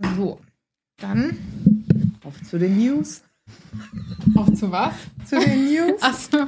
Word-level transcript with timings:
So, 0.00 0.40
dann 0.98 1.36
Auf 2.24 2.40
zu 2.48 2.58
den 2.58 2.78
News. 2.78 3.22
auf 4.36 4.52
zu 4.54 4.70
was? 4.70 4.94
Zu 5.28 5.40
den 5.40 5.64
News. 5.72 6.02
Achso. 6.02 6.46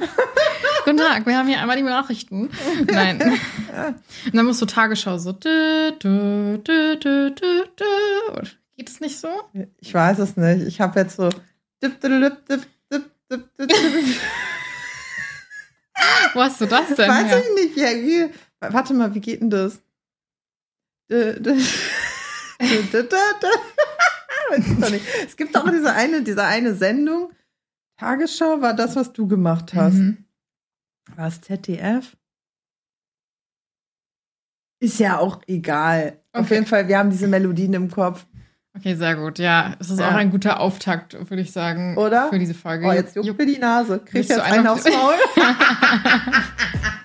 Guten 0.85 0.97
Tag, 0.97 1.25
wir 1.25 1.37
haben 1.37 1.47
hier 1.47 1.59
einmal 1.59 1.75
die 1.75 1.83
Nachrichten. 1.83 2.49
Nein. 2.87 3.21
Und 3.21 4.35
dann 4.35 4.45
musst 4.45 4.61
du 4.61 4.65
Tagesschau 4.65 5.17
so. 5.17 5.33
Dü, 5.33 5.91
dü, 6.01 6.59
dü, 6.59 6.97
dü, 6.97 7.35
dü, 7.35 7.63
dü. 7.77 8.49
Geht 8.77 8.89
es 8.89 8.99
nicht 9.01 9.19
so? 9.19 9.27
Ich 9.79 9.93
weiß 9.93 10.19
es 10.19 10.37
nicht. 10.37 10.65
Ich 10.67 10.79
habe 10.79 10.99
jetzt 10.99 11.17
so. 11.17 11.29
Wo 16.33 16.41
hast 16.41 16.61
du 16.61 16.65
das 16.67 16.87
denn? 16.95 17.09
Weiß 17.09 17.27
her? 17.27 17.41
ich 17.41 17.65
nicht. 17.65 17.77
Ja, 17.77 17.89
wie, 17.89 18.29
warte 18.59 18.93
mal, 18.93 19.13
wie 19.13 19.19
geht 19.19 19.41
denn 19.41 19.49
das? 19.49 19.81
Es 25.25 25.35
gibt 25.37 25.55
auch 25.57 25.69
diese 25.69 25.93
eine, 25.93 26.21
diese 26.23 26.43
eine 26.43 26.73
Sendung. 26.75 27.31
Tagesschau 27.97 28.61
war 28.61 28.73
das, 28.73 28.95
was 28.95 29.13
du 29.13 29.27
gemacht 29.27 29.73
hast. 29.73 29.93
Mhm. 29.95 30.25
War 31.15 31.27
es 31.27 31.41
ZDF? 31.41 32.15
Ist 34.79 34.99
ja 34.99 35.19
auch 35.19 35.41
egal. 35.47 36.19
Auf 36.33 36.45
Okay. 36.45 36.55
jeden 36.55 36.65
Fall, 36.65 36.87
wir 36.87 36.97
haben 36.97 37.09
diese 37.11 37.27
Melodien 37.27 37.73
im 37.73 37.91
Kopf. 37.91 38.25
Okay, 38.75 38.95
sehr 38.95 39.15
gut. 39.15 39.37
Ja, 39.37 39.75
es 39.79 39.89
ist 39.89 39.99
Ja. 39.99 40.09
auch 40.09 40.13
ein 40.15 40.31
guter 40.31 40.59
Auftakt, 40.59 41.13
würde 41.29 41.41
ich 41.41 41.51
sagen, 41.51 41.97
Oder? 41.97 42.29
für 42.29 42.39
diese 42.39 42.53
Folge. 42.53 42.87
Oh, 42.87 42.91
jetzt 42.93 43.15
juckt 43.15 43.37
mir 43.37 43.45
die 43.45 43.57
Nase. 43.59 43.99
Krieg 43.99 44.13
Willst 44.13 44.29
jetzt 44.29 44.39
du 44.39 44.43
einen 44.45 44.65
aufs 44.67 44.85
auf- 44.85 44.93
Maul? 44.93 45.15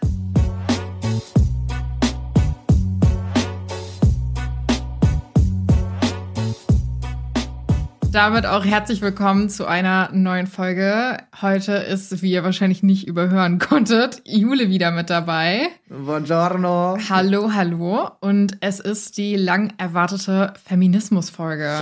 Damit 8.16 8.46
auch 8.46 8.64
herzlich 8.64 9.02
willkommen 9.02 9.50
zu 9.50 9.66
einer 9.66 10.08
neuen 10.10 10.46
Folge. 10.46 11.18
Heute 11.42 11.72
ist, 11.72 12.22
wie 12.22 12.32
ihr 12.32 12.44
wahrscheinlich 12.44 12.82
nicht 12.82 13.06
überhören 13.06 13.58
konntet, 13.58 14.22
Jule 14.24 14.70
wieder 14.70 14.90
mit 14.90 15.10
dabei. 15.10 15.68
Buongiorno. 15.90 16.96
Hallo, 17.10 17.52
hallo. 17.52 18.08
Und 18.20 18.56
es 18.60 18.80
ist 18.80 19.18
die 19.18 19.36
lang 19.36 19.74
erwartete 19.76 20.54
Feminismus-Folge. 20.64 21.78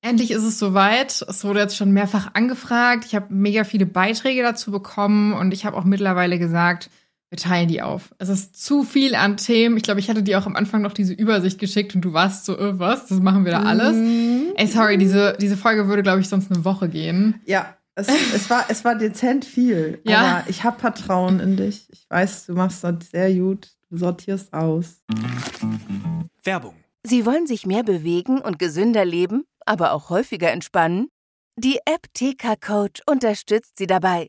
Endlich 0.00 0.30
ist 0.30 0.42
es 0.42 0.58
soweit. 0.58 1.20
Es 1.28 1.44
wurde 1.44 1.60
jetzt 1.60 1.76
schon 1.76 1.92
mehrfach 1.92 2.30
angefragt. 2.32 3.04
Ich 3.04 3.14
habe 3.14 3.26
mega 3.28 3.64
viele 3.64 3.84
Beiträge 3.84 4.42
dazu 4.42 4.70
bekommen 4.70 5.34
und 5.34 5.52
ich 5.52 5.66
habe 5.66 5.76
auch 5.76 5.84
mittlerweile 5.84 6.38
gesagt, 6.38 6.88
wir 7.32 7.38
teilen 7.38 7.66
die 7.66 7.80
auf. 7.80 8.14
Es 8.18 8.28
ist 8.28 8.62
zu 8.62 8.82
viel 8.82 9.14
an 9.14 9.38
Themen. 9.38 9.78
Ich 9.78 9.82
glaube, 9.82 10.00
ich 10.00 10.10
hatte 10.10 10.22
dir 10.22 10.38
auch 10.38 10.44
am 10.44 10.54
Anfang 10.54 10.82
noch 10.82 10.92
diese 10.92 11.14
Übersicht 11.14 11.58
geschickt 11.58 11.94
und 11.94 12.02
du 12.02 12.12
warst 12.12 12.44
so, 12.44 12.58
äh, 12.58 12.78
was? 12.78 13.06
Das 13.06 13.20
machen 13.20 13.46
wir 13.46 13.52
da 13.52 13.62
alles. 13.62 13.96
Mhm. 13.96 14.52
Ey, 14.54 14.66
sorry, 14.66 14.98
diese, 14.98 15.38
diese 15.40 15.56
Folge 15.56 15.88
würde, 15.88 16.02
glaube 16.02 16.20
ich, 16.20 16.28
sonst 16.28 16.52
eine 16.52 16.62
Woche 16.66 16.90
gehen. 16.90 17.40
Ja, 17.46 17.74
es, 17.94 18.08
es, 18.34 18.50
war, 18.50 18.66
es 18.68 18.84
war 18.84 18.96
dezent 18.96 19.46
viel. 19.46 20.02
Ja. 20.04 20.20
Aber 20.20 20.50
ich 20.50 20.62
habe 20.62 20.78
Vertrauen 20.78 21.40
in 21.40 21.56
dich. 21.56 21.88
Ich 21.90 22.04
weiß, 22.10 22.46
du 22.46 22.52
machst 22.52 22.84
das 22.84 23.10
sehr 23.10 23.32
gut. 23.32 23.70
Du 23.88 23.96
sortierst 23.96 24.52
aus. 24.52 25.02
Werbung. 26.44 26.74
Sie 27.02 27.24
wollen 27.24 27.46
sich 27.46 27.64
mehr 27.64 27.82
bewegen 27.82 28.42
und 28.42 28.58
gesünder 28.58 29.06
leben, 29.06 29.44
aber 29.64 29.92
auch 29.92 30.10
häufiger 30.10 30.52
entspannen? 30.52 31.08
Die 31.56 31.78
App 31.86 32.12
TK 32.12 32.60
Coach 32.60 33.00
unterstützt 33.06 33.78
Sie 33.78 33.86
dabei. 33.86 34.28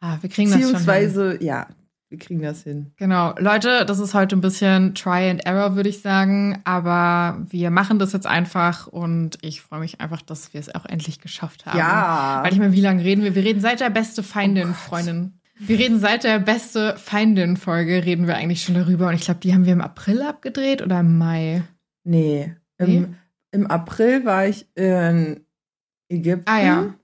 Ah, 0.00 0.18
wir 0.20 0.30
kriegen 0.30 0.50
das. 0.50 0.60
Beziehungsweise, 0.60 1.42
ja, 1.42 1.68
wir 2.10 2.18
kriegen 2.18 2.40
das 2.40 2.62
hin. 2.62 2.92
Genau. 2.96 3.34
Leute, 3.38 3.84
das 3.84 3.98
ist 3.98 4.14
heute 4.14 4.36
ein 4.36 4.40
bisschen 4.40 4.94
Try 4.94 5.28
and 5.28 5.44
Error, 5.44 5.76
würde 5.76 5.90
ich 5.90 6.00
sagen. 6.00 6.60
Aber 6.64 7.44
wir 7.50 7.70
machen 7.70 7.98
das 7.98 8.12
jetzt 8.12 8.26
einfach 8.26 8.86
und 8.86 9.36
ich 9.42 9.60
freue 9.60 9.80
mich 9.80 10.00
einfach, 10.00 10.22
dass 10.22 10.54
wir 10.54 10.60
es 10.60 10.74
auch 10.74 10.86
endlich 10.86 11.20
geschafft 11.20 11.66
haben. 11.66 11.78
Ja. 11.78 12.40
Weil 12.42 12.52
ich 12.52 12.58
meine, 12.58 12.72
wie 12.72 12.80
lange 12.80 13.04
reden 13.04 13.24
wir? 13.24 13.34
Wir 13.34 13.44
reden 13.44 13.60
seit 13.60 13.80
der 13.80 13.90
beste 13.90 14.22
Feindin, 14.22 14.72
Freundin. 14.72 15.34
Wir 15.58 15.78
reden 15.78 15.98
seit 15.98 16.24
der 16.24 16.38
beste 16.38 16.96
Feindin-Folge, 16.96 18.04
reden 18.04 18.26
wir 18.26 18.36
eigentlich 18.36 18.62
schon 18.62 18.76
darüber. 18.76 19.08
Und 19.08 19.14
ich 19.14 19.22
glaube, 19.22 19.40
die 19.40 19.52
haben 19.52 19.66
wir 19.66 19.72
im 19.72 19.80
April 19.80 20.22
abgedreht 20.22 20.82
oder 20.82 21.00
im 21.00 21.18
Mai. 21.18 21.64
Nee. 22.04 22.54
Nee? 22.78 22.96
Im, 22.96 23.16
Im 23.50 23.66
April 23.66 24.24
war 24.24 24.46
ich 24.46 24.66
in 24.76 25.40
Ägypten. 26.08 26.48
Ah, 26.48 26.62
ja. 26.62 26.94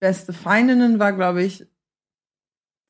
Beste 0.00 0.32
Feindinnen 0.32 0.98
war, 0.98 1.12
glaube 1.12 1.42
ich, 1.42 1.66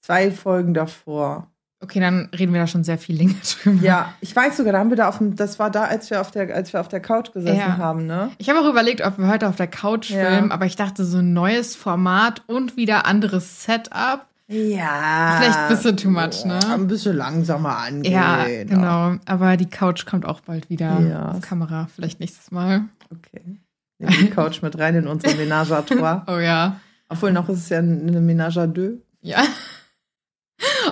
zwei 0.04 0.30
Folgen 0.30 0.74
davor. 0.74 1.48
Okay, 1.80 2.00
dann 2.00 2.28
reden 2.38 2.52
wir 2.54 2.60
da 2.60 2.66
schon 2.66 2.82
sehr 2.84 2.96
viel 2.98 3.16
länger 3.16 3.34
drüber. 3.62 3.82
Ja, 3.84 4.14
ich 4.20 4.34
weiß 4.34 4.56
sogar, 4.56 4.72
da 4.72 4.78
haben 4.78 4.88
wir 4.90 4.96
da 4.96 5.08
auf 5.08 5.18
dem, 5.18 5.36
das 5.36 5.58
war 5.58 5.70
da, 5.70 5.84
als 5.84 6.08
wir 6.10 6.20
auf 6.20 6.30
der, 6.30 6.54
als 6.54 6.72
wir 6.72 6.80
auf 6.80 6.88
der 6.88 7.00
Couch 7.00 7.32
gesessen 7.32 7.56
Ja. 7.58 7.76
haben, 7.76 8.06
ne? 8.06 8.30
Ich 8.38 8.48
habe 8.48 8.60
auch 8.60 8.68
überlegt, 8.70 9.04
ob 9.04 9.18
wir 9.18 9.28
heute 9.28 9.48
auf 9.48 9.56
der 9.56 9.66
Couch 9.66 10.10
Ja. 10.10 10.24
filmen, 10.24 10.50
aber 10.52 10.64
ich 10.66 10.76
dachte, 10.76 11.04
so 11.04 11.18
ein 11.18 11.32
neues 11.34 11.76
Format 11.76 12.42
und 12.46 12.76
wieder 12.76 13.04
anderes 13.06 13.64
Setup. 13.64 14.24
Ja. 14.46 15.38
Vielleicht 15.40 15.58
ein 15.58 15.68
bisschen 15.68 15.96
too 15.96 16.10
much, 16.10 16.44
ne? 16.44 16.58
Ein 16.70 16.86
bisschen 16.86 17.16
langsamer 17.16 17.78
angehen. 17.78 18.12
Ja, 18.12 18.44
genau. 18.64 19.16
Aber 19.26 19.56
die 19.56 19.68
Couch 19.68 20.04
kommt 20.06 20.26
auch 20.26 20.40
bald 20.40 20.68
wieder 20.70 21.00
Ja. 21.00 21.32
auf 21.32 21.40
Kamera. 21.40 21.88
Vielleicht 21.94 22.20
nächstes 22.20 22.50
Mal. 22.50 22.82
Okay. 23.10 23.42
Nehmen 23.98 24.16
die 24.20 24.30
Couch 24.30 24.60
mit 24.62 24.78
rein 24.78 24.94
in 24.96 25.06
unsere 25.06 25.32
Ménage 25.42 25.72
à 25.72 25.82
trois. 25.82 26.22
Oh 26.26 26.38
ja. 26.38 26.78
Obwohl 27.08 27.32
noch 27.32 27.48
ist 27.48 27.58
es 27.58 27.68
ja 27.70 27.78
eine 27.78 28.20
Ménage 28.20 28.58
à 28.58 28.66
deux. 28.66 28.98
Ja. 29.22 29.42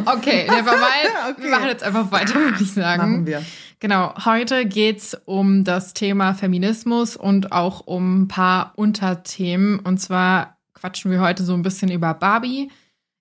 Okay, 0.07 0.47
never 0.49 0.73
mind. 0.73 1.11
Okay. 1.31 1.45
Wir 1.45 1.51
machen 1.51 1.69
jetzt 1.69 1.83
einfach 1.83 2.11
weiter, 2.11 2.35
würde 2.35 2.63
ich 2.63 2.73
sagen. 2.73 3.13
Machen 3.13 3.27
wir. 3.27 3.43
Genau, 3.79 4.15
heute 4.25 4.67
geht's 4.67 5.17
um 5.25 5.65
das 5.65 5.95
Thema 5.95 6.35
Feminismus 6.35 7.17
und 7.17 7.53
auch 7.53 7.87
um 7.87 8.23
ein 8.23 8.29
paar 8.29 8.73
Unterthemen. 8.77 9.79
Und 9.79 9.99
zwar 9.99 10.59
quatschen 10.75 11.11
wir 11.11 11.21
heute 11.21 11.45
so 11.45 11.55
ein 11.55 11.63
bisschen 11.63 11.91
über 11.91 12.15
Barbie. 12.15 12.71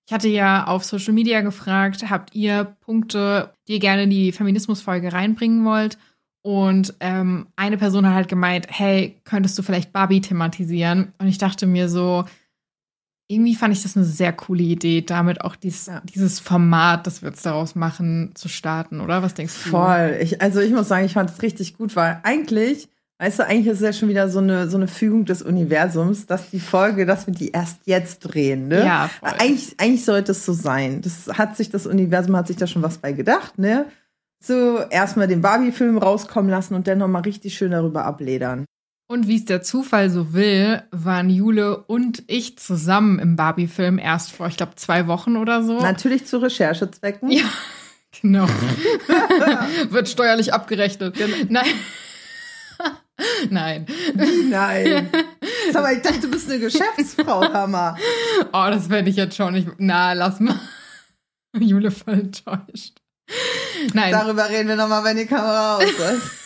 Ich 0.06 0.12
hatte 0.12 0.28
ja 0.28 0.66
auf 0.66 0.84
Social 0.84 1.12
Media 1.14 1.40
gefragt, 1.40 2.10
habt 2.10 2.34
ihr 2.34 2.76
Punkte, 2.80 3.52
die 3.66 3.74
ihr 3.74 3.78
gerne 3.78 4.04
in 4.04 4.10
die 4.10 4.32
Feminismusfolge 4.32 5.12
reinbringen 5.12 5.64
wollt? 5.64 5.96
Und 6.42 6.94
ähm, 6.98 7.46
eine 7.54 7.78
Person 7.78 8.06
hat 8.06 8.14
halt 8.14 8.28
gemeint, 8.28 8.66
hey, 8.68 9.20
könntest 9.24 9.56
du 9.58 9.62
vielleicht 9.62 9.92
Barbie 9.92 10.20
thematisieren? 10.20 11.12
Und 11.18 11.28
ich 11.28 11.38
dachte 11.38 11.66
mir 11.66 11.88
so, 11.88 12.24
irgendwie 13.32 13.54
fand 13.54 13.74
ich 13.74 13.82
das 13.82 13.96
eine 13.96 14.04
sehr 14.06 14.32
coole 14.32 14.62
Idee, 14.62 15.00
damit 15.02 15.40
auch 15.42 15.56
dies, 15.56 15.86
Ja. 15.86 16.00
dieses 16.04 16.40
Format, 16.40 17.06
das 17.06 17.22
wir 17.22 17.30
jetzt 17.30 17.44
daraus 17.46 17.74
machen, 17.74 18.32
zu 18.34 18.48
starten, 18.48 19.00
oder? 19.00 19.22
Was 19.22 19.34
denkst 19.34 19.54
du? 19.64 19.70
Voll. 19.70 20.18
Ich, 20.20 20.40
also 20.42 20.60
ich 20.60 20.72
muss 20.72 20.88
sagen, 20.88 21.06
ich 21.06 21.14
fand 21.14 21.30
es 21.30 21.42
richtig 21.42 21.76
gut, 21.76 21.96
weil 21.96 22.20
eigentlich, 22.22 22.88
weißt 23.18 23.38
du, 23.40 23.46
eigentlich 23.46 23.66
ist 23.68 23.78
es 23.80 23.84
ja 23.84 23.92
schon 23.92 24.08
wieder 24.08 24.28
so 24.28 24.38
eine, 24.40 24.68
so 24.68 24.76
eine 24.76 24.88
Fügung 24.88 25.24
des 25.24 25.42
Universums, 25.42 26.26
dass 26.26 26.50
die 26.50 26.60
Folge, 26.60 27.06
dass 27.06 27.26
wir 27.26 27.34
die 27.34 27.50
erst 27.50 27.78
jetzt 27.86 28.20
drehen, 28.20 28.68
ne? 28.68 28.84
Ja, 28.84 29.10
voll. 29.20 29.30
Eigentlich, 29.38 29.74
eigentlich 29.78 30.04
sollte 30.04 30.32
es 30.32 30.44
so 30.44 30.52
sein. 30.52 31.00
Das 31.02 31.28
hat 31.38 31.56
sich, 31.56 31.70
das 31.70 31.86
Universum 31.86 32.36
hat 32.36 32.46
sich 32.46 32.56
da 32.56 32.66
schon 32.66 32.82
was 32.82 32.98
bei 32.98 33.12
gedacht, 33.12 33.58
ne? 33.58 33.86
So, 34.44 34.80
erstmal 34.90 35.28
den 35.28 35.40
Barbie-Film 35.40 35.98
rauskommen 35.98 36.50
lassen 36.50 36.74
und 36.74 36.88
dann 36.88 36.98
nochmal 36.98 37.22
richtig 37.22 37.54
schön 37.56 37.70
darüber 37.70 38.04
abledern. 38.04 38.64
Und 39.12 39.28
wie 39.28 39.36
es 39.36 39.44
der 39.44 39.60
Zufall 39.60 40.08
so 40.08 40.32
will, 40.32 40.84
waren 40.90 41.28
Jule 41.28 41.76
und 41.76 42.22
ich 42.28 42.58
zusammen 42.58 43.18
im 43.18 43.36
Barbie-Film 43.36 43.98
erst 43.98 44.32
vor, 44.32 44.46
ich 44.46 44.56
glaube, 44.56 44.76
zwei 44.76 45.06
Wochen 45.06 45.36
oder 45.36 45.62
so. 45.62 45.78
Natürlich 45.82 46.24
zu 46.24 46.38
Recherchezwecken. 46.38 47.30
Ja, 47.30 47.44
genau. 48.22 48.46
Wird 49.90 50.08
steuerlich 50.08 50.54
abgerechnet. 50.54 51.18
Nein. 51.50 51.66
Nein. 53.50 53.86
Wie 54.14 54.48
nein. 54.48 55.10
Sag 55.70 55.82
mal, 55.82 55.94
ich 55.94 56.00
dachte, 56.00 56.20
du 56.20 56.30
bist 56.30 56.50
eine 56.50 56.58
Geschäftsfrau, 56.58 57.52
Hammer. 57.52 57.98
Oh, 58.54 58.66
das 58.70 58.88
werde 58.88 59.10
ich 59.10 59.16
jetzt 59.16 59.36
schon 59.36 59.52
nicht. 59.52 59.68
Na, 59.76 60.14
lass 60.14 60.40
mal. 60.40 60.58
Jule 61.58 61.90
voll 61.90 62.14
enttäuscht. 62.14 62.98
Nein. 63.92 64.10
Darüber 64.10 64.48
reden 64.48 64.68
wir 64.68 64.76
nochmal, 64.76 65.04
wenn 65.04 65.18
die 65.18 65.26
Kamera 65.26 65.76
aus 65.76 65.84
ist. 65.84 66.41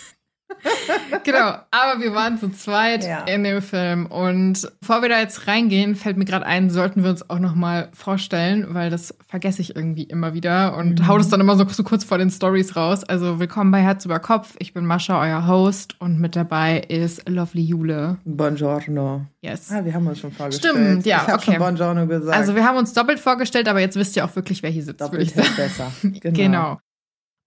Genau, 1.24 1.54
aber 1.70 2.00
wir 2.00 2.14
waren 2.14 2.38
zu 2.38 2.50
zweit 2.50 3.04
Ja. 3.04 3.24
in 3.24 3.44
dem 3.44 3.60
Film 3.62 4.06
und 4.06 4.70
bevor 4.80 5.02
wir 5.02 5.08
da 5.08 5.18
jetzt 5.20 5.46
reingehen, 5.46 5.96
fällt 5.96 6.16
mir 6.16 6.24
gerade 6.24 6.46
ein, 6.46 6.70
sollten 6.70 7.02
wir 7.02 7.10
uns 7.10 7.28
auch 7.28 7.38
noch 7.38 7.54
mal 7.54 7.90
vorstellen, 7.94 8.66
weil 8.74 8.90
das 8.90 9.14
vergesse 9.28 9.60
ich 9.62 9.74
irgendwie 9.76 10.04
immer 10.04 10.34
wieder 10.34 10.76
und 10.76 11.00
Mhm. 11.00 11.06
hau 11.08 11.18
das 11.18 11.28
dann 11.28 11.40
immer 11.40 11.56
so, 11.56 11.66
so 11.68 11.82
kurz 11.84 12.04
vor 12.04 12.18
den 12.18 12.30
Stories 12.30 12.76
raus. 12.76 13.04
Also 13.04 13.38
willkommen 13.38 13.70
bei 13.70 13.80
Herz 13.82 14.04
über 14.04 14.18
Kopf. 14.18 14.54
Ich 14.58 14.72
bin 14.72 14.86
Mascha, 14.86 15.20
euer 15.20 15.46
Host 15.46 16.00
und 16.00 16.20
mit 16.20 16.36
dabei 16.36 16.78
ist 16.80 17.28
Lovely 17.28 17.62
Jule. 17.62 18.18
Buongiorno. 18.24 19.26
Yes. 19.40 19.70
Ah, 19.72 19.84
wir 19.84 19.94
haben 19.94 20.06
uns 20.06 20.20
schon 20.20 20.32
vorgestellt. 20.32 20.74
Stimmt, 20.74 21.06
ja, 21.06 21.18
Ich 21.18 21.22
habe 21.28 21.34
okay. 21.34 21.44
schon 21.52 21.58
Buongiorno 21.58 22.06
gesagt. 22.06 22.36
Also 22.36 22.54
wir 22.54 22.64
haben 22.64 22.76
uns 22.78 22.92
doppelt 22.92 23.20
vorgestellt, 23.20 23.68
aber 23.68 23.80
jetzt 23.80 23.96
wisst 23.96 24.16
ihr 24.16 24.24
auch 24.24 24.34
wirklich, 24.36 24.62
wer 24.62 24.70
hier 24.70 24.82
sitzt, 24.84 25.00
doppelt 25.00 25.34
besser. 25.56 25.90
Genau. 26.22 26.78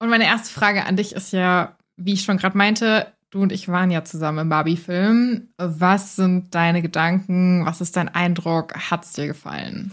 Und 0.02 0.10
meine 0.10 0.26
erste 0.26 0.50
Frage 0.54 0.86
an 0.86 0.96
dich 0.96 1.14
ist 1.14 1.34
ja, 1.34 1.76
wie 2.00 2.14
ich 2.14 2.24
schon 2.24 2.38
gerade 2.38 2.58
meinte, 2.58 3.08
du 3.30 3.42
und 3.42 3.52
ich 3.52 3.68
waren 3.68 3.92
ja 3.92 4.04
zusammen 4.04 4.40
im 4.40 4.50
Barbie-Film. 4.50 5.50
Was 5.58 6.16
sind 6.16 6.56
deine 6.56 6.82
Gedanken? 6.82 7.66
Was 7.66 7.82
ist 7.82 7.96
dein 7.96 8.10
Eindruck? 8.10 8.74
Hat's 8.90 9.14
dir 9.14 9.28
gefallen? 9.28 9.92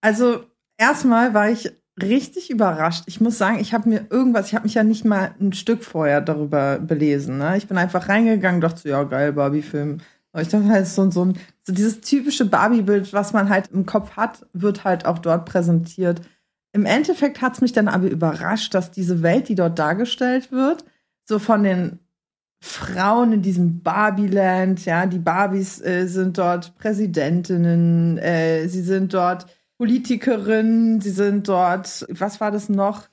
Also 0.00 0.44
erstmal 0.76 1.34
war 1.34 1.50
ich 1.50 1.72
richtig 2.00 2.50
überrascht. 2.50 3.04
Ich 3.06 3.20
muss 3.20 3.38
sagen, 3.38 3.58
ich 3.58 3.74
habe 3.74 3.88
mir 3.88 4.06
irgendwas, 4.10 4.48
ich 4.48 4.54
habe 4.54 4.64
mich 4.64 4.74
ja 4.74 4.84
nicht 4.84 5.04
mal 5.04 5.34
ein 5.40 5.52
Stück 5.52 5.82
vorher 5.82 6.20
darüber 6.20 6.78
belesen. 6.78 7.38
Ne? 7.38 7.56
Ich 7.56 7.66
bin 7.66 7.76
einfach 7.76 8.08
reingegangen, 8.08 8.60
dachte 8.60 8.82
so, 8.82 8.88
ja 8.88 9.02
geil, 9.02 9.32
Barbie-Film. 9.32 9.98
Ich 10.36 10.48
dachte 10.48 10.68
halt 10.68 10.86
so, 10.86 11.10
so, 11.10 11.32
so 11.64 11.72
dieses 11.72 12.00
typische 12.00 12.44
Barbie-Bild, 12.44 13.12
was 13.12 13.32
man 13.32 13.48
halt 13.48 13.70
im 13.72 13.86
Kopf 13.86 14.12
hat, 14.16 14.46
wird 14.52 14.84
halt 14.84 15.06
auch 15.06 15.18
dort 15.18 15.46
präsentiert. 15.46 16.20
Im 16.72 16.84
Endeffekt 16.84 17.40
hat 17.40 17.54
es 17.54 17.60
mich 17.60 17.72
dann 17.72 17.88
aber 17.88 18.08
überrascht, 18.08 18.74
dass 18.74 18.90
diese 18.90 19.22
Welt, 19.22 19.48
die 19.48 19.54
dort 19.54 19.78
dargestellt 19.78 20.52
wird, 20.52 20.84
so 21.28 21.38
von 21.38 21.62
den 21.62 21.98
Frauen 22.60 23.32
in 23.32 23.42
diesem 23.42 23.82
Barbieland, 23.82 24.84
ja, 24.84 25.06
die 25.06 25.18
Barbies 25.18 25.80
äh, 25.80 26.06
sind 26.06 26.38
dort 26.38 26.76
Präsidentinnen, 26.78 28.18
äh, 28.18 28.66
sie 28.66 28.82
sind 28.82 29.14
dort 29.14 29.46
Politikerinnen, 29.76 31.00
sie 31.00 31.10
sind 31.10 31.46
dort, 31.46 32.06
was 32.08 32.40
war 32.40 32.50
das 32.50 32.68
noch? 32.68 33.08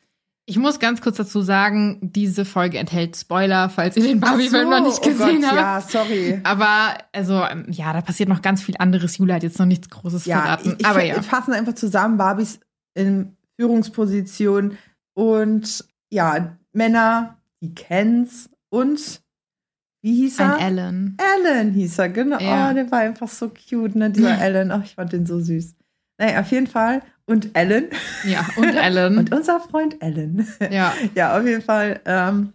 Ich 0.48 0.58
muss 0.58 0.80
ganz 0.80 1.02
kurz 1.02 1.18
dazu 1.18 1.42
sagen, 1.42 2.00
diese 2.02 2.46
Folge 2.46 2.78
enthält 2.78 3.18
Spoiler, 3.18 3.70
falls 3.70 3.98
ihr 3.98 4.04
den 4.04 4.20
Barbie-Film 4.20 4.68
Ach 4.72 4.80
noch 4.80 4.86
so, 4.86 4.90
nicht 4.90 5.04
gesehen 5.04 5.44
oh 5.44 5.50
Gott, 5.50 5.60
habt. 5.60 5.94
Ja, 5.94 6.04
sorry. 6.04 6.40
Aber, 6.44 6.98
also, 7.12 7.44
ähm, 7.44 7.66
ja, 7.70 7.94
da 7.94 8.02
passiert 8.02 8.30
noch 8.30 8.42
ganz 8.42 8.62
viel 8.62 8.76
anderes. 8.78 9.18
Jule 9.18 9.34
hat 9.34 9.44
jetzt 9.44 9.60
noch 9.60 9.66
nichts 9.66 9.90
Großes 9.90 10.26
Ja, 10.26 10.42
verraten. 10.42 10.76
ich, 10.78 10.86
aber 10.86 11.04
ich 11.04 11.10
ja. 11.10 11.22
fassen 11.22 11.54
einfach 11.54 11.74
zusammen, 11.74 12.18
Barbies 12.18 12.60
in 12.94 13.36
Führungsposition 13.58 14.78
und 15.16 15.86
ja, 16.12 16.58
Männer, 16.74 17.38
die 17.66 17.76
kennt's 17.76 18.50
und 18.70 19.22
wie 20.02 20.14
hieß 20.14 20.40
er? 20.40 20.58
Ein 20.58 20.78
Ellen. 20.78 21.18
Alan 21.18 21.72
hieß 21.72 21.98
er, 21.98 22.10
genau. 22.10 22.40
Ja. 22.40 22.70
Oh, 22.70 22.74
der 22.76 22.92
war 22.92 23.00
einfach 23.00 23.28
so 23.28 23.50
cute, 23.50 23.96
ne? 23.96 24.12
Dieser 24.12 24.38
Alan. 24.40 24.72
Ach, 24.72 24.84
ich 24.84 24.94
fand 24.94 25.12
den 25.12 25.26
so 25.26 25.40
süß. 25.40 25.76
Naja, 26.20 26.42
auf 26.42 26.52
jeden 26.52 26.68
Fall. 26.68 27.02
Und 27.26 27.56
Alan. 27.56 27.86
Ja, 28.24 28.46
und 28.56 28.76
Ellen. 28.76 29.18
Und 29.18 29.34
unser 29.34 29.60
Freund 29.60 30.02
Alan. 30.04 30.48
ja. 30.70 30.94
ja, 31.16 31.36
auf 31.36 31.44
jeden 31.44 31.64
Fall 31.64 32.02
ähm, 32.06 32.54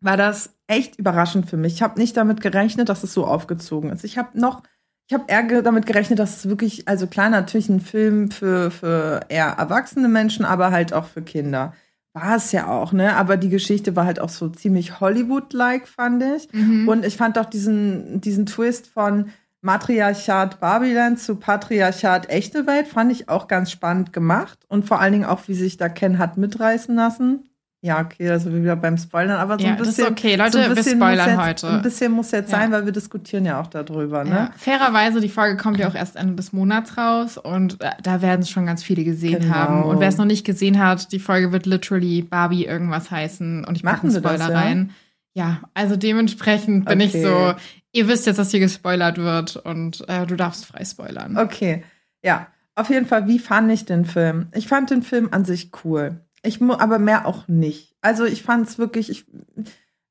war 0.00 0.16
das 0.16 0.54
echt 0.68 0.98
überraschend 0.98 1.50
für 1.50 1.58
mich. 1.58 1.74
Ich 1.74 1.82
habe 1.82 2.00
nicht 2.00 2.16
damit 2.16 2.40
gerechnet, 2.40 2.88
dass 2.88 3.04
es 3.04 3.12
so 3.12 3.26
aufgezogen 3.26 3.90
ist. 3.90 4.02
Ich 4.04 4.16
habe 4.16 4.40
noch, 4.40 4.62
ich 5.06 5.12
habe 5.12 5.24
eher 5.28 5.60
damit 5.60 5.84
gerechnet, 5.84 6.18
dass 6.18 6.38
es 6.38 6.48
wirklich, 6.48 6.88
also 6.88 7.06
klar, 7.06 7.28
natürlich 7.28 7.68
ein 7.68 7.80
Film 7.80 8.30
für, 8.30 8.70
für 8.70 9.20
eher 9.28 9.48
erwachsene 9.58 10.08
Menschen, 10.08 10.46
aber 10.46 10.70
halt 10.70 10.94
auch 10.94 11.04
für 11.04 11.20
Kinder. 11.20 11.74
War 12.12 12.36
es 12.36 12.50
ja 12.50 12.66
auch, 12.66 12.92
ne? 12.92 13.16
Aber 13.16 13.36
die 13.36 13.50
Geschichte 13.50 13.94
war 13.94 14.04
halt 14.04 14.18
auch 14.18 14.28
so 14.28 14.48
ziemlich 14.48 15.00
Hollywood-like, 15.00 15.86
fand 15.86 16.22
ich. 16.22 16.52
Mhm. 16.52 16.88
Und 16.88 17.04
ich 17.04 17.16
fand 17.16 17.38
auch 17.38 17.46
diesen, 17.46 18.20
diesen 18.20 18.46
Twist 18.46 18.88
von 18.88 19.30
Matriarchat 19.62 20.58
Babyland 20.58 21.20
zu 21.20 21.36
Patriarchat 21.36 22.30
echte 22.30 22.66
Welt, 22.66 22.88
fand 22.88 23.12
ich 23.12 23.28
auch 23.28 23.46
ganz 23.46 23.70
spannend 23.70 24.12
gemacht. 24.12 24.58
Und 24.68 24.86
vor 24.86 25.00
allen 25.00 25.12
Dingen 25.12 25.24
auch, 25.24 25.46
wie 25.46 25.54
sich 25.54 25.76
da 25.76 25.88
Ken 25.88 26.18
hat 26.18 26.36
mitreißen 26.36 26.94
lassen. 26.94 27.44
Ja, 27.82 28.00
okay, 28.02 28.38
sind 28.38 28.52
wir 28.52 28.62
wieder 28.62 28.76
beim 28.76 28.98
Spoilern, 28.98 29.38
aber 29.38 29.58
so 29.58 29.64
Ja, 29.64 29.72
ein 29.72 29.78
das 29.78 29.88
ist 29.88 29.96
bisschen. 29.96 30.12
okay. 30.12 30.36
Leute, 30.36 30.52
so 30.52 30.58
ein 30.58 30.68
wir 30.68 30.74
bisschen 30.74 30.98
spoilern 30.98 31.28
jetzt, 31.30 31.38
heute. 31.38 31.68
Ein 31.70 31.82
bisschen 31.82 32.12
muss 32.12 32.30
jetzt 32.30 32.52
Ja. 32.52 32.58
sein, 32.58 32.72
weil 32.72 32.84
wir 32.84 32.92
diskutieren 32.92 33.46
ja 33.46 33.58
auch 33.58 33.68
darüber, 33.68 34.22
ne? 34.22 34.30
Ja. 34.30 34.50
Fairerweise, 34.56 35.20
die 35.22 35.30
Folge 35.30 35.56
kommt 35.56 35.78
ja 35.78 35.88
auch 35.88 35.94
erst 35.94 36.16
Ende 36.16 36.34
des 36.34 36.52
Monats 36.52 36.98
raus 36.98 37.38
und 37.38 37.80
äh, 37.80 37.90
da 38.02 38.20
werden 38.20 38.42
es 38.42 38.50
schon 38.50 38.66
ganz 38.66 38.82
viele 38.82 39.02
gesehen 39.02 39.40
Genau. 39.40 39.54
haben. 39.54 39.82
Und 39.84 39.98
wer 39.98 40.08
es 40.08 40.18
noch 40.18 40.26
nicht 40.26 40.44
gesehen 40.44 40.78
hat, 40.78 41.10
die 41.12 41.18
Folge 41.18 41.52
wird 41.52 41.64
literally 41.64 42.20
Barbie 42.20 42.66
irgendwas 42.66 43.10
heißen 43.10 43.64
und 43.64 43.76
ich 43.76 43.82
Machen 43.82 44.10
einen 44.10 44.22
das, 44.22 44.30
Spoiler 44.34 44.52
ja? 44.52 44.58
rein. 44.60 44.90
Ja, 45.32 45.60
also 45.72 45.96
dementsprechend 45.96 46.84
bin 46.84 47.00
ich 47.00 47.14
Okay. 47.14 47.22
so, 47.24 47.54
ihr 47.92 48.08
wisst 48.08 48.26
jetzt, 48.26 48.36
dass 48.38 48.50
hier 48.50 48.60
gespoilert 48.60 49.16
wird 49.16 49.56
und 49.56 50.06
äh, 50.06 50.26
du 50.26 50.36
darfst 50.36 50.66
frei 50.66 50.84
spoilern. 50.84 51.38
Okay, 51.38 51.82
ja. 52.22 52.46
Auf 52.74 52.88
jeden 52.90 53.06
Fall, 53.06 53.26
wie 53.26 53.38
fand 53.38 53.70
ich 53.72 53.84
den 53.84 54.04
Film? 54.04 54.48
Ich 54.54 54.66
fand 54.68 54.90
den 54.90 55.02
Film 55.02 55.28
an 55.32 55.44
sich 55.44 55.70
cool. 55.84 56.20
Ich 56.42 56.60
aber 56.62 56.98
mehr 56.98 57.26
auch 57.26 57.48
nicht. 57.48 57.94
Also 58.00 58.24
ich 58.24 58.42
fand 58.42 58.66
es 58.66 58.78
wirklich, 58.78 59.10
ich, 59.10 59.26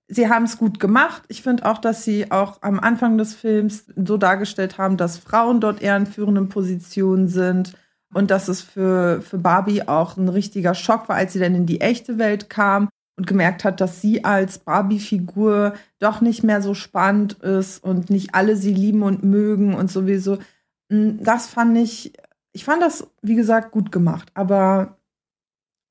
sie 0.07 0.29
haben 0.29 0.45
es 0.45 0.57
gut 0.57 0.79
gemacht. 0.79 1.23
Ich 1.27 1.41
finde 1.41 1.65
auch, 1.65 1.77
dass 1.79 2.03
sie 2.03 2.31
auch 2.31 2.61
am 2.61 2.79
Anfang 2.79 3.17
des 3.17 3.33
Films 3.33 3.85
so 3.95 4.17
dargestellt 4.17 4.77
haben, 4.77 4.97
dass 4.97 5.17
Frauen 5.17 5.59
dort 5.59 5.81
eher 5.81 5.97
in 5.97 6.05
führenden 6.05 6.49
Positionen 6.49 7.27
sind 7.27 7.73
und 8.13 8.31
dass 8.31 8.47
es 8.47 8.61
für, 8.61 9.21
für 9.21 9.37
Barbie 9.37 9.87
auch 9.87 10.17
ein 10.17 10.29
richtiger 10.29 10.75
Schock 10.75 11.09
war, 11.09 11.15
als 11.15 11.33
sie 11.33 11.39
dann 11.39 11.55
in 11.55 11.65
die 11.65 11.81
echte 11.81 12.17
Welt 12.17 12.49
kam 12.49 12.89
und 13.17 13.27
gemerkt 13.27 13.63
hat, 13.63 13.81
dass 13.81 14.01
sie 14.01 14.23
als 14.23 14.59
Barbie-Figur 14.59 15.73
doch 15.99 16.21
nicht 16.21 16.43
mehr 16.43 16.61
so 16.61 16.73
spannend 16.73 17.33
ist 17.33 17.83
und 17.83 18.09
nicht 18.09 18.33
alle 18.33 18.55
sie 18.55 18.73
lieben 18.73 19.03
und 19.03 19.23
mögen 19.23 19.75
und 19.75 19.91
sowieso. 19.91 20.37
Mm, 20.89 21.17
Das 21.21 21.47
fand 21.47 21.77
ich, 21.77 22.13
ich 22.53 22.65
fand 22.65 22.81
das, 22.81 23.07
wie 23.21 23.35
gesagt, 23.35 23.71
gut 23.71 23.91
gemacht, 23.91 24.31
aber 24.33 24.98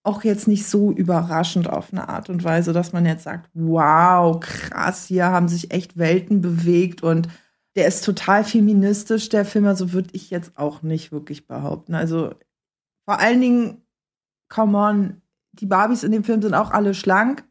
auch 0.09 0.25
jetzt 0.25 0.49
nicht 0.49 0.67
so 0.67 0.91
überraschend 0.91 1.69
auf 1.69 1.93
eine 1.93 2.09
Art 2.09 2.31
und 2.31 2.43
Weise, 2.43 2.73
dass 2.73 2.95
man 2.95 3.05
jetzt 3.05 3.25
sagt, 3.25 3.51
wow, 3.53 4.41
krass, 4.41 5.05
hier 5.05 5.27
haben 5.27 5.49
sich 5.49 5.71
echt 5.71 5.99
Welten 5.99 6.41
bewegt 6.41 7.03
und 7.03 7.29
der 7.77 7.87
ist 7.87 8.05
total 8.07 8.43
feministisch, 8.43 9.29
der 9.29 9.45
Film, 9.45 9.67
also 9.67 9.93
würde 9.93 10.09
ich 10.13 10.31
jetzt 10.31 10.57
auch 10.57 10.81
nicht 10.83 11.13
wirklich 11.13 11.47
behaupten. 11.47 11.95
Also 11.95 12.31
vor 13.05 13.21
allen 13.21 13.41
Dingen, 13.43 13.83
come 14.49 14.79
on, 14.79 15.23
die 15.53 15.67
Barbies 15.67 16.05
in 16.05 16.13
dem 16.13 16.25
Film 16.25 16.41
sind 16.41 16.55
auch 16.55 16.71
alle 16.71 16.95
schlank. 16.95 17.45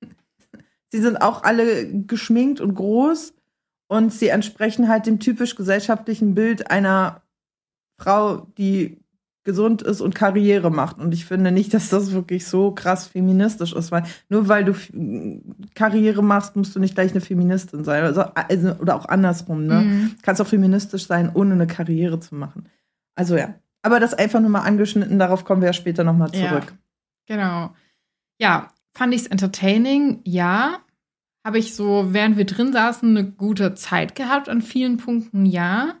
Sie 0.92 1.00
sind 1.00 1.20
auch 1.20 1.42
alle 1.42 1.92
geschminkt 2.04 2.60
und 2.60 2.74
groß 2.74 3.34
und 3.88 4.12
sie 4.12 4.28
entsprechen 4.28 4.88
halt 4.88 5.06
dem 5.06 5.18
typisch 5.18 5.56
gesellschaftlichen 5.56 6.34
Bild 6.34 6.70
einer 6.70 7.22
Frau, 7.98 8.46
die 8.58 9.04
gesund 9.46 9.80
ist 9.80 10.02
und 10.02 10.14
Karriere 10.14 10.70
macht. 10.70 10.98
Und 10.98 11.14
ich 11.14 11.24
finde 11.24 11.50
nicht, 11.50 11.72
dass 11.72 11.88
das 11.88 12.12
wirklich 12.12 12.46
so 12.46 12.72
krass 12.72 13.06
feministisch 13.06 13.72
ist, 13.72 13.90
weil 13.90 14.02
nur 14.28 14.48
weil 14.48 14.64
du 14.66 14.74
Karriere 15.74 16.22
machst, 16.22 16.56
musst 16.56 16.76
du 16.76 16.80
nicht 16.80 16.94
gleich 16.94 17.12
eine 17.12 17.22
Feministin 17.22 17.84
sein. 17.84 18.04
Also, 18.04 18.24
also, 18.34 18.72
oder 18.80 18.96
auch 18.96 19.06
andersrum, 19.08 19.64
ne? 19.64 19.80
Mhm. 19.80 20.16
Kannst 20.20 20.42
auch 20.42 20.46
feministisch 20.46 21.06
sein, 21.06 21.30
ohne 21.32 21.54
eine 21.54 21.66
Karriere 21.66 22.20
zu 22.20 22.34
machen. 22.34 22.68
Also 23.14 23.36
ja. 23.36 23.54
Aber 23.80 24.00
das 24.00 24.12
einfach 24.12 24.40
nur 24.40 24.50
mal 24.50 24.60
angeschnitten, 24.62 25.18
darauf 25.18 25.44
kommen 25.44 25.62
wir 25.62 25.68
ja 25.68 25.72
später 25.72 26.04
nochmal 26.04 26.30
Ja. 26.34 26.48
zurück. 26.48 26.74
Genau. 27.26 27.70
Ja, 28.38 28.68
fand 28.92 29.14
ich 29.14 29.22
es 29.22 29.26
entertaining? 29.28 30.20
Ja. 30.24 30.80
Habe 31.44 31.58
ich 31.58 31.74
so, 31.74 32.12
während 32.12 32.36
wir 32.36 32.44
drin 32.44 32.72
saßen, 32.72 33.08
eine 33.16 33.30
gute 33.30 33.74
Zeit 33.74 34.16
gehabt 34.16 34.48
an 34.48 34.60
vielen 34.60 34.96
Punkten? 34.96 35.46
Ja. 35.46 35.94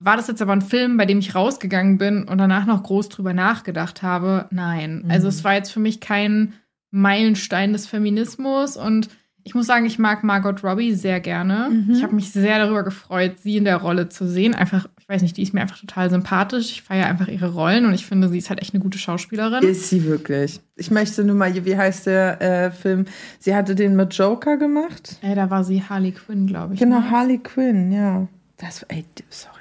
War 0.00 0.16
das 0.16 0.28
jetzt 0.28 0.42
aber 0.42 0.52
ein 0.52 0.62
Film, 0.62 0.96
bei 0.96 1.06
dem 1.06 1.18
ich 1.18 1.34
rausgegangen 1.34 1.98
bin 1.98 2.24
und 2.24 2.38
danach 2.38 2.66
noch 2.66 2.82
groß 2.82 3.08
drüber 3.08 3.32
nachgedacht 3.34 4.02
habe? 4.02 4.46
Nein. 4.50 5.02
Mhm. 5.04 5.10
Also 5.10 5.28
es 5.28 5.42
war 5.42 5.54
jetzt 5.54 5.72
für 5.72 5.80
mich 5.80 6.00
kein 6.00 6.54
Meilenstein 6.90 7.72
des 7.72 7.86
Feminismus 7.86 8.76
und 8.76 9.08
ich 9.48 9.54
muss 9.54 9.66
sagen, 9.66 9.86
ich 9.86 9.98
mag 9.98 10.24
Margot 10.24 10.62
Robbie 10.62 10.92
sehr 10.92 11.20
gerne. 11.20 11.70
Mhm. 11.70 11.90
Ich 11.90 12.02
habe 12.02 12.14
mich 12.14 12.30
sehr 12.32 12.58
darüber 12.58 12.82
gefreut, 12.82 13.36
sie 13.40 13.56
in 13.56 13.64
der 13.64 13.78
Rolle 13.78 14.10
zu 14.10 14.28
sehen. 14.28 14.54
Einfach, 14.54 14.86
ich 15.00 15.08
weiß 15.08 15.22
nicht, 15.22 15.38
die 15.38 15.42
ist 15.42 15.54
mir 15.54 15.62
einfach 15.62 15.78
total 15.78 16.10
sympathisch. 16.10 16.70
Ich 16.70 16.82
feiere 16.82 17.06
einfach 17.06 17.28
ihre 17.28 17.54
Rollen 17.54 17.86
und 17.86 17.94
ich 17.94 18.04
finde, 18.04 18.28
sie 18.28 18.36
ist 18.36 18.50
halt 18.50 18.60
echt 18.60 18.74
eine 18.74 18.82
gute 18.82 18.98
Schauspielerin. 18.98 19.62
Ist 19.62 19.88
sie 19.88 20.04
wirklich. 20.04 20.60
Ich 20.76 20.90
möchte 20.90 21.24
nur 21.24 21.34
mal, 21.34 21.64
wie 21.64 21.76
heißt 21.76 22.06
der 22.06 22.42
äh, 22.42 22.70
Film? 22.70 23.06
Sie 23.38 23.54
hatte 23.54 23.74
den 23.74 23.96
mit 23.96 24.12
Joker 24.12 24.58
gemacht. 24.58 25.16
Ey, 25.22 25.34
da 25.34 25.48
war 25.48 25.64
sie 25.64 25.82
Harley 25.82 26.12
Quinn, 26.12 26.46
glaube 26.46 26.74
ich. 26.74 26.80
Genau, 26.80 27.00
ne? 27.00 27.10
Harley 27.10 27.38
Quinn, 27.38 27.90
ja. 27.90 28.28
Das, 28.58 28.82
ey, 28.82 29.06
sorry, 29.30 29.57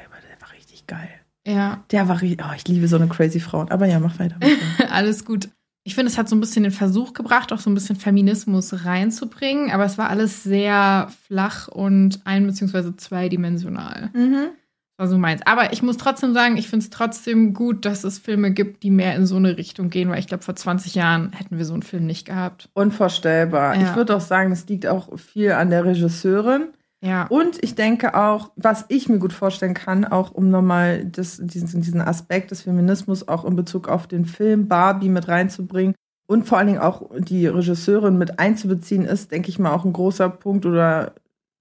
richtig 0.91 1.10
geil. 1.10 1.10
Ja, 1.48 1.84
Der 1.91 2.10
war 2.10 2.22
richtig, 2.22 2.46
oh, 2.46 2.53
ich 2.56 2.67
liebe 2.67 2.88
so 2.89 2.98
eine 2.98 3.08
crazy 3.08 3.39
Frau. 3.39 3.65
Aber 3.70 3.86
ja, 3.86 4.00
mach 4.00 4.20
weiter. 4.20 4.36
alles 4.91 5.24
gut. 5.24 5.48
Ich 5.86 5.96
finde, 5.96 6.12
es 6.12 6.17
hat 6.17 6.27
so 6.27 6.36
ein 6.36 6.41
bisschen 6.41 6.63
den 6.63 6.74
Versuch 6.74 7.13
gebracht, 7.13 7.53
auch 7.53 7.60
so 7.60 7.70
ein 7.70 7.74
bisschen 7.74 7.96
Feminismus 7.96 8.84
reinzubringen, 8.84 9.72
aber 9.72 9.86
es 9.86 9.98
war 9.98 10.10
alles 10.10 10.44
sehr 10.44 11.10
flach 11.25 11.70
und 11.70 12.20
ein- 12.25 12.46
bzw. 12.48 12.98
zweidimensional. 12.98 14.10
mhm. 14.13 14.50
war 14.98 15.08
so 15.08 15.17
meins. 15.17 15.41
Aber 15.46 15.72
ich 15.72 15.82
muss 15.84 15.96
trotzdem 15.96 16.34
sagen, 16.34 16.58
ich 16.58 16.67
finde 16.67 16.84
es 16.84 16.89
trotzdem 16.89 17.53
gut, 17.53 17.86
dass 17.86 18.03
es 18.03 18.20
Filme 18.20 18.51
gibt, 18.51 18.84
die 18.84 18.91
mehr 18.91 19.15
in 19.15 19.25
so 19.25 19.38
eine 19.38 19.56
Richtung 19.56 19.89
gehen, 19.89 20.10
weil 20.10 20.20
ich 20.20 20.27
glaube, 20.27 20.44
vor 20.44 20.56
20 20.58 20.96
Jahren 20.96 21.32
hätten 21.32 21.58
wir 21.58 21.63
so 21.63 21.74
einen 21.74 21.84
Film 21.84 22.06
nicht 22.06 22.25
gehabt. 22.25 22.67
Unvorstellbar. 22.74 23.75
Ja. 23.75 23.84
Ich 23.91 23.96
würde 23.96 24.15
auch 24.17 24.22
sagen, 24.22 24.51
es 24.51 24.67
liegt 24.67 24.88
auch 24.88 25.17
viel 25.17 25.53
an 25.53 25.70
der 25.70 25.86
Regisseurin. 25.86 26.63
Ja. 27.01 27.27
Und 27.27 27.63
ich 27.63 27.75
denke 27.75 28.16
auch, 28.16 28.51
was 28.56 28.86
ich 28.88 29.08
mir 29.08 29.20
gut 29.20 29.34
vorstellen 29.34 29.75
kann, 29.75 30.04
auch 30.04 30.32
um 30.32 30.50
nochmal 30.50 31.06
das, 31.06 31.39
diesen, 31.42 31.82
diesen 31.82 32.01
Aspekt 32.01 32.51
des 32.51 32.63
Feminismus 32.63 33.27
auch 33.27 33.46
in 33.46 33.56
Bezug 33.56 33.88
auf 33.88 34.08
den 34.08 34.25
Film 34.25 34.68
Barbie 34.68 35.10
mit 35.10 35.27
reinzubringen 35.27 35.94
und 36.27 36.46
vor 36.46 36.58
allen 36.58 36.68
Dingen 36.68 36.80
auch 36.80 37.10
die 37.18 37.48
Regisseurin 37.48 38.18
mit 38.18 38.39
einzubeziehen, 38.39 39.06
ist, 39.06 39.32
denke 39.32 39.50
ich 39.50 39.60
mal, 39.60 39.72
auch 39.72 39.86
ein 39.86 39.94
großer 39.94 40.30
Punkt 40.30 40.66
oder 40.66 41.13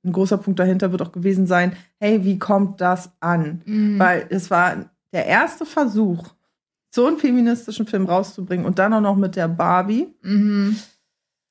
ein 0.05 0.13
großer 0.13 0.39
Punkt 0.39 0.59
dahinter 0.59 0.91
wird 0.91 1.03
auch 1.03 1.13
gewesen 1.13 1.47
sein, 1.47 1.77
hey, 1.99 2.25
wie 2.25 2.39
kommt 2.39 2.81
das 2.81 3.11
an? 3.21 3.63
Mhm. 3.65 3.99
Weil 3.99 4.27
es 4.31 4.51
war 4.51 4.91
der 5.13 5.27
erste 5.27 5.67
Versuch, 5.67 6.29
so 6.91 7.07
einen 7.07 7.19
feministischen 7.19 7.87
Film 7.87 8.07
rauszubringen 8.07 8.67
und 8.67 8.79
dann 8.79 8.95
auch 8.95 9.01
noch 9.01 9.17
mit 9.17 9.37
der 9.37 9.49
Barbie. 9.49 10.09
Mhm. 10.23 10.77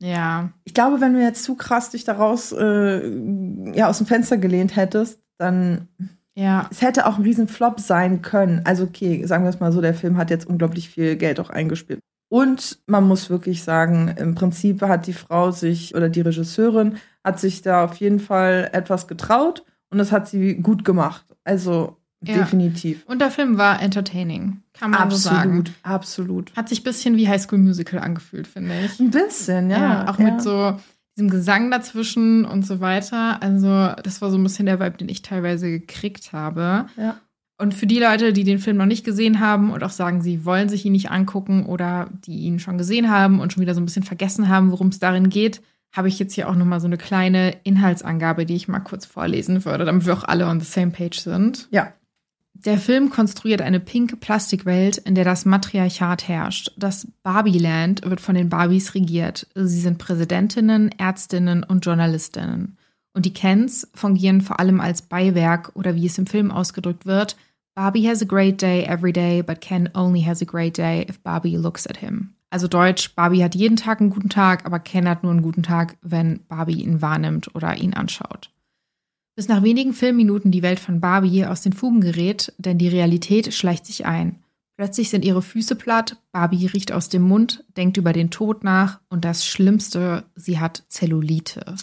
Ja. 0.06 0.52
Ich 0.66 0.74
glaube, 0.76 1.02
wenn 1.02 1.14
du 1.14 1.22
jetzt 1.22 1.44
zu 1.44 1.56
krass 1.56 1.90
dich 1.90 2.04
daraus 2.04 2.52
äh, 2.52 3.10
ja, 3.74 3.88
aus 3.90 3.98
dem 3.98 4.06
Fenster 4.08 4.38
gelehnt 4.38 4.76
hättest, 4.76 5.20
dann 5.40 5.88
Ja. 6.36 6.68
es 6.70 6.82
hätte 6.82 7.08
auch 7.08 7.18
ein 7.18 7.24
Riesenflop 7.24 7.80
sein 7.80 8.22
können. 8.22 8.62
Also 8.66 8.84
okay, 8.84 9.26
sagen 9.26 9.44
wir 9.46 9.50
es 9.50 9.60
mal 9.60 9.72
so, 9.72 9.82
der 9.82 9.96
Film 9.96 10.18
hat 10.18 10.30
jetzt 10.30 10.46
unglaublich 10.46 10.90
viel 10.90 11.16
Geld 11.16 11.40
auch 11.40 11.50
eingespielt. 11.50 12.00
Und 12.30 12.80
man 12.86 13.08
muss 13.08 13.30
wirklich 13.30 13.64
sagen, 13.64 14.14
im 14.18 14.36
Prinzip 14.36 14.82
hat 14.82 15.08
die 15.08 15.14
Frau 15.14 15.52
sich 15.52 15.96
oder 15.96 16.10
die 16.10 16.22
Regisseurin 16.22 16.98
hat 17.24 17.40
sich 17.40 17.62
da 17.64 17.86
auf 17.86 17.96
jeden 17.96 18.20
Fall 18.20 18.70
etwas 18.74 19.08
getraut 19.08 19.64
und 19.90 19.98
das 19.98 20.12
hat 20.12 20.28
sie 20.28 20.56
gut 20.56 20.84
gemacht. 20.86 21.26
Also 21.44 21.98
Ja. 22.27 22.38
definitiv. 22.38 23.03
Und 23.05 23.20
der 23.20 23.32
Film 23.32 23.58
war 23.58 23.82
entertaining, 23.82 24.62
kann 24.74 24.91
man 24.91 25.10
so 25.10 25.17
sagen. 25.17 25.60
Absolut, 25.60 25.72
absolut. 25.84 26.55
Hat 26.55 26.70
sich 26.70 26.82
ein 26.82 26.84
bisschen 26.84 27.17
wie 27.17 27.27
High 27.27 27.41
School 27.41 27.60
Musical 27.60 28.00
angefühlt, 28.00 28.48
finde 28.48 28.74
ich. 28.86 29.00
Ein 29.00 29.12
bisschen, 29.12 29.70
ja. 29.70 30.10
auch 30.10 30.20
ja. 30.20 30.32
mit 30.32 30.41
so 30.41 30.77
diesem 31.17 31.29
Gesang 31.29 31.72
dazwischen 31.72 32.46
und 32.46 32.65
so 32.65 32.79
weiter. 32.79 33.41
Also, 33.41 33.94
das 34.03 34.22
war 34.22 34.32
so 34.32 34.38
ein 34.38 34.44
bisschen 34.44 34.65
der 34.65 34.79
Vibe, 34.79 34.98
den 34.98 35.10
ich 35.10 35.22
teilweise 35.22 35.70
gekriegt 35.70 36.34
habe. 36.34 36.88
Ja. 36.98 37.20
Und 37.58 37.74
für 37.74 37.88
die 37.88 38.00
Leute, 38.00 38.34
die 38.34 38.44
den 38.44 38.60
Film 38.60 38.75
noch 38.77 38.86
nicht 38.86 39.05
gesehen 39.05 39.39
haben 39.39 39.72
und 39.72 39.82
auch 39.84 39.91
sagen, 39.91 40.22
sie 40.22 40.44
wollen 40.44 40.67
sich 40.67 40.86
ihn 40.86 40.91
nicht 40.91 41.12
angucken 41.12 41.65
oder 41.65 42.10
die 42.25 42.39
ihn 42.39 42.60
schon 42.60 42.77
gesehen 42.77 43.10
haben 43.10 43.39
und 43.39 43.53
schon 43.53 43.62
wieder 43.62 43.74
so 43.74 43.79
ein 43.79 43.86
bisschen 43.86 44.03
vergessen 44.03 44.50
haben, 44.50 44.72
worum 44.72 44.89
es 44.89 45.00
darin 45.00 45.29
geht, 45.29 45.62
habe 45.94 46.10
ich 46.10 46.20
jetzt 46.20 46.34
hier 46.34 46.50
auch 46.50 46.55
nochmal 46.55 46.82
so 46.82 46.88
eine 46.88 46.98
kleine 46.98 47.55
Inhaltsangabe, 47.63 48.46
die 48.46 48.55
ich 48.55 48.67
mal 48.67 48.82
kurz 48.82 49.05
vorlesen 49.05 49.63
würde, 49.63 49.86
damit 49.86 50.05
wir 50.05 50.13
auch 50.13 50.25
alle 50.25 50.48
on 50.48 50.60
the 50.60 50.65
same 50.65 50.91
page 50.91 51.20
sind. 51.20 51.70
Ja. 51.72 51.94
Der 52.64 52.78
Film 52.78 53.10
konstruiert 53.10 53.62
eine 53.62 53.80
pinke 53.80 54.16
Plastikwelt, 54.16 54.98
in 54.98 55.14
der 55.14 55.26
das 55.26 55.46
Matriarchat 55.46 56.28
herrscht. 56.28 56.72
Das 56.78 57.08
Barbieland 57.22 58.10
wird 58.10 58.22
von 58.22 58.34
den 58.34 58.50
Barbies 58.50 58.96
regiert. 58.96 59.48
Sie 59.54 59.82
sind 59.82 59.98
Präsidentinnen, 59.98 60.90
Ärztinnen 60.98 61.64
und 61.64 61.86
Journalistinnen. 61.86 62.78
Und 63.14 63.26
die 63.26 63.34
Kens 63.34 63.88
fungieren 63.94 64.42
vor 64.42 64.60
allem 64.60 64.82
als 64.82 65.02
Beiwerk 65.02 65.72
oder 65.76 65.96
wie 65.96 66.08
es 66.08 66.18
im 66.18 66.28
Film 66.28 66.50
ausgedrückt 66.50 67.06
wird, 67.06 67.36
Barbie 67.76 68.08
has 68.08 68.22
a 68.22 68.26
great 68.26 68.62
day 68.62 68.86
every 68.86 69.12
day, 69.12 69.42
but 69.42 69.60
Ken 69.60 69.90
only 69.94 70.22
has 70.22 70.42
a 70.42 70.46
great 70.46 70.78
day 70.78 71.06
if 71.10 71.20
Barbie 71.20 71.58
looks 71.58 71.86
at 71.86 71.98
him. 71.98 72.36
Also 72.50 72.70
Deutsch, 72.70 73.14
Barbie 73.16 73.44
hat 73.44 73.54
jeden 73.54 73.76
Tag 73.76 74.00
einen 74.00 74.12
guten 74.12 74.30
Tag, 74.30 74.66
aber 74.66 74.80
Ken 74.80 75.10
hat 75.10 75.24
nur 75.24 75.34
einen 75.34 75.42
guten 75.42 75.62
Tag, 75.62 75.98
wenn 76.02 76.40
Barbie 76.48 76.82
ihn 76.82 77.02
wahrnimmt 77.02 77.54
oder 77.54 77.76
ihn 77.76 77.94
anschaut. 77.94 78.50
Bis 79.36 79.48
nach 79.50 79.63
wenigen 79.63 79.94
Filmminuten 79.94 80.51
die 80.51 80.63
Welt 80.63 80.80
von 80.80 81.01
Barbie 81.01 81.46
aus 81.46 81.62
den 81.62 81.74
Fugen 81.74 82.01
gerät, 82.01 82.54
denn 82.58 82.77
die 82.77 82.88
Realität 82.88 83.54
schleicht 83.54 83.86
sich 83.86 84.06
ein. 84.06 84.39
Plötzlich 84.77 85.10
sind 85.10 85.24
ihre 85.24 85.42
Füße 85.42 85.75
platt, 85.75 86.18
Barbie 86.32 86.68
riecht 86.68 86.92
aus 86.92 87.10
dem 87.10 87.22
Mund, 87.22 87.63
denkt 87.77 87.98
über 87.98 88.13
den 88.13 88.30
Tod 88.30 88.63
nach 88.63 89.00
und 89.10 89.24
das 89.24 89.46
Schlimmste, 89.46 90.25
sie 90.36 90.60
hat 90.60 90.84
Zellulite. 90.88 91.75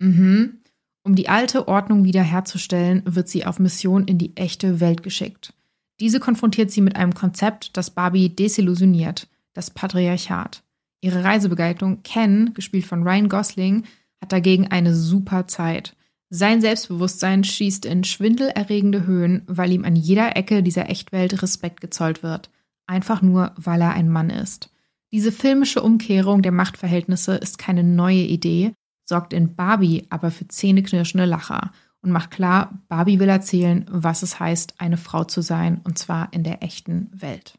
Mhm. 0.00 0.58
Um 1.04 1.14
die 1.14 1.28
alte 1.28 1.68
Ordnung 1.68 2.02
wiederherzustellen, 2.02 3.02
wird 3.04 3.28
sie 3.28 3.46
auf 3.46 3.60
Mission 3.60 4.06
in 4.06 4.18
die 4.18 4.36
echte 4.36 4.80
Welt 4.80 5.04
geschickt. 5.04 5.54
Diese 6.00 6.18
konfrontiert 6.18 6.72
sie 6.72 6.80
mit 6.80 6.96
einem 6.96 7.14
Konzept, 7.14 7.76
das 7.76 7.90
Barbie 7.90 8.28
desillusioniert, 8.28 9.28
das 9.54 9.70
Patriarchat. 9.70 10.62
Ihre 11.00 11.22
Reisebegleitung 11.22 12.02
Ken, 12.02 12.52
gespielt 12.54 12.86
von 12.86 13.04
Ryan 13.04 13.28
Gosling, 13.28 13.84
hat 14.20 14.32
dagegen 14.32 14.66
eine 14.66 14.94
super 14.94 15.46
Zeit. 15.46 15.94
Sein 16.28 16.60
Selbstbewusstsein 16.60 17.44
schießt 17.44 17.84
in 17.86 18.02
schwindelerregende 18.02 19.06
Höhen, 19.06 19.42
weil 19.46 19.72
ihm 19.72 19.84
an 19.84 19.94
jeder 19.94 20.36
Ecke 20.36 20.62
dieser 20.62 20.90
Echtwelt 20.90 21.42
Respekt 21.42 21.80
gezollt 21.80 22.22
wird. 22.22 22.50
Einfach 22.86 23.22
nur, 23.22 23.52
weil 23.56 23.80
er 23.80 23.92
ein 23.92 24.08
Mann 24.08 24.30
ist. 24.30 24.70
Diese 25.12 25.30
filmische 25.30 25.82
Umkehrung 25.82 26.42
der 26.42 26.52
Machtverhältnisse 26.52 27.36
ist 27.36 27.58
keine 27.58 27.84
neue 27.84 28.22
Idee, 28.22 28.72
sorgt 29.04 29.32
in 29.32 29.54
Barbie 29.54 30.06
aber 30.10 30.30
für 30.30 30.48
zähneknirschende 30.48 31.26
Lacher 31.26 31.70
und 32.02 32.10
macht 32.10 32.32
klar, 32.32 32.82
Barbie 32.88 33.20
will 33.20 33.28
erzählen, 33.28 33.86
was 33.88 34.22
es 34.22 34.38
heißt, 34.40 34.74
eine 34.78 34.96
Frau 34.96 35.24
zu 35.24 35.42
sein, 35.42 35.80
und 35.84 35.98
zwar 35.98 36.32
in 36.32 36.44
der 36.44 36.62
echten 36.62 37.08
Welt. 37.12 37.58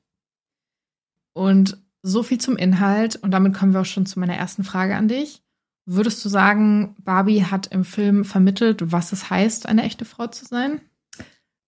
Und 1.34 1.78
so 2.02 2.24
viel 2.24 2.38
zum 2.38 2.58
Inhalt, 2.58 3.16
und 3.16 3.32
damit 3.32 3.54
kommen 3.54 3.74
wir 3.74 3.82
auch 3.82 3.86
schon 3.86 4.06
zu 4.06 4.20
meiner 4.20 4.36
ersten 4.36 4.64
Frage 4.64 4.96
an 4.96 5.08
dich. 5.08 5.42
Würdest 5.90 6.24
du 6.26 6.28
sagen, 6.28 6.98
Barbie 7.00 7.46
hat 7.46 7.68
im 7.68 7.86
Film 7.86 8.26
vermittelt, 8.26 8.92
was 8.92 9.14
es 9.14 9.30
heißt, 9.30 9.68
eine 9.68 9.84
echte 9.84 10.04
Frau 10.04 10.28
zu 10.28 10.44
sein? 10.44 10.82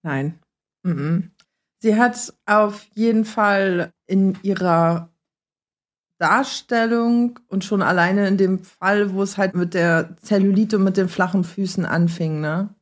Nein. 0.03 0.37
Mhm. 0.83 1.31
Sie 1.81 1.95
hat 1.95 2.33
auf 2.45 2.83
jeden 2.93 3.23
Fall 3.23 3.93
in 4.07 4.37
ihrer 4.43 5.07
Darstellung 6.17 7.39
und 7.47 7.63
schon 7.63 7.81
alleine 7.81 8.27
in 8.27 8.35
dem 8.35 8.59
Fall, 8.59 9.13
wo 9.13 9.23
es 9.23 9.37
halt 9.37 9.55
mit 9.55 9.73
der 9.73 10.17
Zellulite 10.21 10.75
und 10.75 10.83
mit 10.83 10.97
den 10.97 11.07
flachen 11.07 11.45
Füßen 11.45 11.85
anfing, 11.85 12.41
ne? 12.41 12.75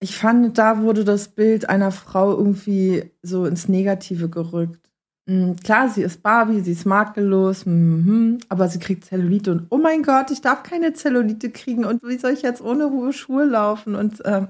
Ich 0.00 0.16
fand, 0.16 0.58
da 0.58 0.80
wurde 0.80 1.04
das 1.04 1.28
Bild 1.28 1.68
einer 1.68 1.92
Frau 1.92 2.36
irgendwie 2.36 3.12
so 3.22 3.46
ins 3.46 3.68
Negative 3.68 4.28
gerückt. 4.28 4.81
Mhm, 5.26 5.56
klar, 5.56 5.88
sie 5.88 6.02
ist 6.02 6.22
Barbie, 6.22 6.60
sie 6.60 6.72
ist 6.72 6.84
makellos, 6.84 7.64
mhm, 7.64 8.38
aber 8.48 8.68
sie 8.68 8.80
kriegt 8.80 9.04
Zellulite 9.04 9.52
und 9.52 9.66
oh 9.70 9.78
mein 9.78 10.02
Gott, 10.02 10.30
ich 10.32 10.40
darf 10.40 10.64
keine 10.64 10.94
Zellulite 10.94 11.50
kriegen. 11.50 11.84
Und 11.84 12.02
wie 12.02 12.18
soll 12.18 12.32
ich 12.32 12.42
jetzt 12.42 12.60
ohne 12.60 12.90
hohe 12.90 13.12
Schuhe 13.12 13.44
laufen? 13.44 13.94
Und 13.94 14.24
äh, 14.24 14.46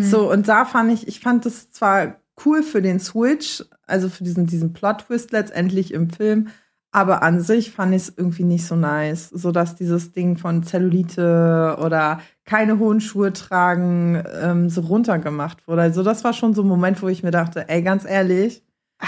so, 0.00 0.30
und 0.32 0.48
da 0.48 0.64
fand 0.64 0.92
ich, 0.92 1.08
ich 1.08 1.20
fand 1.20 1.44
das 1.44 1.70
zwar 1.72 2.16
cool 2.44 2.62
für 2.62 2.80
den 2.80 3.00
Switch, 3.00 3.62
also 3.86 4.08
für 4.08 4.24
diesen, 4.24 4.46
diesen 4.46 4.72
Plot-Twist 4.72 5.32
letztendlich 5.32 5.92
im 5.92 6.08
Film, 6.10 6.48
aber 6.90 7.22
an 7.22 7.40
sich 7.40 7.72
fand 7.72 7.94
ich 7.94 8.02
es 8.02 8.14
irgendwie 8.16 8.44
nicht 8.44 8.66
so 8.66 8.76
nice, 8.76 9.28
so 9.30 9.50
dass 9.52 9.74
dieses 9.74 10.12
Ding 10.12 10.38
von 10.38 10.62
Zellulite 10.62 11.76
oder 11.84 12.20
keine 12.44 12.78
hohen 12.78 13.00
Schuhe 13.00 13.32
tragen 13.32 14.22
ähm, 14.40 14.70
so 14.70 14.82
runtergemacht 14.82 15.66
wurde. 15.66 15.82
Also 15.82 16.02
das 16.02 16.24
war 16.24 16.32
schon 16.32 16.54
so 16.54 16.62
ein 16.62 16.68
Moment, 16.68 17.02
wo 17.02 17.08
ich 17.08 17.22
mir 17.22 17.32
dachte, 17.32 17.68
ey, 17.68 17.82
ganz 17.82 18.04
ehrlich, 18.04 18.62
ah, 19.00 19.06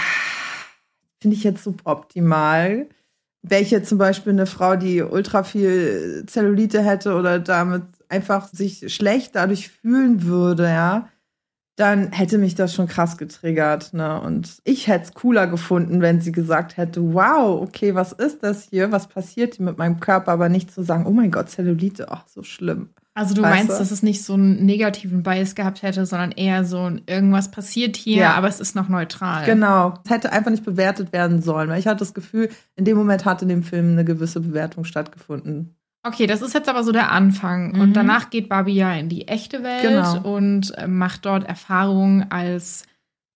finde 1.27 1.35
ich 1.35 1.43
jetzt 1.43 1.63
suboptimal. 1.65 2.87
Wäre 3.41 3.61
ich 3.61 3.69
jetzt 3.69 3.89
zum 3.89 3.97
Beispiel 3.97 4.31
eine 4.31 4.45
Frau, 4.45 4.77
die 4.77 5.01
ultra 5.01 5.43
viel 5.43 6.23
Zellulite 6.25 6.81
hätte 6.81 7.15
oder 7.15 7.37
damit 7.39 7.83
einfach 8.07 8.47
sich 8.47 8.93
schlecht 8.93 9.35
dadurch 9.35 9.67
fühlen 9.67 10.23
würde, 10.23 10.63
ja, 10.63 11.09
dann 11.75 12.13
hätte 12.13 12.37
mich 12.37 12.55
das 12.55 12.73
schon 12.73 12.87
krass 12.87 13.17
getriggert. 13.17 13.93
Ne? 13.93 14.21
Und 14.21 14.59
ich 14.63 14.87
hätte 14.87 15.03
es 15.03 15.13
cooler 15.13 15.47
gefunden, 15.47 15.99
wenn 15.99 16.21
sie 16.21 16.31
gesagt 16.31 16.77
hätte, 16.77 17.13
wow, 17.13 17.61
okay, 17.61 17.93
was 17.93 18.13
ist 18.13 18.41
das 18.41 18.63
hier? 18.63 18.93
Was 18.93 19.07
passiert 19.07 19.55
hier 19.55 19.65
mit 19.65 19.77
meinem 19.77 19.99
Körper? 19.99 20.31
Aber 20.31 20.47
nicht 20.47 20.71
zu 20.71 20.81
sagen, 20.81 21.05
oh 21.05 21.11
mein 21.11 21.31
Gott, 21.31 21.49
Zellulite, 21.49 22.09
ach, 22.09 22.25
so 22.29 22.41
schlimm. 22.41 22.91
Also 23.17 23.33
du 23.33 23.41
Weißt 23.41 23.55
meinst, 23.55 23.73
du? 23.73 23.77
dass 23.79 23.89
es 23.89 24.03
nicht 24.03 24.23
so 24.23 24.33
einen 24.35 24.63
negativen 24.63 25.23
Bias 25.23 25.55
gehabt 25.55 25.81
hätte, 25.81 26.05
sondern 26.05 26.31
eher 26.33 26.63
so 26.65 26.83
ein 26.83 27.01
irgendwas 27.07 27.49
passiert 27.49 27.97
hier, 27.97 28.17
Ja. 28.17 28.33
aber 28.35 28.47
es 28.47 28.59
ist 28.59 28.75
noch 28.75 28.89
neutral. 28.89 29.43
Genau. 29.45 29.95
Es 30.05 30.11
hätte 30.11 30.31
einfach 30.31 30.51
nicht 30.51 30.63
bewertet 30.63 31.11
werden 31.13 31.41
sollen, 31.41 31.67
weil 31.69 31.79
ich 31.79 31.87
hatte 31.87 31.97
das 31.99 32.13
Gefühl, 32.13 32.49
in 32.75 32.85
dem 32.85 32.95
Moment 32.95 33.25
hat 33.25 33.41
in 33.41 33.49
dem 33.49 33.63
Film 33.63 33.93
eine 33.93 34.05
gewisse 34.05 34.39
Bewertung 34.39 34.83
stattgefunden. 34.83 35.73
Okay, 36.03 36.27
das 36.27 36.41
ist 36.43 36.53
jetzt 36.53 36.69
aber 36.69 36.83
so 36.83 36.91
der 36.91 37.11
Anfang. 37.11 37.71
Mhm. 37.73 37.81
Und 37.81 37.93
danach 37.93 38.29
geht 38.29 38.49
Barbie 38.49 38.75
ja 38.75 38.93
in 38.93 39.09
die 39.09 39.27
echte 39.27 39.63
Welt 39.63 39.81
Genau. 39.81 40.19
und 40.21 40.77
äh, 40.77 40.87
macht 40.87 41.25
dort 41.25 41.43
Erfahrungen 41.43 42.27
als 42.31 42.83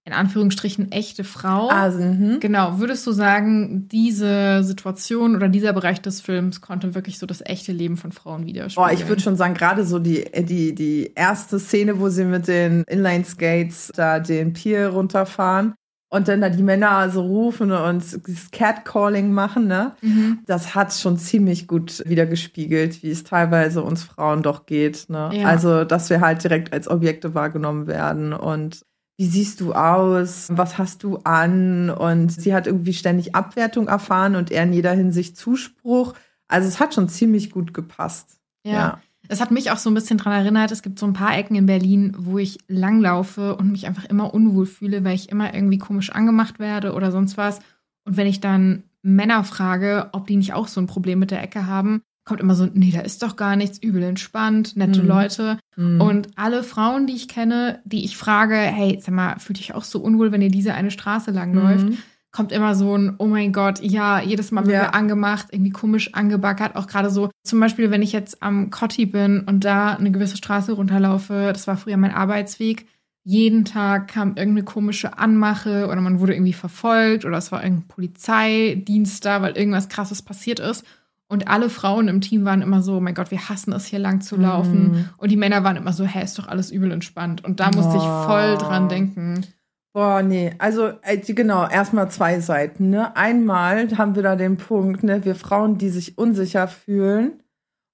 in 0.03 0.13
Anführungsstrichen 0.13 0.91
echte 0.91 1.23
Frau. 1.23 1.67
Also. 1.67 1.99
Genau, 2.39 2.79
würdest 2.79 3.05
du 3.05 3.11
sagen, 3.11 3.87
diese 3.87 4.63
Situation 4.63 5.35
oder 5.35 5.47
dieser 5.47 5.73
Bereich 5.73 6.01
des 6.01 6.21
Films 6.21 6.59
konnte 6.59 6.95
wirklich 6.95 7.19
so 7.19 7.27
das 7.27 7.41
echte 7.45 7.71
Leben 7.71 7.97
von 7.97 8.11
Frauen 8.11 8.47
widerspiegeln? 8.47 8.87
Boah, 8.87 8.93
ich 8.93 9.07
würde 9.07 9.21
schon 9.21 9.35
sagen, 9.35 9.53
gerade 9.53 9.85
so 9.85 9.99
die, 9.99 10.25
die, 10.43 10.73
die 10.73 11.11
erste 11.13 11.59
Szene, 11.59 11.99
wo 11.99 12.09
sie 12.09 12.25
mit 12.25 12.47
den 12.47 12.83
Inline-Skates 12.87 13.91
da 13.95 14.19
den 14.19 14.53
Pier 14.53 14.87
runterfahren. 14.87 15.75
und 16.11 16.27
dann 16.27 16.41
da 16.41 16.49
die 16.49 16.61
Männer 16.61 17.09
so 17.09 17.21
rufen 17.21 17.71
und 17.71 18.27
dieses 18.27 18.51
Catcalling 18.51 19.31
machen, 19.31 19.67
ne? 19.67 19.93
Mhm. 20.01 20.39
Das 20.45 20.75
hat 20.75 20.93
schon 20.93 21.17
ziemlich 21.17 21.67
gut 21.67 22.03
wieder 22.05 22.25
gespiegelt, 22.25 23.01
wie 23.01 23.11
es 23.11 23.23
teilweise 23.23 23.81
uns 23.81 24.03
Frauen 24.03 24.43
doch 24.43 24.65
geht, 24.65 25.05
ne? 25.07 25.29
Ja. 25.33 25.47
Also, 25.47 25.85
dass 25.85 26.09
wir 26.09 26.19
halt 26.19 26.43
direkt 26.43 26.73
als 26.73 26.89
Objekte 26.89 27.33
wahrgenommen 27.33 27.87
werden 27.87 28.33
und 28.33 28.81
wie 29.17 29.27
siehst 29.27 29.61
du 29.61 29.73
aus? 29.73 30.47
Was 30.51 30.77
hast 30.77 31.03
du 31.03 31.17
an? 31.17 31.89
Und 31.89 32.31
sie 32.31 32.53
hat 32.53 32.67
irgendwie 32.67 32.93
ständig 32.93 33.35
Abwertung 33.35 33.87
erfahren 33.87 34.35
und 34.35 34.51
er 34.51 34.63
in 34.63 34.73
jeder 34.73 34.93
Hinsicht 34.93 35.37
Zuspruch. 35.37 36.13
Also, 36.47 36.67
es 36.67 36.79
hat 36.79 36.93
schon 36.93 37.07
ziemlich 37.07 37.51
gut 37.51 37.73
gepasst. 37.73 38.39
Ja. 38.63 38.99
Es 39.27 39.39
hat 39.39 39.51
mich 39.51 39.71
auch 39.71 39.77
so 39.77 39.89
ein 39.89 39.93
bisschen 39.93 40.17
dran 40.17 40.33
erinnert, 40.33 40.71
es 40.71 40.81
gibt 40.81 40.99
so 40.99 41.05
ein 41.05 41.13
paar 41.13 41.37
Ecken 41.37 41.55
in 41.55 41.65
Berlin, 41.65 42.13
wo 42.17 42.37
ich 42.37 42.57
langlaufe 42.67 43.55
und 43.55 43.71
mich 43.71 43.87
einfach 43.87 44.05
immer 44.05 44.33
unwohl 44.33 44.65
fühle, 44.65 45.05
weil 45.05 45.15
ich 45.15 45.29
immer 45.29 45.53
irgendwie 45.53 45.77
komisch 45.77 46.09
angemacht 46.09 46.59
werde 46.59 46.93
oder 46.93 47.11
sonst 47.11 47.37
was. 47.37 47.59
Und 48.03 48.17
wenn 48.17 48.27
ich 48.27 48.41
dann 48.41 48.83
Männer 49.03 49.43
frage, 49.43 50.09
ob 50.11 50.27
die 50.27 50.35
nicht 50.35 50.53
auch 50.53 50.67
so 50.67 50.81
ein 50.81 50.87
Problem 50.87 51.19
mit 51.19 51.31
der 51.31 51.41
Ecke 51.41 51.65
haben, 51.65 52.01
kommt 52.31 52.41
immer 52.41 52.55
so, 52.55 52.67
nee, 52.73 52.91
da 52.91 53.01
ist 53.01 53.21
doch 53.23 53.35
gar 53.35 53.55
nichts, 53.57 53.77
übel 53.77 54.01
entspannt, 54.03 54.77
nette 54.77 55.01
Mhm. 55.01 55.07
Leute. 55.07 55.57
Mhm. 55.75 55.99
Und 56.01 56.27
alle 56.37 56.63
Frauen, 56.63 57.07
die 57.07 57.13
ich 57.15 57.27
kenne, 57.27 57.79
die 57.83 58.05
ich 58.05 58.15
frage, 58.15 58.55
hey, 58.55 58.97
sag 59.01 59.13
mal, 59.13 59.37
fühlt 59.39 59.59
dich 59.59 59.75
auch 59.75 59.83
so 59.83 59.99
unwohl, 59.99 60.31
wenn 60.31 60.41
ihr 60.41 60.49
diese 60.51 60.73
eine 60.73 60.91
Straße 60.91 61.31
langläuft? 61.31 61.89
Mhm. 61.89 61.97
kommt 62.33 62.53
immer 62.53 62.75
so 62.75 62.97
ein, 62.97 63.15
oh 63.17 63.25
mein 63.27 63.51
Gott, 63.51 63.81
ja, 63.83 64.21
jedes 64.21 64.51
Mal 64.51 64.61
wird 64.65 64.75
Ja. 64.75 64.81
wir 64.83 64.95
angemacht, 64.95 65.47
irgendwie 65.51 65.71
komisch 65.71 66.13
angebaggert. 66.13 66.77
Auch 66.77 66.87
gerade 66.87 67.09
so, 67.09 67.29
zum 67.43 67.59
Beispiel, 67.59 67.91
wenn 67.91 68.01
ich 68.01 68.13
jetzt 68.13 68.41
am 68.41 68.69
Kotti 68.69 69.05
bin 69.05 69.41
und 69.41 69.65
da 69.65 69.95
eine 69.95 70.11
gewisse 70.11 70.37
Straße 70.37 70.71
runterlaufe, 70.71 71.49
das 71.51 71.67
war 71.67 71.75
früher 71.75 71.97
mein 71.97 72.13
Arbeitsweg, 72.13 72.85
jeden 73.25 73.65
Tag 73.65 74.07
kam 74.07 74.29
irgendeine 74.29 74.63
komische 74.63 75.17
Anmache 75.17 75.87
oder 75.87 75.99
man 75.99 76.21
wurde 76.21 76.33
irgendwie 76.33 76.53
verfolgt 76.53 77.25
oder 77.25 77.37
es 77.37 77.51
war 77.51 77.61
irgendein 77.65 77.89
Polizeidienst 77.89 79.25
da, 79.25 79.41
weil 79.41 79.57
irgendwas 79.57 79.89
krasses 79.89 80.21
passiert 80.21 80.59
ist. 80.61 80.85
Und 81.31 81.47
alle 81.47 81.69
Frauen 81.69 82.09
im 82.09 82.19
Team 82.19 82.43
waren 82.43 82.61
immer 82.61 82.81
so, 82.81 82.97
oh 82.97 82.99
mein 82.99 83.13
Gott, 83.13 83.31
wir 83.31 83.47
hassen 83.47 83.71
es 83.71 83.85
hier 83.85 83.99
lang 83.99 84.19
zu 84.19 84.35
laufen. 84.35 84.91
Mhm. 84.91 85.09
Und 85.15 85.31
die 85.31 85.37
Männer 85.37 85.63
waren 85.63 85.77
immer 85.77 85.93
so, 85.93 86.03
hä, 86.03 86.21
ist 86.21 86.37
doch 86.37 86.49
alles 86.49 86.71
übel 86.71 86.91
entspannt. 86.91 87.43
Und 87.45 87.61
da 87.61 87.71
musste 87.71 87.95
ich 87.95 88.03
voll 88.03 88.55
Oh. 88.55 88.57
dran 88.57 88.89
denken. 88.89 89.45
Boah, 89.93 90.21
nee, 90.23 90.53
also 90.57 90.91
äh, 91.03 91.17
genau, 91.17 91.67
erstmal 91.67 92.11
zwei 92.11 92.41
Seiten. 92.41 92.89
Ne? 92.89 93.15
Einmal 93.15 93.97
haben 93.97 94.15
wir 94.15 94.23
da 94.23 94.35
den 94.35 94.57
Punkt, 94.57 95.03
ne, 95.03 95.23
wir 95.23 95.35
Frauen, 95.35 95.77
die 95.77 95.89
sich 95.89 96.17
unsicher 96.17 96.67
fühlen 96.67 97.41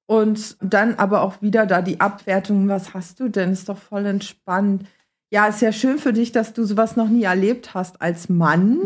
und 0.08 0.58
dann 0.62 0.96
aber 0.96 1.22
auch 1.22 1.42
wieder 1.42 1.66
da 1.68 1.82
die 1.84 2.00
Abwertung, 2.00 2.68
was 2.70 2.94
hast 2.96 3.20
du 3.20 3.30
denn? 3.30 3.52
Ist 3.52 3.70
doch 3.70 3.78
voll 3.78 4.06
entspannt. 4.08 4.86
Ja, 5.32 5.48
ist 5.48 5.62
ja 5.62 5.72
schön 5.72 6.00
für 6.00 6.14
dich, 6.14 6.32
dass 6.32 6.54
du 6.54 6.64
sowas 6.64 6.96
noch 6.96 7.10
nie 7.10 7.24
erlebt 7.24 7.74
hast 7.74 8.02
als 8.02 8.30
Mann, 8.30 8.80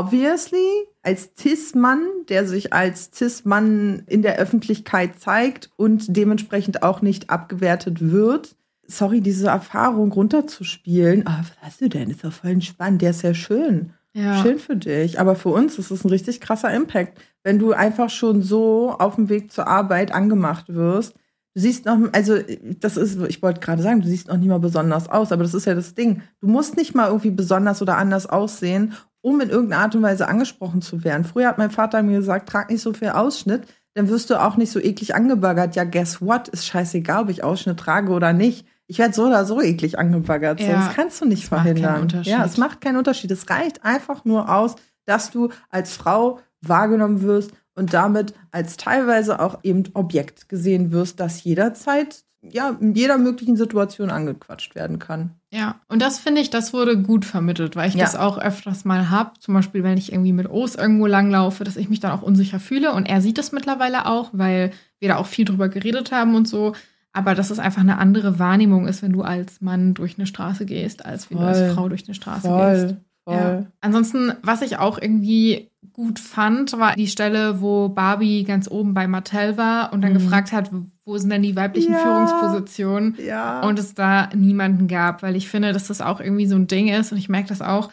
obviously, 0.00 0.86
als 1.02 1.30
Cis-Mann, 1.38 2.06
der 2.28 2.46
sich 2.46 2.72
als 2.72 3.10
Cis-Mann 3.14 4.04
in 4.06 4.22
der 4.22 4.38
Öffentlichkeit 4.38 5.18
zeigt 5.18 5.70
und 5.76 6.16
dementsprechend 6.16 6.82
auch 6.82 7.02
nicht 7.02 7.30
abgewertet 7.30 8.10
wird 8.12 8.56
sorry, 8.86 9.20
diese 9.20 9.48
Erfahrung 9.48 10.12
runterzuspielen. 10.12 11.26
Ah, 11.26 11.40
was 11.40 11.52
hast 11.60 11.80
du 11.80 11.88
denn? 11.88 12.10
Ist 12.10 12.24
doch 12.24 12.32
voll 12.32 12.50
entspannt. 12.50 13.02
Der 13.02 13.10
ist 13.10 13.22
ja 13.22 13.34
schön. 13.34 13.92
Ja. 14.12 14.42
Schön 14.42 14.58
für 14.58 14.76
dich. 14.76 15.20
Aber 15.20 15.34
für 15.34 15.48
uns 15.48 15.78
ist 15.78 15.90
es 15.90 16.04
ein 16.04 16.10
richtig 16.10 16.40
krasser 16.40 16.72
Impact, 16.72 17.18
wenn 17.42 17.58
du 17.58 17.72
einfach 17.72 18.10
schon 18.10 18.42
so 18.42 18.94
auf 18.98 19.16
dem 19.16 19.28
Weg 19.28 19.52
zur 19.52 19.66
Arbeit 19.66 20.12
angemacht 20.12 20.68
wirst. 20.68 21.14
Du 21.54 21.60
siehst 21.60 21.84
noch, 21.84 21.98
also 22.12 22.38
das 22.80 22.96
ist, 22.96 23.20
ich 23.28 23.42
wollte 23.42 23.60
gerade 23.60 23.82
sagen, 23.82 24.00
du 24.00 24.08
siehst 24.08 24.28
noch 24.28 24.38
nicht 24.38 24.48
mal 24.48 24.58
besonders 24.58 25.08
aus, 25.08 25.32
aber 25.32 25.42
das 25.42 25.54
ist 25.54 25.66
ja 25.66 25.74
das 25.74 25.94
Ding. 25.94 26.22
Du 26.40 26.46
musst 26.46 26.76
nicht 26.76 26.94
mal 26.94 27.08
irgendwie 27.08 27.30
besonders 27.30 27.82
oder 27.82 27.98
anders 27.98 28.26
aussehen, 28.26 28.94
um 29.22 29.40
in 29.40 29.48
irgendeiner 29.48 29.82
Art 29.82 29.94
und 29.94 30.02
Weise 30.02 30.28
angesprochen 30.28 30.82
zu 30.82 31.04
werden. 31.04 31.24
Früher 31.24 31.48
hat 31.48 31.58
mein 31.58 31.70
Vater 31.70 32.02
mir 32.02 32.18
gesagt, 32.18 32.48
trag 32.48 32.70
nicht 32.70 32.82
so 32.82 32.92
viel 32.92 33.08
Ausschnitt, 33.08 33.62
dann 33.94 34.08
wirst 34.08 34.30
du 34.30 34.40
auch 34.40 34.56
nicht 34.56 34.72
so 34.72 34.80
eklig 34.80 35.14
angebaggert. 35.14 35.76
Ja, 35.76 35.84
guess 35.84 36.20
what? 36.20 36.48
Ist 36.48 36.66
scheißegal, 36.66 37.22
ob 37.22 37.28
ich 37.30 37.44
Ausschnitt 37.44 37.78
trage 37.78 38.12
oder 38.12 38.32
nicht. 38.32 38.66
Ich 38.86 38.98
werde 38.98 39.14
so 39.14 39.26
oder 39.26 39.44
so 39.44 39.62
eklig 39.62 39.98
angebaggert. 39.98 40.60
Ja, 40.60 40.74
das 40.74 40.94
kannst 40.94 41.20
du 41.20 41.24
nicht 41.24 41.46
verhindern. 41.46 42.08
Ja, 42.24 42.44
es 42.44 42.56
macht 42.56 42.80
keinen 42.80 42.96
Unterschied. 42.96 43.30
Es 43.30 43.48
reicht 43.48 43.84
einfach 43.84 44.24
nur 44.24 44.54
aus, 44.54 44.76
dass 45.06 45.30
du 45.30 45.48
als 45.70 45.94
Frau 45.94 46.40
wahrgenommen 46.60 47.22
wirst 47.22 47.52
und 47.74 47.94
damit 47.94 48.34
als 48.50 48.76
teilweise 48.76 49.40
auch 49.40 49.60
eben 49.62 49.84
Objekt 49.94 50.48
gesehen 50.48 50.92
wirst, 50.92 51.20
das 51.20 51.42
jederzeit, 51.42 52.24
ja, 52.50 52.76
in 52.80 52.94
jeder 52.94 53.18
möglichen 53.18 53.56
Situation 53.56 54.10
angequatscht 54.10 54.74
werden 54.74 54.98
kann. 54.98 55.30
Ja, 55.52 55.76
und 55.88 56.02
das 56.02 56.18
finde 56.18 56.40
ich, 56.40 56.50
das 56.50 56.72
wurde 56.72 57.00
gut 57.00 57.24
vermittelt, 57.24 57.76
weil 57.76 57.88
ich 57.88 57.94
Ja. 57.94 58.04
das 58.04 58.16
auch 58.16 58.38
öfters 58.38 58.84
mal 58.84 59.10
habe. 59.10 59.32
Zum 59.38 59.54
Beispiel, 59.54 59.82
wenn 59.84 59.96
ich 59.98 60.12
irgendwie 60.12 60.32
mit 60.32 60.50
Os 60.50 60.74
irgendwo 60.74 61.06
langlaufe, 61.06 61.62
dass 61.64 61.76
ich 61.76 61.88
mich 61.88 62.00
dann 62.00 62.12
auch 62.12 62.22
unsicher 62.22 62.58
fühle. 62.58 62.92
Und 62.94 63.06
er 63.06 63.20
sieht 63.20 63.38
das 63.38 63.52
mittlerweile 63.52 64.06
auch, 64.06 64.30
weil 64.32 64.72
wir 64.98 65.08
da 65.10 65.16
auch 65.16 65.26
viel 65.26 65.44
drüber 65.44 65.68
geredet 65.68 66.10
haben 66.12 66.34
und 66.34 66.48
so. 66.48 66.72
Aber 67.12 67.34
dass 67.34 67.50
es 67.50 67.58
einfach 67.58 67.82
eine 67.82 67.98
andere 67.98 68.38
Wahrnehmung 68.38 68.88
ist, 68.88 69.02
wenn 69.02 69.12
du 69.12 69.22
als 69.22 69.60
Mann 69.60 69.92
durch 69.94 70.16
eine 70.18 70.26
Straße 70.26 70.64
gehst, 70.64 71.04
als 71.04 71.30
wenn 71.30 71.38
du 71.38 71.44
Voll. 71.44 71.52
als 71.54 71.72
Frau 71.74 71.88
durch 71.90 72.04
eine 72.06 72.14
Straße 72.14 72.48
gehst. 72.48 72.96
voll. 73.24 73.36
Ja. 73.36 73.66
Ansonsten, 73.82 74.32
was 74.42 74.62
ich 74.62 74.78
auch 74.78 74.98
irgendwie 75.00 75.70
gut 75.92 76.18
fand, 76.18 76.72
war 76.78 76.96
die 76.96 77.06
Stelle, 77.06 77.60
wo 77.60 77.88
Barbie 77.90 78.42
ganz 78.44 78.68
oben 78.68 78.94
bei 78.94 79.06
Mattel 79.06 79.56
war 79.56 79.92
und 79.92 80.00
dann 80.00 80.12
Mhm. 80.12 80.18
gefragt 80.18 80.50
hat, 80.52 80.70
wo 81.04 81.18
sind 81.18 81.30
denn 81.30 81.42
die 81.42 81.56
weiblichen 81.56 81.92
Ja. 81.92 81.98
Führungspositionen? 81.98 83.16
Ja. 83.24 83.60
und 83.66 83.78
es 83.78 83.94
da 83.94 84.28
niemanden 84.34 84.88
gab, 84.88 85.22
weil 85.22 85.36
ich 85.36 85.48
finde, 85.48 85.72
dass 85.72 85.88
das 85.88 86.00
auch 86.00 86.20
irgendwie 86.20 86.46
so 86.46 86.56
ein 86.56 86.66
Ding 86.66 86.88
ist 86.88 87.12
und 87.12 87.18
ich 87.18 87.28
merke 87.28 87.48
das 87.48 87.60
auch, 87.62 87.90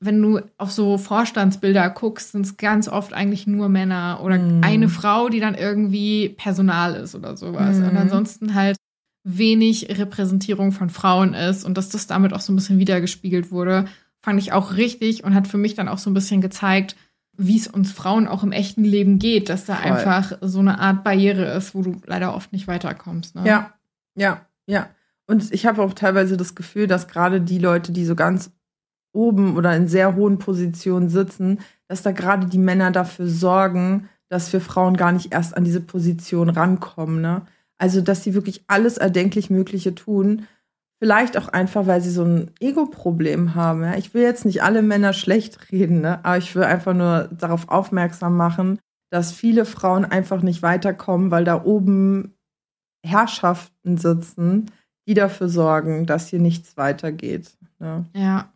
wenn 0.00 0.20
du 0.20 0.40
auf 0.58 0.70
so 0.70 0.98
Vorstandsbilder 0.98 1.88
guckst, 1.90 2.32
sind 2.32 2.44
es 2.44 2.56
ganz 2.58 2.88
oft 2.88 3.14
eigentlich 3.14 3.46
nur 3.46 3.68
Männer 3.70 4.20
oder 4.22 4.36
Mhm. 4.38 4.60
eine 4.62 4.88
Frau, 4.90 5.30
die 5.30 5.40
dann 5.40 5.54
irgendwie 5.54 6.28
Personal 6.28 6.94
ist 6.94 7.14
oder 7.14 7.36
sowas. 7.38 7.76
Mhm. 7.78 7.88
Und 7.88 7.96
ansonsten 7.96 8.54
halt 8.54 8.76
wenig 9.24 9.88
Repräsentierung 9.98 10.72
von 10.72 10.90
Frauen 10.90 11.34
ist 11.34 11.64
und 11.64 11.76
dass 11.78 11.88
das 11.88 12.06
damit 12.06 12.32
auch 12.32 12.40
so 12.40 12.52
ein 12.52 12.56
bisschen 12.56 12.78
wiedergespiegelt 12.78 13.50
wurde, 13.50 13.86
fand 14.20 14.38
ich 14.40 14.52
auch 14.52 14.76
richtig 14.76 15.24
und 15.24 15.34
hat 15.34 15.46
für 15.46 15.58
mich 15.58 15.74
dann 15.74 15.88
auch 15.88 15.98
so 15.98 16.10
ein 16.10 16.14
bisschen 16.14 16.40
gezeigt, 16.40 16.96
wie 17.38 17.56
es 17.56 17.68
uns 17.68 17.92
Frauen 17.92 18.26
auch 18.26 18.42
im 18.42 18.52
echten 18.52 18.84
Leben 18.84 19.18
geht, 19.18 19.48
dass 19.48 19.64
da 19.64 19.76
Voll. 19.76 19.92
einfach 19.92 20.36
so 20.40 20.58
eine 20.58 20.80
Art 20.80 21.04
Barriere 21.04 21.44
ist, 21.56 21.74
wo 21.74 21.82
du 21.82 22.00
leider 22.04 22.34
oft 22.34 22.52
nicht 22.52 22.66
weiterkommst. 22.66 23.36
Ne? 23.36 23.42
Ja, 23.46 23.74
ja, 24.16 24.42
ja. 24.66 24.90
Und 25.26 25.52
ich 25.52 25.64
habe 25.64 25.82
auch 25.82 25.94
teilweise 25.94 26.36
das 26.36 26.56
Gefühl, 26.56 26.88
dass 26.88 27.06
gerade 27.06 27.40
die 27.40 27.58
Leute, 27.58 27.92
die 27.92 28.04
so 28.04 28.16
ganz 28.16 28.50
oben 29.12 29.56
oder 29.56 29.74
in 29.76 29.86
sehr 29.86 30.16
hohen 30.16 30.38
Positionen 30.38 31.08
sitzen, 31.08 31.60
dass 31.86 32.02
da 32.02 32.10
gerade 32.10 32.46
die 32.46 32.58
Männer 32.58 32.90
dafür 32.90 33.28
sorgen, 33.28 34.08
dass 34.28 34.52
wir 34.52 34.60
Frauen 34.60 34.96
gar 34.96 35.12
nicht 35.12 35.32
erst 35.32 35.56
an 35.56 35.64
diese 35.64 35.80
Position 35.80 36.50
rankommen. 36.50 37.20
Ne? 37.20 37.42
Also, 37.78 38.00
dass 38.00 38.24
sie 38.24 38.34
wirklich 38.34 38.64
alles 38.66 38.98
erdenklich 38.98 39.48
Mögliche 39.48 39.94
tun. 39.94 40.46
Vielleicht 41.00 41.36
auch 41.38 41.48
einfach, 41.48 41.86
weil 41.86 42.00
sie 42.00 42.10
so 42.10 42.24
ein 42.24 42.50
Ego-Problem 42.58 43.54
haben. 43.54 43.84
Ja? 43.84 43.96
Ich 43.96 44.14
will 44.14 44.22
jetzt 44.22 44.44
nicht 44.44 44.62
alle 44.62 44.82
Männer 44.82 45.12
schlecht 45.12 45.70
reden, 45.70 46.00
ne? 46.00 46.24
aber 46.24 46.38
ich 46.38 46.54
will 46.54 46.64
einfach 46.64 46.94
nur 46.94 47.28
darauf 47.28 47.68
aufmerksam 47.68 48.36
machen, 48.36 48.80
dass 49.10 49.32
viele 49.32 49.64
Frauen 49.64 50.04
einfach 50.04 50.42
nicht 50.42 50.62
weiterkommen, 50.62 51.30
weil 51.30 51.44
da 51.44 51.64
oben 51.64 52.34
Herrschaften 53.06 53.96
sitzen, 53.96 54.70
die 55.06 55.14
dafür 55.14 55.48
sorgen, 55.48 56.04
dass 56.04 56.28
hier 56.28 56.40
nichts 56.40 56.76
weitergeht. 56.76 57.56
Ne? 57.78 58.04
Ja, 58.14 58.52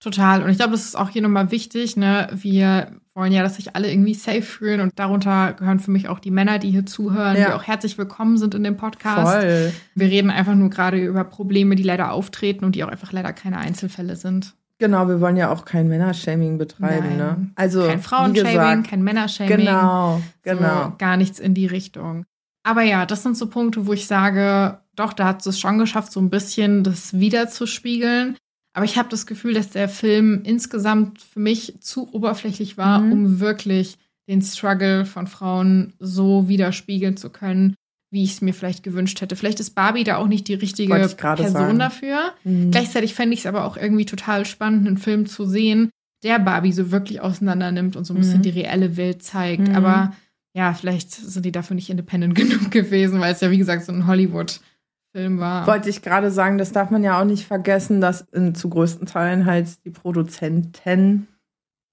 total. 0.00 0.42
Und 0.42 0.50
ich 0.50 0.56
glaube, 0.56 0.72
das 0.72 0.84
ist 0.84 0.96
auch 0.96 1.10
hier 1.10 1.22
nochmal 1.22 1.50
wichtig. 1.50 1.96
Ne? 1.96 2.28
Wir 2.32 3.01
wollen 3.14 3.32
ja, 3.32 3.42
dass 3.42 3.56
sich 3.56 3.76
alle 3.76 3.90
irgendwie 3.90 4.14
safe 4.14 4.42
fühlen 4.42 4.80
und 4.80 4.98
darunter 4.98 5.52
gehören 5.52 5.80
für 5.80 5.90
mich 5.90 6.08
auch 6.08 6.18
die 6.18 6.30
Männer, 6.30 6.58
die 6.58 6.70
hier 6.70 6.86
zuhören, 6.86 7.36
Ja. 7.36 7.48
die 7.48 7.52
auch 7.52 7.64
herzlich 7.64 7.98
willkommen 7.98 8.38
sind 8.38 8.54
in 8.54 8.64
dem 8.64 8.76
Podcast. 8.76 9.32
Voll. 9.32 9.72
Wir 9.94 10.06
reden 10.08 10.30
einfach 10.30 10.54
nur 10.54 10.70
gerade 10.70 10.98
über 10.98 11.24
Probleme, 11.24 11.76
die 11.76 11.82
leider 11.82 12.12
auftreten 12.12 12.64
und 12.64 12.74
die 12.74 12.84
auch 12.84 12.88
einfach 12.88 13.12
leider 13.12 13.32
keine 13.32 13.58
Einzelfälle 13.58 14.16
sind. 14.16 14.54
Genau, 14.78 15.06
wir 15.08 15.20
wollen 15.20 15.36
ja 15.36 15.50
auch 15.50 15.64
kein 15.64 15.88
Männershaming 15.88 16.58
betreiben. 16.58 17.08
Nein. 17.10 17.18
Ne? 17.18 17.50
Also, 17.54 17.86
kein 17.86 18.00
Frauenshaming, 18.02 18.82
kein 18.82 19.02
Männershaming. 19.02 19.58
Genau, 19.58 20.20
genau. 20.42 20.84
So, 20.84 20.92
gar 20.98 21.16
nichts 21.16 21.38
in 21.38 21.54
die 21.54 21.66
Richtung. 21.66 22.24
Aber 22.64 22.82
ja, 22.82 23.06
das 23.06 23.22
sind 23.22 23.36
so 23.36 23.48
Punkte, 23.48 23.86
wo 23.86 23.92
ich 23.92 24.06
sage, 24.06 24.78
doch, 24.96 25.12
da 25.12 25.26
hat 25.26 25.46
es 25.46 25.58
schon 25.60 25.78
geschafft, 25.78 26.12
so 26.12 26.20
ein 26.20 26.30
bisschen 26.30 26.82
das 26.82 27.18
wiederzuspiegeln. 27.18 28.36
Aber 28.74 28.84
ich 28.84 28.96
habe 28.96 29.08
das 29.10 29.26
Gefühl, 29.26 29.54
dass 29.54 29.70
der 29.70 29.88
Film 29.88 30.40
insgesamt 30.44 31.20
für 31.20 31.40
mich 31.40 31.74
zu 31.80 32.08
oberflächlich 32.12 32.78
war, 32.78 33.00
Mhm. 33.00 33.12
um 33.12 33.40
wirklich 33.40 33.98
den 34.28 34.40
Struggle 34.40 35.04
von 35.04 35.26
Frauen 35.26 35.92
so 35.98 36.48
widerspiegeln 36.48 37.16
zu 37.16 37.28
können, 37.30 37.74
wie 38.10 38.24
ich 38.24 38.32
es 38.32 38.40
mir 38.40 38.54
vielleicht 38.54 38.82
gewünscht 38.82 39.20
hätte. 39.20 39.36
Vielleicht 39.36 39.60
ist 39.60 39.74
Barbie 39.74 40.04
da 40.04 40.16
auch 40.16 40.28
nicht 40.28 40.46
die 40.48 40.54
richtige 40.54 40.92
Person 40.94 41.18
sagen. 41.52 41.78
dafür. 41.78 42.32
Mhm. 42.44 42.70
Gleichzeitig 42.70 43.14
fände 43.14 43.34
ich 43.34 43.40
es 43.40 43.46
aber 43.46 43.64
auch 43.64 43.76
irgendwie 43.76 44.04
total 44.06 44.46
spannend, 44.46 44.86
einen 44.86 44.98
Film 44.98 45.26
zu 45.26 45.44
sehen, 45.44 45.90
der 46.22 46.38
Barbie 46.38 46.72
so 46.72 46.90
wirklich 46.92 47.20
auseinander 47.20 47.72
nimmt 47.72 47.96
und 47.96 48.04
so 48.04 48.14
ein 48.14 48.18
bisschen 48.20 48.38
Mhm. 48.38 48.42
die 48.42 48.50
reelle 48.50 48.96
Welt 48.96 49.22
zeigt. 49.22 49.68
Mhm. 49.68 49.74
Aber 49.74 50.14
ja, 50.54 50.72
vielleicht 50.74 51.10
sind 51.10 51.44
die 51.44 51.52
dafür 51.52 51.74
nicht 51.74 51.90
independent 51.90 52.34
genug 52.36 52.70
gewesen, 52.70 53.20
weil 53.20 53.32
es 53.32 53.40
ja, 53.40 53.50
wie 53.50 53.58
gesagt, 53.58 53.84
so 53.84 53.92
ein 53.92 54.06
Hollywood-Film 54.06 54.62
Film 55.12 55.38
war. 55.38 55.66
Wollte 55.66 55.90
ich 55.90 56.02
gerade 56.02 56.30
sagen, 56.30 56.58
das 56.58 56.72
darf 56.72 56.90
man 56.90 57.04
ja 57.04 57.20
auch 57.20 57.24
nicht 57.24 57.46
vergessen, 57.46 58.00
dass 58.00 58.22
in, 58.32 58.54
zu 58.54 58.70
größten 58.70 59.06
Teilen 59.06 59.46
halt 59.46 59.84
die 59.84 59.90
Produzenten, 59.90 61.28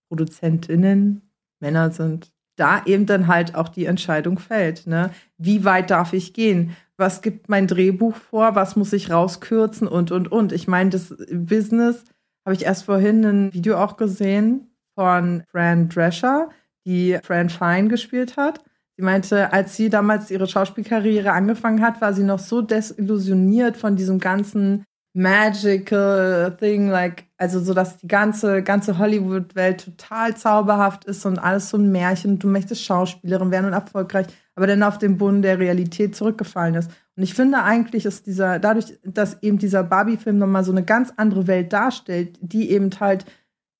Produzentinnen 0.10 1.30
Männer 1.60 1.92
sind. 1.92 2.32
Da 2.56 2.84
eben 2.86 3.06
dann 3.06 3.28
halt 3.28 3.56
auch 3.56 3.70
die 3.70 3.86
Entscheidung 3.86 4.40
fällt. 4.40 4.88
Ne? 4.88 5.12
Wie 5.38 5.64
weit 5.66 5.92
darf 5.92 6.14
ich 6.14 6.34
gehen? 6.34 6.76
Was 6.98 7.22
gibt 7.22 7.48
mein 7.48 7.68
Drehbuch 7.68 8.16
vor? 8.16 8.56
Was 8.56 8.76
muss 8.76 8.92
ich 8.92 9.12
rauskürzen? 9.12 9.88
Und, 9.88 10.12
und, 10.12 10.32
und. 10.32 10.52
Ich 10.52 10.68
meine, 10.68 10.90
das 10.90 11.16
Business 11.32 12.04
habe 12.46 12.56
ich 12.56 12.66
erst 12.66 12.86
vorhin 12.86 13.24
ein 13.24 13.54
Video 13.54 13.78
auch 13.78 13.96
gesehen 13.96 14.68
von 14.96 15.44
Fran 15.52 15.88
Drescher, 15.88 16.50
die 16.86 17.18
Fran 17.24 17.50
Fine 17.50 17.88
gespielt 17.88 18.36
hat. 18.36 18.64
Sie 19.00 19.06
meinte, 19.06 19.54
als 19.54 19.78
sie 19.78 19.90
damals 19.90 20.30
ihre 20.30 20.46
Schauspielkarriere 20.46 21.32
angefangen 21.32 21.82
hat, 21.82 22.02
war 22.02 22.14
sie 22.14 22.26
noch 22.26 22.38
so 22.38 22.62
desillusioniert 22.62 23.78
von 23.78 23.96
diesem 23.96 24.20
ganzen 24.20 24.84
magical 25.14 26.58
thing, 26.60 26.90
like, 26.90 27.24
also 27.38 27.62
so, 27.62 27.74
dass 27.74 27.96
die 27.96 28.10
ganze, 28.10 28.62
ganze 28.62 28.98
Hollywood-Welt 28.98 29.86
total 29.86 30.36
zauberhaft 30.36 31.06
ist 31.06 31.26
und 31.26 31.40
alles 31.40 31.70
so 31.70 31.78
ein 31.78 31.94
Märchen. 31.94 32.40
Du 32.40 32.50
möchtest 32.50 32.84
Schauspielerin 32.84 33.52
werden 33.52 33.68
und 33.68 33.74
erfolgreich, 33.74 34.28
aber 34.54 34.68
dann 34.68 34.84
auf 34.84 34.98
den 34.98 35.18
Boden 35.18 35.44
der 35.44 35.60
Realität 35.60 36.14
zurückgefallen 36.14 36.76
ist. 36.76 36.92
Und 37.16 37.24
ich 37.24 37.34
finde 37.34 37.64
eigentlich 37.64 38.06
ist 38.06 38.26
dieser, 38.26 38.60
dadurch, 38.60 39.00
dass 39.06 39.42
eben 39.42 39.60
dieser 39.60 39.84
Barbie-Film 39.86 40.38
nochmal 40.38 40.66
so 40.66 40.74
eine 40.74 40.84
ganz 40.84 41.14
andere 41.16 41.48
Welt 41.48 41.72
darstellt, 41.72 42.38
die 42.42 42.70
eben 42.72 42.90
halt 43.00 43.24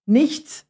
nicht 0.06 0.69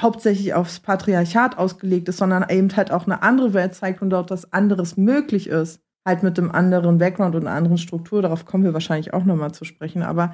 hauptsächlich 0.00 0.54
aufs 0.54 0.80
Patriarchat 0.80 1.58
ausgelegt 1.58 2.08
ist, 2.08 2.18
sondern 2.18 2.48
eben 2.48 2.74
halt 2.76 2.90
auch 2.90 3.06
eine 3.06 3.22
andere 3.22 3.54
Welt 3.54 3.74
zeigt 3.74 4.02
und 4.02 4.10
dort 4.10 4.30
was 4.30 4.52
anderes 4.52 4.96
möglich 4.96 5.48
ist. 5.48 5.80
Halt 6.04 6.22
mit 6.22 6.38
einem 6.38 6.50
anderen 6.50 6.98
Background 6.98 7.36
und 7.36 7.46
einer 7.46 7.56
anderen 7.56 7.78
Struktur. 7.78 8.22
Darauf 8.22 8.44
kommen 8.44 8.64
wir 8.64 8.72
wahrscheinlich 8.72 9.14
auch 9.14 9.24
nochmal 9.24 9.52
zu 9.52 9.64
sprechen. 9.64 10.02
Aber 10.02 10.32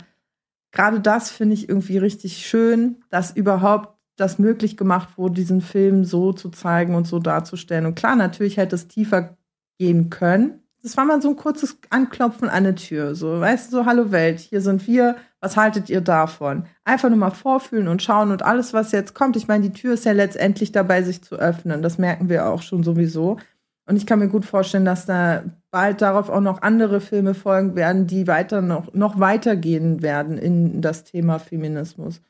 gerade 0.72 1.00
das 1.00 1.30
finde 1.30 1.54
ich 1.54 1.68
irgendwie 1.68 1.98
richtig 1.98 2.46
schön, 2.46 3.04
dass 3.10 3.36
überhaupt 3.36 3.98
das 4.16 4.38
möglich 4.38 4.76
gemacht 4.76 5.18
wurde, 5.18 5.34
diesen 5.34 5.60
Film 5.60 6.04
so 6.04 6.32
zu 6.32 6.48
zeigen 6.48 6.94
und 6.94 7.06
so 7.06 7.18
darzustellen. 7.18 7.86
Und 7.86 7.96
klar, 7.96 8.16
natürlich 8.16 8.56
hätte 8.56 8.76
es 8.76 8.88
tiefer 8.88 9.36
gehen 9.78 10.10
können. 10.10 10.62
Das 10.82 10.96
war 10.96 11.04
mal 11.04 11.20
so 11.20 11.30
ein 11.30 11.36
kurzes 11.36 11.78
Anklopfen 11.90 12.48
an 12.48 12.66
eine 12.66 12.74
Tür. 12.74 13.14
So, 13.14 13.40
weißt 13.40 13.72
du, 13.72 13.78
so, 13.78 13.86
hallo 13.86 14.10
Welt, 14.10 14.40
hier 14.40 14.60
sind 14.60 14.86
wir, 14.86 15.16
was 15.40 15.56
haltet 15.56 15.88
ihr 15.88 16.00
davon? 16.00 16.64
Einfach 16.84 17.08
nur 17.08 17.18
mal 17.18 17.30
vorfühlen 17.30 17.88
und 17.88 18.02
schauen 18.02 18.30
und 18.30 18.42
alles, 18.42 18.72
was 18.72 18.92
jetzt 18.92 19.14
kommt. 19.14 19.36
Ich 19.36 19.48
meine, 19.48 19.68
die 19.68 19.72
Tür 19.72 19.94
ist 19.94 20.04
ja 20.04 20.12
letztendlich 20.12 20.72
dabei, 20.72 21.02
sich 21.02 21.22
zu 21.22 21.36
öffnen. 21.36 21.82
Das 21.82 21.98
merken 21.98 22.28
wir 22.28 22.48
auch 22.48 22.62
schon 22.62 22.82
sowieso. 22.82 23.38
Und 23.86 23.96
ich 23.96 24.04
kann 24.04 24.18
mir 24.18 24.28
gut 24.28 24.44
vorstellen, 24.44 24.84
dass 24.84 25.06
da 25.06 25.44
bald 25.70 26.02
darauf 26.02 26.28
auch 26.28 26.40
noch 26.40 26.60
andere 26.62 27.00
Filme 27.00 27.34
folgen 27.34 27.74
werden, 27.74 28.06
die 28.06 28.26
weiter 28.26 28.60
noch, 28.60 28.92
noch 28.92 29.18
weitergehen 29.18 30.02
werden 30.02 30.36
in 30.36 30.82
das 30.82 31.04
Thema 31.04 31.38
Feminismus. 31.38 32.20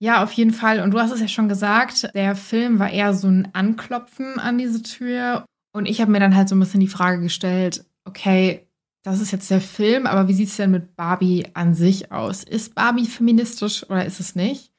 Ja, 0.00 0.22
auf 0.22 0.32
jeden 0.32 0.52
Fall. 0.52 0.80
Und 0.80 0.92
du 0.92 1.00
hast 1.00 1.10
es 1.10 1.20
ja 1.20 1.26
schon 1.26 1.48
gesagt, 1.48 2.14
der 2.14 2.36
Film 2.36 2.78
war 2.78 2.90
eher 2.90 3.14
so 3.14 3.26
ein 3.26 3.48
Anklopfen 3.54 4.38
an 4.38 4.58
diese 4.58 4.82
Tür. 4.82 5.44
Und 5.72 5.86
ich 5.86 6.00
habe 6.00 6.12
mir 6.12 6.20
dann 6.20 6.36
halt 6.36 6.48
so 6.48 6.54
ein 6.54 6.60
bisschen 6.60 6.80
die 6.80 6.86
Frage 6.86 7.20
gestellt, 7.20 7.84
okay, 8.04 8.67
das 9.10 9.20
ist 9.20 9.32
jetzt 9.32 9.50
der 9.50 9.60
Film, 9.60 10.06
aber 10.06 10.28
wie 10.28 10.34
sieht 10.34 10.48
es 10.48 10.56
denn 10.56 10.70
mit 10.70 10.96
Barbie 10.96 11.46
an 11.54 11.74
sich 11.74 12.12
aus? 12.12 12.44
Ist 12.44 12.74
Barbie 12.74 13.06
feministisch 13.06 13.88
oder 13.88 14.04
ist 14.04 14.20
es 14.20 14.34
nicht? 14.34 14.72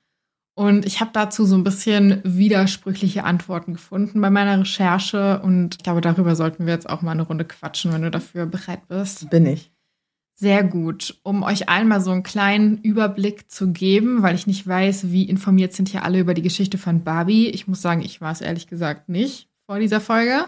Und 0.56 0.86
ich 0.86 1.00
habe 1.00 1.12
dazu 1.14 1.46
so 1.46 1.56
ein 1.56 1.64
bisschen 1.64 2.22
widersprüchliche 2.24 3.24
Antworten 3.24 3.74
gefunden 3.74 4.20
bei 4.20 4.30
meiner 4.30 4.60
Recherche 4.60 5.42
und 5.42 5.76
ich 5.76 5.84
glaube, 5.84 6.02
darüber 6.02 6.36
sollten 6.36 6.66
wir 6.66 6.74
jetzt 6.74 6.90
auch 6.90 7.02
mal 7.02 7.12
eine 7.12 7.22
Runde 7.22 7.46
quatschen, 7.46 7.94
wenn 7.94 8.02
du 8.02 8.12
dafür 8.12 8.46
bereit 8.46 8.88
bist. 8.88 9.30
Bin 9.30 9.46
ich. 9.46 9.72
Sehr 10.36 10.64
gut. 10.64 11.20
Um 11.24 11.44
euch 11.44 11.68
allen 11.68 11.88
mal 11.88 12.02
so 12.02 12.12
einen 12.12 12.24
kleinen 12.24 12.78
Überblick 12.78 13.50
zu 13.50 13.72
geben, 13.72 14.22
weil 14.22 14.36
ich 14.36 14.48
nicht 14.48 14.68
weiß, 14.68 15.12
wie 15.12 15.24
informiert 15.24 15.74
sind 15.74 15.90
hier 15.90 16.04
alle 16.04 16.20
über 16.20 16.34
die 16.34 16.42
Geschichte 16.42 16.78
von 16.78 17.04
Barbie. 17.04 17.48
Ich 17.48 17.68
muss 17.68 17.82
sagen, 17.82 18.02
ich 18.02 18.22
war 18.22 18.32
es 18.32 18.42
ehrlich 18.42 18.68
gesagt 18.68 19.10
nicht 19.10 19.50
vor 19.66 19.80
dieser 19.80 20.02
Folge. 20.02 20.46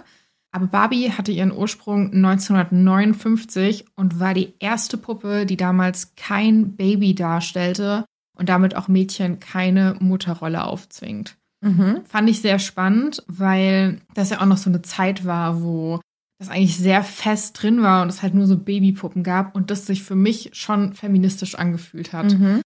Aber 0.51 0.67
Barbie 0.67 1.11
hatte 1.11 1.31
ihren 1.31 1.51
Ursprung 1.51 2.11
1959 2.13 3.85
und 3.95 4.19
war 4.19 4.33
die 4.33 4.53
erste 4.59 4.97
Puppe, 4.97 5.45
die 5.45 5.57
damals 5.57 6.13
kein 6.15 6.75
Baby 6.75 7.15
darstellte 7.15 8.05
und 8.37 8.49
damit 8.49 8.75
auch 8.75 8.87
Mädchen 8.87 9.39
keine 9.39 9.95
Mutterrolle 9.99 10.65
aufzwingt. 10.65 11.37
Mhm. 11.61 12.01
Fand 12.05 12.29
ich 12.29 12.41
sehr 12.41 12.59
spannend, 12.59 13.23
weil 13.27 14.01
das 14.13 14.31
ja 14.31 14.41
auch 14.41 14.45
noch 14.45 14.57
so 14.57 14.69
eine 14.69 14.81
Zeit 14.81 15.25
war, 15.25 15.61
wo 15.61 16.01
das 16.39 16.49
eigentlich 16.49 16.77
sehr 16.77 17.03
fest 17.03 17.61
drin 17.61 17.83
war 17.83 18.01
und 18.01 18.09
es 18.09 18.23
halt 18.23 18.33
nur 18.33 18.47
so 18.47 18.57
Babypuppen 18.57 19.23
gab 19.23 19.55
und 19.55 19.69
das 19.69 19.85
sich 19.85 20.03
für 20.03 20.15
mich 20.15 20.49
schon 20.53 20.93
feministisch 20.93 21.55
angefühlt 21.55 22.13
hat. 22.13 22.33
Mhm. 22.33 22.61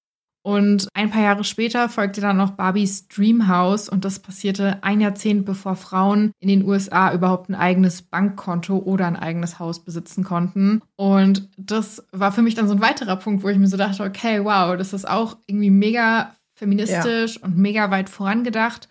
Und 0.46 0.90
ein 0.94 1.10
paar 1.10 1.24
Jahre 1.24 1.44
später 1.44 1.90
folgte 1.90 2.22
dann 2.22 2.38
noch 2.38 2.52
Barbies 2.52 3.08
Dreamhouse 3.08 3.90
und 3.90 4.06
das 4.06 4.20
passierte 4.20 4.78
ein 4.84 5.02
Jahrzehnt 5.02 5.44
bevor 5.44 5.76
Frauen 5.76 6.34
in 6.40 6.50
den 6.50 6.64
USA 6.64 7.12
überhaupt 7.16 7.50
ein 7.50 7.56
eigenes 7.56 8.04
Bankkonto 8.04 8.78
oder 8.78 9.08
ein 9.08 9.16
eigenes 9.16 9.58
Haus 9.58 9.84
besitzen 9.84 10.24
konnten. 10.24 10.84
Und 10.98 11.50
das 11.58 12.06
war 12.12 12.32
für 12.32 12.44
mich 12.44 12.54
dann 12.54 12.68
so 12.68 12.76
ein 12.76 12.82
weiterer 12.82 13.16
Punkt, 13.16 13.42
wo 13.42 13.50
ich 13.50 13.58
mir 13.58 13.66
so 13.66 13.76
dachte, 13.76 14.04
okay, 14.04 14.46
wow, 14.46 14.78
das 14.78 14.94
ist 14.94 15.10
auch 15.10 15.36
irgendwie 15.48 15.72
mega 15.72 16.36
feministisch 16.54 17.38
ja. 17.38 17.42
und 17.44 17.58
mega 17.58 17.90
weit 17.90 18.08
vorangedacht. 18.08 18.88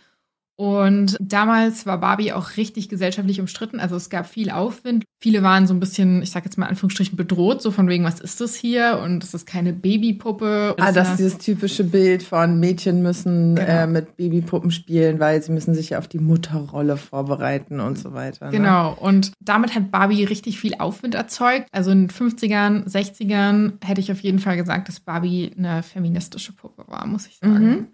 Und 0.57 1.17
damals 1.21 1.85
war 1.85 1.99
Barbie 1.99 2.33
auch 2.33 2.57
richtig 2.57 2.89
gesellschaftlich 2.89 3.41
umstritten. 3.41 3.81
Also 3.81 3.97
es 3.97 4.09
gab 4.09 4.27
viel 4.27 4.51
Aufwind. 4.51 5.05
Viele 5.21 5.43
waren 5.43 5.67
so 5.67 5.75
ein 5.75 5.81
bisschen, 5.81 6.23
ich 6.23 6.31
sag 6.31 6.45
jetzt 6.45 6.59
mal 6.59 6.67
Anführungsstrichen, 6.67 7.17
bedroht, 7.17 7.61
so 7.61 7.71
von 7.71 7.89
wegen, 7.89 8.05
was 8.05 8.21
ist 8.21 8.41
das 8.41 8.55
hier? 8.55 9.01
Und 9.03 9.25
es 9.25 9.35
ist 9.35 9.47
keine 9.47 9.73
Babypuppe. 9.73 10.77
Ah, 10.79 10.93
das 10.93 11.11
ist 11.11 11.19
dieses 11.19 11.39
typische 11.39 11.83
Bild 11.83 12.23
von 12.23 12.61
Mädchen 12.61 13.03
müssen 13.03 13.57
genau. 13.57 13.69
äh, 13.69 13.87
mit 13.87 14.17
Babypuppen 14.17 14.71
spielen, 14.71 15.19
weil 15.19 15.43
sie 15.43 15.51
müssen 15.51 15.75
sich 15.75 15.91
ja 15.91 15.99
auf 15.99 16.07
die 16.07 16.19
Mutterrolle 16.19 16.97
vorbereiten 16.99 17.81
und 17.81 17.99
so 17.99 18.13
weiter. 18.13 18.47
Ne? 18.47 18.53
Genau. 18.53 18.93
Und 18.93 19.33
damit 19.41 19.75
hat 19.75 19.91
Barbie 19.91 20.25
richtig 20.25 20.61
viel 20.61 20.75
Aufwind 20.79 21.17
erzeugt. 21.17 21.67
Also 21.73 21.91
in 21.91 22.07
den 22.07 22.11
50ern, 22.11 22.89
60ern 22.89 23.73
hätte 23.85 24.01
ich 24.01 24.13
auf 24.13 24.21
jeden 24.21 24.39
Fall 24.39 24.57
gesagt, 24.57 24.89
dass 24.89 25.01
Barbie 25.01 25.53
eine 25.57 25.83
feministische 25.83 26.53
Puppe 26.53 26.85
war, 26.87 27.07
muss 27.07 27.27
ich 27.27 27.39
sagen. 27.39 27.67
Mhm. 27.67 27.87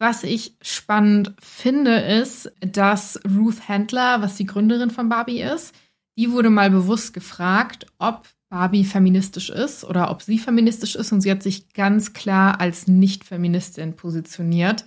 Was 0.00 0.24
ich 0.24 0.56
spannend 0.62 1.34
finde, 1.40 1.96
ist, 1.96 2.50
dass 2.60 3.20
Ruth 3.36 3.68
Handler, 3.68 4.22
was 4.22 4.34
die 4.34 4.46
Gründerin 4.46 4.90
von 4.90 5.10
Barbie 5.10 5.42
ist, 5.42 5.74
die 6.16 6.32
wurde 6.32 6.48
mal 6.48 6.70
bewusst 6.70 7.12
gefragt, 7.12 7.86
ob 7.98 8.26
Barbie 8.48 8.84
feministisch 8.84 9.50
ist 9.50 9.84
oder 9.84 10.10
ob 10.10 10.22
sie 10.22 10.38
feministisch 10.38 10.96
ist 10.96 11.12
und 11.12 11.20
sie 11.20 11.30
hat 11.30 11.42
sich 11.42 11.74
ganz 11.74 12.14
klar 12.14 12.62
als 12.62 12.88
Nicht-Feministin 12.88 13.94
positioniert. 13.94 14.86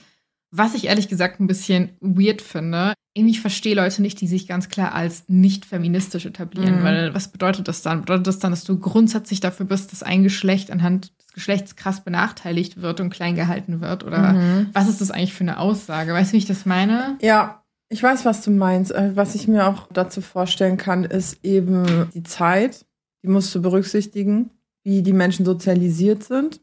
Was 0.50 0.74
ich 0.74 0.86
ehrlich 0.86 1.10
gesagt 1.10 1.40
ein 1.40 1.48
bisschen 1.48 1.92
weird 2.00 2.42
finde. 2.42 2.94
Irgendwie 3.16 3.38
verstehe 3.38 3.76
Leute 3.76 4.02
nicht, 4.02 4.20
die 4.20 4.28
sich 4.28 4.48
ganz 4.48 4.70
klar 4.70 4.96
als 4.96 5.26
nicht 5.28 5.66
feministisch 5.66 6.26
etablieren. 6.26 6.80
Mhm. 6.80 6.84
Weil 6.84 7.14
was 7.14 7.32
bedeutet 7.32 7.68
das 7.68 7.84
dann? 7.84 8.02
Bedeutet 8.02 8.26
das 8.26 8.40
dann, 8.40 8.52
dass 8.52 8.64
du 8.64 8.80
grundsätzlich 8.80 9.40
dafür 9.40 9.68
bist, 9.68 9.92
dass 9.92 10.02
ein 10.02 10.24
Geschlecht 10.24 10.72
anhand 10.72 11.14
Geschlechts 11.34 11.76
krass 11.76 12.04
benachteiligt 12.04 12.82
wird 12.82 13.00
und 13.00 13.10
klein 13.10 13.36
gehalten 13.36 13.82
wird? 13.82 14.04
Oder 14.04 14.34
mhm. 14.34 14.70
was 14.74 14.88
ist 14.88 15.02
das 15.02 15.12
eigentlich 15.12 15.34
für 15.34 15.44
eine 15.44 15.60
Aussage? 15.60 16.14
Weißt 16.14 16.32
du, 16.32 16.34
wie 16.34 16.40
ich 16.40 16.46
das 16.46 16.66
meine? 16.66 17.18
Ja, 17.22 17.64
ich 17.90 18.02
weiß, 18.02 18.26
was 18.26 18.42
du 18.42 18.52
meinst. 18.52 18.92
Äh, 18.92 19.16
was 19.16 19.36
ich 19.36 19.48
mir 19.48 19.68
auch 19.68 19.88
dazu 19.92 20.22
vorstellen 20.22 20.78
kann, 20.78 21.04
ist 21.04 21.44
eben 21.44 22.10
die 22.14 22.24
Zeit. 22.24 22.86
Die 23.24 23.28
musst 23.28 23.54
du 23.56 23.62
berücksichtigen, 23.62 24.52
wie 24.84 25.02
die 25.02 25.14
Menschen 25.14 25.46
sozialisiert 25.46 26.24
sind 26.24 26.60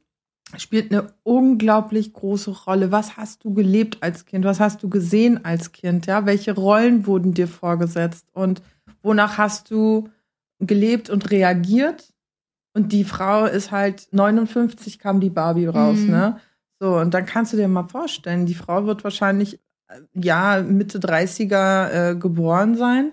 spielt 0.59 0.93
eine 0.93 1.13
unglaublich 1.23 2.13
große 2.13 2.51
Rolle. 2.51 2.91
Was 2.91 3.17
hast 3.17 3.45
du 3.45 3.55
gelebt 3.55 3.99
als 4.03 4.25
Kind? 4.25 4.45
Was 4.45 4.61
hast 4.61 4.83
du 4.83 4.89
gesehen 4.89 5.45
als 5.45 5.73
Kind? 5.73 6.07
Ja, 6.07 6.27
welche 6.27 6.55
Rollen 6.55 7.07
wurden 7.07 7.35
dir 7.35 7.49
vorgesetzt 7.49 8.27
und 8.33 8.63
wonach 9.03 9.39
hast 9.39 9.71
du 9.71 10.09
gelebt 10.59 11.11
und 11.11 11.31
reagiert? 11.31 12.10
Und 12.73 12.93
die 12.93 13.05
Frau 13.05 13.47
ist 13.47 13.71
halt 13.71 14.09
59 14.13 14.99
kam 14.99 15.21
die 15.21 15.31
Barbie 15.31 15.67
raus, 15.67 15.99
mhm. 15.99 16.11
ne? 16.11 16.41
So 16.79 16.97
und 16.97 17.13
dann 17.13 17.27
kannst 17.27 17.53
du 17.53 17.57
dir 17.57 17.69
mal 17.69 17.89
vorstellen, 17.89 18.47
die 18.47 18.55
Frau 18.55 18.87
wird 18.87 19.05
wahrscheinlich 19.05 19.61
äh, 19.89 20.01
ja 20.15 20.63
Mitte 20.63 20.99
30er 20.99 21.91
äh, 21.91 22.17
geboren 22.17 22.77
sein 22.77 23.13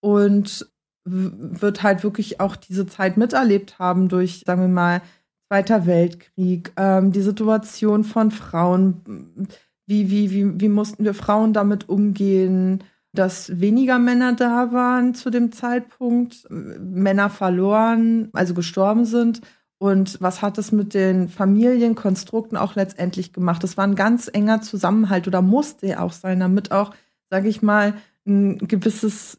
und 0.00 0.66
wird 1.04 1.82
halt 1.82 2.02
wirklich 2.02 2.40
auch 2.40 2.56
diese 2.56 2.86
Zeit 2.86 3.16
miterlebt 3.16 3.78
haben 3.78 4.08
durch, 4.08 4.42
sagen 4.46 4.62
wir 4.62 4.68
mal, 4.68 5.02
Zweiter 5.48 5.86
Weltkrieg, 5.86 6.72
ähm, 6.76 7.12
die 7.12 7.20
Situation 7.20 8.02
von 8.02 8.30
Frauen, 8.30 9.46
wie, 9.86 10.10
wie, 10.10 10.30
wie, 10.30 10.60
wie 10.60 10.68
mussten 10.68 11.04
wir 11.04 11.14
Frauen 11.14 11.52
damit 11.52 11.88
umgehen, 11.88 12.82
dass 13.14 13.60
weniger 13.60 13.98
Männer 13.98 14.34
da 14.34 14.72
waren 14.72 15.14
zu 15.14 15.30
dem 15.30 15.52
Zeitpunkt, 15.52 16.46
Männer 16.50 17.30
verloren, 17.30 18.28
also 18.32 18.54
gestorben 18.54 19.04
sind. 19.04 19.40
Und 19.78 20.20
was 20.20 20.42
hat 20.42 20.58
es 20.58 20.72
mit 20.72 20.94
den 20.94 21.28
Familienkonstrukten 21.28 22.56
auch 22.58 22.74
letztendlich 22.74 23.32
gemacht? 23.32 23.62
Das 23.62 23.76
war 23.76 23.86
ein 23.86 23.94
ganz 23.94 24.28
enger 24.32 24.62
Zusammenhalt 24.62 25.28
oder 25.28 25.42
musste 25.42 26.00
auch 26.00 26.12
sein, 26.12 26.40
damit 26.40 26.72
auch, 26.72 26.94
sage 27.30 27.48
ich 27.48 27.62
mal, 27.62 27.94
ein 28.26 28.58
gewisses 28.58 29.38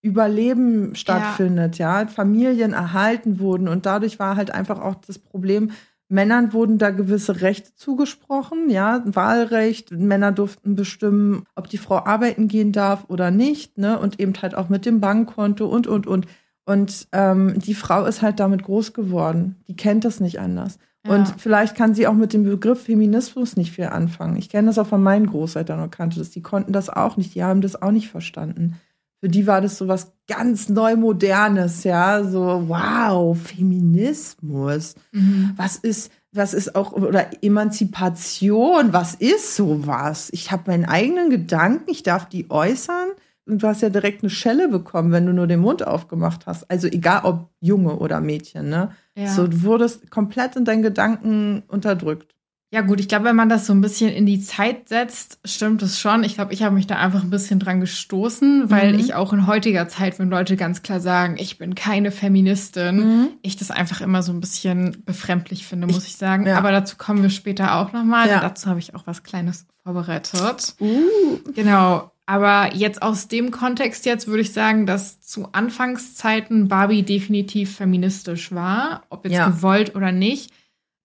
Überleben 0.00 0.94
stattfindet, 0.94 1.78
ja. 1.78 2.02
ja. 2.02 2.06
Familien 2.06 2.72
erhalten 2.72 3.40
wurden 3.40 3.68
und 3.68 3.84
dadurch 3.84 4.18
war 4.18 4.36
halt 4.36 4.52
einfach 4.52 4.80
auch 4.80 4.94
das 4.94 5.18
Problem, 5.18 5.72
Männern 6.08 6.52
wurden 6.52 6.78
da 6.78 6.90
gewisse 6.90 7.42
Rechte 7.42 7.74
zugesprochen, 7.74 8.70
ja, 8.70 9.02
Wahlrecht, 9.04 9.92
Männer 9.92 10.32
durften 10.32 10.74
bestimmen, 10.74 11.44
ob 11.54 11.68
die 11.68 11.78
Frau 11.78 11.98
arbeiten 12.04 12.48
gehen 12.48 12.72
darf 12.72 13.04
oder 13.08 13.30
nicht, 13.30 13.76
ne, 13.76 13.98
und 13.98 14.18
eben 14.18 14.32
halt 14.40 14.54
auch 14.54 14.70
mit 14.70 14.86
dem 14.86 15.00
Bankkonto 15.00 15.66
und, 15.66 15.86
und, 15.86 16.06
und. 16.06 16.26
Und 16.64 17.08
ähm, 17.12 17.58
die 17.58 17.74
Frau 17.74 18.04
ist 18.04 18.20
halt 18.20 18.40
damit 18.40 18.62
groß 18.62 18.92
geworden. 18.92 19.56
Die 19.68 19.76
kennt 19.76 20.04
das 20.04 20.20
nicht 20.20 20.38
anders. 20.38 20.78
Ja. 21.06 21.14
Und 21.14 21.34
vielleicht 21.38 21.74
kann 21.74 21.94
sie 21.94 22.06
auch 22.06 22.14
mit 22.14 22.34
dem 22.34 22.44
Begriff 22.44 22.82
Feminismus 22.82 23.56
nicht 23.56 23.72
viel 23.72 23.86
anfangen. 23.86 24.36
Ich 24.36 24.50
kenne 24.50 24.66
das 24.66 24.78
auch 24.78 24.86
von 24.86 25.02
meinen 25.02 25.26
Großeltern 25.26 25.80
und 25.80 25.90
kannte 25.90 26.18
das. 26.18 26.28
Die 26.30 26.42
konnten 26.42 26.72
das 26.72 26.90
auch 26.90 27.16
nicht. 27.16 27.34
Die 27.34 27.42
haben 27.42 27.62
das 27.62 27.80
auch 27.80 27.90
nicht 27.90 28.10
verstanden. 28.10 28.78
Für 29.20 29.28
die 29.28 29.46
war 29.46 29.60
das 29.60 29.78
so 29.78 29.88
was 29.88 30.12
ganz 30.28 30.68
neu 30.68 30.96
modernes, 30.96 31.84
ja, 31.84 32.22
so 32.22 32.68
wow, 32.68 33.36
Feminismus. 33.36 34.94
Mhm. 35.12 35.52
Was 35.56 35.76
ist 35.76 36.12
was 36.32 36.54
ist 36.54 36.74
auch 36.74 36.92
oder 36.92 37.42
Emanzipation, 37.42 38.92
was 38.92 39.14
ist 39.14 39.56
sowas? 39.56 40.28
Ich 40.32 40.52
habe 40.52 40.64
meinen 40.66 40.84
eigenen 40.84 41.30
Gedanken, 41.30 41.90
ich 41.90 42.02
darf 42.02 42.28
die 42.28 42.50
äußern 42.50 43.08
und 43.46 43.62
du 43.62 43.66
hast 43.66 43.80
ja 43.80 43.88
direkt 43.88 44.22
eine 44.22 44.30
Schelle 44.30 44.68
bekommen, 44.68 45.10
wenn 45.10 45.26
du 45.26 45.32
nur 45.32 45.46
den 45.46 45.60
Mund 45.60 45.86
aufgemacht 45.86 46.46
hast. 46.46 46.70
Also 46.70 46.86
egal 46.86 47.22
ob 47.24 47.50
Junge 47.60 47.96
oder 47.96 48.20
Mädchen, 48.20 48.68
ne? 48.68 48.90
Ja. 49.16 49.28
So, 49.28 49.46
du 49.46 49.62
wurdest 49.62 50.10
komplett 50.10 50.54
in 50.54 50.64
deinen 50.64 50.82
Gedanken 50.82 51.62
unterdrückt. 51.68 52.34
Ja, 52.70 52.82
gut, 52.82 53.00
ich 53.00 53.08
glaube, 53.08 53.24
wenn 53.24 53.36
man 53.36 53.48
das 53.48 53.66
so 53.66 53.72
ein 53.72 53.80
bisschen 53.80 54.10
in 54.10 54.26
die 54.26 54.40
Zeit 54.40 54.90
setzt, 54.90 55.38
stimmt 55.42 55.80
es 55.82 55.98
schon. 55.98 56.22
Ich 56.22 56.34
glaube, 56.34 56.52
ich 56.52 56.62
habe 56.62 56.74
mich 56.74 56.86
da 56.86 56.96
einfach 56.96 57.22
ein 57.22 57.30
bisschen 57.30 57.58
dran 57.58 57.80
gestoßen, 57.80 58.70
weil 58.70 58.92
mhm. 58.92 58.98
ich 58.98 59.14
auch 59.14 59.32
in 59.32 59.46
heutiger 59.46 59.88
Zeit, 59.88 60.18
wenn 60.18 60.28
Leute 60.28 60.56
ganz 60.56 60.82
klar 60.82 61.00
sagen, 61.00 61.36
ich 61.38 61.56
bin 61.56 61.74
keine 61.74 62.10
Feministin, 62.10 62.96
mhm. 62.96 63.28
ich 63.40 63.56
das 63.56 63.70
einfach 63.70 64.02
immer 64.02 64.22
so 64.22 64.32
ein 64.32 64.40
bisschen 64.40 65.02
befremdlich 65.06 65.66
finde, 65.66 65.86
muss 65.86 66.02
ich, 66.02 66.10
ich 66.10 66.16
sagen. 66.16 66.46
Ja. 66.46 66.58
Aber 66.58 66.70
dazu 66.70 66.96
kommen 66.98 67.22
wir 67.22 67.30
später 67.30 67.76
auch 67.76 67.92
nochmal. 67.92 68.28
Ja. 68.28 68.40
Dazu 68.40 68.68
habe 68.68 68.80
ich 68.80 68.94
auch 68.94 69.06
was 69.06 69.22
Kleines 69.22 69.66
vorbereitet. 69.82 70.74
Uh. 70.78 71.38
Genau. 71.54 72.10
Aber 72.26 72.74
jetzt 72.74 73.00
aus 73.00 73.28
dem 73.28 73.50
Kontext 73.50 74.04
jetzt 74.04 74.26
würde 74.26 74.42
ich 74.42 74.52
sagen, 74.52 74.84
dass 74.84 75.22
zu 75.22 75.48
Anfangszeiten 75.52 76.68
Barbie 76.68 77.02
definitiv 77.02 77.76
feministisch 77.76 78.52
war, 78.52 79.04
ob 79.08 79.24
jetzt 79.24 79.36
ja. 79.36 79.48
gewollt 79.48 79.96
oder 79.96 80.12
nicht. 80.12 80.52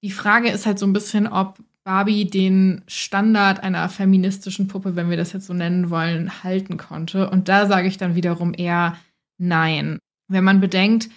Die 0.04 0.12
Frage 0.12 0.50
ist 0.50 0.66
halt 0.66 0.78
so 0.78 0.86
ein 0.86 0.94
bisschen, 0.94 1.28
ob 1.28 1.58
Barbie 1.86 2.26
den 2.26 2.82
Standard 2.88 3.64
einer 3.64 3.88
feministischen 3.90 4.68
Puppe, 4.68 4.96
wenn 4.96 5.10
wir 5.10 5.18
das 5.18 5.34
jetzt 5.34 5.48
so 5.48 5.54
nennen 5.54 5.90
wollen, 5.90 6.44
halten 6.44 6.78
konnte. 6.78 7.30
Und 7.30 7.48
da 7.48 7.68
sage 7.68 7.88
ich 7.88 7.98
dann 7.98 8.16
wiederum 8.16 8.54
eher 8.54 8.98
nein. 9.38 10.00
Wenn 10.28 10.44
man 10.44 10.60
bedenkt, 10.60 11.10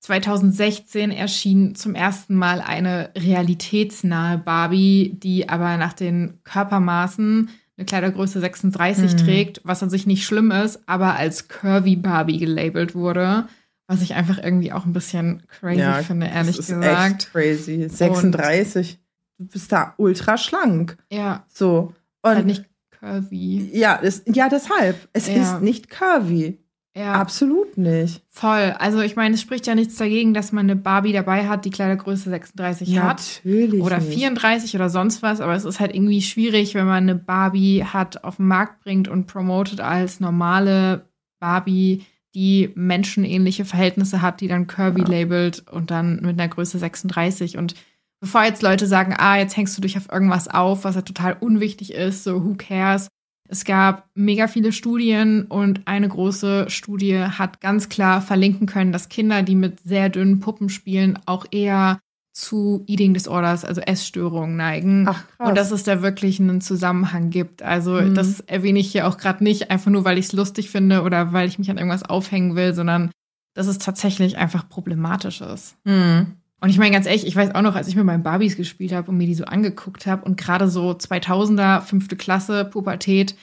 2016 0.00 1.10
erschien 1.10 1.74
zum 1.74 1.94
ersten 1.94 2.34
Mal 2.34 2.62
eine 2.62 3.10
realitätsnahe 3.16 4.38
Barbie, 4.38 5.16
die 5.22 5.48
aber 5.50 5.76
nach 5.76 5.92
den 5.92 6.38
Körpermaßen 6.44 7.50
eine 7.76 7.84
Kleidergröße 7.84 8.40
36 8.40 9.12
mhm. 9.12 9.16
trägt, 9.18 9.60
was 9.64 9.82
an 9.82 9.90
sich 9.90 10.06
nicht 10.06 10.24
schlimm 10.24 10.50
ist, 10.50 10.80
aber 10.86 11.16
als 11.16 11.48
Curvy 11.48 11.96
Barbie 11.96 12.38
gelabelt 12.38 12.94
wurde. 12.94 13.48
Was 13.90 14.02
ich 14.02 14.14
einfach 14.14 14.38
irgendwie 14.38 14.72
auch 14.72 14.86
ein 14.86 14.92
bisschen 14.92 15.42
crazy 15.48 15.80
ja, 15.80 15.94
finde, 15.94 16.26
ehrlich 16.26 16.56
das 16.56 16.68
ist 16.68 16.76
gesagt. 16.76 17.22
Echt 17.22 17.32
crazy. 17.32 17.88
36. 17.88 19.00
Und 19.36 19.48
du 19.48 19.52
bist 19.52 19.72
da 19.72 19.94
ultra 19.96 20.38
schlank. 20.38 20.96
Ja. 21.10 21.44
So. 21.48 21.92
Und 22.22 22.30
halt 22.30 22.46
nicht 22.46 22.66
curvy. 23.00 23.68
Ja, 23.72 23.98
das, 24.00 24.22
ja 24.26 24.48
deshalb. 24.48 25.08
Es 25.12 25.26
ja. 25.26 25.42
ist 25.42 25.60
nicht 25.60 25.90
curvy. 25.90 26.60
Ja. 26.94 27.14
Absolut 27.14 27.78
nicht. 27.78 28.22
Voll. 28.28 28.76
Also 28.78 29.00
ich 29.00 29.16
meine, 29.16 29.34
es 29.34 29.40
spricht 29.40 29.66
ja 29.66 29.74
nichts 29.74 29.96
dagegen, 29.96 30.34
dass 30.34 30.52
man 30.52 30.66
eine 30.66 30.76
Barbie 30.76 31.12
dabei 31.12 31.48
hat, 31.48 31.64
die 31.64 31.70
Kleidergröße 31.70 32.30
36 32.30 32.90
Natürlich 32.90 33.02
hat. 33.02 33.42
Natürlich. 33.44 33.82
Oder 33.82 34.00
34 34.00 34.76
oder 34.76 34.88
sonst 34.88 35.20
was. 35.20 35.40
Aber 35.40 35.54
es 35.56 35.64
ist 35.64 35.80
halt 35.80 35.92
irgendwie 35.92 36.22
schwierig, 36.22 36.76
wenn 36.76 36.86
man 36.86 37.02
eine 37.02 37.16
Barbie 37.16 37.84
hat, 37.84 38.22
auf 38.22 38.36
den 38.36 38.46
Markt 38.46 38.84
bringt 38.84 39.08
und 39.08 39.26
promotet 39.26 39.80
als 39.80 40.20
normale 40.20 41.08
Barbie, 41.40 42.04
die 42.34 42.70
menschenähnliche 42.74 43.64
Verhältnisse 43.64 44.22
hat, 44.22 44.40
die 44.40 44.48
dann 44.48 44.66
Kirby 44.66 45.02
ja. 45.02 45.08
labelt 45.08 45.68
und 45.70 45.90
dann 45.90 46.20
mit 46.22 46.38
einer 46.40 46.48
Größe 46.48 46.78
36. 46.78 47.56
Und 47.56 47.74
bevor 48.20 48.44
jetzt 48.44 48.62
Leute 48.62 48.86
sagen, 48.86 49.14
ah, 49.16 49.36
jetzt 49.36 49.56
hängst 49.56 49.76
du 49.76 49.82
dich 49.82 49.96
auf 49.96 50.10
irgendwas 50.10 50.48
auf, 50.48 50.84
was 50.84 50.94
ja 50.94 51.02
total 51.02 51.36
unwichtig 51.40 51.92
ist, 51.92 52.24
so 52.24 52.44
who 52.44 52.54
cares? 52.56 53.08
Es 53.48 53.64
gab 53.64 54.08
mega 54.14 54.46
viele 54.46 54.70
Studien 54.70 55.42
und 55.46 55.80
eine 55.86 56.08
große 56.08 56.70
Studie 56.70 57.18
hat 57.18 57.60
ganz 57.60 57.88
klar 57.88 58.22
verlinken 58.22 58.68
können, 58.68 58.92
dass 58.92 59.08
Kinder, 59.08 59.42
die 59.42 59.56
mit 59.56 59.80
sehr 59.80 60.08
dünnen 60.08 60.38
Puppen 60.38 60.68
spielen, 60.68 61.18
auch 61.26 61.46
eher 61.50 61.98
zu 62.32 62.84
Eating 62.86 63.14
Disorders, 63.14 63.64
also 63.64 63.80
Essstörungen 63.80 64.56
neigen. 64.56 65.06
Ach, 65.08 65.24
krass. 65.36 65.48
Und 65.48 65.56
dass 65.56 65.70
es 65.70 65.82
da 65.82 66.02
wirklich 66.02 66.40
einen 66.40 66.60
Zusammenhang 66.60 67.30
gibt. 67.30 67.62
Also 67.62 68.00
mhm. 68.00 68.14
das 68.14 68.40
erwähne 68.40 68.78
ich 68.78 68.92
hier 68.92 69.08
auch 69.08 69.18
gerade 69.18 69.42
nicht, 69.42 69.70
einfach 69.70 69.90
nur, 69.90 70.04
weil 70.04 70.18
ich 70.18 70.26
es 70.26 70.32
lustig 70.32 70.70
finde 70.70 71.02
oder 71.02 71.32
weil 71.32 71.48
ich 71.48 71.58
mich 71.58 71.70
an 71.70 71.78
irgendwas 71.78 72.04
aufhängen 72.04 72.56
will, 72.56 72.74
sondern 72.74 73.10
dass 73.54 73.66
es 73.66 73.78
tatsächlich 73.78 74.38
einfach 74.38 74.68
problematisch 74.68 75.40
ist. 75.40 75.76
Mhm. 75.84 76.36
Und 76.60 76.68
ich 76.68 76.78
meine 76.78 76.92
ganz 76.92 77.06
ehrlich, 77.06 77.26
ich 77.26 77.34
weiß 77.34 77.54
auch 77.54 77.62
noch, 77.62 77.74
als 77.74 77.88
ich 77.88 77.96
mit 77.96 78.04
meinen 78.04 78.22
Barbies 78.22 78.56
gespielt 78.56 78.92
habe 78.92 79.10
und 79.10 79.16
mir 79.16 79.26
die 79.26 79.34
so 79.34 79.44
angeguckt 79.44 80.06
habe 80.06 80.24
und 80.24 80.36
gerade 80.36 80.68
so 80.68 80.90
2000er, 80.90 81.80
fünfte 81.80 82.16
Klasse, 82.16 82.64
Pubertät, 82.66 83.34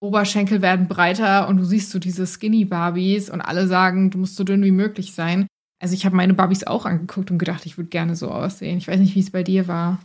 Oberschenkel 0.00 0.62
werden 0.62 0.88
breiter 0.88 1.48
und 1.48 1.56
du 1.56 1.64
siehst 1.64 1.90
so 1.90 1.98
diese 1.98 2.26
Skinny 2.26 2.64
Barbies 2.64 3.30
und 3.30 3.40
alle 3.40 3.66
sagen, 3.66 4.10
du 4.10 4.18
musst 4.18 4.36
so 4.36 4.44
dünn 4.44 4.62
wie 4.62 4.72
möglich 4.72 5.14
sein. 5.14 5.46
Also 5.78 5.94
ich 5.94 6.06
habe 6.06 6.16
meine 6.16 6.34
Barbies 6.34 6.66
auch 6.66 6.86
angeguckt 6.86 7.30
und 7.30 7.38
gedacht, 7.38 7.66
ich 7.66 7.76
würde 7.76 7.90
gerne 7.90 8.16
so 8.16 8.30
aussehen. 8.30 8.78
Ich 8.78 8.88
weiß 8.88 8.98
nicht, 8.98 9.14
wie 9.14 9.20
es 9.20 9.30
bei 9.30 9.42
dir 9.42 9.68
war. 9.68 10.00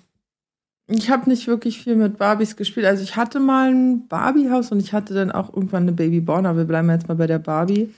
Ich 0.88 1.10
habe 1.10 1.30
nicht 1.30 1.48
wirklich 1.48 1.82
viel 1.82 1.96
mit 1.96 2.18
Barbies 2.18 2.58
gespielt. 2.58 2.86
Also 2.86 3.04
ich 3.04 3.16
hatte 3.16 3.40
mal 3.40 3.72
ein 3.72 4.08
Barbiehaus 4.08 4.72
und 4.72 4.80
ich 4.80 4.92
hatte 4.92 5.14
dann 5.14 5.32
auch 5.32 5.54
irgendwann 5.54 5.84
eine 5.84 5.94
Babyborn, 5.94 6.46
aber 6.46 6.60
wir 6.60 6.66
bleiben 6.66 6.90
jetzt 6.90 7.08
mal 7.08 7.16
bei 7.16 7.28
der 7.28 7.40
Barbie. 7.40 7.94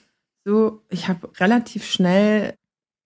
So, 0.45 0.81
ich 0.89 1.07
habe 1.07 1.29
relativ 1.39 1.85
schnell 1.85 2.53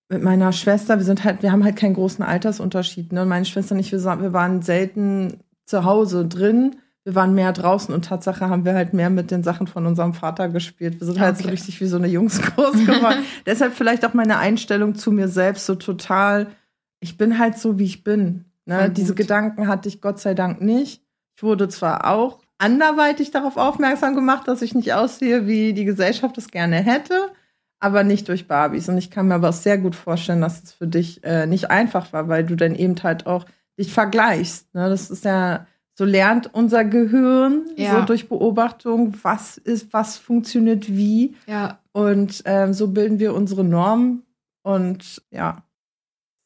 mit 0.10 0.24
meiner 0.24 0.52
Schwester, 0.52 0.98
wir 0.98 1.06
sind 1.06 1.24
halt, 1.24 1.44
wir 1.44 1.52
haben 1.52 1.64
halt 1.64 1.76
keinen 1.76 1.94
großen 1.94 2.24
Altersunterschied, 2.24 3.12
ne? 3.12 3.26
Meine 3.26 3.46
Schwester 3.46 3.76
und 3.76 3.80
ich, 3.80 3.92
wir 3.92 4.34
waren 4.34 4.62
selten 4.62 5.42
zu 5.66 5.84
Hause 5.84 6.26
drin 6.28 6.78
wir 7.08 7.16
waren 7.16 7.34
mehr 7.34 7.54
draußen 7.54 7.96
und 7.96 8.04
Tatsache 8.04 8.50
haben 8.50 8.66
wir 8.66 8.74
halt 8.74 8.94
mehr 8.94 9.10
mit 9.10 9.32
den 9.32 9.42
Sachen 9.42 9.66
von 9.66 9.86
unserem 9.86 10.14
Vater 10.14 10.50
gespielt. 10.50 11.00
Wir 11.00 11.08
sind 11.08 11.16
okay. 11.16 11.24
halt 11.24 11.38
so 11.38 11.48
richtig 11.48 11.80
wie 11.80 11.86
so 11.86 11.96
eine 11.96 12.08
Jungskurs 12.08 12.74
geworden. 12.86 13.24
Deshalb 13.46 13.76
vielleicht 13.76 14.06
auch 14.06 14.14
meine 14.14 14.40
Einstellung 14.40 14.94
zu 14.94 15.14
mir 15.14 15.30
selbst 15.30 15.66
so 15.66 15.76
total, 15.76 16.48
ich 17.00 17.18
bin 17.18 17.40
halt 17.40 17.58
so, 17.58 17.80
wie 17.80 17.86
ich 17.86 18.04
bin. 18.04 18.44
Ne? 18.66 18.90
Diese 18.90 19.16
Gedanken 19.16 19.70
hatte 19.70 19.88
ich 19.88 20.02
Gott 20.02 20.20
sei 20.20 20.34
Dank 20.34 20.60
nicht. 20.60 21.02
Ich 21.38 21.44
wurde 21.44 21.70
zwar 21.70 22.12
auch 22.12 22.42
anderweitig 22.58 23.32
darauf 23.32 23.56
aufmerksam 23.56 24.14
gemacht, 24.14 24.46
dass 24.50 24.62
ich 24.62 24.76
nicht 24.76 24.92
aussehe, 24.92 25.48
wie 25.48 25.72
die 25.72 25.86
Gesellschaft 25.86 26.38
es 26.38 26.50
gerne 26.50 26.76
hätte, 26.76 27.30
aber 27.80 28.04
nicht 28.04 28.28
durch 28.28 28.50
Barbies. 28.50 28.90
Und 28.90 28.98
ich 28.98 29.12
kann 29.12 29.30
mir 29.30 29.36
aber 29.36 29.54
sehr 29.54 29.78
gut 29.78 29.96
vorstellen, 29.96 30.42
dass 30.42 30.62
es 30.62 30.74
für 30.74 30.88
dich 30.88 31.24
äh, 31.24 31.46
nicht 31.46 31.72
einfach 31.72 32.12
war, 32.12 32.28
weil 32.28 32.44
du 32.44 32.58
dann 32.58 32.76
eben 32.76 33.02
halt 33.02 33.28
auch 33.28 33.46
dich 33.80 33.94
vergleichst. 33.94 34.76
Ne? 34.76 34.90
Das 34.90 35.10
ist 35.10 35.24
ja 35.24 35.68
so 35.98 36.06
lernt 36.06 36.54
unser 36.54 36.86
Gehirn 36.86 37.66
ja. 37.76 37.96
so 38.00 38.06
durch 38.06 38.30
Beobachtung, 38.30 39.16
was 39.24 39.58
ist, 39.58 39.92
was 39.94 40.18
funktioniert 40.18 40.90
wie. 40.90 41.36
Ja. 41.48 41.80
Und 41.92 42.44
ähm, 42.46 42.74
so 42.74 42.90
bilden 42.90 43.18
wir 43.18 43.34
unsere 43.34 43.64
Normen. 43.64 44.22
Und 44.62 45.24
ja. 45.32 45.64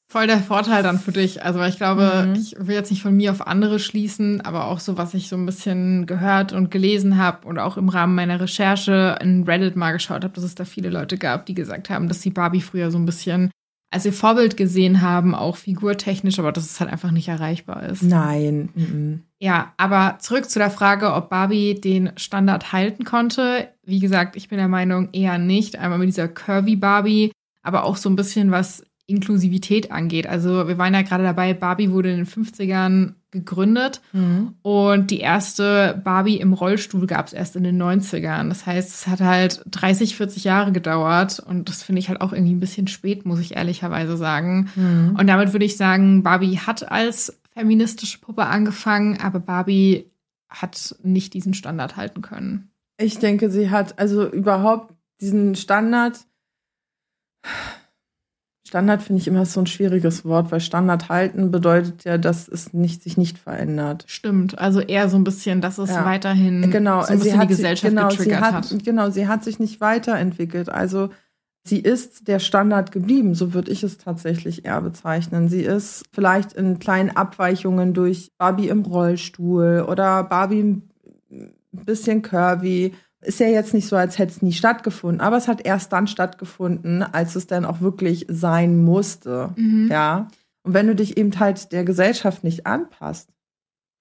Voll 0.09 0.27
der 0.27 0.39
Vorteil 0.39 0.83
dann 0.83 0.99
für 0.99 1.11
dich. 1.11 1.43
Also 1.43 1.61
ich 1.63 1.75
glaube, 1.75 2.27
mhm. 2.27 2.35
ich 2.35 2.55
will 2.59 2.75
jetzt 2.75 2.91
nicht 2.91 3.01
von 3.01 3.15
mir 3.15 3.31
auf 3.31 3.45
andere 3.45 3.79
schließen, 3.79 4.39
aber 4.39 4.67
auch 4.67 4.79
so, 4.79 4.97
was 4.97 5.13
ich 5.13 5.27
so 5.27 5.35
ein 5.35 5.45
bisschen 5.45 6.05
gehört 6.05 6.53
und 6.53 6.71
gelesen 6.71 7.17
habe 7.17 7.45
und 7.45 7.59
auch 7.59 7.75
im 7.75 7.89
Rahmen 7.89 8.15
meiner 8.15 8.39
Recherche 8.39 9.17
in 9.21 9.43
Reddit 9.43 9.75
mal 9.75 9.91
geschaut 9.91 10.23
habe, 10.23 10.33
dass 10.33 10.45
es 10.45 10.55
da 10.55 10.63
viele 10.63 10.89
Leute 10.89 11.17
gab, 11.17 11.45
die 11.45 11.55
gesagt 11.55 11.89
haben, 11.89 12.07
dass 12.07 12.21
sie 12.21 12.29
Barbie 12.29 12.61
früher 12.61 12.89
so 12.89 12.97
ein 12.97 13.05
bisschen 13.05 13.51
als 13.91 14.05
ihr 14.05 14.13
Vorbild 14.13 14.55
gesehen 14.55 15.01
haben, 15.01 15.35
auch 15.35 15.57
figurtechnisch, 15.57 16.39
aber 16.39 16.53
dass 16.53 16.63
es 16.63 16.79
halt 16.79 16.89
einfach 16.89 17.11
nicht 17.11 17.27
erreichbar 17.27 17.83
ist. 17.83 18.01
Nein. 18.01 18.69
Mhm. 18.73 19.23
Ja, 19.37 19.73
aber 19.75 20.17
zurück 20.19 20.49
zu 20.49 20.59
der 20.59 20.71
Frage, 20.71 21.13
ob 21.13 21.29
Barbie 21.29 21.75
den 21.75 22.11
Standard 22.15 22.71
halten 22.71 23.03
konnte. 23.03 23.67
Wie 23.83 23.99
gesagt, 23.99 24.37
ich 24.37 24.47
bin 24.47 24.59
der 24.59 24.69
Meinung 24.69 25.09
eher 25.11 25.37
nicht. 25.37 25.77
Einmal 25.77 25.99
mit 25.99 26.07
dieser 26.07 26.29
Curvy 26.29 26.77
Barbie, 26.77 27.31
aber 27.63 27.83
auch 27.83 27.97
so 27.97 28.09
ein 28.09 28.15
bisschen 28.15 28.49
was 28.49 28.85
Inklusivität 29.07 29.91
angeht. 29.91 30.25
Also 30.25 30.69
wir 30.69 30.77
waren 30.77 30.93
ja 30.93 31.01
gerade 31.01 31.23
dabei, 31.23 31.53
Barbie 31.53 31.91
wurde 31.91 32.11
in 32.11 32.17
den 32.17 32.27
50ern 32.27 33.15
gegründet 33.31 34.01
mhm. 34.11 34.55
und 34.61 35.09
die 35.09 35.21
erste 35.21 35.99
Barbie 36.03 36.37
im 36.37 36.53
Rollstuhl 36.53 37.07
gab 37.07 37.27
es 37.27 37.33
erst 37.33 37.55
in 37.55 37.63
den 37.63 37.81
90ern. 37.81 38.49
Das 38.49 38.65
heißt, 38.65 38.89
es 38.89 39.07
hat 39.07 39.21
halt 39.21 39.63
30, 39.71 40.15
40 40.15 40.43
Jahre 40.43 40.71
gedauert 40.71 41.39
und 41.39 41.69
das 41.69 41.81
finde 41.81 41.99
ich 41.99 42.09
halt 42.09 42.21
auch 42.21 42.33
irgendwie 42.33 42.53
ein 42.53 42.59
bisschen 42.59 42.87
spät, 42.87 43.25
muss 43.25 43.39
ich 43.39 43.55
ehrlicherweise 43.55 44.17
sagen. 44.17 44.69
Mhm. 44.75 45.15
Und 45.17 45.27
damit 45.27 45.53
würde 45.53 45.65
ich 45.65 45.77
sagen, 45.77 46.23
Barbie 46.23 46.59
hat 46.59 46.91
als 46.91 47.39
feministische 47.53 48.19
Puppe 48.19 48.45
angefangen, 48.45 49.17
aber 49.21 49.39
Barbie 49.39 50.11
hat 50.49 50.95
nicht 51.01 51.33
diesen 51.33 51.53
Standard 51.53 51.95
halten 51.95 52.21
können. 52.21 52.69
Ich 52.97 53.17
denke, 53.17 53.49
sie 53.49 53.69
hat 53.69 53.97
also 53.97 54.29
überhaupt 54.29 54.93
diesen 55.21 55.55
Standard. 55.55 56.19
Standard 58.71 59.03
finde 59.03 59.21
ich 59.21 59.27
immer 59.27 59.45
so 59.45 59.59
ein 59.59 59.67
schwieriges 59.67 60.23
Wort, 60.23 60.49
weil 60.49 60.61
Standard 60.61 61.09
halten 61.09 61.51
bedeutet 61.51 62.05
ja, 62.05 62.17
dass 62.17 62.47
es 62.47 62.71
nicht, 62.71 63.03
sich 63.03 63.17
nicht 63.17 63.37
verändert. 63.37 64.05
Stimmt, 64.07 64.57
also 64.57 64.79
eher 64.79 65.09
so 65.09 65.17
ein 65.17 65.25
bisschen, 65.25 65.59
dass 65.59 65.77
es 65.77 65.89
Ja. 65.89 66.05
weiterhin 66.05 66.71
Genau, 66.71 67.01
so 67.01 67.07
ein 67.09 67.17
sie 67.17 67.23
bisschen 67.25 67.39
hat 67.41 67.49
die 67.49 67.53
sich- 67.55 67.63
Gesellschaft 67.63 67.93
genau, 67.93 68.09
sie 68.11 68.15
getriggert 68.15 68.41
hat, 68.41 68.71
hat. 68.71 68.83
Genau, 68.85 69.09
sie 69.09 69.27
hat 69.27 69.43
sich 69.43 69.59
nicht 69.59 69.81
weiterentwickelt. 69.81 70.69
Also 70.69 71.09
sie 71.65 71.79
ist 71.81 72.29
der 72.29 72.39
Standard 72.39 72.93
geblieben, 72.93 73.35
so 73.35 73.53
würde 73.53 73.69
ich 73.71 73.83
es 73.83 73.97
tatsächlich 73.97 74.63
eher 74.63 74.79
bezeichnen. 74.79 75.49
Sie 75.49 75.63
ist 75.63 76.05
vielleicht 76.13 76.53
in 76.53 76.79
kleinen 76.79 77.09
Abweichungen 77.09 77.93
durch 77.93 78.29
Barbie 78.37 78.69
im 78.69 78.83
Rollstuhl 78.83 79.85
oder 79.85 80.23
Barbie 80.23 80.81
ein 81.29 81.51
bisschen 81.73 82.21
curvy. 82.21 82.93
Ist 83.21 83.39
ja 83.39 83.47
jetzt 83.47 83.73
nicht 83.73 83.87
so, 83.87 83.95
als 83.95 84.17
hätte 84.17 84.31
es 84.31 84.41
nie 84.41 84.53
stattgefunden, 84.53 85.21
aber 85.21 85.37
es 85.37 85.47
hat 85.47 85.65
erst 85.65 85.93
dann 85.93 86.07
stattgefunden, 86.07 87.03
als 87.03 87.35
es 87.35 87.47
dann 87.47 87.65
auch 87.65 87.81
wirklich 87.81 88.25
sein 88.29 88.83
musste. 88.83 89.53
Mhm. 89.55 89.89
Ja. 89.91 90.27
Und 90.63 90.73
wenn 90.73 90.87
du 90.87 90.95
dich 90.95 91.17
eben 91.17 91.39
halt 91.39 91.71
der 91.71 91.83
Gesellschaft 91.83 92.43
nicht 92.43 92.65
anpasst, 92.65 93.29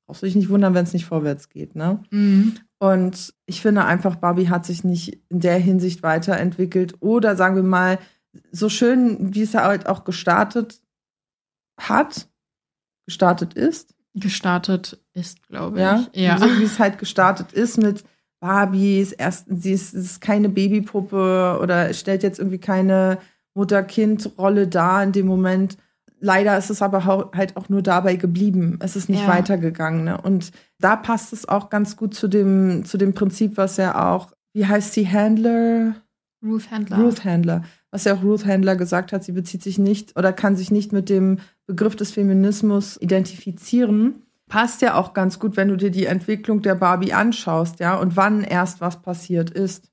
brauchst 0.07 0.23
du 0.23 0.27
dich 0.27 0.37
nicht 0.37 0.49
wundern, 0.49 0.75
wenn 0.75 0.85
es 0.85 0.93
nicht 0.93 1.05
vorwärts 1.05 1.49
geht, 1.49 1.75
ne? 1.75 2.03
Mhm. 2.11 2.57
Und 2.79 3.35
ich 3.45 3.61
finde 3.61 3.85
einfach, 3.85 4.17
Barbie 4.17 4.49
hat 4.49 4.65
sich 4.65 4.85
nicht 4.85 5.21
in 5.29 5.41
der 5.41 5.59
Hinsicht 5.59 6.03
weiterentwickelt. 6.03 6.95
Oder 7.01 7.37
sagen 7.37 7.57
wir 7.57 7.63
mal, 7.63 7.99
so 8.51 8.71
schön, 8.71 9.35
wie 9.35 9.43
es 9.43 9.55
halt 9.55 9.87
auch 9.87 10.05
gestartet 10.05 10.81
hat, 11.79 12.29
gestartet 13.07 13.53
ist, 13.55 13.95
Gestartet 14.15 14.99
ist, 15.13 15.47
glaube 15.47 15.77
ich. 15.77 15.83
ja, 15.83 16.07
ja. 16.15 16.39
so 16.39 16.47
wie 16.59 16.65
es 16.65 16.81
halt 16.81 16.99
gestartet 16.99 17.53
ist 17.53 17.79
mit 17.79 18.03
Barbies, 18.40 19.12
erst, 19.12 19.46
sie 19.50 19.72
ist, 19.72 19.94
ist 19.94 20.20
keine 20.20 20.48
Babypuppe 20.48 21.59
oder 21.62 21.92
stellt 21.92 22.22
jetzt 22.22 22.38
irgendwie 22.38 22.59
keine 22.59 23.18
Mutter-Kind-Rolle 23.55 24.66
dar 24.66 25.03
in 25.03 25.12
dem 25.12 25.26
Moment. 25.26 25.76
Leider 26.22 26.57
ist 26.59 26.70
es 26.70 26.83
aber 26.83 27.05
halt 27.05 27.57
auch 27.57 27.68
nur 27.68 27.83
dabei 27.83 28.16
geblieben. 28.16 28.79
Es 28.83 28.96
ist 28.96 29.09
nicht 29.09 29.22
Ja. 29.22 29.29
weitergegangen. 29.29 30.05
Ne? 30.05 30.20
Und 30.20 30.53
da 30.79 30.96
passt 30.96 31.33
es 31.33 31.48
auch 31.48 31.70
ganz 31.70 31.96
gut 31.96 32.14
zu 32.14 32.29
dem, 32.29 32.85
zu 32.85 32.98
dem 32.98 33.14
Prinzip, 33.14 33.57
was 33.57 33.76
ja 33.76 34.11
auch, 34.12 34.33
wie 34.53 34.66
heißt 34.66 34.92
sie, 34.92 35.09
Handler? 35.09 35.94
Ruth 36.42 36.70
Handler. 36.70 36.98
Ruth 36.98 37.24
Handler. 37.24 37.62
Was 37.90 38.05
ja 38.05 38.14
auch 38.14 38.22
Ruth 38.22 38.46
Handler 38.46 38.76
gesagt 38.76 39.12
hat, 39.12 39.24
sie 39.24 39.33
bezieht 39.33 39.62
sich 39.62 39.79
nicht 39.79 40.16
oder 40.16 40.33
kann 40.33 40.57
sich 40.57 40.70
nicht 40.70 40.92
mit 40.92 41.09
dem 41.09 41.38
Begriff 41.66 41.96
des 41.96 42.12
Feminismus 42.12 42.96
identifizieren. 43.00 44.22
Passt 44.51 44.83
ja 44.83 44.97
auch 44.97 45.15
ganz 45.15 45.39
gut, 45.39 45.57
wenn 45.57 45.69
du 45.69 45.77
dir 45.77 45.93
die 45.93 46.07
Entwicklung 46.07 46.61
der 46.61 46.75
Barbie 46.75 47.13
anschaust, 47.13 47.79
ja, 47.79 47.95
und 47.95 48.17
wann 48.17 48.43
erst 48.43 48.81
was 48.81 49.01
passiert 49.01 49.49
ist. 49.49 49.89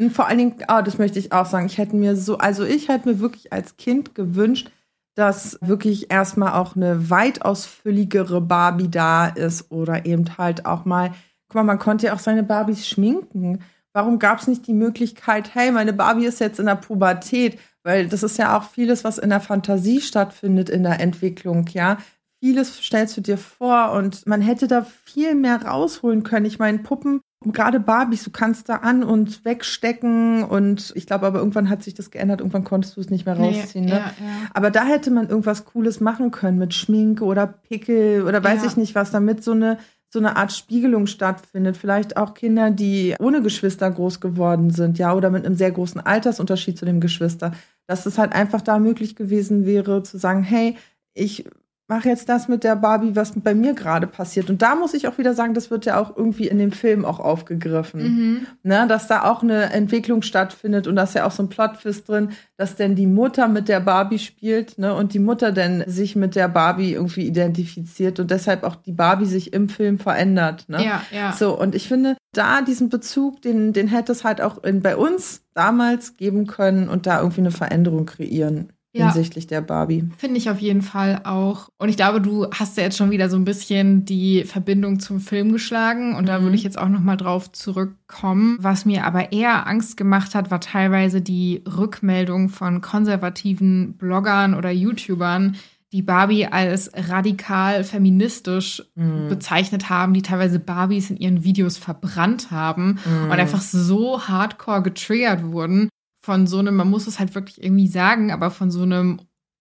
Und 0.00 0.12
vor 0.12 0.26
allen 0.26 0.38
Dingen, 0.38 0.54
ah, 0.66 0.80
das 0.80 0.96
möchte 0.96 1.18
ich 1.18 1.32
auch 1.32 1.44
sagen, 1.44 1.66
ich 1.66 1.76
hätte 1.76 1.94
mir 1.94 2.16
so, 2.16 2.38
also 2.38 2.64
ich 2.64 2.88
hätte 2.88 3.06
mir 3.06 3.20
wirklich 3.20 3.52
als 3.52 3.76
Kind 3.76 4.14
gewünscht, 4.14 4.70
dass 5.14 5.58
wirklich 5.60 6.10
erstmal 6.10 6.54
auch 6.54 6.74
eine 6.74 7.10
weitaus 7.10 7.66
fülligere 7.66 8.40
Barbie 8.40 8.88
da 8.88 9.26
ist 9.26 9.70
oder 9.70 10.06
eben 10.06 10.38
halt 10.38 10.64
auch 10.64 10.86
mal, 10.86 11.10
guck 11.48 11.56
mal, 11.56 11.64
man 11.64 11.78
konnte 11.78 12.06
ja 12.06 12.14
auch 12.14 12.18
seine 12.18 12.44
Barbies 12.44 12.88
schminken. 12.88 13.60
Warum 13.92 14.18
gab 14.18 14.38
es 14.38 14.46
nicht 14.46 14.66
die 14.66 14.74
Möglichkeit, 14.74 15.54
hey, 15.54 15.70
meine 15.70 15.92
Barbie 15.92 16.24
ist 16.26 16.40
jetzt 16.40 16.60
in 16.60 16.66
der 16.66 16.76
Pubertät? 16.76 17.58
Weil 17.82 18.08
das 18.08 18.22
ist 18.22 18.38
ja 18.38 18.56
auch 18.56 18.62
vieles, 18.62 19.04
was 19.04 19.18
in 19.18 19.28
der 19.28 19.40
Fantasie 19.40 20.00
stattfindet 20.00 20.70
in 20.70 20.82
der 20.82 21.00
Entwicklung, 21.00 21.66
ja. 21.72 21.98
Vieles 22.40 22.78
stellst 22.82 23.16
du 23.16 23.20
dir 23.20 23.36
vor 23.38 23.92
und 23.92 24.26
man 24.26 24.40
hätte 24.40 24.68
da 24.68 24.86
viel 25.04 25.34
mehr 25.34 25.62
rausholen 25.64 26.22
können. 26.22 26.46
Ich 26.46 26.58
meine, 26.58 26.78
Puppen, 26.78 27.20
gerade 27.44 27.80
Barbies, 27.80 28.22
du 28.24 28.30
kannst 28.30 28.68
da 28.68 28.76
an 28.76 29.02
und 29.02 29.44
wegstecken 29.44 30.44
und 30.44 30.92
ich 30.94 31.06
glaube 31.06 31.26
aber 31.26 31.38
irgendwann 31.40 31.68
hat 31.68 31.82
sich 31.82 31.94
das 31.94 32.10
geändert, 32.10 32.40
irgendwann 32.40 32.64
konntest 32.64 32.96
du 32.96 33.00
es 33.00 33.10
nicht 33.10 33.26
mehr 33.26 33.34
Nee, 33.34 33.60
rausziehen. 33.60 33.86
ne? 33.86 33.90
ja, 33.92 33.96
ja. 33.98 34.12
Aber 34.54 34.70
da 34.70 34.84
hätte 34.84 35.10
man 35.10 35.28
irgendwas 35.28 35.64
Cooles 35.64 36.00
machen 36.00 36.30
können 36.30 36.58
mit 36.58 36.74
Schminke 36.74 37.24
oder 37.24 37.46
Pickel 37.46 38.22
oder 38.24 38.42
weiß 38.42 38.62
Ja. 38.62 38.68
ich 38.68 38.76
nicht 38.76 38.94
was, 38.94 39.10
damit 39.10 39.42
so 39.42 39.52
eine 39.52 39.78
so 40.10 40.18
eine 40.20 40.36
Art 40.36 40.52
Spiegelung 40.54 41.06
stattfindet. 41.06 41.76
Vielleicht 41.76 42.16
auch 42.16 42.32
Kinder, 42.32 42.70
die 42.70 43.14
ohne 43.18 43.42
Geschwister 43.42 43.90
groß 43.90 44.20
geworden 44.20 44.70
sind, 44.70 44.96
ja, 44.98 45.12
oder 45.14 45.28
mit 45.28 45.44
einem 45.44 45.54
sehr 45.54 45.70
großen 45.70 46.00
Altersunterschied 46.00 46.78
zu 46.78 46.86
dem 46.86 46.98
Geschwister, 47.00 47.52
dass 47.86 48.06
es 48.06 48.16
halt 48.16 48.32
einfach 48.32 48.62
da 48.62 48.78
möglich 48.78 49.16
gewesen 49.16 49.66
wäre, 49.66 50.02
zu 50.02 50.16
sagen, 50.16 50.42
hey, 50.42 50.78
ich 51.12 51.44
mache 51.88 52.08
jetzt 52.10 52.28
das 52.28 52.48
mit 52.48 52.64
der 52.64 52.76
Barbie, 52.76 53.16
was 53.16 53.32
bei 53.34 53.54
mir 53.54 53.72
gerade 53.72 54.06
passiert. 54.06 54.50
Und 54.50 54.60
da 54.60 54.74
muss 54.74 54.92
ich 54.92 55.08
auch 55.08 55.16
wieder 55.16 55.32
sagen, 55.32 55.54
das 55.54 55.70
wird 55.70 55.86
ja 55.86 55.98
auch 55.98 56.14
irgendwie 56.16 56.46
in 56.46 56.58
dem 56.58 56.70
Film 56.70 57.04
auch 57.06 57.18
aufgegriffen 57.18 58.00
Mhm. 58.02 58.46
ne, 58.62 58.86
dass 58.88 59.06
da 59.06 59.24
auch 59.24 59.42
eine 59.42 59.72
Entwicklung 59.72 60.22
stattfindet 60.22 60.86
und 60.86 60.96
da 60.96 61.04
ist 61.04 61.14
ja 61.14 61.26
auch 61.26 61.30
so 61.30 61.42
ein 61.42 61.48
Plot-Twist 61.48 62.08
drin, 62.08 62.30
dass 62.58 62.76
denn 62.76 62.94
die 62.94 63.06
Mutter 63.06 63.48
mit 63.48 63.68
der 63.68 63.80
Barbie 63.80 64.18
spielt, 64.18 64.78
ne, 64.78 64.94
und 64.94 65.14
die 65.14 65.18
Mutter 65.18 65.50
denn 65.50 65.82
sich 65.86 66.14
mit 66.14 66.34
der 66.36 66.48
Barbie 66.48 66.92
irgendwie 66.92 67.26
identifiziert 67.26 68.20
und 68.20 68.30
deshalb 68.30 68.64
auch 68.64 68.76
die 68.76 68.92
Barbie 68.92 69.26
sich 69.26 69.52
im 69.52 69.68
Film 69.68 69.98
verändert, 69.98 70.68
ne? 70.68 70.84
Ja, 70.84 71.02
ja. 71.10 71.32
So, 71.32 71.58
und 71.58 71.74
ich 71.74 71.88
finde, 71.88 72.16
da 72.32 72.60
diesen 72.60 72.88
Bezug, 72.90 73.40
den, 73.42 73.72
den 73.72 73.88
hätte 73.88 74.12
es 74.12 74.24
halt 74.24 74.40
auch 74.42 74.62
in, 74.62 74.82
bei 74.82 74.96
uns 74.96 75.42
damals 75.54 76.16
geben 76.16 76.46
können 76.46 76.88
und 76.88 77.06
da 77.06 77.20
irgendwie 77.20 77.40
eine 77.40 77.50
Veränderung 77.50 78.06
kreieren 78.06 78.72
Ja. 78.92 79.04
hinsichtlich 79.12 79.46
der 79.46 79.60
Barbie. 79.60 80.08
Finde 80.16 80.38
ich 80.38 80.48
auf 80.48 80.58
jeden 80.60 80.80
Fall 80.82 81.20
auch. 81.24 81.68
Und 81.78 81.90
ich 81.90 81.96
glaube, 81.96 82.20
du 82.22 82.46
hast 82.50 82.76
ja 82.78 82.84
jetzt 82.84 82.96
schon 82.96 83.10
wieder 83.10 83.28
so 83.28 83.36
ein 83.36 83.44
bisschen 83.44 84.06
die 84.06 84.44
Verbindung 84.44 84.98
zum 84.98 85.20
Film 85.20 85.52
geschlagen. 85.52 86.14
Und 86.16 86.26
da 86.26 86.38
Mhm. 86.38 86.44
würde 86.44 86.56
ich 86.56 86.62
jetzt 86.64 86.78
auch 86.78 86.88
noch 86.88 87.00
mal 87.00 87.16
drauf 87.16 87.52
zurückkommen. 87.52 88.56
Was 88.60 88.86
mir 88.86 89.04
aber 89.04 89.32
eher 89.32 89.66
Angst 89.66 89.96
gemacht 89.96 90.34
hat, 90.34 90.50
war 90.50 90.60
teilweise 90.60 91.20
die 91.20 91.62
Rückmeldung 91.66 92.48
von 92.48 92.80
konservativen 92.80 93.94
Bloggern 93.98 94.54
oder 94.54 94.70
YouTubern, 94.70 95.56
die 95.92 96.02
Barbie 96.02 96.46
als 96.46 96.90
radikal 96.94 97.82
feministisch 97.84 98.82
Mhm. 98.94 99.28
bezeichnet 99.28 99.88
haben, 99.90 100.12
die 100.14 100.22
teilweise 100.22 100.58
Barbies 100.58 101.10
in 101.10 101.16
ihren 101.16 101.44
Videos 101.44 101.78
verbrannt 101.78 102.50
haben 102.50 102.98
Mhm. 103.04 103.24
und 103.30 103.32
einfach 103.38 103.60
so 103.60 104.20
hardcore 104.28 104.82
getriggert 104.82 105.42
wurden 105.44 105.88
von 106.28 106.46
so 106.46 106.58
einem, 106.58 106.76
man 106.76 106.90
muss 106.90 107.06
es 107.06 107.18
halt 107.18 107.34
wirklich 107.34 107.62
irgendwie 107.64 107.88
sagen, 107.88 108.30
aber 108.32 108.50
von 108.50 108.70
so 108.70 108.82
einem 108.82 109.18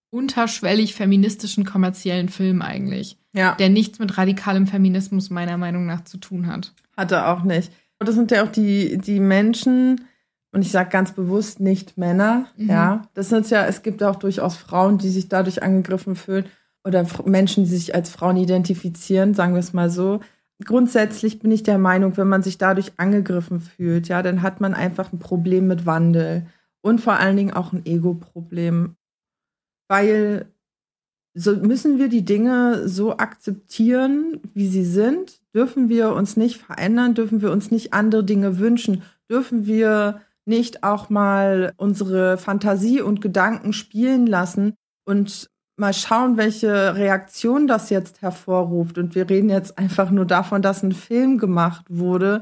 unterschwellig 0.10 0.96
feministischen 0.96 1.64
kommerziellen 1.64 2.28
Film 2.28 2.62
eigentlich, 2.62 3.18
Ja. 3.34 3.56
der 3.56 3.70
nichts 3.70 4.00
mit 4.00 4.18
radikalem 4.18 4.68
Feminismus 4.68 5.30
meiner 5.30 5.58
Meinung 5.58 5.86
nach 5.86 6.04
zu 6.04 6.18
tun 6.18 6.48
hat. 6.48 6.74
Hat 6.98 7.14
er 7.14 7.32
auch 7.32 7.44
nicht. 7.44 7.72
Und 8.00 8.10
das 8.10 8.16
sind 8.16 8.32
ja 8.32 8.44
auch 8.44 8.52
die, 8.52 8.98
die 8.98 9.22
Menschen, 9.22 10.02
und 10.52 10.62
ich 10.62 10.72
sage 10.72 10.90
ganz 10.90 11.14
bewusst 11.14 11.62
nicht 11.62 11.98
Männer, 11.98 12.48
Mhm. 12.58 12.70
ja. 12.70 13.02
Das 13.14 13.30
sind 13.30 13.50
ja, 13.50 13.66
es 13.66 13.82
gibt 13.82 14.04
auch 14.04 14.18
durchaus 14.18 14.58
Frauen, 14.58 14.98
die 14.98 15.10
sich 15.10 15.30
dadurch 15.30 15.64
angegriffen 15.64 16.18
fühlen 16.18 16.48
oder 16.84 17.06
Menschen, 17.26 17.64
die 17.64 17.70
sich 17.70 17.96
als 17.96 18.10
Frauen 18.10 18.36
identifizieren, 18.36 19.34
sagen 19.34 19.54
wir 19.54 19.60
es 19.62 19.72
mal 19.72 19.90
so. 19.90 20.20
Grundsätzlich 20.66 21.40
bin 21.40 21.52
ich 21.52 21.64
der 21.64 21.78
Meinung, 21.78 22.18
wenn 22.18 22.28
man 22.28 22.44
sich 22.44 22.58
dadurch 22.58 22.92
angegriffen 22.98 23.62
fühlt, 23.62 24.10
ja, 24.10 24.22
dann 24.22 24.42
hat 24.42 24.60
man 24.60 24.74
einfach 24.74 25.14
ein 25.14 25.20
Problem 25.20 25.68
mit 25.68 25.86
Wandel 25.86 26.48
und 26.88 27.02
vor 27.02 27.13
allen 27.13 27.36
Dingen 27.36 27.54
auch 27.54 27.73
ein 27.73 27.86
Ego-Problem. 27.86 28.95
Weil 29.89 30.45
so 31.34 31.56
müssen 31.56 32.00
wir 32.00 32.08
die 32.08 32.23
Dinge 32.23 32.88
so 32.88 33.17
akzeptieren, 33.17 34.39
wie 34.54 34.67
sie 34.67 34.86
sind? 34.86 35.41
Dürfen 35.54 35.89
wir 35.89 36.13
uns 36.13 36.38
nicht 36.38 36.58
verändern? 36.58 37.13
Dürfen 37.13 37.41
wir 37.41 37.52
uns 37.52 37.71
nicht 37.71 37.93
andere 37.93 38.23
Dinge 38.23 38.58
wünschen? 38.58 39.04
Dürfen 39.30 39.67
wir 39.67 40.21
nicht 40.45 40.84
auch 40.84 41.10
mal 41.10 41.73
unsere 41.76 42.38
Fantasie 42.38 43.02
und 43.02 43.21
Gedanken 43.21 43.73
spielen 43.73 44.26
lassen 44.26 44.73
und 45.06 45.50
mal 45.76 45.93
schauen, 45.93 46.38
welche 46.38 46.95
Reaktion 46.95 47.67
das 47.67 47.89
jetzt 47.89 48.21
hervorruft? 48.21 48.97
Und 48.97 49.13
wir 49.13 49.30
reden 49.30 49.50
jetzt 49.50 49.78
einfach 49.78 50.10
nur 50.10 50.26
davon, 50.26 50.62
dass 50.62 50.84
ein 50.84 50.93
Film 50.93 51.38
gemacht 51.38 51.86
wurde, 51.89 52.41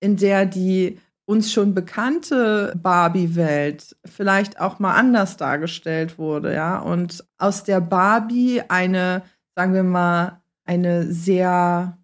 in 0.00 0.16
der 0.16 0.44
die 0.44 1.00
uns 1.28 1.52
schon 1.52 1.74
bekannte 1.74 2.72
Barbie-Welt 2.82 3.94
vielleicht 4.06 4.60
auch 4.62 4.78
mal 4.78 4.94
anders 4.94 5.36
dargestellt 5.36 6.18
wurde, 6.18 6.54
ja. 6.54 6.78
Und 6.78 7.22
aus 7.36 7.64
der 7.64 7.82
Barbie 7.82 8.62
eine, 8.68 9.22
sagen 9.54 9.74
wir 9.74 9.82
mal, 9.82 10.40
eine 10.64 11.12
sehr 11.12 11.98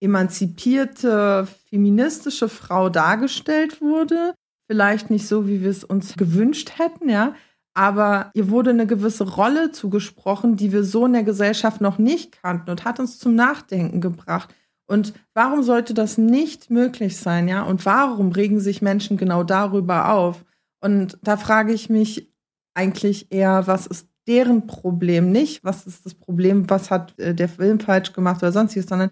emanzipierte, 0.00 1.46
feministische 1.70 2.48
Frau 2.48 2.88
dargestellt 2.88 3.80
wurde. 3.80 4.34
Vielleicht 4.66 5.08
nicht 5.08 5.28
so, 5.28 5.46
wie 5.46 5.62
wir 5.62 5.70
es 5.70 5.84
uns 5.84 6.14
gewünscht 6.16 6.72
hätten, 6.76 7.08
ja. 7.08 7.36
Aber 7.74 8.32
ihr 8.34 8.50
wurde 8.50 8.70
eine 8.70 8.88
gewisse 8.88 9.36
Rolle 9.36 9.70
zugesprochen, 9.70 10.56
die 10.56 10.72
wir 10.72 10.82
so 10.82 11.06
in 11.06 11.12
der 11.12 11.22
Gesellschaft 11.22 11.80
noch 11.80 11.98
nicht 11.98 12.42
kannten 12.42 12.70
und 12.70 12.84
hat 12.84 12.98
uns 12.98 13.20
zum 13.20 13.36
Nachdenken 13.36 14.00
gebracht. 14.00 14.52
Und 14.86 15.14
warum 15.32 15.62
sollte 15.62 15.94
das 15.94 16.18
nicht 16.18 16.70
möglich 16.70 17.16
sein, 17.16 17.48
ja? 17.48 17.62
Und 17.62 17.86
warum 17.86 18.32
regen 18.32 18.60
sich 18.60 18.82
Menschen 18.82 19.16
genau 19.16 19.42
darüber 19.42 20.12
auf? 20.12 20.44
Und 20.80 21.18
da 21.22 21.36
frage 21.36 21.72
ich 21.72 21.88
mich 21.88 22.30
eigentlich 22.74 23.32
eher, 23.32 23.66
was 23.66 23.86
ist 23.86 24.08
deren 24.26 24.66
Problem 24.66 25.32
nicht? 25.32 25.64
Was 25.64 25.86
ist 25.86 26.04
das 26.04 26.14
Problem? 26.14 26.68
Was 26.68 26.90
hat 26.90 27.18
äh, 27.18 27.34
der 27.34 27.48
Film 27.48 27.80
falsch 27.80 28.12
gemacht 28.12 28.42
oder 28.42 28.52
sonstiges? 28.52 28.88
Sondern 28.88 29.10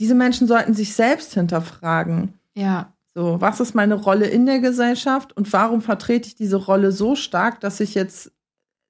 diese 0.00 0.14
Menschen 0.14 0.46
sollten 0.46 0.74
sich 0.74 0.94
selbst 0.94 1.34
hinterfragen. 1.34 2.34
Ja. 2.54 2.92
So, 3.14 3.40
was 3.40 3.60
ist 3.60 3.74
meine 3.74 3.94
Rolle 3.94 4.26
in 4.26 4.46
der 4.46 4.60
Gesellschaft 4.60 5.36
und 5.36 5.52
warum 5.52 5.82
vertrete 5.82 6.28
ich 6.28 6.36
diese 6.36 6.56
Rolle 6.56 6.92
so 6.92 7.16
stark, 7.16 7.60
dass 7.60 7.80
ich 7.80 7.94
jetzt 7.94 8.32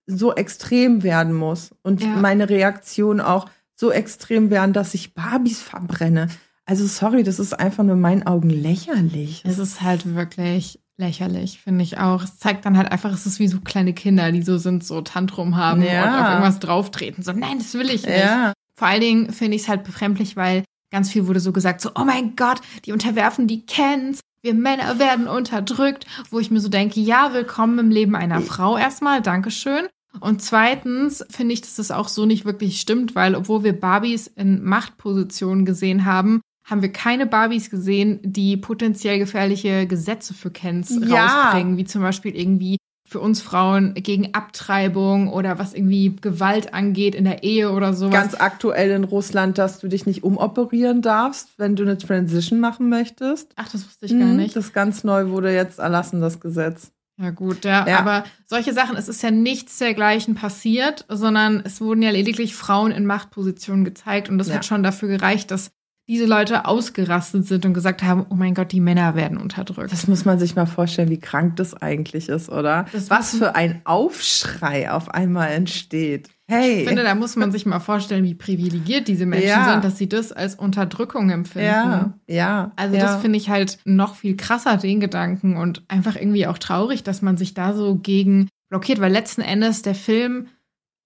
so 0.07 0.35
extrem 0.35 1.03
werden 1.03 1.35
muss 1.35 1.71
und 1.83 2.03
Ja. 2.03 2.17
meine 2.17 2.49
Reaktion 2.49 3.21
auch 3.21 3.49
so 3.81 3.91
extrem 3.91 4.51
werden, 4.51 4.75
dass 4.75 4.93
ich 4.93 5.15
Barbies 5.15 5.63
verbrenne. 5.63 6.29
Also 6.67 6.87
sorry, 6.87 7.23
das 7.23 7.39
ist 7.39 7.59
einfach 7.59 7.83
nur 7.83 7.95
in 7.95 8.01
meinen 8.01 8.27
Augen 8.27 8.51
lächerlich. 8.51 9.43
Es 9.47 9.59
ist 9.59 9.81
halt 9.81 10.15
wirklich 10.15 10.79
lächerlich, 10.99 11.61
finde 11.61 11.83
ich 11.83 11.97
auch. 11.97 12.23
Es 12.23 12.39
zeigt 12.39 12.67
dann 12.67 12.77
halt 12.77 12.93
einfach, 12.93 13.11
es 13.13 13.25
ist 13.25 13.39
wie 13.39 13.49
so 13.49 13.61
kleine 13.61 13.95
Kinder, 13.95 14.31
die 14.33 14.43
so 14.43 14.59
sind, 14.59 14.85
so 14.85 15.01
Tantrum 15.01 15.57
haben 15.57 15.83
Ja. 15.83 16.03
und 16.05 16.23
auf 16.23 16.29
irgendwas 16.29 16.59
drauftreten. 16.61 17.25
So, 17.25 17.33
nein, 17.33 17.59
das 17.59 17.73
will 17.73 17.89
ich 17.89 18.05
nicht. 18.07 18.19
Ja, 18.19 18.53
Vor 18.77 18.87
allen 18.87 19.01
Dingen 19.01 19.33
finde 19.33 19.57
ich 19.57 19.63
es 19.63 19.69
halt 19.69 19.83
befremdlich, 19.83 20.37
weil 20.37 20.63
ganz 20.93 21.11
viel 21.11 21.27
wurde 21.27 21.41
so 21.41 21.53
gesagt, 21.53 21.81
so, 21.81 21.91
oh 21.95 22.05
mein 22.05 22.37
Gott, 22.37 22.61
die 22.85 22.93
unterwerfen 22.93 23.47
die 23.47 23.65
Kens, 23.65 24.21
wir 24.43 24.53
Männer 24.55 24.99
werden 24.99 25.27
unterdrückt, 25.27 26.07
wo 26.31 26.39
ich 26.39 26.51
mir 26.51 26.61
so 26.61 26.69
denke, 26.69 27.01
ja, 27.01 27.33
willkommen 27.33 27.79
im 27.79 27.91
Leben 27.91 28.15
einer 28.15 28.43
Frau 28.43 28.77
erstmal, 28.77 29.23
Dankeschön. 29.23 29.87
Und 30.19 30.43
zweitens 30.43 31.25
finde 31.31 31.53
ich, 31.55 31.61
dass 31.61 31.77
das 31.77 31.91
auch 31.93 32.09
so 32.09 32.27
nicht 32.27 32.45
wirklich 32.45 32.81
stimmt, 32.81 33.15
weil 33.15 33.35
obwohl 33.37 33.63
wir 33.63 33.79
Barbies 33.79 34.27
in 34.27 34.65
Machtpositionen 34.65 35.65
gesehen 35.65 36.05
haben, 36.05 36.41
haben 36.65 36.83
wir 36.83 36.93
keine 36.93 37.27
Barbies 37.27 37.71
gesehen, 37.71 38.19
die 38.23 38.57
potenziell 38.57 39.19
gefährliche 39.19 39.87
Gesetze 39.87 40.35
für 40.35 40.51
Kens 40.51 40.99
Ja. 41.03 41.25
rausbringen, 41.51 41.77
wie 41.77 41.85
zum 41.85 42.03
Beispiel 42.03 42.35
irgendwie 42.37 42.77
für 43.09 43.19
uns 43.19 43.41
Frauen 43.41 43.95
gegen 43.95 44.35
Abtreibung 44.35 45.29
oder 45.33 45.59
was 45.59 45.75
irgendwie 45.75 46.15
Gewalt 46.21 46.75
angeht 46.75 47.17
in 47.17 47.25
der 47.25 47.43
Ehe 47.43 47.73
oder 47.73 47.93
sowas. 47.93 48.13
ganz 48.13 48.35
aktuell 48.35 48.91
in 48.93 49.03
Russland, 49.03 49.59
dass 49.59 49.81
du 49.81 49.89
dich 49.89 50.07
nicht 50.07 50.23
umoperieren 50.23 51.03
darfst, 51.03 51.49
wenn 51.57 51.75
du 51.75 51.83
eine 51.83 51.99
Transition 51.99 52.61
machen 52.61 52.89
möchtest. 52.89 53.53
Ach, 53.57 53.69
das 53.69 53.85
wusste 53.85 54.07
ich 54.07 54.13
gar 54.13 54.29
Mhm, 54.29 54.37
nicht. 54.37 54.55
Das 54.55 54.73
ganz 54.73 55.03
neu 55.03 55.31
wurde 55.31 55.53
jetzt 55.53 55.81
erlassen, 55.81 56.21
das 56.21 56.39
Gesetz. 56.39 56.93
Ja, 57.21 57.31
gut, 57.31 57.65
ja, 57.65 57.87
Ja. 57.87 57.99
Aber 57.99 58.25
solche 58.47 58.73
Sachen, 58.73 58.97
es 58.97 59.09
ist 59.09 59.23
ja 59.23 59.31
nichts 59.31 59.79
dergleichen 59.79 60.35
passiert, 60.35 61.05
sondern 61.09 61.61
es 61.65 61.81
wurden 61.81 62.03
ja 62.03 62.11
lediglich 62.11 62.55
Frauen 62.55 62.93
in 62.93 63.05
Machtpositionen 63.07 63.85
gezeigt 63.85 64.29
und 64.31 64.39
das 64.39 64.49
Ja. 64.49 64.55
hat 64.55 64.65
schon 64.65 64.83
dafür 64.83 65.09
gereicht, 65.09 65.51
dass 65.51 65.71
diese 66.09 66.27
Leute 66.27 66.65
ausgerastet 66.65 67.47
sind 67.47 67.65
und 67.67 67.73
gesagt 67.73 68.03
haben, 68.03 68.27
oh 68.31 68.35
mein 68.35 68.55
Gott, 68.55 68.73
die 68.73 68.81
Männer 68.81 69.15
werden 69.15 69.39
unterdrückt. 69.39 69.93
Das 69.93 70.09
muss 70.09 70.25
man 70.25 70.41
sich 70.41 70.57
mal 70.57 70.67
vorstellen, 70.67 71.09
wie 71.09 71.21
krank 71.21 71.55
das 71.55 71.73
eigentlich 71.75 72.29
ist, 72.29 72.49
oder? 72.49 72.87
Das 72.93 73.11
Was 73.11 73.37
für 73.37 73.55
ein 73.55 73.83
Aufschrei 73.85 74.91
auf 74.91 75.09
einmal 75.11 75.51
entsteht. 75.51 76.31
Hey. 76.51 76.81
Ich 76.83 76.89
finde, 76.89 77.05
da 77.05 77.15
muss 77.15 77.37
man 77.37 77.53
sich 77.53 77.65
mal 77.65 77.79
vorstellen, 77.81 78.25
wie 78.25 78.35
privilegiert 78.35 79.07
diese 79.09 79.25
Menschen 79.25 79.49
Ja. 79.49 79.73
sind, 79.73 79.85
dass 79.85 79.97
sie 79.99 80.09
das 80.09 80.33
als 80.33 80.57
Unterdrückung 80.57 81.31
empfinden. 81.31 81.69
ja, 81.69 82.15
ja. 82.27 82.73
Also 82.77 82.97
ja. 82.97 83.03
das 83.03 83.21
finde 83.23 83.39
ich 83.39 83.49
halt 83.51 83.79
noch 83.85 84.17
viel 84.17 84.37
krasser, 84.37 84.77
den 84.77 84.99
Gedanken 85.01 85.57
und 85.57 85.85
einfach 85.89 86.17
irgendwie 86.17 86.47
auch 86.47 86.59
traurig, 86.59 87.05
dass 87.05 87.23
man 87.23 87.37
sich 87.37 87.55
da 87.55 87.73
so 87.73 87.95
gegen 87.97 88.49
blockiert, 88.69 89.01
weil 89.01 89.13
letzten 89.13 89.43
Endes 89.43 89.83
der 89.83 89.95
Film 89.95 90.49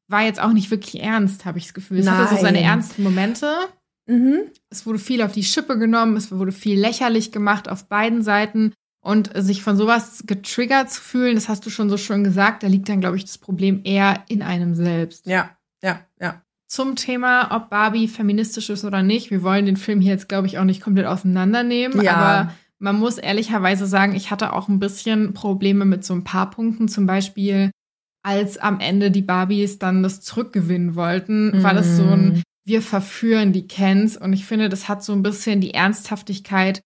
war 0.09 0.23
jetzt 0.23 0.41
auch 0.41 0.53
nicht 0.53 0.71
wirklich 0.71 1.03
ernst, 1.03 1.45
habe 1.45 1.59
ich 1.59 1.65
das 1.65 1.75
Gefühl. 1.75 1.99
Es 1.99 2.09
hatte 2.11 2.35
so 2.35 2.41
seine 2.41 2.59
Nein. 2.59 2.67
ernsten 2.71 3.03
Momente. 3.03 3.53
Mhm. 4.07 4.41
Es 4.71 4.87
wurde 4.87 4.99
viel 4.99 5.23
auf 5.23 5.33
die 5.33 5.45
Schippe 5.45 5.79
genommen, 5.79 6.17
es 6.17 6.31
wurde 6.31 6.53
viel 6.53 6.79
lächerlich 6.79 7.33
gemacht 7.33 7.69
auf 7.69 7.87
beiden 7.89 8.23
Seiten. 8.23 8.73
Und 9.05 9.31
sich 9.35 9.63
von 9.63 9.77
sowas 9.77 10.25
getriggert 10.27 10.91
zu 10.91 11.03
fühlen, 11.03 11.35
das 11.35 11.51
hast 11.51 11.67
du 11.67 11.71
schon 11.71 11.91
so 11.91 11.99
schön 11.99 12.25
gesagt, 12.25 12.63
da 12.63 12.69
liegt 12.69 12.89
dann, 12.89 13.01
glaube 13.01 13.19
ich, 13.19 13.25
das 13.27 13.37
Problem 13.37 13.83
eher 13.85 14.25
in 14.29 14.41
einem 14.41 14.75
selbst. 14.75 15.27
Ja, 15.27 15.51
ja, 15.83 16.01
ja. 16.19 16.43
Zum 16.69 16.97
Thema, 16.97 17.55
ob 17.55 17.69
Barbie 17.69 18.09
feministisch 18.09 18.71
ist 18.71 18.83
oder 18.83 19.03
nicht. 19.03 19.31
Wir 19.31 19.43
wollen 19.43 19.67
den 19.67 19.77
Film 19.77 20.01
hier 20.01 20.13
jetzt, 20.13 20.31
glaube 20.31 20.47
ich, 20.47 20.59
auch 20.59 20.65
nicht 20.65 20.81
komplett 20.81 21.05
auseinandernehmen. 21.05 22.01
Ja. 22.01 22.17
Aber 22.17 22.55
man 22.79 22.99
muss 22.99 23.19
ehrlicherweise 23.19 23.87
sagen, 23.87 24.15
ich 24.15 24.31
hatte 24.31 24.55
auch 24.55 24.69
ein 24.69 24.79
bisschen 24.79 25.35
Probleme 25.35 25.85
mit 25.85 26.03
so 26.03 26.15
ein 26.15 26.25
paar 26.25 26.49
Punkten. 26.49 26.89
Zum 26.89 27.07
Beispiel, 27.07 27.71
als 28.23 28.57
am 28.57 28.81
Ende 28.81 29.11
die 29.11 29.23
Barbies 29.23 29.79
dann 29.79 30.03
das 30.03 30.23
zurückgewinnen 30.23 30.95
wollten, 30.95 31.63
war 31.63 31.75
das 31.75 31.99
so 31.99 32.05
ein, 32.05 32.43
wir 32.65 32.81
verführen 32.81 33.53
die 33.53 33.69
Kens. 33.69 34.17
Und 34.17 34.33
ich 34.33 34.47
finde, 34.47 34.71
das 34.71 34.89
hat 34.89 35.05
so 35.05 35.13
ein 35.13 35.23
bisschen 35.23 35.61
die 35.61 35.75
Ernsthaftigkeit 35.75 36.81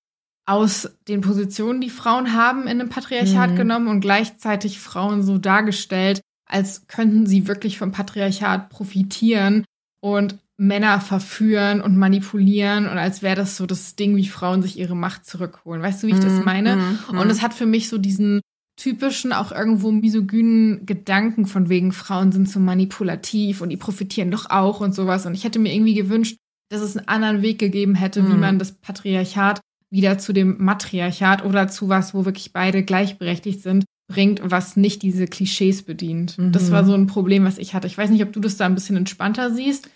aus 0.48 0.90
den 1.08 1.20
Positionen, 1.20 1.80
die 1.80 1.90
Frauen 1.90 2.32
haben 2.34 2.62
in 2.62 2.80
einem 2.80 2.88
Patriarchat 2.88 3.50
Mhm. 3.52 3.56
genommen 3.56 3.88
und 3.88 4.00
gleichzeitig 4.00 4.80
Frauen 4.80 5.22
so 5.22 5.36
dargestellt, 5.38 6.20
als 6.48 6.86
könnten 6.86 7.26
sie 7.26 7.46
wirklich 7.46 7.78
vom 7.78 7.92
Patriarchat 7.92 8.70
profitieren 8.70 9.64
und 10.00 10.38
Männer 10.56 11.00
verführen 11.00 11.80
und 11.82 11.96
manipulieren 11.96 12.88
und 12.88 12.96
als 12.98 13.22
wäre 13.22 13.36
das 13.36 13.56
so 13.56 13.66
das 13.66 13.94
Ding, 13.94 14.16
wie 14.16 14.26
Frauen 14.26 14.62
sich 14.62 14.78
ihre 14.78 14.96
Macht 14.96 15.26
zurückholen. 15.26 15.82
Weißt 15.82 16.02
du, 16.02 16.06
wie 16.08 16.12
ich 16.12 16.20
das 16.20 16.38
Mhm, 16.38 16.44
meine? 16.44 16.76
mhm, 16.76 16.98
Und 17.10 17.24
mhm. 17.24 17.30
es 17.30 17.42
hat 17.42 17.54
für 17.54 17.66
mich 17.66 17.88
so 17.88 17.98
diesen 17.98 18.40
typischen, 18.80 19.32
auch 19.32 19.52
irgendwo 19.52 19.92
misogynen 19.92 20.86
Gedanken 20.86 21.46
von 21.46 21.68
wegen 21.68 21.92
Frauen 21.92 22.32
sind 22.32 22.48
so 22.48 22.58
manipulativ 22.58 23.60
und 23.60 23.68
die 23.68 23.76
profitieren 23.76 24.30
doch 24.30 24.48
auch 24.50 24.80
und 24.80 24.94
sowas. 24.94 25.26
Und 25.26 25.34
ich 25.34 25.44
hätte 25.44 25.58
mir 25.58 25.74
irgendwie 25.74 25.94
gewünscht, 25.94 26.38
dass 26.70 26.80
es 26.80 26.96
einen 26.96 27.08
anderen 27.08 27.42
Weg 27.42 27.58
gegeben 27.58 27.94
hätte, 27.94 28.26
wie 28.28 28.32
Mhm. 28.34 28.40
man 28.40 28.58
das 28.58 28.72
Patriarchat 28.72 29.60
wieder 29.90 30.18
zu 30.18 30.32
dem 30.32 30.56
Matriarchat 30.62 31.44
oder 31.44 31.68
zu 31.68 31.88
was, 31.88 32.14
wo 32.14 32.24
wirklich 32.24 32.52
beide 32.52 32.82
gleichberechtigt 32.82 33.62
sind, 33.62 33.84
bringt, 34.08 34.40
was 34.42 34.76
nicht 34.76 35.02
diese 35.02 35.26
Klischees 35.26 35.82
bedient. 35.82 36.38
Mhm. 36.38 36.52
Das 36.52 36.70
war 36.70 36.84
so 36.84 36.94
ein 36.94 37.06
Problem, 37.06 37.44
was 37.44 37.58
ich 37.58 37.74
hatte. 37.74 37.86
Ich 37.86 37.96
weiß 37.96 38.10
nicht, 38.10 38.22
ob 38.22 38.32
du 38.32 38.40
das 38.40 38.56
da 38.56 38.66
ein 38.66 38.74
bisschen 38.74 38.96
entspannter 38.96 39.52
siehst. 39.52 39.90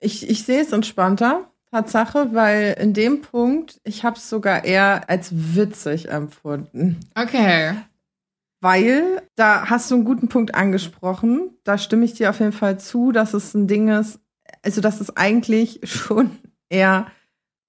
Ich, 0.00 0.28
ich 0.28 0.44
sehe 0.44 0.60
es 0.60 0.72
entspannter, 0.72 1.50
Tatsache, 1.70 2.32
weil 2.32 2.76
in 2.80 2.94
dem 2.94 3.20
Punkt, 3.20 3.80
ich 3.84 4.04
habe 4.04 4.16
es 4.16 4.28
sogar 4.28 4.64
eher 4.64 5.08
als 5.10 5.30
witzig 5.54 6.08
empfunden. 6.08 6.98
Okay. 7.14 7.74
Weil, 8.60 9.22
da 9.36 9.68
hast 9.68 9.90
du 9.90 9.96
einen 9.96 10.04
guten 10.04 10.28
Punkt 10.28 10.54
angesprochen. 10.54 11.50
Da 11.64 11.78
stimme 11.78 12.04
ich 12.04 12.14
dir 12.14 12.30
auf 12.30 12.40
jeden 12.40 12.52
Fall 12.52 12.80
zu, 12.80 13.12
dass 13.12 13.34
es 13.34 13.54
ein 13.54 13.68
Ding 13.68 13.88
ist, 13.88 14.18
also 14.62 14.80
dass 14.80 15.00
es 15.00 15.16
eigentlich 15.16 15.80
schon 15.84 16.30
eher, 16.68 17.06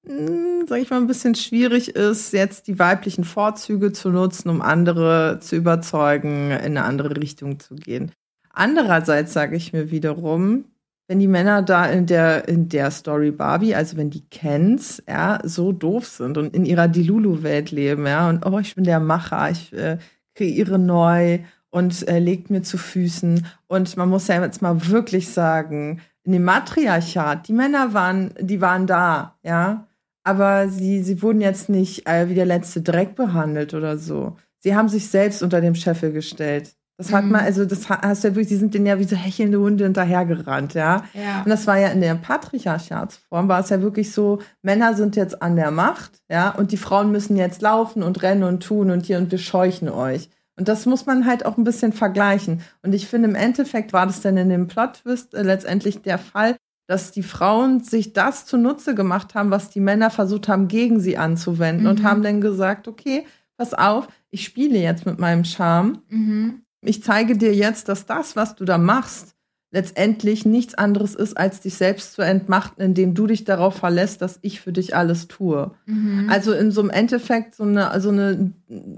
mh, 0.09 0.65
sag 0.67 0.81
ich 0.81 0.89
mal, 0.89 0.97
ein 0.97 1.07
bisschen 1.07 1.35
schwierig 1.35 1.89
ist, 1.95 2.33
jetzt 2.33 2.67
die 2.67 2.79
weiblichen 2.79 3.23
Vorzüge 3.23 3.91
zu 3.91 4.09
nutzen, 4.09 4.49
um 4.49 4.61
andere 4.61 5.39
zu 5.41 5.55
überzeugen, 5.55 6.51
in 6.51 6.57
eine 6.59 6.83
andere 6.83 7.15
Richtung 7.15 7.59
zu 7.59 7.75
gehen. 7.75 8.11
Andererseits 8.51 9.33
sage 9.33 9.55
ich 9.55 9.71
mir 9.71 9.91
wiederum, 9.91 10.65
wenn 11.07 11.19
die 11.19 11.27
Männer 11.27 11.61
da 11.63 11.85
in 11.85 12.05
der, 12.05 12.47
in 12.47 12.69
der 12.69 12.91
Story 12.91 13.31
Barbie, 13.31 13.73
also 13.73 13.97
wenn 13.97 14.09
die 14.09 14.27
Kens, 14.29 15.01
ja, 15.07 15.39
so 15.43 15.71
doof 15.71 16.05
sind 16.05 16.37
und 16.37 16.53
in 16.53 16.65
ihrer 16.65 16.87
Dilulu-Welt 16.87 17.71
leben, 17.71 18.05
ja, 18.05 18.29
und 18.29 18.45
oh, 18.45 18.59
ich 18.59 18.75
bin 18.75 18.83
der 18.83 18.99
Macher, 18.99 19.49
ich 19.49 19.73
äh, 19.73 19.97
kreiere 20.35 20.77
neu 20.77 21.39
und 21.71 22.07
äh, 22.07 22.19
legt 22.19 22.49
mir 22.49 22.61
zu 22.61 22.77
Füßen. 22.77 23.45
Und 23.67 23.97
man 23.97 24.09
muss 24.09 24.27
ja 24.27 24.41
jetzt 24.41 24.61
mal 24.61 24.87
wirklich 24.87 25.29
sagen, 25.29 26.01
in 26.23 26.33
dem 26.33 26.43
Matriarchat, 26.43 27.47
die 27.47 27.53
Männer 27.53 27.93
waren, 27.93 28.33
die 28.39 28.61
waren 28.61 28.85
da, 28.85 29.35
ja, 29.41 29.87
aber 30.23 30.69
sie, 30.69 31.03
sie 31.03 31.21
wurden 31.21 31.41
jetzt 31.41 31.69
nicht 31.69 32.07
äh, 32.07 32.29
wie 32.29 32.35
der 32.35 32.45
letzte 32.45 32.81
Dreck 32.81 33.15
behandelt 33.15 33.73
oder 33.73 33.97
so. 33.97 34.35
Sie 34.59 34.75
haben 34.75 34.89
sich 34.89 35.07
selbst 35.09 35.41
unter 35.41 35.61
dem 35.61 35.75
Scheffel 35.75 36.11
gestellt. 36.11 36.73
Das 36.97 37.13
hat 37.13 37.23
Mhm. 37.23 37.31
man, 37.31 37.45
also 37.45 37.63
das 37.63 37.89
ha- 37.89 38.01
hast 38.01 38.23
du 38.23 38.27
ja 38.27 38.35
wirklich, 38.35 38.49
die 38.49 38.57
sind 38.57 38.73
denen 38.73 38.85
ja 38.85 38.99
wie 38.99 39.05
so 39.05 39.15
hechelnde 39.15 39.57
Hunde 39.59 39.85
hinterhergerannt, 39.85 40.73
ja. 40.73 41.03
Ja. 41.13 41.43
Und 41.43 41.49
das 41.49 41.65
war 41.65 41.77
ja 41.79 41.87
in 41.87 42.01
der 42.01 42.15
Patriarchatsform, 42.15 43.47
war 43.47 43.61
es 43.61 43.69
ja 43.69 43.81
wirklich 43.81 44.11
so, 44.11 44.39
Männer 44.61 44.93
sind 44.95 45.15
jetzt 45.15 45.41
an 45.41 45.55
der 45.55 45.71
Macht, 45.71 46.21
ja, 46.29 46.49
und 46.51 46.71
die 46.71 46.77
Frauen 46.77 47.11
müssen 47.11 47.37
jetzt 47.37 47.61
laufen 47.61 48.03
und 48.03 48.21
rennen 48.21 48.43
und 48.43 48.63
tun 48.63 48.91
und 48.91 49.05
hier 49.05 49.17
und 49.17 49.31
wir 49.31 49.37
scheuchen 49.39 49.89
euch. 49.89 50.29
Und 50.57 50.67
das 50.67 50.85
muss 50.85 51.05
man 51.05 51.25
halt 51.25 51.45
auch 51.45 51.57
ein 51.57 51.63
bisschen 51.63 51.93
vergleichen. 51.93 52.61
Und 52.83 52.93
ich 52.93 53.07
finde, 53.07 53.29
im 53.29 53.35
Endeffekt 53.35 53.93
war 53.93 54.05
das 54.05 54.19
dann 54.19 54.35
in 54.35 54.49
dem 54.49 54.67
Plot-Twist 54.67 55.33
äh, 55.33 55.41
letztendlich 55.43 56.01
der 56.01 56.17
Fall, 56.17 56.57
dass 56.89 57.11
die 57.11 57.21
Frauen 57.21 57.81
sich 57.83 58.13
das 58.13 58.47
zunutze 58.47 58.95
gemacht 58.95 59.35
haben, 59.35 59.51
was 59.51 59.69
die 59.69 59.79
Männer 59.79 60.09
versucht 60.09 60.47
haben, 60.47 60.67
gegen 60.67 60.99
sie 60.99 61.17
anzuwenden 61.17 61.85
und 61.85 61.99
Mhm. 61.99 62.03
haben 62.03 62.23
dann 62.23 62.41
gesagt, 62.41 62.87
okay, 62.87 63.25
pass 63.57 63.75
auf, 63.75 64.07
ich 64.31 64.43
spiele 64.43 64.79
jetzt 64.79 65.05
mit 65.05 65.19
meinem 65.19 65.45
Charme 65.45 65.99
Mhm. 66.09 66.61
ich 66.81 67.03
zeige 67.03 67.37
dir 67.37 67.53
jetzt, 67.53 67.89
dass 67.89 68.07
das, 68.07 68.35
was 68.35 68.55
du 68.55 68.65
da 68.65 68.79
machst, 68.79 69.35
letztendlich 69.71 70.45
nichts 70.47 70.73
anderes 70.73 71.13
ist, 71.13 71.37
als 71.37 71.61
dich 71.61 71.75
selbst 71.75 72.13
zu 72.13 72.23
entmachten, 72.23 72.81
indem 72.81 73.13
du 73.13 73.27
dich 73.27 73.43
darauf 73.43 73.75
verlässt, 73.75 74.23
dass 74.23 74.39
ich 74.41 74.59
für 74.59 74.71
dich 74.71 74.95
alles 74.95 75.27
tue. 75.27 75.69
Mhm. 75.85 76.25
Also 76.27 76.53
in 76.53 76.71
so 76.71 76.81
einem 76.81 76.89
Endeffekt 76.89 77.53
so 77.53 77.63
eine, 77.65 77.91
also 77.91 78.09
eine, 78.09 78.51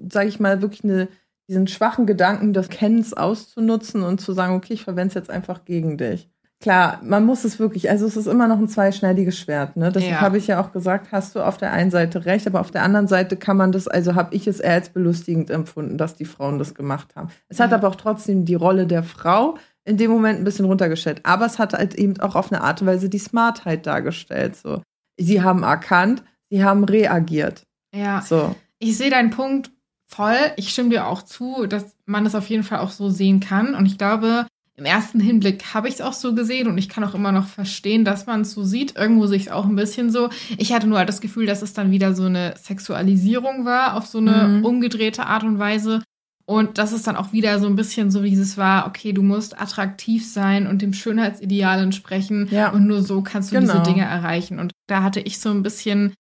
sage 0.10 0.30
ich 0.30 0.40
mal, 0.40 0.62
wirklich 0.62 0.86
eine, 0.86 1.10
diesen 1.50 1.68
schwachen 1.68 2.06
Gedanken 2.06 2.54
des 2.54 2.70
Kennens 2.70 3.14
auszunutzen 3.14 4.04
und 4.04 4.22
zu 4.22 4.32
sagen, 4.32 4.56
okay, 4.56 4.74
ich 4.76 4.84
verwende 4.86 5.10
es 5.10 5.16
jetzt 5.16 5.30
einfach 5.30 5.66
gegen 5.66 5.98
dich. 5.98 6.30
Klar, 6.62 7.00
man 7.04 7.26
muss 7.26 7.44
es 7.44 7.58
wirklich, 7.60 7.90
also 7.90 8.06
es 8.06 8.16
ist 8.16 8.28
immer 8.28 8.48
noch 8.48 8.60
ein 8.60 8.68
zweischneidiges 8.68 9.38
Schwert, 9.38 9.76
ne? 9.78 9.92
Deshalb 9.92 10.14
Ja. 10.14 10.22
habe 10.22 10.38
ich 10.38 10.46
ja 10.48 10.62
auch 10.62 10.72
gesagt, 10.72 11.12
hast 11.12 11.36
du 11.36 11.42
auf 11.42 11.58
der 11.58 11.72
einen 11.74 11.90
Seite 11.92 12.26
recht, 12.26 12.46
aber 12.48 12.60
auf 12.62 12.70
der 12.72 12.84
anderen 12.84 13.08
Seite 13.08 13.36
kann 13.36 13.58
man 13.58 13.72
das, 13.72 13.88
also 13.88 14.14
habe 14.16 14.36
ich 14.36 14.46
es 14.48 14.60
eher 14.60 14.74
als 14.74 14.90
belustigend 14.90 15.50
empfunden, 15.50 15.98
dass 15.98 16.16
die 16.16 16.26
Frauen 16.26 16.60
das 16.60 16.76
gemacht 16.76 17.16
haben. 17.16 17.30
Es 17.50 17.60
hat 17.60 17.72
Ja. 17.72 17.78
aber 17.78 17.88
auch 17.88 17.96
trotzdem 17.96 18.46
die 18.46 18.54
Rolle 18.56 18.86
der 18.86 19.02
Frau 19.04 19.58
in 19.86 19.98
dem 19.98 20.12
Moment 20.12 20.40
ein 20.40 20.44
bisschen 20.44 20.66
runtergestellt. 20.66 21.22
Aber 21.24 21.48
es 21.48 21.58
hat 21.58 21.74
halt 21.74 21.96
eben 21.96 22.20
auch 22.20 22.36
auf 22.36 22.52
eine 22.52 22.62
Art 22.62 22.80
und 22.82 22.88
Weise 22.88 23.10
die 23.10 23.18
Smartheit 23.18 23.88
dargestellt. 23.88 24.56
So. 24.56 24.84
Sie 25.20 25.42
haben 25.42 25.64
erkannt, 25.64 26.24
sie 26.52 26.64
haben 26.64 26.84
reagiert. 26.84 27.64
ja. 27.94 28.22
So. 28.22 28.56
ich 28.78 28.96
sehe 28.98 29.10
deinen 29.10 29.32
Punkt 29.32 29.72
voll. 30.06 30.36
Ich 30.58 30.70
stimme 30.70 30.90
dir 30.90 31.08
auch 31.08 31.24
zu, 31.24 31.66
dass 31.66 31.96
man 32.06 32.26
es 32.28 32.36
auf 32.36 32.48
jeden 32.50 32.64
Fall 32.64 32.80
auch 32.80 32.92
so 32.92 33.10
sehen 33.10 33.40
kann. 33.40 33.74
Und 33.74 33.86
ich 33.88 33.98
glaube, 33.98 34.46
im 34.82 34.86
ersten 34.86 35.20
Hinblick 35.20 35.76
habe 35.76 35.88
ich 35.88 35.94
es 35.96 36.02
auch 36.02 36.14
so 36.14 36.34
gesehen 36.34 36.68
und 36.68 36.76
ich 36.80 36.90
kann 36.90 37.04
auch 37.04 37.14
immer 37.14 37.32
noch 37.32 37.46
verstehen, 37.46 38.04
dass 38.04 38.26
man 38.26 38.42
es 38.42 38.52
so 38.54 38.64
sieht. 38.64 38.96
Irgendwo 38.96 39.28
sehe 39.28 39.38
ich 39.38 39.44
es 39.46 39.52
auch 39.52 39.66
ein 39.66 39.76
bisschen 39.76 40.10
so. 40.10 40.30
Ich 40.58 40.74
hatte 40.74 40.88
nur 40.88 40.98
halt 40.98 41.08
das 41.08 41.22
Gefühl, 41.22 41.46
dass 41.46 41.62
es 41.62 41.74
dann 41.74 41.92
wieder 41.92 42.16
so 42.16 42.24
eine 42.26 42.56
Sexualisierung 42.58 43.64
war, 43.64 43.96
auf 43.96 44.08
so 44.08 44.18
eine 44.18 44.48
Mhm. 44.48 44.66
umgedrehte 44.66 45.28
Art 45.28 45.44
und 45.44 45.60
Weise. 45.60 46.02
Und 46.46 46.80
dass 46.80 46.92
es 46.94 47.04
dann 47.04 47.16
auch 47.16 47.32
wieder 47.32 47.60
so 47.60 47.68
ein 47.68 47.76
bisschen 47.76 48.10
so 48.10 48.24
dieses 48.24 48.58
war, 48.58 48.88
okay, 48.88 49.14
du 49.14 49.22
musst 49.22 49.62
attraktiv 49.62 50.28
sein 50.28 50.66
und 50.66 50.82
dem 50.82 50.94
Schönheitsideal 50.94 51.84
entsprechen. 51.84 52.48
Ja. 52.50 52.72
Und 52.72 52.88
nur 52.88 53.04
so 53.04 53.22
kannst 53.22 53.52
du 53.52 53.60
Genau. 53.60 53.72
diese 53.74 53.84
Dinge 53.84 54.06
erreichen. 54.06 54.58
Und 54.60 54.72
da 54.88 55.04
hatte 55.04 55.20
ich 55.20 55.40
so 55.40 55.52
ein 55.52 55.62
bisschen 55.62 56.14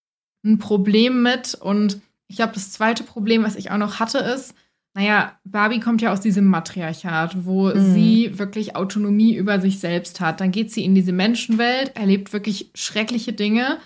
ein 0.45 0.59
Problem 0.59 1.24
mit. 1.24 1.55
Und 1.55 1.99
ich 2.28 2.36
glaube, 2.38 2.53
das 2.53 2.72
zweite 2.72 3.03
Problem, 3.03 3.43
was 3.43 3.55
ich 3.55 3.72
auch 3.72 3.78
noch 3.78 3.99
hatte, 3.99 4.20
ist, 4.20 4.53
naja, 4.94 5.34
Barbie 5.46 5.80
kommt 5.80 6.02
ja 6.02 6.12
aus 6.12 6.22
diesem 6.22 6.46
Matriarchat, 6.46 7.46
wo 7.46 7.70
Mhm. 7.70 7.94
sie 7.94 8.39
wirklich 8.39 8.76
Autonomie 8.76 9.36
über 9.36 9.62
sich 9.62 9.80
selbst 9.80 10.20
hat. 10.20 10.42
Dann 10.42 10.52
geht 10.52 10.72
sie 10.72 10.84
in 10.84 10.96
diese 10.96 11.14
Menschenwelt, 11.14 11.96
erlebt 11.96 12.34
wirklich 12.34 12.72
schreckliche 12.76 13.34
Dinge, 13.34 13.78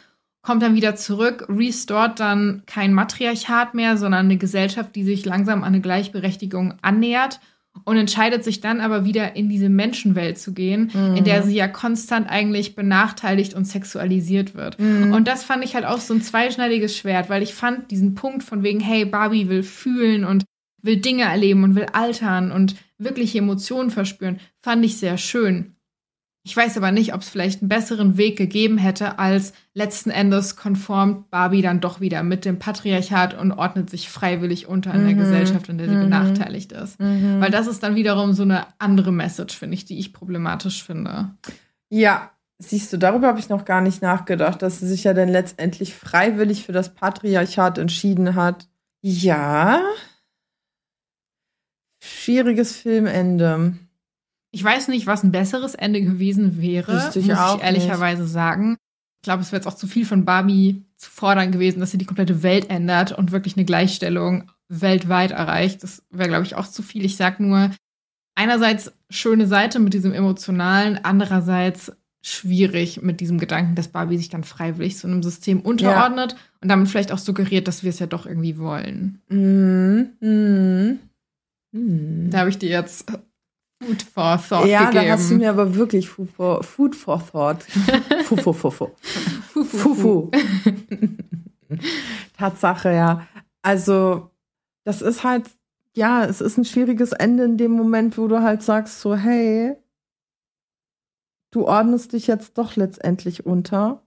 kommt 0.42 0.62
dann 0.64 0.76
wieder 0.76 0.96
zurück, 0.96 1.46
restored 1.50 2.20
dann 2.20 2.64
kein 2.66 2.94
Matriarchat 2.94 3.74
mehr, 3.74 3.98
sondern 3.98 4.26
eine 4.26 4.38
Gesellschaft, 4.38 4.96
die 4.96 5.04
sich 5.04 5.26
langsam 5.26 5.60
an 5.64 5.70
eine 5.74 5.82
Gleichberechtigung 5.82 6.76
annähert 6.82 7.40
und 7.84 7.98
entscheidet 7.98 8.44
sich 8.44 8.62
dann 8.62 8.80
aber 8.80 9.06
wieder 9.06 9.36
in 9.36 9.50
diese 9.50 9.70
Menschenwelt 9.70 10.38
zu 10.38 10.54
gehen, 10.54 10.92
in 11.16 11.24
der 11.26 11.44
sie 11.44 11.56
ja 11.56 11.68
konstant 11.68 12.30
eigentlich 12.30 12.74
benachteiligt 12.76 13.54
und 13.54 13.66
sexualisiert 13.66 14.56
wird. 14.56 14.80
Und 14.80 15.28
das 15.28 15.44
fand 15.44 15.64
ich 15.64 15.76
halt 15.76 15.84
auch 15.86 16.00
so 16.00 16.14
ein 16.14 16.22
zweischneidiges 16.22 16.96
Schwert, 16.96 17.30
weil 17.30 17.44
ich 17.44 17.54
fand 17.54 17.92
diesen 17.92 18.16
Punkt 18.16 18.44
von 18.44 18.64
wegen, 18.64 18.80
hey, 18.80 19.04
Barbie 19.04 19.50
will 19.50 19.62
fühlen 19.64 20.24
und 20.26 20.46
will 20.86 20.98
Dinge 20.98 21.24
erleben 21.24 21.64
und 21.64 21.76
will 21.76 21.88
altern 21.94 22.52
und 22.52 22.76
wirkliche 22.98 23.40
Emotionen 23.40 23.90
verspüren, 23.92 24.40
fand 24.62 24.86
ich 24.86 24.98
sehr 24.98 25.18
schön. 25.18 25.72
Ich 26.48 26.56
weiß 26.56 26.78
aber 26.78 26.92
nicht, 26.92 27.16
ob 27.16 27.22
es 27.22 27.30
vielleicht 27.30 27.62
einen 27.64 27.70
besseren 27.70 28.18
Weg 28.18 28.38
gegeben 28.38 28.78
hätte, 28.78 29.18
als 29.18 29.54
letzten 29.74 30.12
Endes 30.12 30.56
konformt 30.56 31.32
Barbie 31.32 31.64
dann 31.64 31.82
doch 31.82 32.02
wieder 32.02 32.22
mit 32.22 32.46
dem 32.46 32.60
Patriarchat 32.60 33.34
und 33.34 33.52
ordnet 33.52 33.90
sich 33.90 34.10
freiwillig 34.10 34.68
unter 34.68 34.94
in 34.94 35.06
der 35.06 35.16
Mhm. 35.16 35.20
Gesellschaft, 35.20 35.70
in 35.70 35.80
der 35.80 35.90
sie 35.90 35.96
Mhm. 35.96 36.02
benachteiligt 36.02 36.72
ist. 36.72 37.00
Mhm. 37.00 37.42
Weil 37.42 37.50
das 37.50 37.66
ist 37.66 37.82
dann 37.82 37.96
wiederum 37.96 38.34
so 38.34 38.44
eine 38.44 38.68
andere 38.78 39.12
Message, 39.12 39.58
finde 39.58 39.74
ich, 39.74 39.86
die 39.86 39.98
ich 39.98 40.14
problematisch 40.14 40.84
finde. 40.84 41.32
Ja, 41.90 42.30
siehst 42.60 42.94
du, 42.94 42.98
darüber 42.98 43.26
habe 43.28 43.40
ich 43.40 43.50
noch 43.50 43.66
gar 43.66 43.82
nicht 43.82 44.04
nachgedacht, 44.04 44.62
dass 44.62 44.80
sie 44.80 44.88
sich 44.88 45.04
ja 45.04 45.16
dann 45.16 45.30
letztendlich 45.30 45.96
freiwillig 45.96 46.64
für 46.64 46.74
das 46.74 46.94
Patriarchat 46.94 47.80
entschieden 47.80 48.36
hat. 48.36 48.68
Ja. 49.02 49.82
Schwieriges 52.06 52.76
Filmende. 52.76 53.74
Ich 54.52 54.64
weiß 54.64 54.88
nicht, 54.88 55.08
was 55.08 55.24
ein 55.24 55.32
besseres 55.32 55.76
Ende 55.76 56.02
gewesen 56.02 56.62
wäre, 56.62 56.94
Wüsste 56.94 57.20
ich 57.20 57.28
muss 57.28 57.38
auch 57.38 57.58
ich 57.58 57.64
ehrlicherweise 57.64 58.26
sagen. 58.26 58.78
Ich 59.22 59.24
glaube, 59.24 59.42
es 59.42 59.52
wäre 59.52 59.60
jetzt 59.60 59.68
auch 59.68 59.76
zu 59.76 59.88
viel 59.88 60.06
von 60.06 60.24
Barbie 60.24 60.86
zu 60.98 61.10
fordern 61.10 61.52
gewesen, 61.52 61.80
dass 61.80 61.92
sie 61.92 61.98
die 61.98 62.06
komplette 62.06 62.44
Welt 62.44 62.70
ändert 62.70 63.12
und 63.12 63.32
wirklich 63.32 63.58
eine 63.58 63.66
Gleichstellung 63.66 64.52
weltweit 64.70 65.32
erreicht. 65.32 65.84
Das 65.84 66.04
wäre, 66.10 66.30
glaube 66.30 66.46
ich, 66.46 66.56
auch 66.56 66.68
zu 66.68 66.84
viel. 66.84 67.04
Ich 67.04 67.18
sag 67.18 67.40
nur, 67.40 67.72
einerseits 68.36 68.94
schöne 69.10 69.48
Seite 69.48 69.80
mit 69.80 69.94
diesem 69.94 70.14
emotionalen, 70.14 71.00
andererseits 71.04 71.92
schwierig 72.22 73.02
mit 73.02 73.20
diesem 73.20 73.40
Gedanken, 73.40 73.76
dass 73.76 73.88
Barbie 73.88 74.18
sich 74.18 74.30
dann 74.30 74.44
freiwillig 74.44 74.98
zu 74.98 75.08
einem 75.08 75.22
System 75.22 75.62
unterordnet 75.62 76.36
und 76.62 76.70
damit 76.70 76.88
vielleicht 76.88 77.12
auch 77.12 77.20
suggeriert, 77.20 77.68
dass 77.68 77.84
wir 77.84 77.92
es 77.92 78.00
ja 78.00 78.08
doch 78.08 78.26
irgendwie 78.26 78.58
wollen. 78.58 79.22
Mhm. 79.30 80.10
Mhm. 80.20 81.00
Mhm. 81.76 82.30
Da 82.32 82.40
habe 82.40 82.50
ich 82.50 82.58
dir 82.58 82.70
jetzt 82.70 83.12
Food 83.84 84.02
for 84.02 84.42
Thought 84.42 84.68
ja, 84.68 84.86
gegeben. 84.86 85.06
da 85.06 85.12
hast 85.12 85.30
du 85.30 85.36
mir 85.36 85.50
aber 85.50 85.76
wirklich 85.76 86.08
Food 86.08 86.32
for, 86.32 86.64
food 86.64 86.96
for 86.96 87.22
Thought. 87.32 87.64
Fu, 88.24 88.38
fu, 88.38 88.54
fu, 88.54 88.70
fu. 88.70 88.92
Fufu. 89.52 90.32
Tatsache, 92.38 92.94
ja. 92.94 93.28
Also, 93.62 94.32
das 94.86 95.02
ist 95.02 95.24
halt, 95.24 95.50
ja, 95.96 96.24
es 96.24 96.40
ist 96.40 96.58
ein 96.58 96.66
schwieriges 96.66 97.12
Ende 97.12 97.44
in 97.44 97.58
dem 97.58 97.72
Moment, 97.72 98.18
wo 98.18 98.28
du 98.28 98.42
halt 98.42 98.64
sagst, 98.64 99.02
so, 99.02 99.16
hey, 99.16 99.76
du 101.52 101.68
ordnest 101.68 102.14
dich 102.14 102.28
jetzt 102.28 102.58
doch 102.58 102.78
letztendlich 102.78 103.46
unter. 103.46 104.05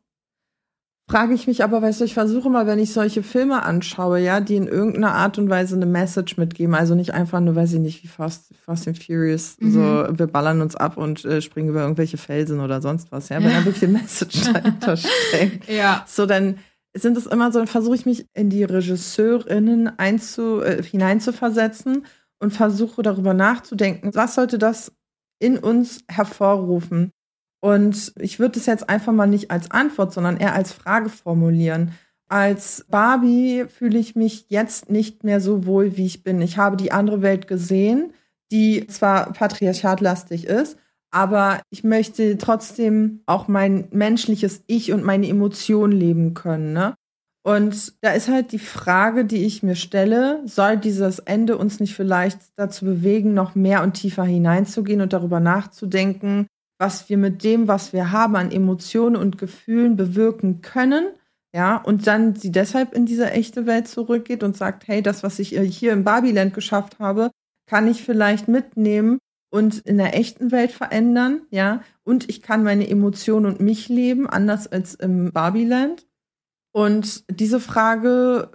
Frage 1.11 1.32
ich 1.32 1.46
mich 1.46 1.64
aber, 1.64 1.80
weißt 1.80 2.00
du, 2.00 2.04
ich 2.04 2.12
versuche 2.12 2.50
mal, 2.50 2.66
wenn 2.66 2.78
ich 2.78 2.92
solche 2.92 3.22
Filme 3.22 3.62
anschaue, 3.62 4.20
ja, 4.20 4.40
die 4.40 4.56
in 4.56 4.66
irgendeiner 4.66 5.14
Art 5.14 5.38
und 5.38 5.48
Weise 5.48 5.74
eine 5.74 5.86
Message 5.86 6.36
mitgeben, 6.36 6.74
also 6.74 6.94
nicht 6.94 7.14
einfach 7.14 7.40
nur, 7.40 7.56
weiß 7.56 7.72
ich 7.72 7.80
nicht, 7.80 8.02
wie 8.04 8.09
Fast, 8.09 8.52
Fast 8.66 8.86
and 8.88 9.02
Furious, 9.02 9.56
Mhm. 9.59 9.72
so, 9.72 9.80
wir 9.80 10.26
ballern 10.26 10.61
uns 10.61 10.76
ab 10.76 10.98
und 10.98 11.24
äh, 11.24 11.40
springen 11.40 11.70
über 11.70 11.80
irgendwelche 11.80 12.18
Felsen 12.18 12.61
oder 12.61 12.82
sonst 12.82 13.11
was, 13.11 13.30
ja, 13.30 13.42
wenn 13.42 13.50
da 13.52 13.64
wirklich 13.64 13.84
eine 13.84 13.98
Message 13.98 14.42
dahinter 14.52 14.96
steckt. 14.98 15.68
ja. 15.68 16.04
So, 16.06 16.26
dann 16.26 16.59
sind 16.94 17.16
es 17.16 17.26
immer 17.26 17.52
so, 17.52 17.59
dann 17.59 17.68
versuche 17.68 17.94
ich 17.94 18.04
mich 18.04 18.26
in 18.34 18.50
die 18.50 18.64
Regisseurinnen 18.64 19.98
einzu, 19.98 20.61
äh, 20.61 20.82
hineinzuversetzen 20.82 22.04
und 22.40 22.52
versuche 22.52 23.02
darüber 23.02 23.34
nachzudenken, 23.34 24.11
was 24.14 24.34
sollte 24.34 24.59
das 24.59 24.92
in 25.40 25.56
uns 25.59 26.00
hervorrufen. 26.09 27.12
Und 27.61 28.12
ich 28.18 28.38
würde 28.38 28.59
es 28.59 28.66
jetzt 28.66 28.88
einfach 28.88 29.12
mal 29.12 29.26
nicht 29.26 29.50
als 29.50 29.70
Antwort, 29.70 30.12
sondern 30.12 30.36
eher 30.36 30.54
als 30.54 30.72
Frage 30.72 31.09
formulieren. 31.09 31.92
Als 32.28 32.84
Barbie 32.88 33.64
fühle 33.68 33.98
ich 33.98 34.14
mich 34.14 34.46
jetzt 34.48 34.90
nicht 34.90 35.24
mehr 35.24 35.40
so 35.40 35.66
wohl, 35.66 35.96
wie 35.96 36.06
ich 36.06 36.22
bin. 36.22 36.40
Ich 36.42 36.59
habe 36.59 36.76
die 36.76 36.92
andere 36.92 37.22
Welt 37.22 37.48
gesehen, 37.48 38.12
die 38.52 38.86
zwar 38.86 39.32
patriarchatlastig 39.32 40.46
ist, 40.46 40.76
aber 41.11 41.62
ich 41.70 41.84
möchte 41.84 42.36
trotzdem 42.36 43.22
auch 43.26 43.48
mein 43.48 43.88
menschliches 43.92 44.62
Ich 44.66 44.92
und 44.92 45.04
meine 45.04 45.28
Emotionen 45.28 45.98
leben 45.98 46.34
können. 46.34 46.74
Ne? 46.74 46.94
Und 47.42 47.94
da 48.02 48.11
ist 48.11 48.28
halt 48.28 48.52
die 48.52 48.59
Frage, 48.59 49.24
die 49.24 49.46
ich 49.46 49.62
mir 49.62 49.74
stelle, 49.74 50.42
soll 50.44 50.76
dieses 50.76 51.18
Ende 51.18 51.56
uns 51.56 51.80
nicht 51.80 51.94
vielleicht 51.94 52.38
dazu 52.56 52.84
bewegen, 52.84 53.32
noch 53.32 53.54
mehr 53.54 53.82
und 53.82 53.94
tiefer 53.94 54.24
hineinzugehen 54.24 55.00
und 55.00 55.14
darüber 55.14 55.40
nachzudenken, 55.40 56.46
was 56.78 57.08
wir 57.08 57.18
mit 57.18 57.42
dem, 57.44 57.68
was 57.68 57.92
wir 57.92 58.12
haben 58.12 58.36
an 58.36 58.50
Emotionen 58.50 59.16
und 59.16 59.38
Gefühlen 59.38 59.96
bewirken 59.96 60.62
können, 60.62 61.08
ja, 61.54 61.76
und 61.76 62.06
dann 62.06 62.34
sie 62.34 62.52
deshalb 62.52 62.94
in 62.94 63.06
diese 63.06 63.30
echte 63.30 63.66
Welt 63.66 63.88
zurückgeht 63.88 64.42
und 64.42 64.56
sagt, 64.56 64.86
hey, 64.86 65.02
das, 65.02 65.22
was 65.22 65.38
ich 65.38 65.50
hier 65.50 65.92
im 65.92 66.04
Barbieland 66.04 66.54
geschafft 66.54 66.98
habe, 66.98 67.30
kann 67.66 67.88
ich 67.88 68.02
vielleicht 68.02 68.48
mitnehmen 68.48 69.18
und 69.50 69.78
in 69.78 69.98
der 69.98 70.16
echten 70.16 70.50
Welt 70.50 70.72
verändern, 70.72 71.42
ja, 71.50 71.82
und 72.04 72.28
ich 72.28 72.42
kann 72.42 72.62
meine 72.62 72.88
Emotionen 72.88 73.46
und 73.46 73.60
mich 73.60 73.88
leben, 73.88 74.28
anders 74.28 74.66
als 74.66 74.94
im 74.94 75.32
Barbieland. 75.32 76.06
Und 76.72 77.24
diese 77.30 77.60
Frage, 77.60 78.50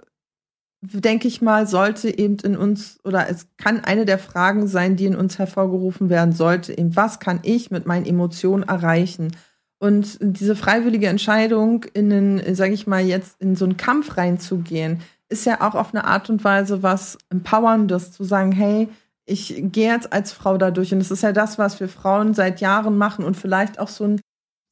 denke 0.92 1.28
ich 1.28 1.42
mal, 1.42 1.66
sollte 1.66 2.16
eben 2.16 2.36
in 2.38 2.56
uns, 2.56 2.98
oder 3.04 3.28
es 3.28 3.46
kann 3.56 3.84
eine 3.84 4.04
der 4.04 4.18
Fragen 4.18 4.66
sein, 4.66 4.96
die 4.96 5.06
in 5.06 5.16
uns 5.16 5.38
hervorgerufen 5.38 6.10
werden 6.10 6.32
sollte, 6.32 6.76
eben, 6.76 6.96
was 6.96 7.20
kann 7.20 7.40
ich 7.42 7.70
mit 7.70 7.86
meinen 7.86 8.06
Emotionen 8.06 8.62
erreichen? 8.62 9.32
Und 9.78 10.18
diese 10.20 10.56
freiwillige 10.56 11.08
Entscheidung, 11.08 11.84
in 11.92 12.10
den, 12.10 12.54
sage 12.54 12.72
ich 12.72 12.86
mal, 12.86 13.04
jetzt 13.04 13.40
in 13.40 13.56
so 13.56 13.64
einen 13.64 13.76
Kampf 13.76 14.16
reinzugehen, 14.16 15.00
ist 15.28 15.46
ja 15.46 15.60
auch 15.60 15.74
auf 15.74 15.94
eine 15.94 16.04
Art 16.04 16.30
und 16.30 16.44
Weise 16.44 16.82
was 16.82 17.18
Empowerndes, 17.30 18.12
zu 18.12 18.24
sagen, 18.24 18.52
hey, 18.52 18.88
ich 19.26 19.54
gehe 19.72 19.92
jetzt 19.92 20.12
als 20.12 20.32
Frau 20.32 20.58
dadurch. 20.58 20.92
Und 20.92 21.00
das 21.00 21.10
ist 21.10 21.22
ja 21.22 21.32
das, 21.32 21.58
was 21.58 21.80
wir 21.80 21.88
Frauen 21.88 22.34
seit 22.34 22.60
Jahren 22.60 22.96
machen 22.96 23.24
und 23.24 23.36
vielleicht 23.36 23.78
auch 23.78 23.88
so 23.88 24.04
ein, 24.04 24.20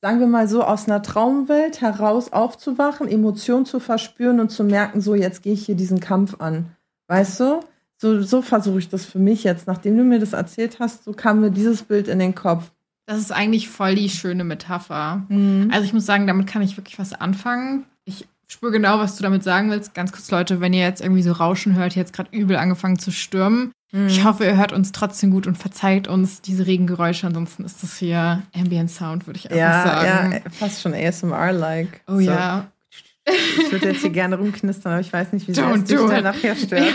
sagen 0.02 0.18
wir 0.18 0.26
mal 0.26 0.48
so, 0.48 0.64
aus 0.64 0.88
einer 0.88 1.00
Traumwelt 1.00 1.80
heraus 1.80 2.32
aufzuwachen, 2.32 3.08
Emotionen 3.08 3.64
zu 3.64 3.78
verspüren 3.78 4.40
und 4.40 4.50
zu 4.50 4.64
merken, 4.64 5.00
so, 5.00 5.14
jetzt 5.14 5.42
gehe 5.42 5.52
ich 5.52 5.64
hier 5.64 5.76
diesen 5.76 6.00
Kampf 6.00 6.40
an. 6.40 6.66
Weißt 7.06 7.38
du? 7.40 7.60
So, 7.98 8.20
so 8.20 8.42
versuche 8.42 8.80
ich 8.80 8.88
das 8.88 9.06
für 9.06 9.20
mich 9.20 9.44
jetzt. 9.44 9.68
Nachdem 9.68 9.96
du 9.96 10.02
mir 10.02 10.18
das 10.18 10.32
erzählt 10.32 10.80
hast, 10.80 11.04
so 11.04 11.12
kam 11.12 11.40
mir 11.40 11.52
dieses 11.52 11.84
Bild 11.84 12.08
in 12.08 12.18
den 12.18 12.34
Kopf. 12.34 12.72
Das 13.06 13.18
ist 13.18 13.30
eigentlich 13.30 13.68
voll 13.68 13.94
die 13.94 14.08
schöne 14.08 14.42
Metapher. 14.42 15.24
Mhm. 15.28 15.70
Also 15.72 15.84
ich 15.84 15.92
muss 15.92 16.04
sagen, 16.04 16.26
damit 16.26 16.48
kann 16.48 16.62
ich 16.62 16.76
wirklich 16.76 16.98
was 16.98 17.12
anfangen. 17.12 17.84
Ich 18.04 18.26
spüre 18.48 18.72
genau, 18.72 18.98
was 18.98 19.16
du 19.16 19.22
damit 19.22 19.44
sagen 19.44 19.70
willst. 19.70 19.94
Ganz 19.94 20.10
kurz, 20.10 20.32
Leute, 20.32 20.60
wenn 20.60 20.72
ihr 20.72 20.80
jetzt 20.80 21.00
irgendwie 21.00 21.22
so 21.22 21.30
Rauschen 21.30 21.76
hört, 21.76 21.94
jetzt 21.94 22.12
gerade 22.12 22.36
übel 22.36 22.56
angefangen 22.56 22.98
zu 22.98 23.12
stürmen. 23.12 23.70
Mhm. 23.92 24.06
Ich 24.08 24.24
hoffe, 24.24 24.44
ihr 24.44 24.56
hört 24.56 24.72
uns 24.72 24.92
trotzdem 24.92 25.30
gut 25.30 25.46
und 25.46 25.56
verzeiht 25.56 26.08
uns 26.08 26.40
diese 26.40 26.66
Regengeräusche. 26.66 27.26
Ansonsten 27.26 27.64
ist 27.64 27.82
das 27.82 27.96
hier 27.98 28.42
Ambient 28.54 28.90
Sound, 28.90 29.26
würde 29.26 29.38
ich 29.38 29.46
einfach 29.46 29.56
ja, 29.58 29.84
sagen. 29.84 30.32
ja, 30.32 30.50
fast 30.50 30.82
schon 30.82 30.94
ASMR-like. 30.94 32.00
Oh 32.08 32.18
ja. 32.18 32.68
Ich 33.24 33.70
würde 33.70 33.90
jetzt 33.90 34.00
hier 34.00 34.10
gerne 34.10 34.36
rumknistern, 34.36 34.92
aber 34.92 35.00
ich 35.00 35.12
weiß 35.12 35.32
nicht, 35.32 35.46
wie 35.46 35.54
sehr 35.54 35.70
es 35.70 35.84
dich 35.84 35.96
dann 35.96 36.24
nachher 36.24 36.56
stört. 36.56 36.94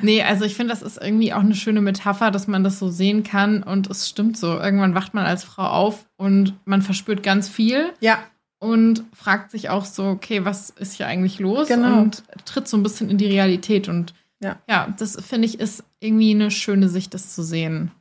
Nee, 0.00 0.22
also 0.22 0.46
ich 0.46 0.54
finde, 0.54 0.72
das 0.72 0.82
ist 0.82 1.00
irgendwie 1.00 1.34
auch 1.34 1.40
eine 1.40 1.54
schöne 1.54 1.82
Metapher, 1.82 2.30
dass 2.30 2.48
man 2.48 2.64
das 2.64 2.78
so 2.78 2.88
sehen 2.88 3.22
kann. 3.22 3.62
Und 3.62 3.90
es 3.90 4.08
stimmt 4.08 4.38
so. 4.38 4.58
Irgendwann 4.58 4.94
wacht 4.94 5.12
man 5.12 5.26
als 5.26 5.44
Frau 5.44 5.64
auf 5.64 6.06
und 6.16 6.54
man 6.64 6.80
verspürt 6.80 7.22
ganz 7.22 7.48
viel. 7.48 7.92
ja, 8.00 8.18
und 8.58 9.02
fragt 9.12 9.50
sich 9.50 9.70
auch 9.70 9.84
so, 9.84 10.04
okay, 10.04 10.44
was 10.44 10.70
ist 10.70 10.94
hier 10.94 11.08
eigentlich 11.08 11.40
los? 11.40 11.66
Genau. 11.66 11.98
Und 11.98 12.22
tritt 12.44 12.68
so 12.68 12.76
ein 12.76 12.84
bisschen 12.84 13.10
in 13.10 13.18
die 13.18 13.26
Realität. 13.26 13.88
Und 13.88 14.14
Ja. 14.42 14.56
ja, 14.68 14.94
das 14.98 15.16
finde 15.24 15.46
ich 15.46 15.60
ist 15.60 15.84
irgendwie 16.00 16.32
eine 16.34 16.50
schöne 16.50 16.88
Sicht, 16.88 17.14
das 17.14 17.34
zu 17.34 17.42
sehen. 17.42 17.92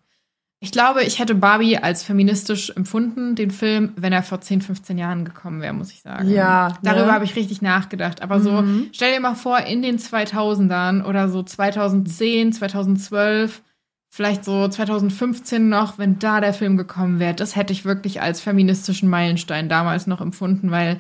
Ich 0.64 0.72
glaube, 0.72 1.04
ich 1.04 1.18
hätte 1.18 1.34
Barbie 1.34 1.78
als 1.78 2.04
feministisch 2.04 2.70
empfunden, 2.76 3.36
den 3.36 3.50
Film, 3.50 3.94
wenn 3.96 4.14
er 4.14 4.22
vor 4.22 4.42
10, 4.42 4.62
15 4.62 4.98
Jahren 5.00 5.26
gekommen 5.26 5.60
wäre, 5.60 5.74
muss 5.74 5.92
ich 5.92 6.02
sagen. 6.02 6.30
Ja, 6.30 6.78
Darüber 6.84 7.08
ne? 7.08 7.14
habe 7.14 7.26
ich 7.26 7.36
richtig 7.36 7.64
nachgedacht. 7.64 8.22
Aber 8.22 8.40
so, 8.40 8.62
Mhm. 8.62 8.90
stell 8.92 9.12
dir 9.12 9.20
mal 9.20 9.34
vor, 9.34 9.60
in 9.62 9.82
den 9.82 9.98
2000ern 9.98 11.04
oder 11.04 11.30
so 11.30 11.42
2010, 11.42 12.54
2012, 12.54 13.64
vielleicht 14.14 14.46
so 14.46 14.68
2015 14.68 15.68
noch, 15.68 15.98
wenn 15.98 16.20
da 16.20 16.42
der 16.42 16.54
Film 16.54 16.78
gekommen 16.78 17.18
wäre, 17.20 17.34
das 17.34 17.56
hätte 17.56 17.74
ich 17.74 17.84
wirklich 17.86 18.22
als 18.22 18.40
feministischen 18.40 19.10
Meilenstein 19.10 19.68
damals 19.68 20.06
noch 20.06 20.22
empfunden, 20.22 20.70
weil, 20.70 21.00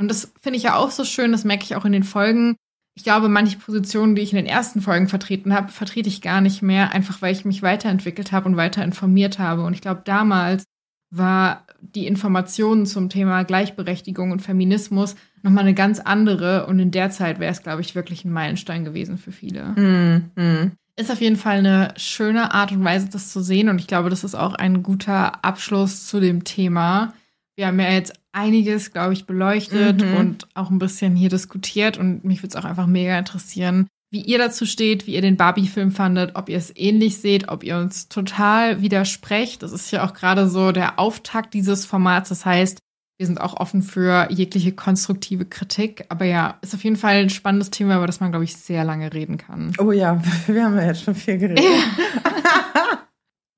und 0.00 0.08
das 0.08 0.32
finde 0.40 0.56
ich 0.56 0.62
ja 0.62 0.76
auch 0.76 0.90
so 0.90 1.04
schön, 1.04 1.32
das 1.32 1.44
merke 1.44 1.64
ich 1.64 1.76
auch 1.76 1.84
in 1.84 1.92
den 1.92 2.04
Folgen. 2.04 2.56
Ich 2.96 3.04
glaube, 3.04 3.28
manche 3.28 3.58
Positionen, 3.58 4.14
die 4.14 4.22
ich 4.22 4.32
in 4.32 4.36
den 4.36 4.46
ersten 4.46 4.80
Folgen 4.80 5.06
vertreten 5.06 5.52
habe, 5.52 5.70
vertrete 5.70 6.08
ich 6.08 6.22
gar 6.22 6.40
nicht 6.40 6.62
mehr, 6.62 6.92
einfach 6.92 7.20
weil 7.20 7.32
ich 7.32 7.44
mich 7.44 7.62
weiterentwickelt 7.62 8.32
habe 8.32 8.48
und 8.48 8.56
weiter 8.56 8.82
informiert 8.82 9.38
habe. 9.38 9.64
Und 9.64 9.74
ich 9.74 9.82
glaube, 9.82 10.00
damals 10.04 10.64
war 11.10 11.66
die 11.80 12.06
Information 12.06 12.86
zum 12.86 13.10
Thema 13.10 13.44
Gleichberechtigung 13.44 14.30
und 14.30 14.40
Feminismus 14.40 15.14
nochmal 15.42 15.64
eine 15.64 15.74
ganz 15.74 16.00
andere. 16.00 16.66
Und 16.66 16.78
in 16.78 16.90
der 16.90 17.10
Zeit 17.10 17.38
wäre 17.38 17.52
es, 17.52 17.62
glaube 17.62 17.82
ich, 17.82 17.94
wirklich 17.94 18.24
ein 18.24 18.32
Meilenstein 18.32 18.86
gewesen 18.86 19.18
für 19.18 19.30
viele. 19.30 19.74
Mhm. 19.76 20.30
Mhm. 20.34 20.72
Ist 20.96 21.12
auf 21.12 21.20
jeden 21.20 21.36
Fall 21.36 21.58
eine 21.58 21.92
schöne 21.98 22.54
Art 22.54 22.72
und 22.72 22.82
Weise, 22.82 23.10
das 23.10 23.30
zu 23.30 23.42
sehen. 23.42 23.68
Und 23.68 23.78
ich 23.78 23.86
glaube, 23.86 24.08
das 24.08 24.24
ist 24.24 24.34
auch 24.34 24.54
ein 24.54 24.82
guter 24.82 25.44
Abschluss 25.44 26.06
zu 26.06 26.18
dem 26.18 26.44
Thema. 26.44 27.12
Wir 27.56 27.66
haben 27.68 27.80
ja 27.80 27.90
jetzt 27.90 28.12
einiges, 28.32 28.92
glaube 28.92 29.14
ich, 29.14 29.26
beleuchtet 29.26 30.02
Mhm. 30.04 30.16
und 30.16 30.48
auch 30.54 30.70
ein 30.70 30.78
bisschen 30.78 31.16
hier 31.16 31.30
diskutiert. 31.30 31.96
Und 31.98 32.24
mich 32.24 32.42
würde 32.42 32.48
es 32.48 32.56
auch 32.56 32.66
einfach 32.68 32.86
mega 32.86 33.18
interessieren, 33.18 33.86
wie 34.12 34.20
ihr 34.20 34.38
dazu 34.38 34.66
steht, 34.66 35.06
wie 35.06 35.14
ihr 35.14 35.22
den 35.22 35.36
Barbie-Film 35.38 35.90
fandet, 35.90 36.32
ob 36.36 36.48
ihr 36.48 36.58
es 36.58 36.70
ähnlich 36.76 37.16
seht, 37.18 37.48
ob 37.48 37.64
ihr 37.64 37.78
uns 37.78 38.08
total 38.08 38.82
widersprecht. 38.82 39.62
Das 39.62 39.72
ist 39.72 39.90
ja 39.90 40.06
auch 40.06 40.12
gerade 40.12 40.48
so 40.48 40.70
der 40.70 40.98
Auftakt 40.98 41.54
dieses 41.54 41.86
Formats. 41.86 42.28
Das 42.28 42.44
heißt, 42.44 42.78
wir 43.18 43.26
sind 43.26 43.40
auch 43.40 43.54
offen 43.58 43.80
für 43.82 44.28
jegliche 44.30 44.72
konstruktive 44.72 45.46
Kritik. 45.46 46.04
Aber 46.10 46.26
ja, 46.26 46.58
ist 46.60 46.74
auf 46.74 46.84
jeden 46.84 46.96
Fall 46.96 47.14
ein 47.14 47.30
spannendes 47.30 47.70
Thema, 47.70 47.96
über 47.96 48.06
das 48.06 48.20
man, 48.20 48.30
glaube 48.32 48.44
ich, 48.44 48.54
sehr 48.54 48.84
lange 48.84 49.14
reden 49.14 49.38
kann. 49.38 49.72
Oh 49.78 49.92
ja, 49.92 50.20
wir 50.46 50.62
haben 50.64 50.76
ja 50.76 50.84
jetzt 50.88 51.02
schon 51.04 51.14
viel 51.14 51.38
geredet. 51.38 51.64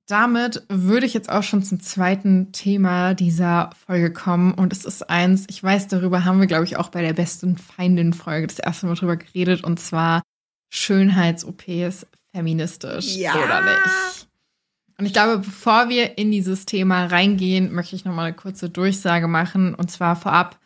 Damit 0.09 0.63
würde 0.71 1.05
ich 1.05 1.13
jetzt 1.13 1.29
auch 1.29 1.43
schon 1.43 1.63
zum 1.63 1.81
zweiten 1.81 2.51
Thema 2.53 3.13
dieser 3.13 3.71
Folge 3.87 4.11
kommen. 4.11 4.55
Und 4.55 4.73
es 4.73 4.87
ist 4.87 5.11
eins, 5.11 5.45
ich 5.51 5.63
weiß, 5.63 5.89
darüber 5.89 6.25
haben 6.25 6.41
wir, 6.41 6.47
glaube 6.47 6.65
ich, 6.65 6.79
auch 6.79 6.89
bei 6.89 7.03
der 7.03 7.13
besten 7.13 7.59
Feindin-Folge 7.59 8.47
das 8.47 8.59
erste 8.59 8.87
Mal 8.87 8.95
drüber 8.95 9.17
geredet. 9.19 9.63
Und 9.65 9.79
zwar 9.79 10.23
Schönheits-OPs 10.71 12.07
feministisch 12.33 13.17
Ja. 13.17 13.35
oder 13.35 13.61
nicht. 13.61 14.27
Und 14.99 15.05
ich 15.05 15.13
glaube, 15.13 15.39
bevor 15.39 15.91
wir 15.91 16.17
in 16.17 16.33
dieses 16.33 16.65
Thema 16.65 17.05
reingehen, 17.05 17.73
möchte 17.73 17.95
ich 17.95 18.07
nochmal 18.07 18.29
eine 18.29 18.37
kurze 18.37 18.71
Durchsage 18.71 19.29
machen. 19.29 19.75
Und 19.75 19.91
zwar 19.91 20.17
vorab, 20.17 20.59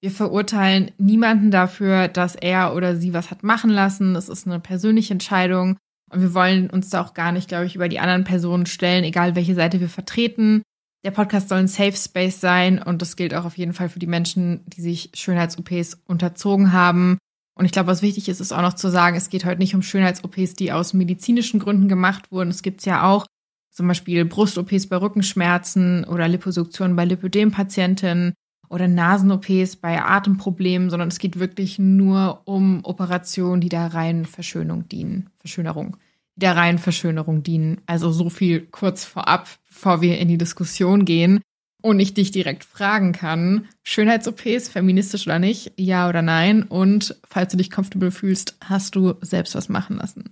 wir 0.00 0.10
verurteilen 0.10 0.90
niemanden 0.96 1.50
dafür, 1.50 2.08
dass 2.08 2.34
er 2.34 2.74
oder 2.74 2.96
sie 2.96 3.12
was 3.12 3.30
hat 3.30 3.42
machen 3.42 3.70
lassen. 3.70 4.14
Das 4.14 4.30
ist 4.30 4.46
eine 4.46 4.58
persönliche 4.58 5.12
Entscheidung. 5.12 5.76
Und 6.10 6.20
wir 6.20 6.34
wollen 6.34 6.70
uns 6.70 6.88
da 6.90 7.02
auch 7.02 7.14
gar 7.14 7.32
nicht, 7.32 7.48
glaube 7.48 7.66
ich, 7.66 7.74
über 7.74 7.88
die 7.88 7.98
anderen 7.98 8.24
Personen 8.24 8.66
stellen, 8.66 9.04
egal 9.04 9.34
welche 9.34 9.54
Seite 9.54 9.80
wir 9.80 9.88
vertreten. 9.88 10.62
Der 11.04 11.10
Podcast 11.10 11.48
soll 11.48 11.58
ein 11.58 11.68
Safe 11.68 11.96
Space 11.96 12.40
sein 12.40 12.82
und 12.82 13.02
das 13.02 13.16
gilt 13.16 13.34
auch 13.34 13.44
auf 13.44 13.58
jeden 13.58 13.72
Fall 13.72 13.88
für 13.88 13.98
die 13.98 14.06
Menschen, 14.06 14.64
die 14.66 14.80
sich 14.80 15.10
Schönheits-OPs 15.14 16.02
unterzogen 16.06 16.72
haben. 16.72 17.18
Und 17.58 17.64
ich 17.64 17.72
glaube, 17.72 17.88
was 17.88 18.02
wichtig 18.02 18.28
ist, 18.28 18.40
ist 18.40 18.52
auch 18.52 18.62
noch 18.62 18.74
zu 18.74 18.88
sagen, 18.88 19.16
es 19.16 19.30
geht 19.30 19.44
heute 19.44 19.60
nicht 19.60 19.74
um 19.74 19.82
Schönheits-OPs, 19.82 20.54
die 20.54 20.72
aus 20.72 20.94
medizinischen 20.94 21.58
Gründen 21.58 21.88
gemacht 21.88 22.30
wurden. 22.30 22.50
Es 22.50 22.62
gibt 22.62 22.84
ja 22.84 23.08
auch 23.08 23.26
zum 23.70 23.88
Beispiel 23.88 24.24
Brust-OPs 24.24 24.88
bei 24.88 24.96
Rückenschmerzen 24.96 26.04
oder 26.04 26.28
Liposuktionen 26.28 26.96
bei 26.96 27.04
Lipödem-Patientinnen 27.04 28.34
oder 28.68 28.88
Nasen-OPs 28.88 29.76
bei 29.76 30.02
Atemproblemen, 30.02 30.90
sondern 30.90 31.08
es 31.08 31.18
geht 31.18 31.38
wirklich 31.38 31.78
nur 31.78 32.42
um 32.44 32.84
Operationen, 32.84 33.60
die 33.60 33.68
der 33.68 33.94
reinen 33.94 34.24
Verschönung 34.24 34.88
dienen. 34.88 35.30
Verschönerung. 35.38 35.96
Die 35.96 36.06
der 36.36 36.54
reinen 36.54 36.78
Verschönerung 36.78 37.42
dienen. 37.42 37.80
Also 37.86 38.12
so 38.12 38.30
viel 38.30 38.60
kurz 38.60 39.04
vorab, 39.04 39.48
bevor 39.68 40.00
wir 40.02 40.18
in 40.18 40.28
die 40.28 40.38
Diskussion 40.38 41.04
gehen 41.04 41.40
und 41.82 41.98
ich 41.98 42.14
dich 42.14 42.30
direkt 42.30 42.64
fragen 42.64 43.12
kann, 43.12 43.68
Schönheits-OPs, 43.82 44.68
feministisch 44.68 45.26
oder 45.26 45.38
nicht, 45.38 45.72
ja 45.76 46.08
oder 46.08 46.22
nein? 46.22 46.62
Und 46.62 47.18
falls 47.26 47.52
du 47.52 47.56
dich 47.56 47.70
comfortable 47.70 48.10
fühlst, 48.10 48.56
hast 48.62 48.94
du 48.94 49.14
selbst 49.22 49.54
was 49.54 49.68
machen 49.68 49.96
lassen? 49.96 50.30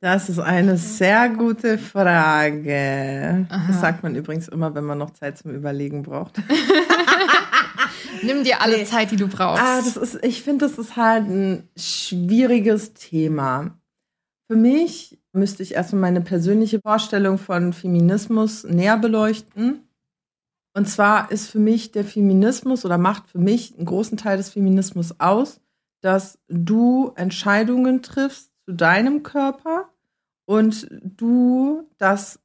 Das 0.00 0.28
ist 0.28 0.38
eine 0.38 0.76
sehr 0.76 1.28
gute 1.30 1.76
Frage. 1.76 3.46
Aha. 3.48 3.66
Das 3.66 3.80
sagt 3.80 4.02
man 4.04 4.14
übrigens 4.14 4.46
immer, 4.46 4.74
wenn 4.74 4.84
man 4.84 4.98
noch 4.98 5.10
Zeit 5.10 5.38
zum 5.38 5.50
Überlegen 5.52 6.04
braucht. 6.04 6.38
Nimm 8.22 8.44
dir 8.44 8.60
alle 8.62 8.78
Nee. 8.78 8.84
Zeit, 8.84 9.10
die 9.10 9.16
du 9.16 9.26
brauchst. 9.28 9.62
Ah, 9.62 9.78
das 9.78 9.96
ist, 9.96 10.24
ich 10.24 10.42
finde, 10.42 10.66
das 10.68 10.78
ist 10.78 10.96
halt 10.96 11.28
ein 11.28 11.68
schwieriges 11.76 12.94
Thema. 12.94 13.76
Für 14.50 14.56
mich 14.56 15.18
müsste 15.32 15.62
ich 15.62 15.74
erstmal 15.74 16.02
meine 16.02 16.20
persönliche 16.20 16.80
Vorstellung 16.80 17.38
von 17.38 17.72
Feminismus 17.72 18.64
näher 18.64 18.98
beleuchten. 18.98 19.82
Und 20.76 20.88
zwar 20.88 21.30
ist 21.32 21.48
für 21.50 21.58
mich 21.58 21.90
der 21.90 22.04
Feminismus 22.04 22.84
oder 22.84 22.98
macht 22.98 23.28
für 23.28 23.38
mich 23.38 23.74
einen 23.76 23.86
großen 23.86 24.16
Teil 24.16 24.36
des 24.36 24.50
Feminismus 24.50 25.18
aus, 25.18 25.60
dass 26.02 26.38
du 26.48 27.12
Entscheidungen 27.16 28.02
triffst 28.02 28.52
zu 28.68 28.74
deinem 28.74 29.22
Körper 29.22 29.88
und 30.44 30.88
du 30.90 31.88
das 31.96 32.38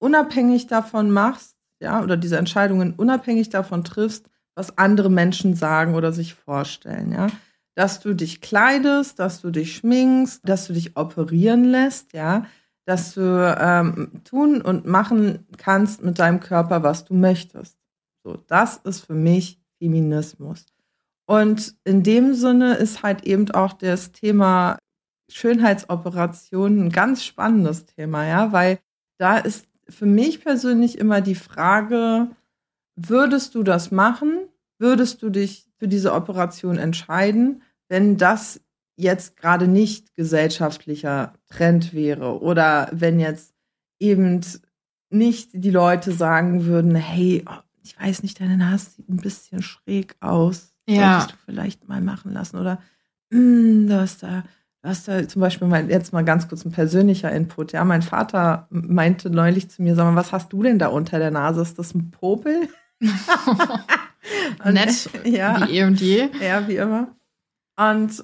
unabhängig 0.00 0.66
davon 0.66 1.12
machst, 1.12 1.54
ja, 1.80 2.02
oder 2.02 2.16
diese 2.16 2.36
Entscheidungen 2.36 2.94
unabhängig 2.94 3.48
davon 3.48 3.84
triffst, 3.84 4.28
was 4.56 4.76
andere 4.76 5.08
Menschen 5.08 5.54
sagen 5.54 5.94
oder 5.94 6.10
sich 6.10 6.34
vorstellen, 6.34 7.12
ja. 7.12 7.28
Dass 7.76 8.00
du 8.00 8.12
dich 8.12 8.40
kleidest, 8.40 9.20
dass 9.20 9.40
du 9.40 9.50
dich 9.52 9.76
schminkst, 9.76 10.40
dass 10.48 10.66
du 10.66 10.72
dich 10.72 10.96
operieren 10.96 11.62
lässt, 11.62 12.12
ja, 12.12 12.46
dass 12.84 13.14
du 13.14 13.56
ähm, 13.60 14.22
tun 14.24 14.60
und 14.60 14.84
machen 14.84 15.46
kannst 15.58 16.02
mit 16.02 16.18
deinem 16.18 16.40
Körper, 16.40 16.82
was 16.82 17.04
du 17.04 17.14
möchtest. 17.14 17.78
So, 18.24 18.36
das 18.48 18.78
ist 18.78 19.06
für 19.06 19.14
mich 19.14 19.60
Feminismus. 19.78 20.66
Und 21.28 21.76
in 21.84 22.02
dem 22.02 22.34
Sinne 22.34 22.74
ist 22.74 23.04
halt 23.04 23.24
eben 23.24 23.48
auch 23.52 23.74
das 23.74 24.10
Thema 24.10 24.78
Schönheitsoperation 25.28 26.86
ein 26.86 26.90
ganz 26.90 27.24
spannendes 27.24 27.86
Thema, 27.86 28.26
ja, 28.26 28.52
weil 28.52 28.78
da 29.18 29.38
ist 29.38 29.66
für 29.88 30.06
mich 30.06 30.40
persönlich 30.42 30.98
immer 30.98 31.20
die 31.20 31.34
Frage, 31.34 32.28
würdest 32.96 33.54
du 33.54 33.62
das 33.62 33.90
machen? 33.90 34.48
Würdest 34.78 35.22
du 35.22 35.30
dich 35.30 35.68
für 35.78 35.88
diese 35.88 36.12
Operation 36.12 36.78
entscheiden, 36.78 37.62
wenn 37.88 38.16
das 38.16 38.60
jetzt 38.96 39.36
gerade 39.36 39.68
nicht 39.68 40.14
gesellschaftlicher 40.14 41.34
Trend 41.48 41.92
wäre 41.92 42.40
oder 42.40 42.88
wenn 42.92 43.20
jetzt 43.20 43.54
eben 43.98 44.40
nicht 45.10 45.50
die 45.52 45.70
Leute 45.70 46.12
sagen 46.12 46.64
würden, 46.66 46.94
hey, 46.94 47.44
ich 47.82 47.98
weiß 48.00 48.22
nicht, 48.22 48.40
deine 48.40 48.56
Nase 48.56 48.90
sieht 48.90 49.08
ein 49.08 49.18
bisschen 49.18 49.62
schräg 49.62 50.16
aus, 50.20 50.74
Ja. 50.88 51.20
solltest 51.20 51.32
du 51.32 51.36
vielleicht 51.44 51.88
mal 51.88 52.00
machen 52.00 52.32
lassen 52.32 52.56
oder 52.58 52.80
"Mm, 53.30 53.86
du 53.86 54.00
hast 54.00 54.22
da 54.22 54.44
Du 54.86 54.90
hast 54.90 55.08
da 55.08 55.26
zum 55.26 55.40
Beispiel 55.40 55.66
mal, 55.66 55.90
jetzt 55.90 56.12
mal 56.12 56.24
ganz 56.24 56.46
kurz 56.46 56.64
ein 56.64 56.70
persönlicher 56.70 57.32
Input. 57.32 57.72
Ja, 57.72 57.82
mein 57.82 58.02
Vater 58.02 58.68
meinte 58.70 59.30
neulich 59.30 59.68
zu 59.68 59.82
mir, 59.82 59.96
sag 59.96 60.04
mal, 60.04 60.14
was 60.14 60.30
hast 60.30 60.52
du 60.52 60.62
denn 60.62 60.78
da 60.78 60.86
unter 60.86 61.18
der 61.18 61.32
Nase? 61.32 61.60
Ist 61.60 61.76
das 61.76 61.92
ein 61.92 62.12
Popel? 62.12 62.68
Und- 64.64 64.74
Nett, 64.74 65.10
ja, 65.24 65.66
wie 65.66 65.78
eh 65.78 65.84
und 65.84 66.00
je. 66.00 66.28
ja, 66.40 66.68
wie 66.68 66.76
immer. 66.76 67.08
Und 67.76 68.22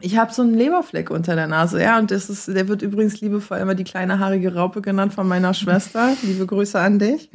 ich 0.00 0.16
habe 0.16 0.32
so 0.32 0.42
einen 0.42 0.54
Leberfleck 0.54 1.10
unter 1.10 1.34
der 1.34 1.48
Nase, 1.48 1.82
ja, 1.82 1.98
und 1.98 2.12
das 2.12 2.30
ist, 2.30 2.46
der 2.46 2.68
wird 2.68 2.82
übrigens 2.82 3.20
liebevoll 3.20 3.58
immer 3.58 3.74
die 3.74 3.82
kleine 3.82 4.20
haarige 4.20 4.54
Raupe 4.54 4.82
genannt 4.82 5.14
von 5.14 5.26
meiner 5.26 5.52
Schwester. 5.52 6.16
Liebe 6.22 6.46
Grüße 6.46 6.78
an 6.78 7.00
dich. 7.00 7.28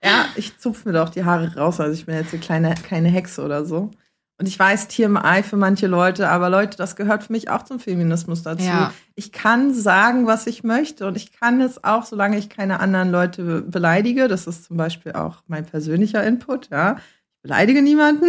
ja, 0.00 0.26
ich 0.36 0.58
zupfe 0.60 0.88
mir 0.90 0.94
doch 0.94 1.08
die 1.08 1.24
Haare 1.24 1.56
raus, 1.56 1.80
also 1.80 1.92
ich 1.92 2.06
bin 2.06 2.14
jetzt 2.14 2.32
eine 2.32 2.40
kleine, 2.40 2.74
keine 2.88 3.08
Hexe 3.08 3.42
oder 3.44 3.64
so. 3.64 3.90
Und 4.36 4.48
ich 4.48 4.58
weiß, 4.58 4.88
TMI 4.88 5.44
für 5.44 5.56
manche 5.56 5.86
Leute, 5.86 6.28
aber 6.28 6.50
Leute, 6.50 6.76
das 6.76 6.96
gehört 6.96 7.22
für 7.22 7.32
mich 7.32 7.50
auch 7.50 7.62
zum 7.62 7.78
Feminismus 7.78 8.42
dazu. 8.42 8.64
Ja. 8.64 8.92
Ich 9.14 9.30
kann 9.30 9.72
sagen, 9.72 10.26
was 10.26 10.48
ich 10.48 10.64
möchte 10.64 11.06
und 11.06 11.16
ich 11.16 11.32
kann 11.32 11.60
es 11.60 11.84
auch, 11.84 12.04
solange 12.04 12.36
ich 12.36 12.48
keine 12.48 12.80
anderen 12.80 13.12
Leute 13.12 13.62
beleidige. 13.62 14.26
Das 14.26 14.48
ist 14.48 14.64
zum 14.64 14.76
Beispiel 14.76 15.12
auch 15.12 15.42
mein 15.46 15.64
persönlicher 15.64 16.24
Input, 16.24 16.68
ja. 16.70 16.96
Ich 16.96 17.42
beleidige 17.42 17.80
niemanden. 17.80 18.26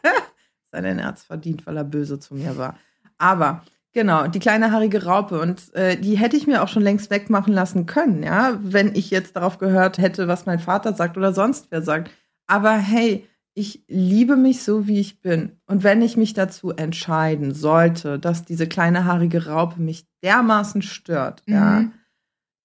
Sein 0.72 0.98
Herz 0.98 1.22
verdient, 1.22 1.66
weil 1.66 1.78
er 1.78 1.84
böse 1.84 2.18
zu 2.18 2.34
mir 2.34 2.58
war. 2.58 2.76
Aber 3.16 3.62
genau, 3.92 4.26
die 4.26 4.40
kleine 4.40 4.72
haarige 4.72 5.04
Raupe 5.04 5.40
und 5.40 5.74
äh, 5.74 5.96
die 5.96 6.18
hätte 6.18 6.36
ich 6.36 6.46
mir 6.46 6.62
auch 6.62 6.68
schon 6.68 6.82
längst 6.82 7.10
wegmachen 7.10 7.54
lassen 7.54 7.86
können, 7.86 8.22
ja, 8.22 8.58
wenn 8.60 8.94
ich 8.94 9.10
jetzt 9.10 9.36
darauf 9.36 9.56
gehört 9.56 9.96
hätte, 9.96 10.28
was 10.28 10.44
mein 10.44 10.58
Vater 10.58 10.92
sagt 10.92 11.16
oder 11.16 11.32
sonst 11.32 11.68
wer 11.70 11.80
sagt. 11.80 12.10
Aber 12.46 12.72
hey, 12.72 13.26
ich 13.54 13.84
liebe 13.86 14.36
mich 14.36 14.62
so, 14.62 14.86
wie 14.86 14.98
ich 14.98 15.20
bin. 15.20 15.52
Und 15.66 15.84
wenn 15.84 16.02
ich 16.02 16.16
mich 16.16 16.34
dazu 16.34 16.72
entscheiden 16.72 17.54
sollte, 17.54 18.18
dass 18.18 18.44
diese 18.44 18.66
kleine 18.66 19.04
haarige 19.04 19.46
Raupe 19.46 19.80
mich 19.80 20.06
dermaßen 20.22 20.82
stört, 20.82 21.42
mhm. 21.46 21.54
ja, 21.54 21.84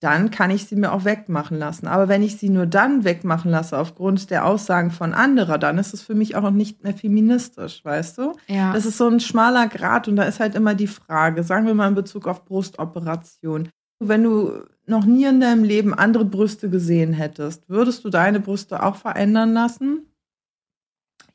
dann 0.02 0.32
kann 0.32 0.50
ich 0.50 0.66
sie 0.66 0.78
mir 0.78 0.94
auch 0.94 1.04
wegmachen 1.04 1.60
lassen. 1.60 1.86
Aber 1.88 2.08
wenn 2.08 2.24
ich 2.24 2.38
sie 2.38 2.50
nur 2.50 2.66
dann 2.66 3.04
wegmachen 3.04 3.52
lasse 3.52 3.78
aufgrund 3.78 4.32
der 4.32 4.46
Aussagen 4.46 4.92
von 4.92 5.14
anderer, 5.14 5.58
dann 5.58 5.78
ist 5.78 5.94
es 5.94 6.02
für 6.02 6.16
mich 6.16 6.36
auch 6.36 6.50
nicht 6.52 6.84
mehr 6.84 6.94
feministisch, 6.94 7.84
weißt 7.84 8.18
du? 8.18 8.34
Ja. 8.48 8.74
Das 8.74 8.86
ist 8.86 8.98
so 8.98 9.08
ein 9.08 9.20
schmaler 9.20 9.68
Grad 9.68 10.08
und 10.08 10.16
da 10.16 10.24
ist 10.24 10.40
halt 10.40 10.56
immer 10.56 10.74
die 10.74 10.88
Frage, 10.88 11.44
sagen 11.44 11.68
wir 11.68 11.74
mal 11.74 11.90
in 11.90 11.96
Bezug 11.96 12.28
auf 12.28 12.46
Brustoperation. 12.46 13.70
Wenn 14.00 14.24
du 14.24 14.64
noch 14.86 15.06
nie 15.06 15.26
in 15.26 15.42
deinem 15.42 15.66
Leben 15.66 15.94
andere 15.94 16.24
Brüste 16.24 16.70
gesehen 16.70 17.12
hättest, 17.12 17.68
würdest 17.68 18.06
du 18.06 18.10
deine 18.10 18.40
Brüste 18.40 18.82
auch 18.82 18.96
verändern 18.96 19.54
lassen? 19.54 20.09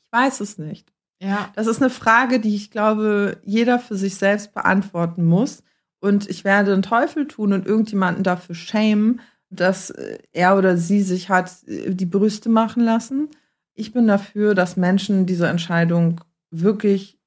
Ich 0.05 0.17
weiß 0.17 0.39
es 0.41 0.57
nicht. 0.57 0.93
Ja. 1.21 1.49
Das 1.55 1.67
ist 1.67 1.81
eine 1.81 1.89
Frage, 1.89 2.39
die 2.39 2.55
ich 2.55 2.71
glaube, 2.71 3.37
jeder 3.43 3.79
für 3.79 3.95
sich 3.95 4.15
selbst 4.15 4.53
beantworten 4.53 5.25
muss. 5.25 5.63
Und 5.99 6.29
ich 6.29 6.43
werde 6.43 6.71
den 6.71 6.83
Teufel 6.83 7.27
tun 7.27 7.53
und 7.53 7.65
irgendjemanden 7.65 8.23
dafür 8.23 8.55
schämen, 8.55 9.21
dass 9.49 9.89
äh, 9.89 10.19
er 10.33 10.57
oder 10.57 10.77
sie 10.77 11.01
sich 11.01 11.29
hat 11.29 11.51
äh, 11.67 11.93
die 11.93 12.05
Brüste 12.05 12.49
machen 12.49 12.83
lassen. 12.83 13.29
Ich 13.73 13.93
bin 13.93 14.07
dafür, 14.07 14.55
dass 14.55 14.77
Menschen 14.77 15.25
diese 15.25 15.47
Entscheidung 15.47 16.21
wirklich 16.51 17.17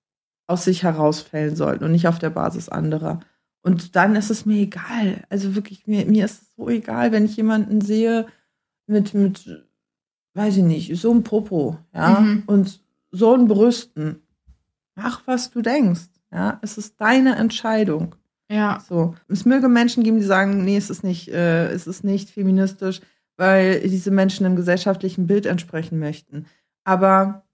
aus 0.46 0.64
sich 0.64 0.82
herausfällen 0.82 1.56
sollten 1.56 1.84
und 1.84 1.92
nicht 1.92 2.08
auf 2.08 2.18
der 2.18 2.30
Basis 2.30 2.68
anderer. 2.68 3.20
Und 3.62 3.96
dann 3.96 4.16
ist 4.16 4.30
es 4.30 4.46
mir 4.46 4.62
egal. 4.62 5.24
Also 5.28 5.54
wirklich, 5.54 5.86
mir, 5.86 6.06
mir 6.06 6.24
ist 6.24 6.42
es 6.42 6.54
so 6.56 6.68
egal, 6.68 7.12
wenn 7.12 7.24
ich 7.24 7.36
jemanden 7.36 7.80
sehe 7.80 8.26
mit, 8.86 9.12
mit, 9.12 9.67
weiß 10.39 10.57
ich 10.59 10.62
nicht, 10.62 10.97
so 10.97 11.11
einem 11.11 11.24
Popo, 11.24 11.76
ja, 11.93 12.20
mhm. 12.20 12.45
und 12.47 12.80
so 13.11 13.34
einen 13.34 13.49
Brüsten. 13.49 14.22
Mach, 14.95 15.22
was 15.26 15.51
du 15.51 15.62
denkst. 15.62 16.09
Ja, 16.32 16.59
es 16.62 16.78
ist 16.78 17.01
deine 17.01 17.36
Entscheidung. 17.36 18.14
Ja. 18.51 18.82
So. 18.86 19.14
Es 19.28 19.45
möge 19.45 19.68
Menschen 19.68 20.03
geben, 20.03 20.18
die 20.18 20.24
sagen, 20.24 20.64
nee, 20.64 20.76
es 20.76 20.91
ist 20.91 21.05
nicht, 21.05 21.28
äh, 21.28 21.70
es 21.70 21.86
ist 21.86 22.05
nicht 22.05 22.30
feministisch, 22.30 23.01
weil 23.36 23.80
diese 23.80 24.11
Menschen 24.11 24.47
einem 24.47 24.57
gesellschaftlichen 24.57 25.26
Bild 25.26 25.47
entsprechen 25.47 25.99
möchten. 25.99 26.47
Aber 26.84 27.45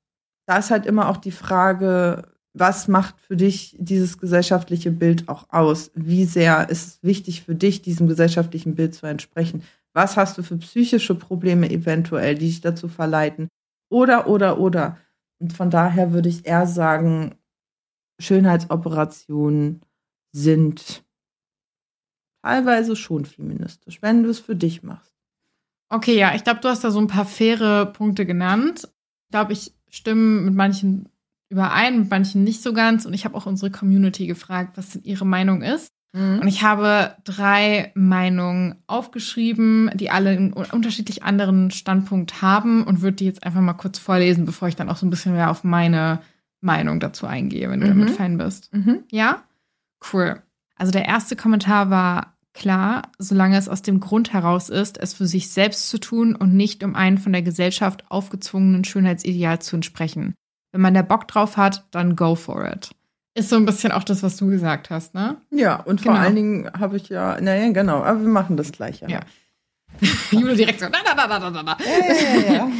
da 0.47 0.59
ist 0.59 0.71
halt 0.71 0.87
immer 0.87 1.09
auch 1.09 1.17
die 1.17 1.31
Frage, 1.31 2.29
was 2.53 2.87
macht 2.87 3.21
für 3.21 3.37
dich 3.37 3.77
dieses 3.79 4.19
gesellschaftliche 4.19 4.91
Bild 4.91 5.29
auch 5.29 5.47
aus? 5.51 5.91
Wie 5.95 6.25
sehr 6.25 6.69
ist 6.71 6.87
es 6.87 7.03
wichtig 7.03 7.43
für 7.43 7.55
dich, 7.55 7.83
diesem 7.83 8.07
gesellschaftlichen 8.07 8.75
Bild 8.75 8.95
zu 8.95 9.07
entsprechen? 9.07 9.63
Was 9.95 10.17
hast 10.17 10.37
du 10.37 10.43
für 10.43 10.59
psychische 10.59 11.15
Probleme 11.15 11.71
eventuell, 11.71 12.35
die 12.35 12.47
dich 12.47 12.61
dazu 12.61 12.89
verleiten? 12.89 13.49
Oder, 13.91 14.27
oder, 14.27 14.59
oder. 14.59 14.99
Und 15.41 15.53
von 15.53 15.71
daher 15.71 16.13
würde 16.13 16.29
ich 16.29 16.47
eher 16.47 16.67
sagen, 16.67 17.37
Schönheitsoperationen 18.21 19.83
sind 20.33 21.05
teilweise 22.43 22.97
schon 22.97 23.25
feministisch, 23.25 24.03
wenn 24.03 24.23
du 24.23 24.31
es 24.31 24.41
für 24.41 24.57
dich 24.57 24.83
machst. 24.83 25.13
Okay, 25.91 26.19
ja, 26.19 26.35
ich 26.35 26.45
glaube, 26.45 26.61
du 26.61 26.69
hast 26.69 26.83
da 26.83 26.91
so 26.91 26.99
ein 26.99 27.07
paar 27.07 27.25
faire 27.25 27.87
Punkte 27.87 28.27
genannt. 28.27 28.89
Ich 29.27 29.31
glaube, 29.31 29.53
ich 29.53 29.75
stimme 29.89 30.41
mit 30.43 30.55
manchen 30.55 31.09
überein, 31.51 32.01
mit 32.01 32.11
manchen 32.11 32.43
nicht 32.43 32.63
so 32.63 32.73
ganz. 32.73 33.07
Und 33.07 33.15
ich 33.15 33.25
habe 33.25 33.37
auch 33.37 33.47
unsere 33.47 33.71
Community 33.71 34.27
gefragt, 34.27 34.77
was 34.77 34.91
denn 34.91 35.05
ihre 35.05 35.25
Meinung 35.25 35.63
ist. 35.63 35.94
Mhm. 36.15 36.39
Und 36.39 36.49
ich 36.49 36.63
habe 36.63 37.17
drei 37.25 37.91
Meinungen 37.95 38.77
aufgeschrieben, 38.87 39.91
die 39.95 40.11
alle 40.11 40.31
einen 40.31 40.53
unterschiedlich 40.53 41.25
anderen 41.25 41.71
Standpunkt 41.73 42.41
haben 42.41 42.85
und 42.85 43.03
würde 43.03 43.17
die 43.17 43.27
jetzt 43.27 43.45
einfach 43.45 43.61
mal 43.61 43.75
kurz 43.75 43.99
vorlesen, 43.99 44.45
bevor 44.47 44.69
ich 44.69 44.77
dann 44.77 44.89
auch 44.89 44.97
so 44.97 45.07
ein 45.07 45.11
bisschen 45.11 45.35
mehr 45.35 45.51
auf 45.51 45.65
meine 45.65 46.21
Meinung 46.61 47.01
dazu 47.01 47.27
eingehe, 47.27 47.69
wenn 47.69 47.81
du 47.81 47.87
mhm. 47.87 47.99
damit 47.99 48.11
fein 48.11 48.39
bist. 48.39 48.73
Mhm. 48.73 49.03
Ja? 49.11 49.43
Cool. 50.13 50.41
Also 50.77 50.93
der 50.93 51.05
erste 51.05 51.35
Kommentar 51.35 51.91
war 51.91 52.37
klar, 52.53 53.03
solange 53.19 53.59
es 53.59 53.69
aus 53.69 53.83
dem 53.83 53.99
Grund 53.99 54.33
heraus 54.33 54.69
ist, 54.69 54.99
es 54.99 55.15
für 55.15 55.27
sich 55.27 55.51
selbst 55.51 55.89
zu 55.91 55.99
tun 55.99 56.37
und 56.37 56.55
nicht 56.55 56.85
um 56.85 56.95
einen 56.95 57.19
von 57.19 57.33
der 57.33 57.43
Gesellschaft 57.43 58.09
aufgezwungenen 58.09 58.85
Schönheitsideal 58.85 59.59
zu 59.59 59.77
entsprechen. 59.77 60.35
Wenn 60.71 60.81
man 60.81 60.95
da 60.95 61.03
Bock 61.03 61.27
drauf 61.27 61.57
hat, 61.57 61.87
dann 61.91 62.15
go 62.15 62.37
for 62.37 62.67
it. 62.67 62.91
Ist 63.35 63.49
so 63.49 63.57
ein 63.57 63.67
bisschen 63.67 63.91
auch 63.91 64.05
das, 64.05 64.23
was 64.23 64.37
du 64.37 64.47
gesagt 64.47 64.91
hast, 64.91 65.15
ne? 65.15 65.39
Ja, 65.51 65.77
und 65.77 66.03
genau. 66.03 66.15
vor 66.15 66.23
allen 66.23 66.37
Dingen 66.37 66.71
habe 66.79 66.97
ich 66.97 67.09
ja, 67.09 67.41
naja, 67.41 67.73
genau, 67.73 68.03
aber 68.03 68.21
wir 68.21 68.29
machen 68.29 68.57
das 68.57 68.71
gleich. 68.71 69.01
Ja. 69.01 69.09
ja. 69.09 69.21
Jule 70.31 70.57
direkt 70.57 70.81
so, 70.81 70.87
na, 70.89 70.99
na, 71.05 71.27
na, 71.27 71.39
na, 71.39 71.51
na, 71.51 71.63
na. 71.63 71.77
Ja, 71.85 72.55
ja. 72.55 72.69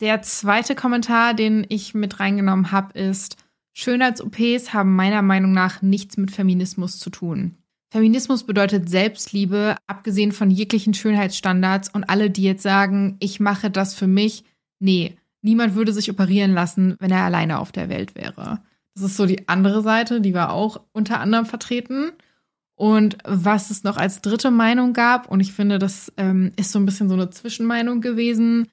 Der 0.00 0.22
zweite 0.22 0.74
Kommentar, 0.74 1.34
den 1.34 1.66
ich 1.68 1.94
mit 1.94 2.20
reingenommen 2.20 2.72
habe, 2.72 2.98
ist, 2.98 3.36
Schönheits-OPs 3.72 4.72
haben 4.72 4.96
meiner 4.96 5.22
Meinung 5.22 5.52
nach 5.52 5.82
nichts 5.82 6.16
mit 6.16 6.30
Feminismus 6.30 6.98
zu 6.98 7.10
tun. 7.10 7.56
Feminismus 7.90 8.44
bedeutet 8.44 8.88
Selbstliebe, 8.88 9.76
abgesehen 9.86 10.32
von 10.32 10.50
jeglichen 10.50 10.94
Schönheitsstandards 10.94 11.90
und 11.90 12.04
alle, 12.04 12.30
die 12.30 12.42
jetzt 12.42 12.62
sagen, 12.62 13.16
ich 13.20 13.38
mache 13.38 13.70
das 13.70 13.94
für 13.94 14.06
mich. 14.06 14.44
Nee, 14.78 15.16
niemand 15.46 15.76
würde 15.76 15.92
sich 15.92 16.10
operieren 16.10 16.52
lassen, 16.52 16.96
wenn 16.98 17.10
er 17.10 17.22
alleine 17.22 17.60
auf 17.60 17.72
der 17.72 17.88
Welt 17.88 18.14
wäre. 18.14 18.60
Das 18.94 19.04
ist 19.04 19.16
so 19.16 19.26
die 19.26 19.48
andere 19.48 19.82
Seite, 19.82 20.20
die 20.20 20.34
war 20.34 20.52
auch 20.52 20.80
unter 20.92 21.20
anderem 21.20 21.46
vertreten. 21.46 22.12
Und 22.74 23.16
was 23.24 23.70
es 23.70 23.84
noch 23.84 23.96
als 23.96 24.20
dritte 24.20 24.50
Meinung 24.50 24.92
gab, 24.92 25.30
und 25.30 25.40
ich 25.40 25.52
finde, 25.52 25.78
das 25.78 26.12
ähm, 26.18 26.52
ist 26.56 26.72
so 26.72 26.78
ein 26.78 26.84
bisschen 26.84 27.08
so 27.08 27.14
eine 27.14 27.30
Zwischenmeinung 27.30 28.02
gewesen, 28.02 28.68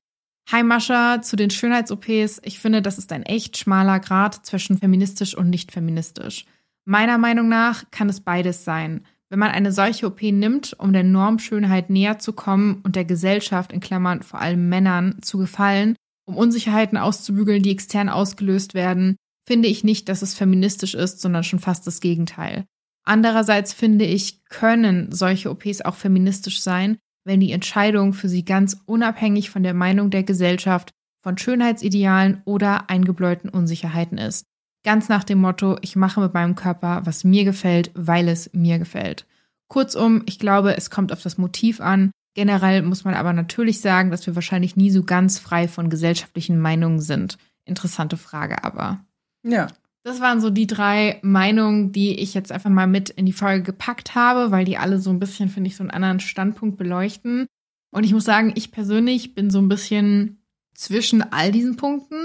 Hi 0.52 0.62
Mascha, 0.62 1.22
zu 1.22 1.38
den 1.38 1.50
Schönheits-OPs. 1.50 2.42
Ich 2.44 2.60
finde, 2.60 2.82
das 2.82 2.98
ist 2.98 3.14
ein 3.14 3.24
echt 3.24 3.56
schmaler 3.56 4.02
Grad 4.02 4.46
zwischen 4.46 4.78
feministisch 4.78 5.38
und 5.38 5.50
nicht 5.50 5.72
feministisch. 5.72 6.46
Meiner 6.84 7.18
Meinung 7.18 7.48
nach 7.48 7.86
kann 7.92 8.10
es 8.10 8.20
beides 8.20 8.66
sein. 8.66 9.06
Wenn 9.30 9.40
man 9.40 9.52
eine 9.52 9.72
solche 9.72 10.06
OP 10.06 10.22
nimmt, 10.22 10.76
um 10.78 10.92
der 10.92 11.04
Normschönheit 11.04 11.90
näher 11.90 12.20
zu 12.20 12.34
kommen 12.34 12.82
und 12.84 12.98
der 12.98 13.06
Gesellschaft, 13.06 13.72
in 13.72 13.80
Klammern 13.80 14.22
vor 14.22 14.42
allem 14.42 14.68
Männern, 14.68 15.20
zu 15.22 15.38
gefallen, 15.38 15.96
um 16.26 16.36
Unsicherheiten 16.38 16.98
auszubügeln, 16.98 17.64
die 17.64 17.72
extern 17.72 18.10
ausgelöst 18.10 18.74
werden, 18.74 19.16
finde 19.46 19.68
ich 19.68 19.84
nicht, 19.84 20.10
dass 20.10 20.22
es 20.22 20.34
feministisch 20.34 20.94
ist, 20.94 21.22
sondern 21.22 21.44
schon 21.44 21.60
fast 21.60 21.86
das 21.86 22.00
Gegenteil. 22.00 22.66
Andererseits 23.04 23.74
finde 23.74 24.06
ich, 24.06 24.46
können 24.46 25.12
solche 25.12 25.50
OPs 25.50 25.82
auch 25.82 25.96
feministisch 25.96 26.62
sein, 26.62 26.98
wenn 27.26 27.40
die 27.40 27.52
Entscheidung 27.52 28.14
für 28.14 28.30
sie 28.30 28.46
ganz 28.46 28.82
unabhängig 28.86 29.50
von 29.50 29.64
der 29.64 29.74
Meinung 29.74 30.10
der 30.10 30.24
Gesellschaft, 30.24 30.92
von 31.22 31.38
Schönheitsidealen 31.38 32.42
oder 32.46 32.90
eingebläuten 32.90 33.50
Unsicherheiten 33.50 34.18
ist. 34.18 34.46
Ganz 34.84 35.08
nach 35.08 35.24
dem 35.24 35.40
Motto, 35.40 35.78
ich 35.82 35.96
mache 35.96 36.20
mit 36.20 36.34
meinem 36.34 36.56
Körper, 36.56 37.02
was 37.06 37.24
mir 37.24 37.46
gefällt, 37.46 37.92
weil 37.96 38.28
es 38.28 38.52
mir 38.54 38.80
gefällt. 38.80 39.26
Kurzum, 39.70 40.24
ich 40.26 40.40
glaube, 40.40 40.76
es 40.76 40.90
kommt 40.90 41.14
auf 41.14 41.22
das 41.22 41.38
Motiv 41.38 41.80
an. 41.80 42.12
Generell 42.34 42.82
muss 42.82 43.04
man 43.04 43.14
aber 43.14 43.32
natürlich 43.34 43.80
sagen, 43.80 44.10
dass 44.10 44.26
wir 44.26 44.36
wahrscheinlich 44.36 44.76
nie 44.76 44.90
so 44.90 45.04
ganz 45.04 45.38
frei 45.38 45.68
von 45.68 45.90
gesellschaftlichen 45.90 46.60
Meinungen 46.60 47.00
sind. 47.00 47.38
Interessante 47.66 48.18
Frage 48.18 48.64
aber. 48.64 49.06
Ja. 49.44 49.68
Das 50.06 50.20
waren 50.20 50.42
so 50.42 50.50
die 50.50 50.68
drei 50.68 51.20
Meinungen, 51.22 51.94
die 51.94 52.20
ich 52.20 52.34
jetzt 52.34 52.52
einfach 52.52 52.70
mal 52.70 52.88
mit 52.88 53.10
in 53.10 53.26
die 53.26 53.32
Folge 53.32 53.64
gepackt 53.64 54.16
habe, 54.16 54.52
weil 54.52 54.66
die 54.66 54.78
alle 54.78 55.00
so 55.00 55.10
ein 55.12 55.20
bisschen, 55.20 55.48
finde 55.48 55.70
ich, 55.70 55.78
so 55.78 55.84
einen 55.84 55.92
anderen 55.92 56.20
Standpunkt 56.20 56.78
beleuchten. 56.78 57.48
Und 57.92 58.04
ich 58.04 58.14
muss 58.14 58.26
sagen, 58.26 58.52
ich 58.56 58.72
persönlich 58.72 59.34
bin 59.34 59.50
so 59.50 59.60
ein 59.60 59.70
bisschen 59.70 60.44
zwischen 60.74 61.22
all 61.22 61.54
diesen 61.54 61.78
Punkten. 61.78 62.18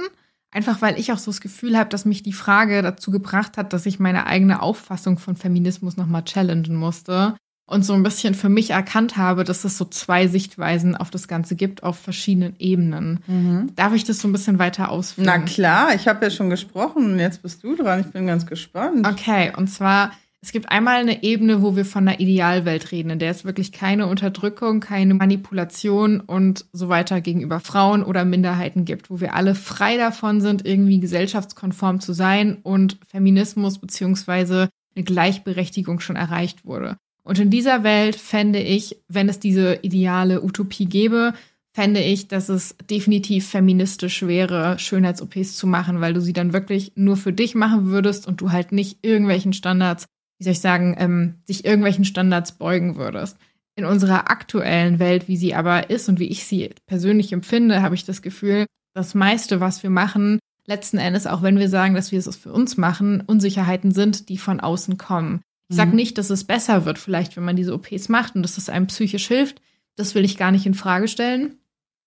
Einfach 0.50 0.82
weil 0.82 0.98
ich 0.98 1.12
auch 1.12 1.18
so 1.18 1.30
das 1.30 1.40
Gefühl 1.40 1.78
habe, 1.78 1.90
dass 1.90 2.04
mich 2.04 2.22
die 2.24 2.32
Frage 2.32 2.82
dazu 2.82 3.12
gebracht 3.12 3.56
hat, 3.58 3.72
dass 3.72 3.86
ich 3.86 4.00
meine 4.00 4.26
eigene 4.26 4.60
Auffassung 4.60 5.18
von 5.18 5.36
Feminismus 5.36 5.96
nochmal 5.96 6.24
challengen 6.24 6.74
musste 6.74 7.36
und 7.68 7.84
so 7.84 7.92
ein 7.92 8.02
bisschen 8.02 8.34
für 8.34 8.48
mich 8.48 8.70
erkannt 8.70 9.16
habe, 9.18 9.44
dass 9.44 9.64
es 9.64 9.76
so 9.76 9.84
zwei 9.84 10.26
Sichtweisen 10.26 10.96
auf 10.96 11.10
das 11.10 11.28
Ganze 11.28 11.54
gibt, 11.54 11.82
auf 11.82 11.98
verschiedenen 11.98 12.56
Ebenen. 12.58 13.20
Mhm. 13.26 13.70
Darf 13.76 13.94
ich 13.94 14.04
das 14.04 14.20
so 14.20 14.26
ein 14.26 14.32
bisschen 14.32 14.58
weiter 14.58 14.90
ausführen? 14.90 15.26
Na 15.26 15.38
klar, 15.38 15.94
ich 15.94 16.08
habe 16.08 16.24
ja 16.24 16.30
schon 16.30 16.48
gesprochen 16.48 17.12
und 17.12 17.18
jetzt 17.18 17.42
bist 17.42 17.62
du 17.62 17.76
dran. 17.76 18.00
Ich 18.00 18.06
bin 18.06 18.26
ganz 18.26 18.46
gespannt. 18.46 19.06
Okay, 19.06 19.52
und 19.54 19.68
zwar, 19.68 20.12
es 20.40 20.50
gibt 20.50 20.70
einmal 20.70 20.96
eine 20.96 21.22
Ebene, 21.22 21.60
wo 21.60 21.76
wir 21.76 21.84
von 21.84 22.08
einer 22.08 22.20
Idealwelt 22.20 22.90
reden, 22.90 23.10
in 23.10 23.18
der 23.18 23.32
es 23.32 23.44
wirklich 23.44 23.70
keine 23.70 24.06
Unterdrückung, 24.06 24.80
keine 24.80 25.12
Manipulation 25.12 26.20
und 26.20 26.64
so 26.72 26.88
weiter 26.88 27.20
gegenüber 27.20 27.60
Frauen 27.60 28.02
oder 28.02 28.24
Minderheiten 28.24 28.86
gibt, 28.86 29.10
wo 29.10 29.20
wir 29.20 29.34
alle 29.34 29.54
frei 29.54 29.98
davon 29.98 30.40
sind, 30.40 30.64
irgendwie 30.64 31.00
gesellschaftskonform 31.00 32.00
zu 32.00 32.14
sein 32.14 32.56
und 32.62 32.96
Feminismus 33.06 33.78
beziehungsweise 33.78 34.70
eine 34.96 35.04
Gleichberechtigung 35.04 36.00
schon 36.00 36.16
erreicht 36.16 36.64
wurde. 36.64 36.96
Und 37.28 37.38
in 37.38 37.50
dieser 37.50 37.84
Welt 37.84 38.16
fände 38.16 38.58
ich, 38.58 39.02
wenn 39.06 39.28
es 39.28 39.38
diese 39.38 39.80
ideale 39.82 40.42
Utopie 40.42 40.86
gäbe, 40.86 41.34
fände 41.74 42.00
ich, 42.00 42.26
dass 42.26 42.48
es 42.48 42.74
definitiv 42.90 43.46
feministisch 43.46 44.22
wäre, 44.22 44.78
Schönheits-OPs 44.78 45.54
zu 45.54 45.66
machen, 45.66 46.00
weil 46.00 46.14
du 46.14 46.22
sie 46.22 46.32
dann 46.32 46.54
wirklich 46.54 46.92
nur 46.94 47.18
für 47.18 47.34
dich 47.34 47.54
machen 47.54 47.84
würdest 47.88 48.26
und 48.26 48.40
du 48.40 48.50
halt 48.50 48.72
nicht 48.72 49.00
irgendwelchen 49.02 49.52
Standards, 49.52 50.06
wie 50.38 50.44
soll 50.44 50.54
ich 50.54 50.60
sagen, 50.60 50.96
ähm, 50.98 51.34
sich 51.44 51.66
irgendwelchen 51.66 52.06
Standards 52.06 52.52
beugen 52.52 52.96
würdest. 52.96 53.36
In 53.76 53.84
unserer 53.84 54.30
aktuellen 54.30 54.98
Welt, 54.98 55.28
wie 55.28 55.36
sie 55.36 55.54
aber 55.54 55.90
ist 55.90 56.08
und 56.08 56.20
wie 56.20 56.28
ich 56.28 56.44
sie 56.44 56.70
persönlich 56.86 57.34
empfinde, 57.34 57.82
habe 57.82 57.94
ich 57.94 58.06
das 58.06 58.22
Gefühl, 58.22 58.64
das 58.94 59.14
meiste, 59.14 59.60
was 59.60 59.82
wir 59.82 59.90
machen, 59.90 60.38
letzten 60.66 60.96
Endes, 60.96 61.26
auch 61.26 61.42
wenn 61.42 61.58
wir 61.58 61.68
sagen, 61.68 61.94
dass 61.94 62.10
wir 62.10 62.20
es 62.20 62.36
für 62.36 62.54
uns 62.54 62.78
machen, 62.78 63.20
Unsicherheiten 63.20 63.90
sind, 63.90 64.30
die 64.30 64.38
von 64.38 64.60
außen 64.60 64.96
kommen. 64.96 65.42
Ich 65.68 65.76
sage 65.76 65.90
Mhm. 65.90 65.96
nicht, 65.96 66.18
dass 66.18 66.30
es 66.30 66.44
besser 66.44 66.84
wird, 66.84 66.98
vielleicht, 66.98 67.36
wenn 67.36 67.44
man 67.44 67.56
diese 67.56 67.74
OPs 67.74 68.08
macht 68.08 68.34
und 68.34 68.42
dass 68.42 68.58
es 68.58 68.68
einem 68.68 68.86
psychisch 68.86 69.28
hilft. 69.28 69.60
Das 69.96 70.14
will 70.14 70.24
ich 70.24 70.36
gar 70.36 70.50
nicht 70.50 70.66
in 70.66 70.74
Frage 70.74 71.08
stellen. 71.08 71.56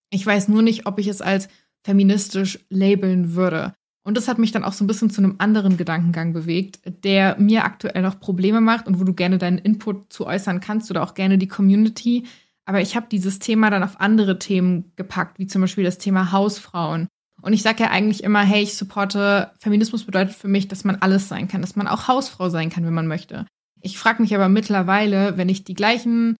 Ich 0.09 0.25
weiß 0.25 0.47
nur 0.47 0.61
nicht, 0.61 0.85
ob 0.87 0.99
ich 0.99 1.07
es 1.07 1.21
als 1.21 1.47
feministisch 1.85 2.59
labeln 2.69 3.35
würde. 3.35 3.73
Und 4.03 4.17
das 4.17 4.27
hat 4.27 4.39
mich 4.39 4.51
dann 4.51 4.63
auch 4.63 4.73
so 4.73 4.83
ein 4.83 4.87
bisschen 4.87 5.11
zu 5.11 5.21
einem 5.21 5.35
anderen 5.37 5.77
Gedankengang 5.77 6.33
bewegt, 6.33 6.79
der 7.03 7.37
mir 7.39 7.65
aktuell 7.65 8.01
noch 8.01 8.19
Probleme 8.19 8.59
macht 8.61 8.87
und 8.87 8.99
wo 8.99 9.03
du 9.03 9.13
gerne 9.13 9.37
deinen 9.37 9.59
Input 9.59 10.11
zu 10.11 10.25
äußern 10.25 10.59
kannst 10.59 10.89
oder 10.89 11.03
auch 11.03 11.13
gerne 11.13 11.37
die 11.37 11.47
Community. 11.47 12.25
Aber 12.65 12.81
ich 12.81 12.95
habe 12.95 13.07
dieses 13.11 13.39
Thema 13.39 13.69
dann 13.69 13.83
auf 13.83 13.99
andere 14.01 14.39
Themen 14.39 14.91
gepackt, 14.95 15.37
wie 15.37 15.47
zum 15.47 15.61
Beispiel 15.61 15.83
das 15.83 15.99
Thema 15.99 16.31
Hausfrauen. 16.31 17.07
Und 17.41 17.53
ich 17.53 17.61
sage 17.61 17.83
ja 17.83 17.89
eigentlich 17.89 18.23
immer, 18.23 18.41
hey, 18.41 18.63
ich 18.63 18.75
supporte, 18.75 19.51
Feminismus 19.59 20.05
bedeutet 20.05 20.35
für 20.35 20.47
mich, 20.47 20.67
dass 20.67 20.83
man 20.83 20.97
alles 20.97 21.27
sein 21.27 21.47
kann, 21.47 21.61
dass 21.61 21.75
man 21.75 21.87
auch 21.87 22.07
Hausfrau 22.07 22.49
sein 22.49 22.69
kann, 22.69 22.85
wenn 22.85 22.93
man 22.93 23.07
möchte. 23.07 23.45
Ich 23.81 23.97
frage 23.97 24.21
mich 24.21 24.35
aber 24.35 24.47
mittlerweile, 24.47 25.37
wenn 25.37 25.49
ich 25.49 25.63
die 25.63 25.73
gleichen 25.73 26.35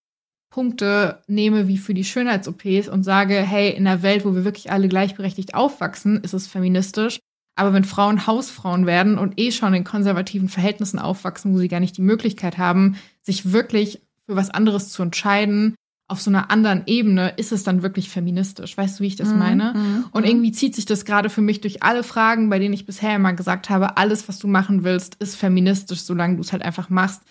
Punkte 0.52 1.22
nehme 1.28 1.68
wie 1.68 1.78
für 1.78 1.94
die 1.94 2.04
Schönheits-OPs 2.04 2.90
und 2.90 3.04
sage, 3.04 3.36
hey, 3.36 3.72
in 3.72 3.88
einer 3.88 4.04
Welt, 4.04 4.26
wo 4.26 4.36
wir 4.36 4.46
wirklich 4.46 4.72
alle 4.72 4.90
gleichberechtigt 4.90 5.56
aufwachsen, 5.56 6.22
ist 6.24 6.34
es 6.34 6.48
feministisch. 6.48 7.20
Aber 7.56 7.74
wenn 7.74 7.84
Frauen 7.84 8.28
Hausfrauen 8.28 8.86
werden 8.86 9.18
und 9.18 9.40
eh 9.40 9.52
schon 9.52 9.74
in 9.74 9.84
konservativen 9.84 10.50
Verhältnissen 10.50 11.00
aufwachsen, 11.00 11.54
wo 11.54 11.58
sie 11.58 11.68
gar 11.68 11.80
nicht 11.80 11.98
die 11.98 12.02
Möglichkeit 12.02 12.58
haben, 12.58 12.98
sich 13.22 13.52
wirklich 13.52 14.02
für 14.26 14.36
was 14.36 14.50
anderes 14.50 14.90
zu 14.90 15.04
entscheiden, 15.04 15.76
auf 16.12 16.22
so 16.22 16.30
einer 16.30 16.52
anderen 16.52 16.84
Ebene, 16.86 17.34
ist 17.38 17.52
es 17.52 17.64
dann 17.64 17.82
wirklich 17.82 18.10
feministisch. 18.10 18.78
Weißt 18.78 19.00
du, 19.00 19.04
wie 19.04 19.08
ich 19.08 19.16
das 19.16 19.30
Mhm, 19.32 19.40
meine? 19.40 19.74
mhm, 19.76 20.06
Und 20.12 20.24
mhm. 20.24 20.30
irgendwie 20.30 20.52
zieht 20.52 20.76
sich 20.76 20.86
das 20.86 21.06
gerade 21.06 21.30
für 21.30 21.42
mich 21.42 21.62
durch 21.62 21.82
alle 21.84 22.04
Fragen, 22.04 22.50
bei 22.50 22.60
denen 22.60 22.74
ich 22.74 22.86
bisher 22.86 23.16
immer 23.16 23.34
gesagt 23.34 23.70
habe, 23.70 23.98
alles, 23.98 24.28
was 24.28 24.38
du 24.40 24.48
machen 24.48 24.84
willst, 24.84 25.16
ist 25.16 25.36
feministisch, 25.36 26.02
solange 26.02 26.36
du 26.36 26.42
es 26.42 26.52
halt 26.52 26.64
einfach 26.64 26.90
machst. 26.90 27.22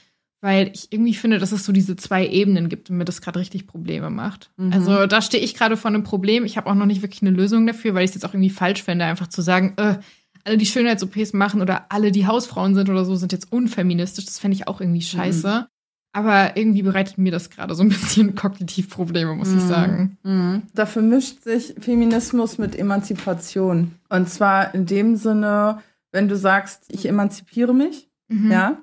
Weil 0.42 0.70
ich 0.72 0.88
irgendwie 0.90 1.14
finde, 1.14 1.38
dass 1.38 1.52
es 1.52 1.66
so 1.66 1.72
diese 1.72 1.96
zwei 1.96 2.26
Ebenen 2.26 2.70
gibt 2.70 2.88
und 2.88 2.96
mir 2.96 3.04
das 3.04 3.20
gerade 3.20 3.38
richtig 3.38 3.66
Probleme 3.66 4.08
macht. 4.08 4.50
Mhm. 4.56 4.72
Also 4.72 5.06
da 5.06 5.20
stehe 5.20 5.44
ich 5.44 5.54
gerade 5.54 5.76
vor 5.76 5.90
einem 5.90 6.02
Problem. 6.02 6.46
Ich 6.46 6.56
habe 6.56 6.70
auch 6.70 6.74
noch 6.74 6.86
nicht 6.86 7.02
wirklich 7.02 7.20
eine 7.20 7.30
Lösung 7.30 7.66
dafür, 7.66 7.92
weil 7.94 8.04
ich 8.04 8.10
es 8.10 8.14
jetzt 8.14 8.24
auch 8.24 8.32
irgendwie 8.32 8.48
falsch 8.48 8.82
fände, 8.82 9.04
einfach 9.04 9.26
zu 9.28 9.42
sagen, 9.42 9.74
äh, 9.76 9.98
alle, 10.44 10.56
die 10.56 10.64
Schönheits-OPs 10.64 11.34
machen 11.34 11.60
oder 11.60 11.92
alle, 11.92 12.10
die 12.12 12.26
Hausfrauen 12.26 12.74
sind 12.74 12.88
oder 12.88 13.04
so, 13.04 13.14
sind 13.16 13.32
jetzt 13.32 13.52
unfeministisch. 13.52 14.24
Das 14.24 14.38
fände 14.38 14.54
ich 14.54 14.66
auch 14.66 14.80
irgendwie 14.80 15.02
scheiße. 15.02 15.68
Aber 16.12 16.56
irgendwie 16.56 16.82
bereitet 16.82 17.18
mir 17.18 17.30
das 17.30 17.50
gerade 17.50 17.74
so 17.74 17.82
ein 17.84 17.88
bisschen 17.88 18.34
kognitiv 18.34 18.90
Probleme, 18.90 19.34
muss 19.34 19.50
ich 19.50 19.62
Mhm. 19.62 19.68
sagen. 19.68 20.18
Mhm. 20.24 20.62
Da 20.74 20.86
vermischt 20.86 21.42
sich 21.44 21.74
Feminismus 21.78 22.58
mit 22.58 22.76
Emanzipation. 22.76 23.92
Und 24.08 24.28
zwar 24.28 24.74
in 24.74 24.86
dem 24.86 25.16
Sinne, 25.16 25.78
wenn 26.12 26.28
du 26.28 26.36
sagst, 26.36 26.84
ich 26.88 27.06
emanzipiere 27.08 27.72
mich, 27.74 28.08
Mhm. 28.28 28.50
ja, 28.50 28.76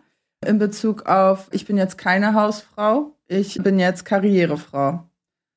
in 0.45 0.59
Bezug 0.59 1.05
auf, 1.07 1.47
ich 1.51 1.65
bin 1.65 1.77
jetzt 1.77 1.97
keine 1.97 2.33
Hausfrau, 2.33 3.15
ich 3.27 3.61
bin 3.63 3.79
jetzt 3.79 4.05
Karrierefrau. 4.05 5.03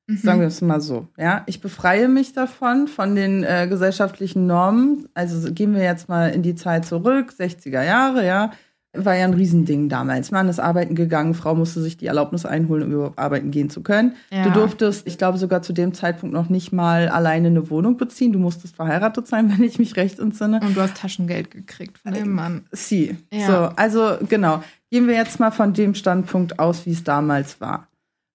Mhm. 0.09 0.17
Sagen 0.17 0.41
wir 0.41 0.47
es 0.49 0.61
mal 0.63 0.81
so. 0.81 1.07
Ja, 1.17 1.43
ich 1.47 1.61
befreie 1.61 2.09
mich 2.09 2.33
davon, 2.33 2.89
von 2.89 3.15
den 3.15 3.45
äh, 3.45 3.67
gesellschaftlichen 3.69 4.47
Normen. 4.47 5.09
Also 5.15 5.53
gehen 5.53 5.75
wir 5.75 5.83
jetzt 5.83 6.09
mal 6.09 6.31
in 6.31 6.43
die 6.43 6.55
Zeit 6.57 6.85
zurück, 6.87 7.33
60er 7.39 7.83
Jahre, 7.85 8.27
ja. 8.27 8.51
War 8.93 9.15
ja 9.15 9.25
ein 9.25 9.35
Riesending 9.35 9.89
damals. 9.89 10.33
Mann 10.33 10.49
ist 10.49 10.59
arbeiten 10.59 10.97
gegangen, 10.97 11.35
Frau 11.35 11.55
musste 11.55 11.81
sich 11.81 11.97
die 11.97 12.07
Erlaubnis 12.07 12.45
einholen, 12.45 12.85
um 12.85 12.93
überhaupt 12.93 13.19
arbeiten 13.21 13.53
gehen 13.53 13.71
zu 13.71 13.83
können. 13.83 14.17
Ja. 14.33 14.43
Du 14.45 14.51
durftest, 14.51 15.07
ich 15.07 15.17
glaube 15.17 15.39
sogar 15.39 15.63
zu 15.63 15.73
dem 15.73 15.95
Zeitpunkt 15.95 16.35
noch 16.35 16.49
nicht 16.49 16.73
mal 16.73 17.09
alleine 17.09 17.49
eine 17.49 17.71
Wohnung 17.71 17.97
beziehen. 17.97 18.33
Du 18.33 18.41
musstest 18.41 18.75
verheiratet 18.75 19.29
sein, 19.29 19.51
wenn 19.57 19.65
ich 19.65 19.79
mich 19.79 19.97
recht 19.97 20.19
entsinne. 20.19 20.61
Und 20.61 20.77
du 20.77 20.81
hast 20.81 20.97
Taschengeld 20.97 21.53
gekriegt 21.53 21.99
von 21.99 22.15
dem 22.15 22.33
Mann. 22.33 22.65
Sie. 22.73 23.17
Ja. 23.33 23.47
So, 23.47 23.77
also 23.77 24.17
genau. 24.29 24.63
Gehen 24.91 25.07
wir 25.07 25.15
jetzt 25.15 25.39
mal 25.39 25.53
von 25.53 25.73
dem 25.73 25.95
Standpunkt 25.95 26.59
aus, 26.59 26.85
wie 26.85 26.91
es 26.91 27.05
damals 27.05 27.61
war. 27.61 27.87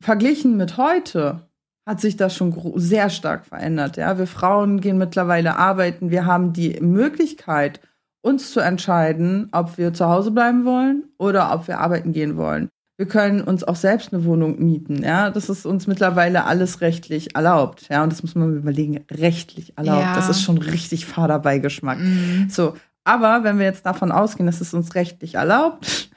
Verglichen 0.02 0.56
mit 0.56 0.78
heute 0.78 1.42
hat 1.86 2.02
sich 2.02 2.16
das 2.16 2.36
schon 2.36 2.54
sehr 2.78 3.10
stark 3.10 3.46
verändert. 3.46 3.98
Ja, 3.98 4.18
wir 4.18 4.28
Frauen 4.28 4.82
gehen 4.82 4.98
mittlerweile 4.98 5.58
arbeiten. 5.58 6.10
Wir 6.10 6.26
haben 6.26 6.54
die 6.54 6.80
Möglichkeit, 6.82 7.80
uns 8.26 8.52
zu 8.52 8.60
entscheiden, 8.60 9.50
ob 9.52 9.78
wir 9.78 9.94
zu 9.94 10.08
Hause 10.08 10.32
bleiben 10.32 10.66
wollen 10.66 11.04
oder 11.20 11.54
ob 11.54 11.68
wir 11.68 11.80
arbeiten 11.80 12.12
gehen 12.12 12.38
wollen. 12.38 12.70
Wir 12.98 13.08
können 13.08 13.42
uns 13.42 13.64
auch 13.64 13.76
selbst 13.76 14.14
eine 14.14 14.26
Wohnung 14.26 14.58
mieten. 14.58 15.04
Ja, 15.04 15.30
das 15.30 15.50
ist 15.50 15.66
uns 15.66 15.86
mittlerweile 15.86 16.46
alles 16.46 16.82
rechtlich 16.82 17.36
erlaubt. 17.36 17.88
Ja, 17.90 18.02
und 18.04 18.12
das 18.12 18.24
muss 18.24 18.34
man 18.34 18.56
überlegen. 18.56 19.04
Rechtlich 19.12 19.78
erlaubt. 19.78 20.02
Ja. 20.02 20.16
Das 20.16 20.30
ist 20.30 20.42
schon 20.42 20.58
richtig 20.58 21.06
fader 21.06 21.38
Beigeschmack. 21.38 22.00
Mhm. 22.00 22.48
So, 22.50 22.76
aber 23.04 23.44
wenn 23.44 23.60
wir 23.60 23.66
jetzt 23.66 23.86
davon 23.86 24.12
ausgehen, 24.12 24.48
dass 24.48 24.62
es 24.62 24.74
uns 24.74 24.96
rechtlich 24.96 25.36
erlaubt, 25.36 26.10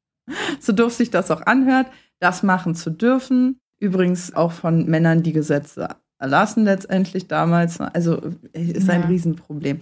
so 0.60 0.72
doof 0.72 0.94
sich 0.94 1.10
das 1.10 1.30
auch 1.30 1.42
anhört, 1.42 1.88
das 2.18 2.42
machen 2.42 2.74
zu 2.74 2.88
dürfen, 2.88 3.60
übrigens 3.78 4.32
auch 4.32 4.52
von 4.52 4.86
Männern, 4.86 5.22
die 5.22 5.32
Gesetze 5.32 5.88
erlassen 6.18 6.64
letztendlich 6.64 7.26
damals, 7.26 7.80
also 7.80 8.22
ist 8.52 8.88
ein 8.88 9.02
Ja. 9.02 9.08
Riesenproblem. 9.08 9.80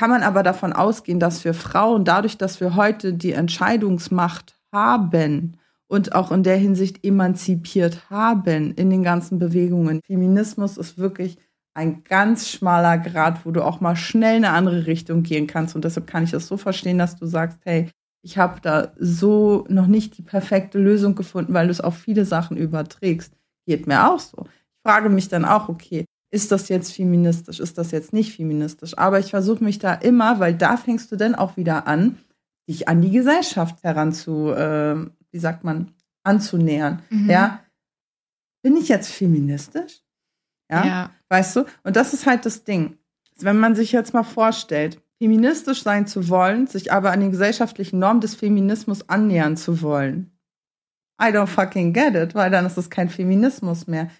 Kann 0.00 0.08
man 0.08 0.22
aber 0.22 0.42
davon 0.42 0.72
ausgehen, 0.72 1.20
dass 1.20 1.44
wir 1.44 1.52
Frauen, 1.52 2.06
dadurch, 2.06 2.38
dass 2.38 2.58
wir 2.58 2.74
heute 2.74 3.12
die 3.12 3.32
Entscheidungsmacht 3.32 4.58
haben 4.72 5.58
und 5.88 6.14
auch 6.14 6.32
in 6.32 6.42
der 6.42 6.56
Hinsicht 6.56 7.04
emanzipiert 7.04 8.08
haben 8.08 8.72
in 8.72 8.88
den 8.88 9.02
ganzen 9.02 9.38
Bewegungen, 9.38 10.00
Feminismus 10.06 10.78
ist 10.78 10.96
wirklich 10.96 11.36
ein 11.74 12.02
ganz 12.04 12.48
schmaler 12.48 12.96
Grad, 12.96 13.44
wo 13.44 13.50
du 13.50 13.62
auch 13.62 13.82
mal 13.82 13.94
schnell 13.94 14.38
in 14.38 14.46
eine 14.46 14.56
andere 14.56 14.86
Richtung 14.86 15.22
gehen 15.22 15.46
kannst. 15.46 15.74
Und 15.74 15.84
deshalb 15.84 16.06
kann 16.06 16.24
ich 16.24 16.30
das 16.30 16.46
so 16.46 16.56
verstehen, 16.56 16.96
dass 16.96 17.16
du 17.16 17.26
sagst, 17.26 17.58
hey, 17.64 17.90
ich 18.22 18.38
habe 18.38 18.58
da 18.62 18.94
so 18.98 19.66
noch 19.68 19.86
nicht 19.86 20.16
die 20.16 20.22
perfekte 20.22 20.78
Lösung 20.78 21.14
gefunden, 21.14 21.52
weil 21.52 21.66
du 21.66 21.72
es 21.72 21.82
auf 21.82 21.98
viele 21.98 22.24
Sachen 22.24 22.56
überträgst. 22.56 23.34
Geht 23.66 23.86
mir 23.86 24.10
auch 24.10 24.18
so. 24.18 24.46
Ich 24.46 24.90
frage 24.90 25.10
mich 25.10 25.28
dann 25.28 25.44
auch, 25.44 25.68
okay, 25.68 26.06
ist 26.30 26.52
das 26.52 26.68
jetzt 26.68 26.92
feministisch, 26.92 27.60
ist 27.60 27.76
das 27.76 27.90
jetzt 27.90 28.12
nicht 28.12 28.34
feministisch? 28.34 28.96
Aber 28.96 29.18
ich 29.18 29.30
versuche 29.30 29.64
mich 29.64 29.78
da 29.78 29.94
immer, 29.94 30.38
weil 30.38 30.54
da 30.54 30.76
fängst 30.76 31.10
du 31.10 31.16
dann 31.16 31.34
auch 31.34 31.56
wieder 31.56 31.86
an, 31.86 32.18
dich 32.68 32.88
an 32.88 33.02
die 33.02 33.10
Gesellschaft 33.10 33.82
heranzu, 33.82 34.50
äh, 34.52 34.96
wie 35.32 35.38
sagt 35.38 35.64
man, 35.64 35.92
anzunähern. 36.22 37.02
Mhm. 37.10 37.30
Ja, 37.30 37.64
bin 38.62 38.76
ich 38.76 38.88
jetzt 38.88 39.10
feministisch? 39.10 40.02
Ja? 40.70 40.86
ja. 40.86 41.10
Weißt 41.28 41.56
du? 41.56 41.64
Und 41.82 41.96
das 41.96 42.14
ist 42.14 42.26
halt 42.26 42.46
das 42.46 42.64
Ding. 42.64 42.98
Wenn 43.38 43.58
man 43.58 43.74
sich 43.74 43.92
jetzt 43.92 44.14
mal 44.14 44.22
vorstellt, 44.22 45.00
feministisch 45.18 45.82
sein 45.82 46.06
zu 46.06 46.28
wollen, 46.28 46.66
sich 46.66 46.92
aber 46.92 47.10
an 47.10 47.20
den 47.20 47.30
gesellschaftlichen 47.30 47.98
Normen 47.98 48.20
des 48.20 48.34
Feminismus 48.34 49.08
annähern 49.08 49.56
zu 49.56 49.82
wollen. 49.82 50.30
I 51.20 51.26
don't 51.26 51.46
fucking 51.46 51.92
get 51.92 52.14
it, 52.14 52.34
weil 52.34 52.50
dann 52.50 52.64
ist 52.66 52.78
es 52.78 52.88
kein 52.88 53.10
Feminismus 53.10 53.86
mehr. 53.86 54.10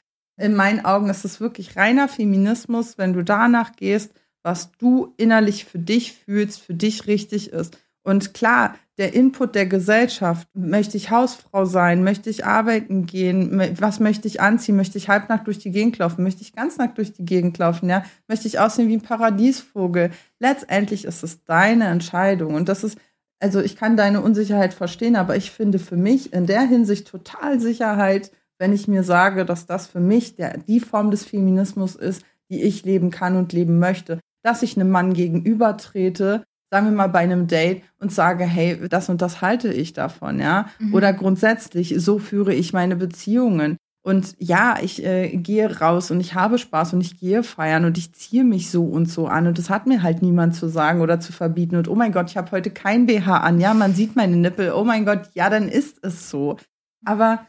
In 0.40 0.56
meinen 0.56 0.84
Augen 0.84 1.10
ist 1.10 1.24
es 1.24 1.40
wirklich 1.40 1.76
reiner 1.76 2.08
Feminismus, 2.08 2.96
wenn 2.96 3.12
du 3.12 3.22
danach 3.22 3.76
gehst, 3.76 4.12
was 4.42 4.72
du 4.78 5.12
innerlich 5.18 5.66
für 5.66 5.78
dich 5.78 6.14
fühlst, 6.14 6.62
für 6.62 6.72
dich 6.72 7.06
richtig 7.06 7.52
ist. 7.52 7.76
Und 8.02 8.32
klar, 8.32 8.76
der 8.96 9.12
Input 9.12 9.54
der 9.54 9.66
Gesellschaft, 9.66 10.48
möchte 10.54 10.96
ich 10.96 11.10
Hausfrau 11.10 11.66
sein, 11.66 12.02
möchte 12.02 12.30
ich 12.30 12.46
arbeiten 12.46 13.04
gehen, 13.04 13.60
was 13.78 14.00
möchte 14.00 14.26
ich 14.28 14.40
anziehen, 14.40 14.76
möchte 14.76 14.96
ich 14.96 15.10
halbnackt 15.10 15.46
durch 15.46 15.58
die 15.58 15.70
Gegend 15.70 15.98
laufen, 15.98 16.22
möchte 16.22 16.40
ich 16.40 16.54
ganz 16.54 16.78
nackt 16.78 16.96
durch 16.96 17.12
die 17.12 17.26
Gegend 17.26 17.58
laufen, 17.58 17.90
ja, 17.90 18.02
möchte 18.26 18.48
ich 18.48 18.58
aussehen 18.58 18.88
wie 18.88 18.96
ein 18.96 19.02
Paradiesvogel. 19.02 20.10
Letztendlich 20.38 21.04
ist 21.04 21.22
es 21.22 21.44
deine 21.44 21.88
Entscheidung 21.88 22.54
und 22.54 22.70
das 22.70 22.82
ist, 22.82 22.98
also 23.40 23.60
ich 23.60 23.76
kann 23.76 23.98
deine 23.98 24.22
Unsicherheit 24.22 24.72
verstehen, 24.72 25.16
aber 25.16 25.36
ich 25.36 25.50
finde 25.50 25.78
für 25.78 25.96
mich 25.96 26.32
in 26.32 26.46
der 26.46 26.62
Hinsicht 26.62 27.08
total 27.08 27.60
Sicherheit, 27.60 28.30
wenn 28.60 28.74
ich 28.74 28.86
mir 28.86 29.02
sage, 29.02 29.44
dass 29.44 29.66
das 29.66 29.86
für 29.86 30.00
mich 30.00 30.36
der, 30.36 30.58
die 30.58 30.80
Form 30.80 31.10
des 31.10 31.24
Feminismus 31.24 31.96
ist, 31.96 32.24
die 32.50 32.62
ich 32.62 32.84
leben 32.84 33.10
kann 33.10 33.36
und 33.36 33.52
leben 33.54 33.78
möchte, 33.78 34.20
dass 34.44 34.62
ich 34.62 34.76
einem 34.76 34.90
Mann 34.90 35.14
gegenübertrete, 35.14 36.44
sagen 36.70 36.86
wir 36.86 36.92
mal 36.92 37.08
bei 37.08 37.20
einem 37.20 37.46
Date 37.46 37.82
und 37.98 38.12
sage, 38.12 38.44
hey, 38.44 38.88
das 38.88 39.08
und 39.08 39.22
das 39.22 39.40
halte 39.40 39.72
ich 39.72 39.94
davon, 39.94 40.38
ja. 40.38 40.68
Mhm. 40.78 40.94
Oder 40.94 41.12
grundsätzlich, 41.14 41.94
so 41.98 42.18
führe 42.18 42.52
ich 42.52 42.72
meine 42.74 42.96
Beziehungen. 42.96 43.78
Und 44.02 44.34
ja, 44.38 44.76
ich 44.82 45.04
äh, 45.04 45.36
gehe 45.36 45.78
raus 45.78 46.10
und 46.10 46.20
ich 46.20 46.34
habe 46.34 46.58
Spaß 46.58 46.94
und 46.94 47.00
ich 47.00 47.18
gehe 47.18 47.42
feiern 47.42 47.84
und 47.84 47.98
ich 47.98 48.14
ziehe 48.14 48.44
mich 48.44 48.70
so 48.70 48.84
und 48.84 49.10
so 49.10 49.26
an. 49.26 49.46
Und 49.46 49.58
das 49.58 49.68
hat 49.68 49.86
mir 49.86 50.02
halt 50.02 50.22
niemand 50.22 50.54
zu 50.54 50.68
sagen 50.68 51.00
oder 51.00 51.20
zu 51.20 51.32
verbieten. 51.32 51.76
Und 51.76 51.88
oh 51.88 51.94
mein 51.94 52.12
Gott, 52.12 52.30
ich 52.30 52.36
habe 52.36 52.50
heute 52.50 52.70
kein 52.70 53.06
BH 53.06 53.38
an. 53.38 53.60
Ja, 53.60 53.74
man 53.74 53.94
sieht 53.94 54.16
meine 54.16 54.36
Nippel. 54.36 54.72
Oh 54.72 54.84
mein 54.84 55.04
Gott, 55.04 55.28
ja, 55.34 55.50
dann 55.50 55.68
ist 55.68 55.98
es 56.02 56.30
so. 56.30 56.56
Aber 57.04 57.40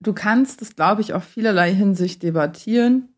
du 0.00 0.12
kannst 0.12 0.62
es, 0.62 0.74
glaube 0.76 1.00
ich, 1.02 1.12
auf 1.14 1.24
vielerlei 1.24 1.72
Hinsicht 1.74 2.22
debattieren. 2.22 3.08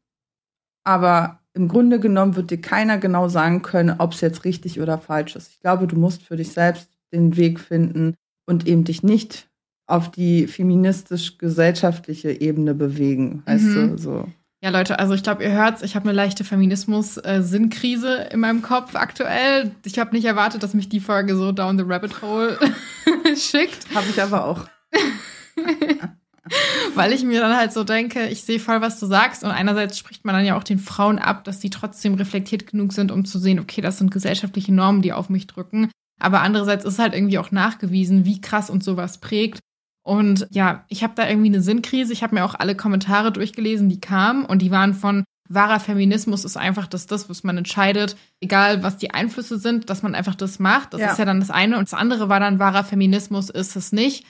Aber 0.85 1.41
im 1.55 1.69
Grunde 1.69 2.01
genommen 2.01 2.35
wird 2.37 2.51
dir 2.51 2.61
keiner 2.61 2.99
genau 2.99 3.29
sagen 3.29 3.63
können, 3.63 3.97
ob 3.99 4.13
es 4.15 4.21
jetzt 4.21 4.45
richtig 4.45 4.81
oder 4.81 4.99
falsch 4.99 5.37
ist. 5.37 5.51
Ich 5.51 5.61
glaube, 5.61 5.87
du 5.87 5.97
musst 5.97 6.23
für 6.23 6.37
dich 6.37 6.53
selbst 6.53 6.89
den 7.13 7.37
Weg 7.37 7.61
finden 7.61 8.15
und 8.47 8.67
eben 8.67 8.85
dich 8.85 9.03
nicht 9.03 9.49
auf 9.87 10.11
die 10.11 10.47
feministisch-gesellschaftliche 10.47 12.31
Ebene 12.41 12.75
bewegen, 12.75 13.43
weißt 13.47 13.65
Mhm. 13.65 13.89
du, 13.91 13.99
so. 13.99 14.29
Ja, 14.63 14.71
Leute, 14.71 14.99
also 14.99 15.13
ich 15.15 15.23
glaube, 15.25 15.43
ihr 15.43 15.51
hört's, 15.53 15.83
ich 15.83 15.95
habe 15.97 16.09
eine 16.09 16.17
leichte 16.17 16.45
Feminismus-Sinnkrise 16.45 18.29
in 18.33 18.41
meinem 18.41 18.63
Kopf 18.63 18.95
aktuell. 18.95 19.73
Ich 19.85 19.99
habe 19.99 20.15
nicht 20.15 20.25
erwartet, 20.25 20.63
dass 20.63 20.73
mich 20.73 20.89
die 20.89 21.01
Folge 21.01 21.37
so 21.37 21.51
down 21.53 21.77
the 21.77 21.85
rabbit 21.87 22.23
hole 22.23 22.59
schickt. 23.37 23.93
Habe 23.95 24.07
ich 24.09 24.23
aber 24.23 24.45
auch. 24.47 24.69
Weil 26.95 27.13
ich 27.13 27.25
mir 27.25 27.41
dann 27.41 27.57
halt 27.57 27.73
so 27.73 27.85
denke, 27.85 28.27
ich 28.29 28.43
sehe 28.43 28.59
voll, 28.59 28.81
was 28.81 28.99
du 28.99 29.07
sagst. 29.07 29.45
Und 29.45 29.51
einerseits 29.51 29.99
spricht 29.99 30.25
man 30.25 30.35
dann 30.35 30.45
ja 30.45 30.57
auch 30.57 30.65
den 30.65 30.79
Frauen 30.79 31.19
ab, 31.19 31.45
dass 31.45 31.61
die 31.61 31.71
trotzdem 31.71 32.15
reflektiert 32.15 32.67
genug 32.67 32.93
sind, 32.93 33.13
um 33.13 33.25
zu 33.25 33.39
sehen, 33.39 33.61
okay, 33.61 33.81
das 33.81 33.99
sind 33.99 34.11
gesellschaftliche 34.11 34.73
Normen, 34.73 35.03
die 35.03 35.13
auf 35.13 35.29
mich 35.29 35.47
drücken. 35.47 35.91
Aber 36.21 36.41
andererseits 36.41 36.85
ist 36.85 36.99
halt 36.99 37.15
irgendwie 37.15 37.39
auch 37.39 37.51
nachgewiesen, 37.51 38.25
wie 38.25 38.41
krass 38.41 38.71
uns 38.71 38.85
sowas 38.85 39.19
prägt. 39.19 39.61
Und 40.05 40.47
ja, 40.51 40.85
ich 40.89 41.05
habe 41.05 41.15
da 41.17 41.29
irgendwie 41.29 41.49
eine 41.49 41.63
Sinnkrise. 41.63 42.13
Ich 42.13 42.23
habe 42.23 42.35
mir 42.35 42.45
auch 42.45 42.55
alle 42.55 42.75
Kommentare 42.75 43.31
durchgelesen, 43.33 43.89
die 43.89 44.01
kamen. 44.01 44.45
Und 44.45 44.61
die 44.63 44.71
waren 44.71 44.95
von 44.95 45.25
wahrer 45.49 45.81
Feminismus 45.81 46.45
ist 46.45 46.57
einfach, 46.57 46.87
dass 46.87 47.07
das, 47.07 47.29
was 47.29 47.45
man 47.45 47.59
entscheidet, 47.59 48.17
egal 48.41 48.83
was 48.83 48.97
die 48.97 49.11
Einflüsse 49.13 49.59
sind, 49.59 49.91
dass 49.91 50.03
man 50.03 50.15
einfach 50.15 50.35
das 50.35 50.59
macht. 50.59 50.95
Das 50.95 51.01
Ja. 51.01 51.13
ist 51.13 51.19
ja 51.19 51.25
dann 51.25 51.41
das 51.41 51.51
eine. 51.51 51.77
Und 51.79 51.85
das 51.85 51.95
andere 51.99 52.29
war 52.29 52.41
dann, 52.41 52.59
wahrer 52.59 52.85
Feminismus 52.85 53.51
ist 53.51 53.77
es 53.77 53.93
nicht 53.93 54.25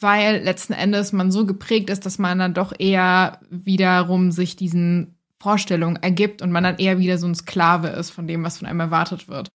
weil 0.00 0.42
letzten 0.42 0.72
Endes 0.72 1.12
man 1.12 1.30
so 1.30 1.46
geprägt 1.46 1.90
ist, 1.90 2.06
dass 2.06 2.18
man 2.18 2.38
dann 2.38 2.54
doch 2.54 2.72
eher 2.78 3.40
wiederum 3.50 4.30
sich 4.30 4.56
diesen 4.56 5.16
Vorstellungen 5.40 5.96
ergibt 5.96 6.42
und 6.42 6.50
man 6.50 6.64
dann 6.64 6.78
eher 6.78 6.98
wieder 6.98 7.18
so 7.18 7.26
ein 7.26 7.34
Sklave 7.34 7.88
ist 7.88 8.10
von 8.10 8.26
dem, 8.26 8.44
was 8.44 8.58
von 8.58 8.68
einem 8.68 8.80
erwartet 8.80 9.28
wird. 9.28 9.48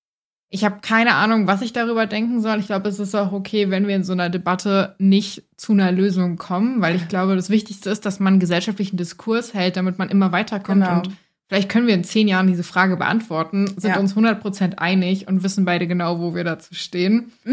Ich 0.49 0.63
habe 0.63 0.81
keine 0.81 1.15
Ahnung, 1.15 1.47
was 1.47 1.63
ich 1.63 1.73
darüber 1.73 2.05
denken 2.05 2.39
soll. 2.39 2.59
Ich 2.59 2.67
glaube, 2.67 2.87
es 2.87 2.99
ist 2.99 3.15
auch 3.15 3.31
okay, 3.31 3.71
wenn 3.71 3.87
wir 3.87 3.95
in 3.95 4.03
so 4.03 4.13
einer 4.13 4.29
Debatte 4.29 4.95
nicht 4.99 5.43
zu 5.57 5.73
einer 5.73 5.91
Lösung 5.91 6.37
kommen, 6.37 6.79
weil 6.79 6.95
ich 6.95 7.07
glaube, 7.07 7.35
das 7.35 7.49
Wichtigste 7.49 7.89
ist, 7.89 8.05
dass 8.05 8.19
man 8.19 8.33
einen 8.33 8.39
gesellschaftlichen 8.39 8.95
Diskurs 8.95 9.55
hält, 9.55 9.77
damit 9.77 9.97
man 9.97 10.09
immer 10.09 10.31
weiterkommt. 10.31 10.83
Genau. 10.83 10.97
Und 10.97 11.09
vielleicht 11.53 11.69
können 11.69 11.85
wir 11.85 11.93
in 11.93 12.03
zehn 12.03 12.27
Jahren 12.27 12.47
diese 12.47 12.63
Frage 12.63 12.97
beantworten, 12.97 13.67
sind 13.77 13.91
Ja. 13.91 13.99
uns 13.99 14.15
100% 14.15 14.79
einig 14.79 15.27
und 15.27 15.43
wissen 15.43 15.65
beide 15.65 15.85
genau, 15.85 16.19
wo 16.19 16.33
wir 16.33 16.43
dazu 16.43 16.73
stehen. 16.73 17.31
Mm, 17.43 17.51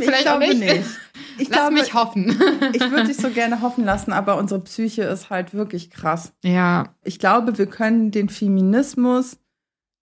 Vielleicht 0.00 0.22
ich 0.22 0.28
auch 0.30 0.38
glaube 0.40 0.54
nicht. 0.58 0.84
Ich 1.38 1.48
Lass 1.50 1.58
glaube, 1.68 1.74
mich 1.74 1.92
hoffen. 1.94 2.28
ich 2.72 2.80
würde 2.90 3.08
dich 3.08 3.18
so 3.18 3.28
gerne 3.28 3.60
hoffen 3.60 3.84
lassen, 3.84 4.10
aber 4.12 4.38
unsere 4.38 4.60
Psyche 4.60 5.02
ist 5.02 5.28
halt 5.28 5.52
wirklich 5.52 5.90
krass. 5.90 6.32
ja, 6.42 6.94
Ich 7.04 7.18
glaube, 7.18 7.58
wir 7.58 7.66
können 7.66 8.10
den 8.10 8.30
Feminismus 8.30 9.36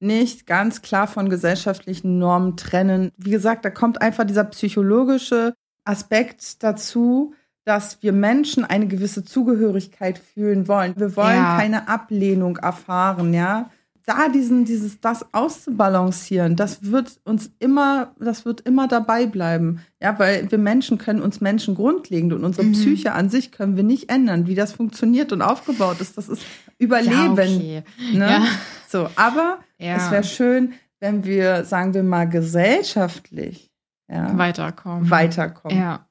nicht 0.01 0.47
ganz 0.47 0.81
klar 0.81 1.07
von 1.09 1.29
gesellschaftlichen 1.29 2.19
Normen 2.19 2.57
trennen. 2.57 3.11
Wie 3.17 3.31
gesagt, 3.31 3.65
da 3.65 3.71
kommt 3.71 4.01
einfach 4.01 4.25
dieser 4.25 4.45
psychologische 4.45 5.55
Aspekt 5.85 6.63
dazu, 6.63 7.35
dass 7.65 8.03
wir 8.03 8.13
Menschen 8.13 8.65
eine 8.65 8.87
gewisse 8.87 9.25
Zugehörigkeit 9.25 10.19
fühlen 10.19 10.69
wollen. 10.69 10.95
Wir 10.97 11.17
wollen 11.17 11.37
Ja. 11.37 11.59
keine 11.59 11.89
Ablehnung 11.89 12.57
erfahren, 12.59 13.33
ja. 13.35 13.71
Da 14.07 14.29
diesen, 14.29 14.67
dieses, 14.67 15.01
das 15.01 15.25
auszubalancieren, 15.33 16.57
das 16.57 16.91
wird 16.91 17.19
uns 17.25 17.51
immer, 17.59 18.13
das 18.21 18.45
wird 18.45 18.61
immer 18.61 18.87
dabei 18.87 19.25
bleiben. 19.25 19.81
Ja, 20.03 20.19
weil 20.19 20.51
wir 20.51 20.59
Menschen 20.59 20.99
können 20.99 21.23
uns 21.23 21.41
Menschen 21.41 21.75
grundlegend 21.75 22.35
und 22.35 22.45
unsere 22.45 22.67
Mhm. 22.67 22.73
Psyche 22.73 23.13
an 23.13 23.31
sich 23.31 23.51
können 23.51 23.77
wir 23.77 23.83
nicht 23.83 24.11
ändern. 24.11 24.47
Wie 24.47 24.55
das 24.55 24.73
funktioniert 24.73 25.33
und 25.33 25.41
aufgebaut 25.41 26.03
ist, 26.03 26.19
das 26.19 26.29
ist 26.29 26.43
Überleben. 26.79 27.15
Ja, 27.15 27.43
okay. 27.45 27.83
Ne? 28.13 28.29
Ja. 28.29 28.43
So, 28.89 29.09
aber 29.17 29.59
es 29.79 30.11
wäre 30.11 30.25
schön, 30.25 30.75
wenn 31.01 31.25
wir, 31.25 31.65
sagen 31.65 31.95
wir 31.95 32.03
mal, 32.03 32.29
gesellschaftlich 32.29 33.71
weiterkommen. 34.09 35.09
weiterkommen. 35.11 35.79
Ja. 35.79 36.07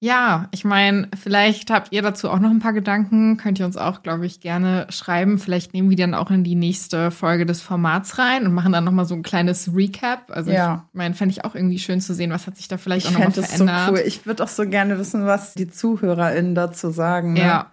Ja, 0.00 0.46
ich 0.52 0.64
meine, 0.64 1.08
vielleicht 1.20 1.72
habt 1.72 1.90
ihr 1.92 2.02
dazu 2.02 2.30
auch 2.30 2.38
noch 2.38 2.50
ein 2.50 2.60
paar 2.60 2.72
Gedanken. 2.72 3.36
Könnt 3.36 3.58
ihr 3.58 3.66
uns 3.66 3.76
auch, 3.76 4.04
glaube 4.04 4.26
ich, 4.26 4.38
gerne 4.38 4.86
schreiben. 4.90 5.38
Vielleicht 5.40 5.74
nehmen 5.74 5.90
wir 5.90 5.96
dann 5.96 6.14
auch 6.14 6.30
in 6.30 6.44
die 6.44 6.54
nächste 6.54 7.10
Folge 7.10 7.46
des 7.46 7.62
Formats 7.62 8.16
rein 8.16 8.46
und 8.46 8.54
machen 8.54 8.70
dann 8.72 8.84
nochmal 8.84 9.06
so 9.06 9.16
ein 9.16 9.24
kleines 9.24 9.74
Recap. 9.74 10.30
Also 10.30 10.52
Ja. 10.52 10.84
ich 10.92 10.96
meine, 10.96 11.14
fände 11.14 11.32
ich 11.32 11.44
auch 11.44 11.56
irgendwie 11.56 11.80
schön 11.80 12.00
zu 12.00 12.14
sehen, 12.14 12.30
was 12.30 12.46
hat 12.46 12.56
sich 12.56 12.68
da 12.68 12.76
vielleicht 12.78 13.06
Ich 13.06 13.16
auch 13.16 13.18
nochmal 13.18 13.32
das 13.32 13.50
so 13.58 13.64
verändert. 13.66 13.90
cool. 13.90 14.02
Ich 14.06 14.24
würde 14.24 14.44
auch 14.44 14.48
so 14.48 14.68
gerne 14.68 14.98
wissen, 15.00 15.26
was 15.26 15.54
die 15.54 15.68
ZuhörerInnen 15.68 16.54
dazu 16.54 16.90
sagen. 16.90 17.32
Ne? 17.32 17.40
Ja. 17.40 17.72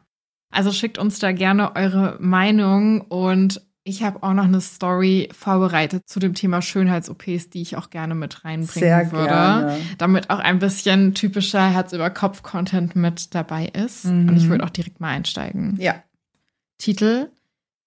Also 0.51 0.71
schickt 0.71 0.97
uns 0.97 1.19
da 1.19 1.31
gerne 1.31 1.75
eure 1.75 2.17
Meinung 2.19 3.01
und 3.01 3.61
ich 3.87 4.01
habe 4.01 4.23
auch 4.23 4.33
noch 4.33 4.45
eine 4.45 4.61
Story 4.61 5.29
vorbereitet 5.31 6.09
zu 6.09 6.19
dem 6.19 6.33
Thema 6.33 6.63
Schönheits-OPs, 6.63 7.51
die 7.51 7.61
ich 7.61 7.77
auch 7.77 7.91
gerne 7.91 8.15
mit 8.15 8.43
reinbringen 8.43 8.67
Sehr 8.67 9.11
würde. 9.11 9.27
gerne. 9.27 9.77
Damit 9.99 10.31
auch 10.31 10.39
ein 10.39 10.57
bisschen 10.57 11.13
typischer 11.13 11.69
Herz-über-Kopf-Content 11.69 12.95
mit 12.95 13.35
dabei 13.35 13.67
ist. 13.67 14.05
Mhm. 14.05 14.29
Und 14.29 14.37
ich 14.37 14.49
würde 14.49 14.63
auch 14.63 14.71
direkt 14.71 14.99
mal 14.99 15.09
einsteigen. 15.09 15.77
Ja. 15.79 16.03
Titel 16.79 17.29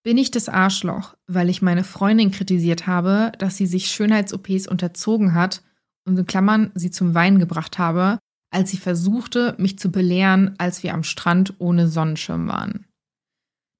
Bin 0.05 0.19
ich 0.19 0.31
das 0.31 0.49
Arschloch, 0.49 1.17
weil 1.27 1.51
ich 1.51 1.63
meine 1.63 1.83
Freundin 1.83 2.31
kritisiert 2.31 2.87
habe, 2.87 3.33
dass 3.39 3.57
sie 3.57 3.67
sich 3.67 3.91
Schönheits-OPs 3.91 4.69
unterzogen 4.69 5.35
hat 5.35 5.63
und 6.07 6.17
in 6.17 6.27
Klammern 6.27 6.71
sie 6.77 6.93
zum 6.93 7.15
Weinen 7.15 7.41
gebracht 7.41 7.77
habe, 7.77 8.21
als 8.51 8.71
sie 8.71 8.79
versuchte, 8.79 9.57
mich 9.59 9.81
zu 9.81 9.91
belehren, 9.91 10.55
als 10.59 10.85
wir 10.85 10.95
am 10.95 11.03
Strand 11.03 11.55
ohne 11.59 11.89
Sonnenschirm 11.89 12.47
waren. 12.47 12.88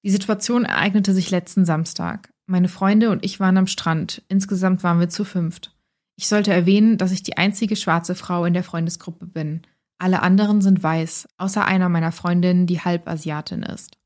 Die 0.05 0.11
Situation 0.11 0.65
ereignete 0.65 1.13
sich 1.13 1.31
letzten 1.31 1.65
Samstag. 1.65 2.33
Meine 2.47 2.69
Freunde 2.69 3.11
und 3.11 3.25
ich 3.25 3.41
waren 3.41 3.57
am 3.57 3.67
Strand. 3.67 4.23
Insgesamt 4.29 4.83
waren 4.83 5.01
wir 5.01 5.09
zu 5.09 5.25
fünft. 5.25 5.75
Ich 6.17 6.29
sollte 6.29 6.53
erwähnen, 6.53 6.99
dass 6.99 7.13
ich 7.13 7.23
die 7.23 7.37
einzige 7.37 7.77
schwarze 7.77 8.15
Frau 8.15 8.45
in 8.45 8.55
der 8.55 8.65
Freundesgruppe 8.65 9.27
bin. 9.27 9.63
Alle 9.99 10.23
anderen 10.23 10.61
sind 10.61 10.83
weiß, 10.83 11.29
außer 11.37 11.65
einer 11.65 11.89
meiner 11.89 12.13
Freundinnen, 12.13 12.67
die 12.67 12.81
Halbasiatin 12.81 13.63
ist. 13.63 13.99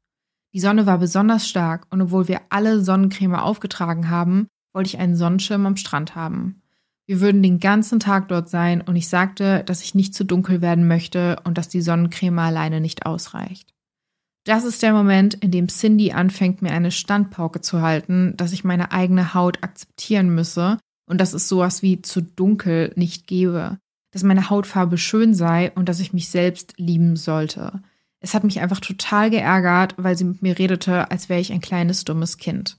Die 0.55 0.61
Sonne 0.61 0.86
war 0.86 0.99
besonders 0.99 1.49
stark 1.49 1.86
und 1.90 2.03
obwohl 2.03 2.28
wir 2.28 2.40
alle 2.51 2.82
Sonnencreme 2.82 3.36
aufgetragen 3.36 4.11
haben, 4.11 4.49
wollte 4.74 4.88
ich 4.88 4.99
einen 4.99 5.16
Sonnenschirm 5.16 5.64
am 5.66 5.76
Strand 5.76 6.14
haben. 6.14 6.62
Wir 7.07 7.20
würden 7.20 7.43
den 7.43 7.59
ganzen 7.59 8.01
Tag 8.01 8.28
dort 8.28 8.49
sein 8.49 8.80
und 8.80 8.97
ich 8.97 9.09
sagte, 9.09 9.64
dass 9.64 9.82
ich 9.82 9.95
nicht 9.95 10.14
zu 10.14 10.24
dunkel 10.24 10.61
werden 10.61 10.86
möchte 10.86 11.40
und 11.45 11.59
dass 11.59 11.68
die 11.68 11.82
Sonnencreme 11.82 12.38
alleine 12.38 12.80
nicht 12.80 13.07
ausreicht. 13.07 13.72
Das 14.45 14.64
ist 14.64 14.82
der 14.82 14.93
Moment, 14.93 15.34
in 15.34 15.53
dem 15.53 15.68
Cindy 15.68 16.12
anfängt, 16.12 16.62
mir 16.62 16.72
eine 16.72 16.90
Standpauke 16.90 17.61
zu 17.61 17.80
halten, 17.80 18.34
dass 18.36 18.53
ich 18.53 18.64
meine 18.64 18.90
eigene 18.90 19.34
Haut 19.34 19.62
akzeptieren 19.62 20.34
müsse 20.34 20.78
und 21.07 21.20
dass 21.20 21.32
es 21.32 21.49
sowas 21.49 21.82
wie 21.82 22.03
zu 22.03 22.20
dunkel 22.22 22.93
nicht 22.97 23.26
gebe, 23.26 23.78
dass 24.11 24.24
meine 24.24 24.51
Hautfarbe 24.51 24.99
schön 24.99 25.34
sei 25.34 25.70
und 25.74 25.88
dass 25.88 26.01
ich 26.01 26.12
mich 26.12 26.28
selbst 26.28 26.74
lieben 26.76 27.16
sollte. 27.16 27.82
Es 28.18 28.34
hat 28.34 28.45
mich 28.45 28.61
einfach 28.61 28.80
total 28.80 29.30
geärgert, 29.30 29.95
weil 29.97 30.16
sie 30.16 30.24
mit 30.24 30.43
mir 30.43 30.59
redete, 30.59 31.11
als 31.11 31.28
wäre 31.28 31.40
ich 31.40 31.53
ein 31.53 31.61
kleines 31.61 32.05
dummes 32.05 32.36
Kind. 32.36 32.78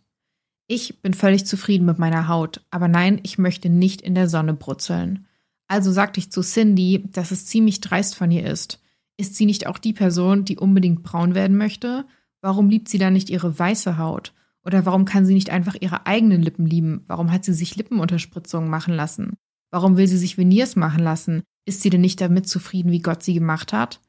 Ich 0.68 1.02
bin 1.02 1.14
völlig 1.14 1.46
zufrieden 1.46 1.86
mit 1.86 2.00
meiner 2.00 2.28
Haut, 2.28 2.62
aber 2.72 2.88
nein, 2.88 3.20
ich 3.24 3.38
möchte 3.38 3.70
nicht 3.70 4.02
in 4.02 4.16
der 4.16 4.30
Sonne 4.30 4.54
brutzeln. 4.54 5.28
Also 5.68 5.92
sagte 5.92 6.20
ich 6.20 6.32
zu 6.32 6.42
Cindy, 6.42 7.06
dass 7.12 7.32
es 7.32 7.46
ziemlich 7.46 7.82
dreist 7.82 8.16
von 8.16 8.32
ihr 8.32 8.46
ist. 8.46 8.83
Ist 9.18 9.36
sie 9.36 9.46
nicht 9.46 9.68
auch 9.68 9.78
die 9.78 9.94
Person, 9.94 10.46
die 10.46 10.58
unbedingt 10.58 11.04
braun 11.04 11.36
werden 11.36 11.58
möchte? 11.58 12.06
Warum 12.42 12.70
liebt 12.70 12.90
sie 12.90 12.98
dann 12.98 13.14
nicht 13.14 13.30
ihre 13.30 13.58
weiße 13.58 13.98
Haut? 13.98 14.34
Oder 14.66 14.86
warum 14.86 15.06
kann 15.06 15.26
sie 15.26 15.34
nicht 15.34 15.50
einfach 15.50 15.76
ihre 15.80 16.06
eigenen 16.06 16.42
Lippen 16.42 16.66
lieben? 16.66 17.04
Warum 17.08 17.32
hat 17.32 17.46
sie 17.46 17.54
sich 17.54 17.76
Lippenunterspritzungen 17.76 18.70
machen 18.70 18.94
lassen? 18.94 19.36
Warum 19.72 19.98
will 19.98 20.08
sie 20.08 20.18
sich 20.18 20.38
Veneers 20.38 20.76
machen 20.76 21.04
lassen? 21.04 21.44
Ist 21.66 21.82
sie 21.82 21.90
denn 21.90 22.02
nicht 22.02 22.22
damit 22.22 22.48
zufrieden, 22.48 22.92
wie 22.92 23.02
Gott 23.02 23.24
sie 23.24 23.34
gemacht 23.34 23.74
hat? 23.74 24.02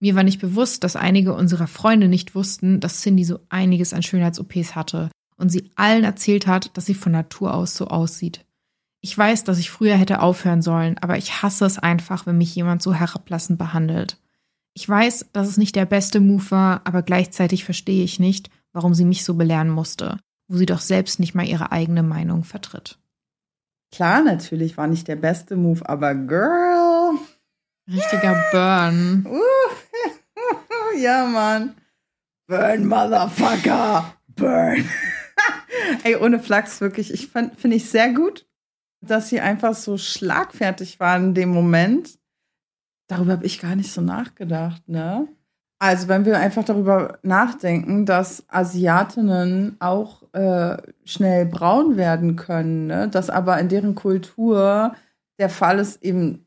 Mir 0.00 0.14
war 0.14 0.24
nicht 0.24 0.40
bewusst, 0.40 0.84
dass 0.84 0.96
einige 0.96 1.32
unserer 1.34 1.68
Freunde 1.68 2.08
nicht 2.08 2.34
wussten, 2.34 2.80
dass 2.80 3.02
Cindy 3.02 3.24
so 3.24 3.38
einiges 3.48 3.94
an 3.94 4.02
Schönheits-OPs 4.02 4.74
hatte 4.74 5.10
und 5.36 5.50
sie 5.50 5.70
allen 5.76 6.04
erzählt 6.04 6.46
hat, 6.46 6.76
dass 6.76 6.86
sie 6.86 6.94
von 6.94 7.12
Natur 7.12 7.54
aus 7.54 7.76
so 7.76 7.86
aussieht. 7.86 8.44
Ich 9.00 9.16
weiß, 9.16 9.44
dass 9.44 9.58
ich 9.58 9.70
früher 9.70 9.96
hätte 9.96 10.20
aufhören 10.20 10.62
sollen, 10.62 10.98
aber 10.98 11.18
ich 11.18 11.42
hasse 11.42 11.64
es 11.66 11.78
einfach, 11.78 12.26
wenn 12.26 12.38
mich 12.38 12.54
jemand 12.54 12.82
so 12.82 12.94
herablassend 12.94 13.58
behandelt. 13.58 14.18
Ich 14.74 14.88
weiß, 14.88 15.26
dass 15.32 15.48
es 15.48 15.56
nicht 15.58 15.76
der 15.76 15.84
beste 15.84 16.20
Move 16.20 16.50
war, 16.50 16.80
aber 16.84 17.02
gleichzeitig 17.02 17.64
verstehe 17.64 18.04
ich 18.04 18.18
nicht, 18.18 18.50
warum 18.72 18.94
sie 18.94 19.04
mich 19.04 19.24
so 19.24 19.34
belehren 19.34 19.68
musste, 19.68 20.18
wo 20.48 20.56
sie 20.56 20.66
doch 20.66 20.80
selbst 20.80 21.20
nicht 21.20 21.34
mal 21.34 21.46
ihre 21.46 21.72
eigene 21.72 22.02
Meinung 22.02 22.44
vertritt. 22.44 22.98
Klar, 23.90 24.22
natürlich 24.22 24.78
war 24.78 24.86
nicht 24.86 25.06
der 25.08 25.16
beste 25.16 25.56
Move, 25.56 25.86
aber 25.86 26.14
Girl. 26.14 27.18
Richtiger 27.90 28.42
Burn. 28.50 29.26
Uh, 29.28 30.96
ja, 30.98 31.26
Mann. 31.26 31.74
Burn, 32.46 32.86
Motherfucker. 32.86 34.14
Burn. 34.28 34.88
Ey, 36.04 36.16
ohne 36.16 36.40
Flachs 36.40 36.80
wirklich. 36.80 37.12
Ich 37.12 37.28
finde 37.28 37.76
ich 37.76 37.90
sehr 37.90 38.12
gut, 38.12 38.46
dass 39.02 39.28
sie 39.28 39.40
einfach 39.40 39.74
so 39.74 39.98
schlagfertig 39.98 41.00
waren 41.00 41.28
in 41.28 41.34
dem 41.34 41.48
Moment. 41.50 42.18
Darüber 43.12 43.32
habe 43.32 43.44
ich 43.44 43.60
gar 43.60 43.76
nicht 43.76 43.92
so 43.92 44.00
nachgedacht, 44.00 44.88
ne? 44.88 45.28
Also, 45.78 46.08
wenn 46.08 46.24
wir 46.24 46.38
einfach 46.38 46.64
darüber 46.64 47.18
nachdenken, 47.22 48.06
dass 48.06 48.44
Asiatinnen 48.48 49.76
auch 49.80 50.22
äh, 50.32 50.78
schnell 51.04 51.44
braun 51.44 51.98
werden 51.98 52.36
können, 52.36 52.86
ne? 52.86 53.08
dass 53.08 53.28
aber 53.28 53.58
in 53.58 53.68
deren 53.68 53.94
Kultur 53.94 54.94
der 55.38 55.50
Fall 55.50 55.78
ist, 55.78 56.02
eben 56.02 56.46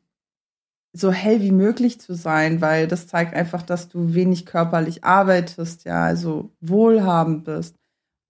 so 0.92 1.12
hell 1.12 1.40
wie 1.40 1.52
möglich 1.52 2.00
zu 2.00 2.14
sein, 2.14 2.60
weil 2.60 2.88
das 2.88 3.06
zeigt 3.06 3.34
einfach, 3.34 3.62
dass 3.62 3.88
du 3.88 4.14
wenig 4.14 4.44
körperlich 4.44 5.04
arbeitest, 5.04 5.84
ja, 5.84 6.02
also 6.02 6.50
wohlhabend 6.60 7.44
bist. 7.44 7.76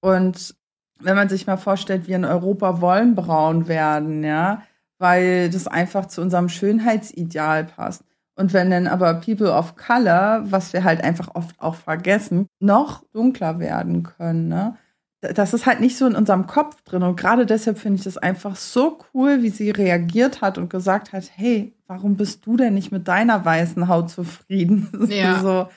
Und 0.03 0.55
wenn 1.01 1.17
man 1.17 1.31
sich 1.31 1.47
mal 1.47 1.57
vorstellt, 1.57 2.07
wir 2.07 2.17
in 2.17 2.27
Europa 2.27 2.83
wollen 2.83 3.15
braun 3.15 3.67
werden, 3.67 4.23
ja, 4.25 4.63
weil 4.99 5.49
das 5.49 5.69
einfach 5.69 6.05
zu 6.05 6.21
unserem 6.21 6.51
Schönheitsideal 6.51 7.65
passt. 7.65 8.05
Und 8.37 8.53
wenn 8.53 8.71
dann 8.71 8.87
aber 8.87 9.15
People 9.15 9.51
of 9.51 9.77
Color, 9.77 10.45
was 10.45 10.73
wir 10.73 10.85
halt 10.85 11.03
einfach 11.03 11.35
oft 11.35 11.57
auch 11.59 11.75
vergessen, 11.75 12.47
noch 12.61 13.03
dunkler 13.13 13.59
werden 13.59 14.03
können, 14.03 14.49
ne? 14.49 14.77
Das 15.23 15.55
ist 15.55 15.65
halt 15.67 15.81
nicht 15.81 15.97
so 15.97 16.07
in 16.07 16.15
unserem 16.15 16.47
Kopf 16.47 16.83
drin. 16.83 17.03
Und 17.03 17.17
gerade 17.17 17.47
deshalb 17.47 17.79
finde 17.79 17.97
ich 17.97 18.05
das 18.05 18.19
einfach 18.19 18.55
so 18.55 18.99
cool, 19.15 19.43
wie 19.43 19.49
sie 19.49 19.71
reagiert 19.71 20.43
hat 20.43 20.59
und 20.59 20.69
gesagt 20.69 21.13
hat, 21.13 21.25
hey, 21.35 21.75
warum 21.87 22.17
bist 22.17 22.45
du 22.47 22.57
denn 22.57 22.75
nicht 22.75 22.93
mit 22.93 23.09
deiner 23.09 23.45
weißen 23.45 23.89
Haut 23.89 24.11
zufrieden? 24.11 24.89
Ja. 25.09 25.41
so, 25.41 25.69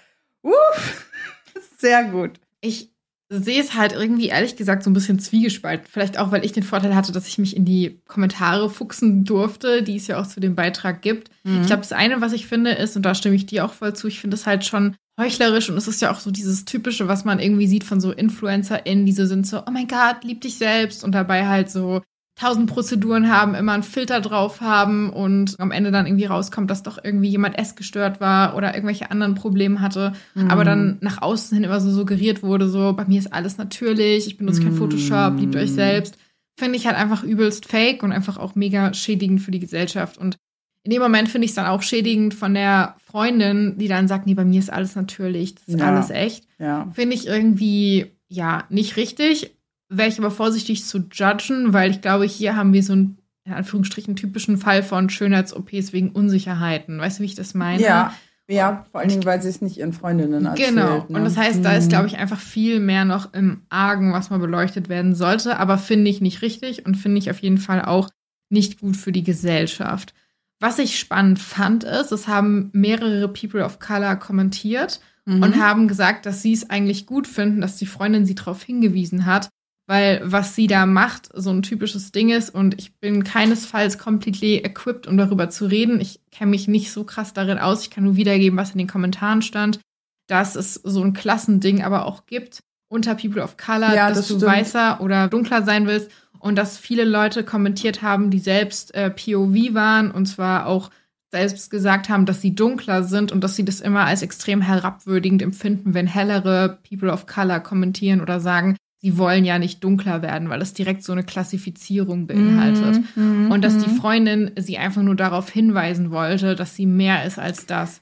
uff, 0.42 1.06
sehr 1.78 2.04
gut. 2.04 2.40
Ich 2.60 2.92
sehe 3.30 3.62
es 3.62 3.76
halt 3.76 3.94
irgendwie 3.94 4.28
ehrlich 4.28 4.56
gesagt 4.56 4.84
so 4.84 4.90
ein 4.90 4.94
bisschen 4.94 5.20
zwiegespalten. 5.20 5.88
Vielleicht 5.90 6.18
auch, 6.18 6.32
weil 6.32 6.44
ich 6.44 6.52
den 6.52 6.64
Vorteil 6.64 6.96
hatte, 6.96 7.12
dass 7.12 7.28
ich 7.28 7.38
mich 7.38 7.56
in 7.56 7.64
die 7.64 8.02
Kommentare 8.08 8.70
fuchsen 8.70 9.24
durfte, 9.24 9.84
die 9.84 9.98
es 9.98 10.08
ja 10.08 10.20
auch 10.20 10.26
zu 10.26 10.40
dem 10.40 10.56
Beitrag 10.56 11.04
gibt. 11.04 11.30
Mhm. 11.44 11.62
Ich 11.62 11.68
glaube, 11.68 11.84
das 11.84 11.94
eine, 11.94 12.22
was 12.22 12.34
ich 12.34 12.48
finde, 12.48 12.72
ist, 12.72 12.96
und 12.96 13.04
da 13.04 13.14
stimme 13.14 13.36
ich 13.36 13.46
dir 13.46 13.66
auch 13.66 13.74
voll 13.74 13.96
zu, 13.96 14.08
ich 14.08 14.20
finde 14.20 14.36
es 14.36 14.48
halt 14.48 14.66
schon 14.66 14.96
heuchlerisch 15.20 15.70
und 15.70 15.78
es 15.78 15.88
ist 15.88 16.02
ja 16.02 16.12
auch 16.12 16.20
so 16.20 16.32
dieses 16.32 16.66
typische, 16.66 17.08
was 17.08 17.26
man 17.26 17.40
irgendwie 17.40 17.68
sieht 17.68 17.84
von 17.84 18.02
so 18.02 18.12
InfluencerInnen, 18.12 19.06
die 19.06 19.12
so 19.12 19.26
sind 19.26 19.46
so, 19.46 19.60
oh 19.60 19.72
mein 19.72 19.88
Gott, 19.88 20.24
lieb 20.24 20.42
dich 20.42 20.58
selbst 20.58 21.04
und 21.04 21.12
dabei 21.14 21.48
halt 21.48 21.70
so 21.70 22.02
tausend 22.40 22.70
Prozeduren 22.70 23.30
haben, 23.30 23.54
immer 23.56 23.74
einen 23.74 23.84
Filter 23.84 24.22
drauf 24.22 24.62
haben 24.62 25.10
und 25.10 25.56
am 25.60 25.72
Ende 25.72 25.92
dann 25.92 26.06
irgendwie 26.08 26.26
rauskommt, 26.26 26.70
dass 26.72 26.84
doch 26.84 26.98
irgendwie 27.04 27.28
jemand 27.30 27.58
essgestört 27.58 28.22
war 28.22 28.56
oder 28.56 28.74
irgendwelche 28.76 29.12
anderen 29.12 29.36
Probleme 29.36 29.82
hatte, 29.82 30.14
Mhm. 30.36 30.50
aber 30.50 30.64
dann 30.64 30.98
nach 31.02 31.22
außen 31.22 31.56
hin 31.56 31.66
immer 31.66 31.82
so 31.82 31.92
suggeriert 31.92 32.42
wurde, 32.42 32.70
so 32.70 32.94
bei 32.94 33.06
mir 33.06 33.20
ist 33.20 33.34
alles 33.34 33.58
natürlich, 33.58 34.26
ich 34.28 34.38
benutze 34.38 34.62
kein 34.64 34.72
Mhm. 34.72 34.78
Photoshop, 34.78 35.40
liebt 35.40 35.56
euch 35.58 35.72
selbst, 35.74 36.18
finde 36.58 36.78
ich 36.78 36.88
halt 36.88 36.96
einfach 36.96 37.24
übelst 37.24 37.66
fake 37.66 38.04
und 38.04 38.12
einfach 38.14 38.38
auch 38.38 38.56
mega 38.56 38.94
schädigend 38.94 39.42
für 39.42 39.52
die 39.52 39.60
Gesellschaft 39.60 40.18
und 40.18 40.38
in 40.84 40.92
dem 40.92 41.02
Moment 41.02 41.28
finde 41.28 41.44
ich 41.44 41.52
es 41.52 41.56
dann 41.56 41.66
auch 41.66 41.82
schädigend 41.82 42.34
von 42.34 42.54
der 42.54 42.96
Freundin, 43.06 43.78
die 43.78 43.90
dann 43.90 44.08
sagt, 44.08 44.26
nee, 44.26 44.34
bei 44.34 44.46
mir 44.46 44.60
ist 44.60 44.72
alles 44.72 44.96
natürlich, 44.96 45.56
das 45.56 45.68
ist 45.68 45.80
Ja. 45.80 45.88
alles 45.88 46.10
echt. 46.10 46.46
Ja. 46.58 46.88
Finde 46.94 47.16
ich 47.16 47.28
irgendwie, 47.28 48.14
ja, 48.30 48.64
nicht 48.70 48.96
richtig. 48.96 49.58
Wäre 49.90 50.08
ich 50.08 50.20
aber 50.20 50.32
vorsichtig 50.32 50.86
zu 50.86 51.00
judgen, 51.12 51.74
weil 51.74 51.92
ich 51.92 52.02
glaube, 52.02 52.26
hier 52.26 52.56
haben 52.56 52.74
wir 52.74 52.84
so 52.84 52.94
einen, 52.94 53.18
in 53.44 53.54
Anführungsstrichen, 53.54 54.16
typischen 54.16 54.58
Fall 54.58 54.84
von 54.84 55.10
Schönheits-OPs 55.10 55.94
wegen 55.94 56.10
Unsicherheiten. 56.12 57.00
Weißt 57.00 57.20
du, 57.20 57.24
wie 57.24 57.28
ich 57.28 57.36
das 57.36 57.54
meine? 57.54 57.82
Ja. 57.82 58.14
Ja, 58.52 58.88
vor 58.92 59.02
allen 59.02 59.10
Dingen, 59.10 59.26
weil 59.26 59.40
sie 59.44 59.48
es 59.50 59.62
nicht 59.62 59.78
ihren 59.78 59.94
Freundinnen 59.94 60.46
erzählt. 60.48 60.70
Genau. 60.70 61.06
Ne? 61.08 61.18
Und 61.20 61.24
das 61.24 61.38
heißt, 61.38 61.64
da 61.64 61.74
ist, 61.76 61.86
Mhm. 61.86 61.90
glaube 61.90 62.08
ich, 62.08 62.18
einfach 62.18 62.40
viel 62.40 62.80
mehr 62.80 63.06
noch 63.06 63.32
im 63.36 63.62
Argen, 63.70 64.12
was 64.12 64.32
mal 64.32 64.40
beleuchtet 64.40 64.90
werden 64.90 65.14
sollte. 65.14 65.60
Aber 65.60 65.78
finde 65.78 66.10
ich 66.10 66.20
nicht 66.20 66.42
richtig 66.42 66.84
und 66.88 66.96
finde 66.96 67.20
ich 67.20 67.30
auf 67.30 67.38
jeden 67.40 67.60
Fall 67.60 67.84
auch 67.86 68.10
nicht 68.50 68.80
gut 68.80 68.98
für 68.98 69.12
die 69.12 69.22
Gesellschaft. 69.24 70.16
Was 70.60 70.80
ich 70.80 70.98
spannend 71.00 71.38
fand, 71.38 71.84
ist, 71.84 72.12
es 72.12 72.28
haben 72.28 72.72
mehrere 72.74 73.28
People 73.28 73.64
of 73.64 73.78
Color 73.80 74.16
kommentiert 74.16 75.00
Mhm. 75.26 75.44
und 75.44 75.58
haben 75.62 75.88
gesagt, 75.88 76.26
dass 76.26 76.42
sie 76.42 76.54
es 76.54 76.72
eigentlich 76.72 77.06
gut 77.06 77.28
finden, 77.28 77.62
dass 77.62 77.78
die 77.78 77.86
Freundin 77.86 78.26
sie 78.26 78.34
darauf 78.36 78.64
hingewiesen 78.64 79.28
hat, 79.28 79.50
weil 79.90 80.22
was 80.24 80.54
sie 80.56 80.68
da 80.68 80.86
macht, 80.86 81.30
so 81.34 81.50
ein 81.50 81.64
typisches 81.64 82.12
Ding 82.12 82.30
ist 82.30 82.52
und 82.54 82.78
ich 82.78 82.94
bin 83.00 83.24
keinesfalls 83.24 83.98
completely 83.98 84.58
equipped, 84.58 85.08
um 85.08 85.18
darüber 85.18 85.50
zu 85.50 85.66
reden. 85.66 86.00
Ich 86.00 86.20
kenne 86.32 86.52
mich 86.52 86.68
nicht 86.68 86.92
so 86.92 87.04
krass 87.04 87.34
darin 87.34 87.58
aus. 87.58 87.82
Ich 87.82 87.90
kann 87.90 88.04
nur 88.04 88.16
wiedergeben, 88.16 88.56
was 88.60 88.70
in 88.72 88.78
den 88.78 88.88
Kommentaren 88.88 89.42
stand, 89.42 89.80
dass 90.28 90.56
es 90.56 90.76
so 90.76 91.02
ein 91.04 91.14
Klassending 91.14 91.82
aber 91.84 92.06
auch 92.06 92.28
gibt 92.28 92.60
unter 92.88 93.16
People 93.16 93.42
of 93.42 93.58
Color, 93.58 93.96
Ja, 93.96 94.10
dass 94.10 94.20
das 94.20 94.28
du 94.28 94.36
stimmt. 94.36 94.52
weißer 94.52 95.02
oder 95.02 95.28
dunkler 95.28 95.64
sein 95.64 95.88
willst 95.88 96.12
und 96.38 96.56
dass 96.56 96.78
viele 96.78 97.04
Leute 97.04 97.44
kommentiert 97.44 98.04
haben, 98.04 98.30
die 98.30 98.40
selbst 98.40 98.94
äh, 98.94 99.10
POV 99.10 99.74
waren 99.74 100.12
und 100.12 100.28
zwar 100.28 100.68
auch 100.68 100.92
selbst 101.32 101.72
gesagt 101.72 102.10
haben, 102.10 102.28
dass 102.28 102.42
sie 102.42 102.54
dunkler 102.54 103.04
sind 103.04 103.32
und 103.32 103.44
dass 103.44 103.56
sie 103.56 103.66
das 103.66 103.82
immer 103.82 104.06
als 104.06 104.22
extrem 104.22 104.62
herabwürdigend 104.62 105.42
empfinden, 105.42 105.96
wenn 105.96 106.06
hellere 106.06 106.78
People 106.88 107.12
of 107.12 107.26
Color 107.26 107.60
kommentieren 107.62 108.22
oder 108.22 108.40
sagen, 108.40 108.76
sie 109.02 109.18
wollen 109.18 109.46
ja 109.46 109.60
nicht 109.60 109.84
dunkler 109.84 110.22
werden, 110.22 110.50
weil 110.50 110.62
es 110.62 110.74
direkt 110.74 111.04
so 111.04 111.12
eine 111.14 111.24
Klassifizierung 111.24 112.28
beinhaltet. 112.28 113.02
Mhm. 113.16 113.50
Und 113.52 113.64
dass 113.64 113.78
die 113.78 113.90
Mhm. 113.90 113.96
Freundin 113.96 114.52
sie 114.58 114.78
einfach 114.78 115.02
nur 115.02 115.16
darauf 115.16 115.50
hinweisen 115.50 116.12
wollte, 116.12 116.56
dass 116.56 116.76
sie 116.76 116.86
mehr 116.86 117.26
ist 117.26 117.40
als 117.40 117.66
das. 117.66 118.02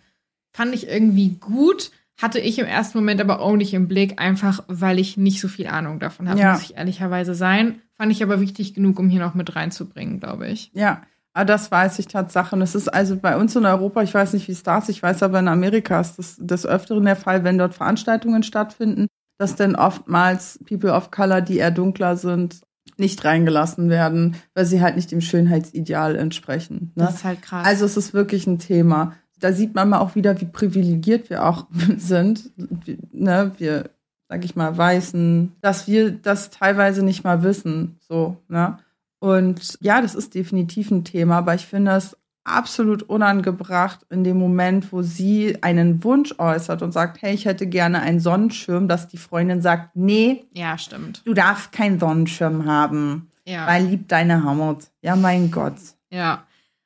Fand 0.53 0.73
ich 0.73 0.87
irgendwie 0.87 1.29
gut, 1.39 1.91
hatte 2.19 2.39
ich 2.39 2.57
im 2.57 2.65
ersten 2.65 2.97
Moment 2.97 3.21
aber 3.21 3.41
auch 3.41 3.55
nicht 3.55 3.73
im 3.75 3.87
Blick, 3.87 4.19
einfach 4.19 4.63
weil 4.67 4.97
ich 4.97 5.17
nicht 5.17 5.39
so 5.39 5.47
viel 5.47 5.67
Ahnung 5.67 5.99
davon 5.99 6.27
habe, 6.29 6.39
Ja. 6.39 6.53
muss 6.53 6.63
ich 6.63 6.75
ehrlicherweise 6.77 7.35
sein. 7.35 7.79
Fand 7.95 8.11
ich 8.11 8.23
aber 8.23 8.41
wichtig 8.41 8.73
genug, 8.73 8.97
um 8.99 9.07
hier 9.09 9.19
noch 9.19 9.35
mit 9.35 9.55
reinzubringen, 9.55 10.19
glaube 10.19 10.47
ich. 10.47 10.71
Ja, 10.73 11.03
aber 11.33 11.45
das 11.45 11.69
weiß 11.69 11.99
ich 11.99 12.07
Tatsache. 12.07 12.55
Und 12.55 12.63
es 12.63 12.73
ist 12.73 12.87
also 12.91 13.15
bei 13.17 13.37
uns 13.37 13.55
in 13.55 13.65
Europa, 13.65 14.01
ich 14.01 14.13
weiß 14.15 14.33
nicht, 14.33 14.47
wie 14.47 14.51
es 14.53 14.63
da 14.63 14.79
ist, 14.79 14.89
ich 14.89 15.03
weiß 15.03 15.21
aber 15.21 15.37
in 15.39 15.47
Amerika 15.47 16.01
ist 16.01 16.17
das 16.17 16.37
des 16.37 16.65
Öfteren 16.65 17.05
der 17.05 17.15
Fall, 17.15 17.43
wenn 17.43 17.59
dort 17.59 17.75
Veranstaltungen 17.75 18.41
stattfinden, 18.41 19.05
dass 19.37 19.55
dann 19.55 19.75
oftmals 19.75 20.59
People 20.67 20.93
of 20.93 21.11
Color, 21.11 21.41
die 21.41 21.57
eher 21.57 21.71
dunkler 21.71 22.17
sind, 22.17 22.61
nicht 22.97 23.23
reingelassen 23.23 23.89
werden, 23.89 24.35
weil 24.53 24.65
sie 24.65 24.81
halt 24.81 24.95
nicht 24.95 25.11
dem 25.11 25.21
Schönheitsideal 25.21 26.15
entsprechen. 26.15 26.91
Ne? 26.95 27.05
Das 27.05 27.15
ist 27.15 27.23
halt 27.23 27.41
krass. 27.41 27.65
Also 27.65 27.85
es 27.85 27.97
ist 27.97 28.13
wirklich 28.13 28.47
ein 28.47 28.59
Thema. 28.59 29.13
Da 29.39 29.53
sieht 29.53 29.75
man 29.75 29.89
mal 29.89 29.99
auch 29.99 30.15
wieder, 30.15 30.39
wie 30.41 30.45
privilegiert 30.45 31.29
wir 31.29 31.45
auch 31.45 31.67
sind. 31.97 32.51
Wir, 32.57 32.97
ne, 33.11 33.51
wir, 33.57 33.91
sag 34.29 34.43
ich 34.43 34.55
mal, 34.55 34.75
Weißen, 34.75 35.53
dass 35.61 35.87
wir 35.87 36.11
das 36.11 36.49
teilweise 36.49 37.03
nicht 37.03 37.23
mal 37.23 37.43
wissen. 37.43 37.99
So, 38.07 38.37
ne? 38.47 38.79
Und 39.19 39.77
ja, 39.81 40.01
das 40.01 40.15
ist 40.15 40.35
definitiv 40.35 40.91
ein 40.91 41.03
Thema, 41.03 41.39
aber 41.39 41.55
ich 41.55 41.65
finde 41.65 41.91
es 41.91 42.15
absolut 42.47 43.03
unangebracht 43.03 43.99
in 44.09 44.23
dem 44.23 44.37
Moment, 44.37 44.91
wo 44.91 45.01
sie 45.01 45.61
einen 45.63 46.03
Wunsch 46.03 46.33
äußert 46.37 46.81
und 46.81 46.91
sagt, 46.91 47.21
hey, 47.21 47.33
ich 47.33 47.45
hätte 47.45 47.67
gerne 47.67 48.01
einen 48.01 48.19
Sonnenschirm, 48.19 48.87
dass 48.87 49.07
die 49.07 49.17
Freundin 49.17 49.61
sagt, 49.61 49.95
nee, 49.95 50.45
ja, 50.53 50.77
stimmt. 50.77 51.21
du 51.25 51.33
darfst 51.33 51.71
keinen 51.71 51.99
Sonnenschirm 51.99 52.65
haben, 52.65 53.29
Ja. 53.45 53.67
weil 53.67 53.85
lieb 53.85 54.07
deine 54.07 54.43
Haut. 54.43 54.85
Ja, 55.01 55.15
mein 55.15 55.51
Gott. 55.51 55.75
ja. 56.09 56.43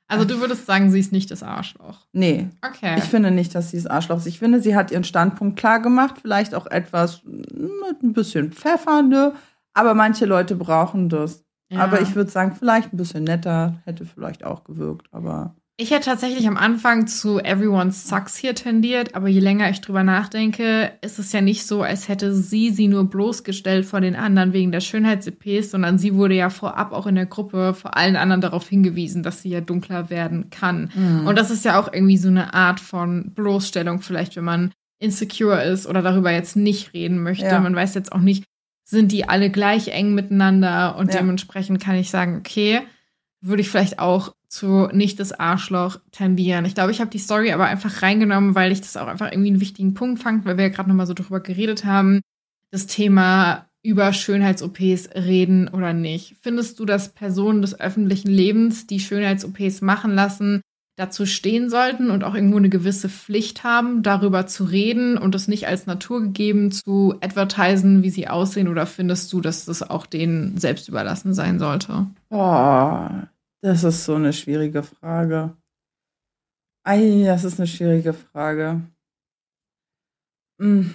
Also 0.08 0.26
du 0.26 0.42
würdest 0.42 0.66
sagen, 0.66 0.92
sie 0.92 1.00
ist 1.00 1.14
nicht 1.14 1.32
das 1.32 1.42
Arschloch. 1.42 2.00
Nee, 2.12 2.50
Okay. 2.68 2.96
Ich 2.98 3.06
finde 3.06 3.32
nicht, 3.32 3.56
dass 3.56 3.72
sie 3.72 3.78
das 3.78 3.88
Arschloch 3.88 4.18
ist. 4.18 4.26
Ich 4.26 4.40
finde, 4.40 4.60
sie 4.60 4.76
hat 4.76 4.92
ihren 4.92 5.06
Standpunkt 5.06 5.58
klar 5.58 5.80
gemacht, 5.82 6.16
vielleicht 6.22 6.54
auch 6.54 6.66
etwas 6.68 7.22
mit 7.24 8.04
ein 8.04 8.12
bisschen 8.12 8.52
Pfeffer, 8.52 9.04
ne? 9.04 9.32
Aber 9.74 9.94
manche 9.94 10.26
Leute 10.26 10.58
brauchen 10.58 11.08
das. 11.08 11.46
Ja. 11.72 11.80
Aber 11.80 12.02
ich 12.02 12.16
würde 12.16 12.30
sagen, 12.30 12.54
vielleicht 12.58 12.94
ein 12.94 12.98
bisschen 12.98 13.24
netter, 13.24 13.82
hätte 13.86 14.06
vielleicht 14.06 14.44
auch 14.44 14.64
gewirkt, 14.66 15.08
aber. 15.12 15.56
Ich 15.78 15.90
hätte 15.90 16.06
tatsächlich 16.06 16.48
am 16.48 16.58
Anfang 16.58 17.08
zu 17.08 17.40
Everyone 17.40 17.92
Sucks 17.92 18.36
hier 18.36 18.54
tendiert, 18.54 19.16
aber 19.16 19.30
je 19.30 19.40
länger 19.40 19.70
ich 19.70 19.82
drüber 19.82 20.04
nachdenke, 20.04 20.92
ist 21.02 21.18
es 21.18 21.32
ja 21.32 21.42
nicht 21.42 21.66
so, 21.66 21.82
als 21.82 22.08
hätte 22.08 22.36
sie 22.36 22.70
sie 22.70 22.88
nur 22.88 23.06
bloßgestellt 23.06 23.86
vor 23.86 24.00
den 24.00 24.16
anderen 24.16 24.54
wegen 24.54 24.72
der 24.72 24.82
Schönheits-EPs, 24.82 25.72
sondern 25.72 25.98
sie 25.98 26.14
wurde 26.14 26.36
ja 26.36 26.52
vorab 26.52 26.92
auch 26.92 27.08
in 27.08 27.16
der 27.16 27.26
Gruppe 27.26 27.74
vor 27.74 27.98
allen 27.98 28.16
anderen 28.16 28.42
darauf 28.42 28.68
hingewiesen, 28.68 29.24
dass 29.24 29.42
sie 29.42 29.50
ja 29.50 29.62
dunkler 29.62 30.12
werden 30.12 30.52
kann. 30.52 30.92
Und 31.26 31.36
das 31.36 31.50
ist 31.50 31.66
ja 31.66 31.80
auch 31.80 31.92
irgendwie 31.92 32.18
so 32.18 32.28
eine 32.28 32.54
Art 32.54 32.80
von 32.80 33.32
Bloßstellung, 33.34 34.02
vielleicht, 34.02 34.36
wenn 34.36 34.44
man 34.44 34.72
insecure 35.00 35.64
ist 35.64 35.88
oder 35.88 36.04
darüber 36.04 36.32
jetzt 36.32 36.56
nicht 36.56 36.94
reden 36.94 37.24
möchte. 37.24 37.46
Ja. 37.46 37.60
Man 37.60 37.76
weiß 37.76 37.96
jetzt 37.96 38.12
auch 38.12 38.20
nicht, 38.20 38.44
sind 38.92 39.12
die 39.14 39.28
alle 39.28 39.50
gleich 39.50 39.88
eng 39.88 40.14
miteinander 40.14 40.98
und 40.98 41.14
Ja. 41.14 41.20
dementsprechend 41.20 41.82
kann 41.82 41.96
ich 41.96 42.10
sagen, 42.10 42.38
okay, 42.38 42.82
würde 43.40 43.62
ich 43.62 43.70
vielleicht 43.70 44.00
auch 44.00 44.36
zu 44.50 44.90
nicht 44.92 45.18
das 45.22 45.32
Arschloch 45.32 46.00
tendieren. 46.12 46.66
Ich 46.66 46.76
glaube, 46.76 46.92
ich 46.92 47.00
habe 47.00 47.10
die 47.10 47.18
Story 47.18 47.54
aber 47.54 47.66
einfach 47.66 48.02
reingenommen, 48.02 48.54
weil 48.54 48.74
ich 48.74 48.82
das 48.82 48.98
auch 48.98 49.08
einfach 49.08 49.32
irgendwie 49.32 49.50
einen 49.50 49.62
wichtigen 49.62 49.94
Punkt 49.94 50.22
fand, 50.22 50.46
weil 50.46 50.58
wir 50.58 50.66
ja 50.66 50.70
gerade 50.70 50.90
noch 50.90 50.96
mal 50.96 51.08
so 51.08 51.14
drüber 51.14 51.40
geredet 51.40 51.86
haben, 51.86 52.20
das 52.70 52.86
Thema 52.86 53.66
über 53.82 54.12
Schönheits-OPs 54.12 55.16
reden 55.16 55.70
oder 55.70 55.94
nicht. 55.94 56.36
Findest 56.42 56.78
du, 56.78 56.86
dass 56.86 57.14
Personen 57.14 57.62
des 57.62 57.80
öffentlichen 57.80 58.30
Lebens, 58.30 58.88
die 58.88 59.00
Schönheits-OPs 59.00 59.80
machen 59.82 60.12
lassen, 60.14 60.62
dazu 61.02 61.26
stehen 61.26 61.70
sollten 61.70 62.12
und 62.12 62.24
auch 62.24 62.36
irgendwo 62.36 62.58
eine 62.58 62.70
gewisse 62.70 63.10
Pflicht 63.10 63.64
haben, 63.64 64.04
darüber 64.04 64.46
zu 64.46 64.64
reden 64.64 65.18
und 65.18 65.34
es 65.34 65.48
nicht 65.48 65.68
als 65.68 65.88
naturgegeben 65.88 66.72
zu 66.72 67.16
advertisen, 67.22 68.04
wie 68.04 68.12
sie 68.12 68.28
aussehen? 68.28 68.68
Oder 68.68 68.86
findest 68.86 69.34
du, 69.34 69.42
dass 69.42 69.66
das 69.66 69.82
auch 69.82 70.06
denen 70.06 70.58
selbst 70.58 70.88
überlassen 70.88 71.34
sein 71.34 71.58
sollte? 71.58 72.06
Boah, 72.30 73.28
das 73.62 73.84
ist 73.84 74.06
so 74.06 74.16
eine 74.16 74.32
schwierige 74.32 74.84
Frage. 74.84 75.58
Ei, 76.84 77.24
das 77.26 77.44
ist 77.44 77.60
eine 77.60 77.68
schwierige 77.68 78.14
Frage. 78.14 78.82
Hm. 80.60 80.94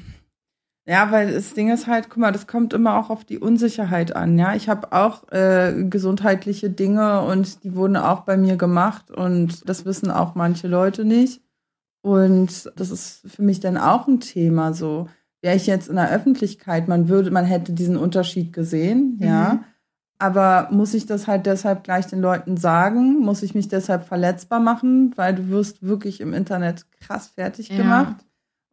Ja, 0.88 1.10
weil 1.10 1.32
das 1.32 1.52
Ding 1.54 1.70
ist 1.72 1.88
halt, 1.88 2.08
guck 2.10 2.18
mal, 2.18 2.30
das 2.32 2.46
kommt 2.46 2.72
immer 2.72 2.96
auch 2.96 3.10
auf 3.10 3.24
die 3.24 3.38
Unsicherheit 3.38 4.14
an, 4.14 4.38
ja. 4.38 4.54
Ich 4.54 4.68
habe 4.68 4.92
auch 4.92 5.28
äh, 5.32 5.84
gesundheitliche 5.90 6.70
Dinge 6.70 7.22
und 7.22 7.64
die 7.64 7.74
wurden 7.74 7.96
auch 7.96 8.20
bei 8.20 8.36
mir 8.36 8.56
gemacht 8.56 9.10
und 9.10 9.68
das 9.68 9.84
wissen 9.84 10.10
auch 10.12 10.34
manche 10.36 10.68
Leute 10.68 11.04
nicht. 11.04 11.42
Und 12.02 12.70
das 12.76 12.90
ist 12.90 13.22
für 13.26 13.42
mich 13.42 13.58
dann 13.58 13.76
auch 13.76 14.06
ein 14.06 14.20
Thema 14.20 14.72
so. 14.72 15.08
wäre 15.42 15.56
ich 15.56 15.66
jetzt 15.66 15.88
in 15.88 15.96
der 15.96 16.10
Öffentlichkeit, 16.10 16.86
man 16.88 17.08
würde, 17.08 17.30
man 17.32 17.44
hätte 17.44 17.72
diesen 17.72 17.96
Unterschied 17.96 18.52
gesehen, 18.52 19.18
ja. 19.20 19.54
Mhm. 19.54 19.64
Aber 20.18 20.68
muss 20.70 20.94
ich 20.94 21.04
das 21.06 21.26
halt 21.26 21.44
deshalb 21.46 21.84
gleich 21.84 22.06
den 22.06 22.20
Leuten 22.22 22.56
sagen? 22.56 23.18
Muss 23.18 23.42
ich 23.42 23.54
mich 23.54 23.68
deshalb 23.68 24.06
verletzbar 24.06 24.60
machen? 24.60 25.12
Weil 25.16 25.34
du 25.34 25.48
wirst 25.48 25.82
wirklich 25.82 26.20
im 26.22 26.32
Internet 26.32 26.86
krass 27.00 27.26
fertig 27.28 27.68
Ja. 27.68 27.76
gemacht. 27.76 28.25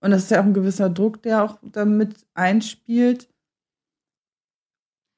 Und 0.03 0.11
das 0.11 0.23
ist 0.23 0.31
ja 0.31 0.41
auch 0.41 0.45
ein 0.45 0.53
gewisser 0.53 0.89
Druck, 0.89 1.21
der 1.23 1.43
auch 1.43 1.57
damit 1.63 2.13
einspielt. 2.33 3.29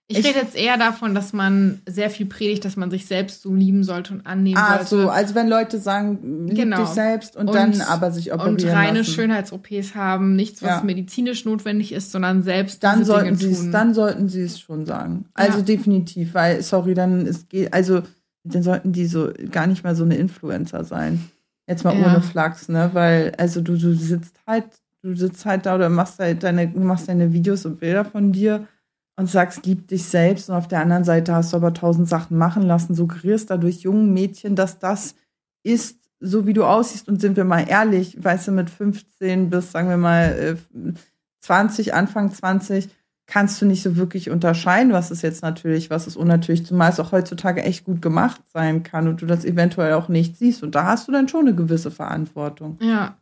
Ich, 0.07 0.19
Ich- 0.19 0.25
rede 0.27 0.37
jetzt 0.37 0.55
eher 0.55 0.77
davon, 0.77 1.15
dass 1.15 1.33
man 1.33 1.81
sehr 1.87 2.11
viel 2.11 2.27
predigt, 2.27 2.63
dass 2.63 2.75
man 2.75 2.91
sich 2.91 3.07
selbst 3.07 3.41
so 3.41 3.55
lieben 3.55 3.83
sollte 3.83 4.13
und 4.13 4.27
annehmen 4.27 4.57
Ah, 4.59 4.83
sollte. 4.85 5.03
so, 5.05 5.09
also 5.09 5.33
wenn 5.33 5.47
Leute 5.47 5.79
sagen, 5.79 6.45
lieb 6.45 6.55
Genau. 6.57 6.81
dich 6.81 6.89
selbst 6.89 7.35
und, 7.35 7.47
Und- 7.47 7.55
dann 7.55 7.81
aber 7.81 8.11
sich 8.11 8.31
operieren 8.31 8.53
und 8.57 8.65
reine. 8.71 9.03
Schönheits-OPs 9.03 9.95
haben, 9.95 10.35
nichts, 10.35 10.61
was 10.61 10.69
Ja. 10.69 10.83
medizinisch 10.83 11.43
notwendig 11.45 11.91
ist, 11.91 12.11
sondern 12.11 12.43
selbst 12.43 12.83
dann 12.83 13.03
sollten 13.03 13.35
sie 13.35 13.49
es, 13.49 13.71
dann 13.71 13.95
sollten 13.95 14.29
sie 14.29 14.41
es 14.43 14.59
schon 14.59 14.85
sagen. 14.85 15.25
Also 15.33 15.57
Ja. 15.57 15.63
definitiv, 15.63 16.35
weil 16.35 16.61
sorry, 16.61 16.93
dann 16.93 17.25
ist 17.25 17.49
geht, 17.49 17.73
also 17.73 18.03
dann 18.43 18.61
sollten 18.61 18.91
die 18.93 19.07
so 19.07 19.31
gar 19.49 19.65
nicht 19.65 19.83
mal 19.83 19.95
so 19.95 20.03
eine 20.03 20.17
Influencer 20.17 20.83
sein. 20.83 21.31
Jetzt 21.67 21.83
mal 21.83 21.97
Ja. 21.97 22.07
ohne 22.07 22.21
Flachs, 22.21 22.69
ne? 22.69 22.89
Weil 22.93 23.33
also 23.37 23.61
du, 23.61 23.77
du 23.77 23.93
sitzt 23.93 24.39
halt, 24.45 24.65
du 25.01 25.15
sitzt 25.15 25.45
halt 25.45 25.65
da 25.65 25.75
oder 25.75 25.89
machst 25.89 26.19
halt 26.19 26.43
deine, 26.43 26.67
machst 26.67 27.07
deine 27.09 27.33
Videos 27.33 27.65
und 27.65 27.79
Bilder 27.79 28.05
von 28.05 28.31
dir 28.31 28.67
und 29.17 29.29
sagst, 29.29 29.65
lieb 29.65 29.87
dich 29.87 30.03
selbst 30.05 30.49
und 30.49 30.55
auf 30.55 30.67
der 30.67 30.81
anderen 30.81 31.03
Seite 31.03 31.33
hast 31.33 31.53
du 31.53 31.57
aber 31.57 31.73
tausend 31.73 32.07
Sachen 32.07 32.37
machen 32.37 32.63
lassen, 32.63 32.95
suggerierst 32.95 33.49
dadurch 33.49 33.79
jungen 33.79 34.13
Mädchen, 34.13 34.55
dass 34.55 34.77
das 34.79 35.15
ist, 35.63 35.99
so 36.19 36.45
wie 36.45 36.53
du 36.53 36.63
aussiehst 36.65 37.07
und 37.07 37.19
sind 37.21 37.37
wir 37.37 37.45
mal 37.45 37.67
ehrlich, 37.67 38.23
weißt 38.23 38.47
du, 38.49 38.51
mit 38.51 38.69
15 38.69 39.49
bis, 39.49 39.71
sagen 39.71 39.89
wir 39.89 39.97
mal, 39.97 40.57
äh, 40.75 40.93
20, 41.41 41.93
Anfang 41.93 42.31
20, 42.31 42.89
kannst 43.27 43.61
du 43.61 43.65
nicht 43.65 43.81
so 43.81 43.95
wirklich 43.95 44.29
unterscheiden, 44.29 44.93
was 44.93 45.11
ist 45.11 45.21
jetzt 45.21 45.41
natürlich, 45.41 45.89
was 45.89 46.07
ist 46.07 46.15
unnatürlich, 46.15 46.65
zumal 46.65 46.91
es 46.91 46.99
auch 46.99 47.11
heutzutage 47.11 47.63
echt 47.63 47.83
gut 47.83 48.01
gemacht 48.01 48.41
sein 48.53 48.83
kann 48.83 49.07
und 49.07 49.21
du 49.21 49.25
das 49.25 49.45
eventuell 49.45 49.93
auch 49.93 50.09
nicht 50.09 50.37
siehst. 50.37 50.63
Und 50.63 50.75
da 50.75 50.85
hast 50.85 51.07
du 51.07 51.11
dann 51.11 51.27
schon 51.27 51.47
eine 51.47 51.55
gewisse 51.55 51.91
Verantwortung. 51.91 52.77
Ja, 52.81 53.17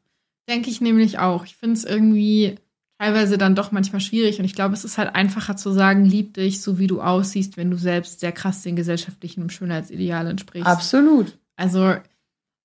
denke 0.49 0.69
ich 0.69 0.81
nämlich 0.81 1.19
auch. 1.19 1.45
Ich 1.45 1.55
finde 1.55 1.75
es 1.75 1.85
irgendwie 1.85 2.57
teilweise 2.99 3.37
dann 3.37 3.55
doch 3.55 3.71
manchmal 3.71 4.01
schwierig 4.01 4.39
und 4.39 4.45
ich 4.45 4.55
glaube, 4.55 4.73
es 4.73 4.85
ist 4.85 4.97
halt 4.97 5.15
einfacher 5.15 5.55
zu 5.55 5.71
sagen, 5.71 6.05
lieb 6.05 6.35
dich, 6.35 6.61
so 6.61 6.79
wie 6.79 6.87
du 6.87 7.01
aussiehst, 7.01 7.57
wenn 7.57 7.71
du 7.71 7.77
selbst 7.77 8.19
sehr 8.19 8.31
krass 8.31 8.61
den 8.61 8.75
gesellschaftlichen 8.75 9.49
Schönheitsideal 9.49 10.27
entsprichst. 10.27 10.67
Absolut. 10.67 11.37
Also, 11.55 11.95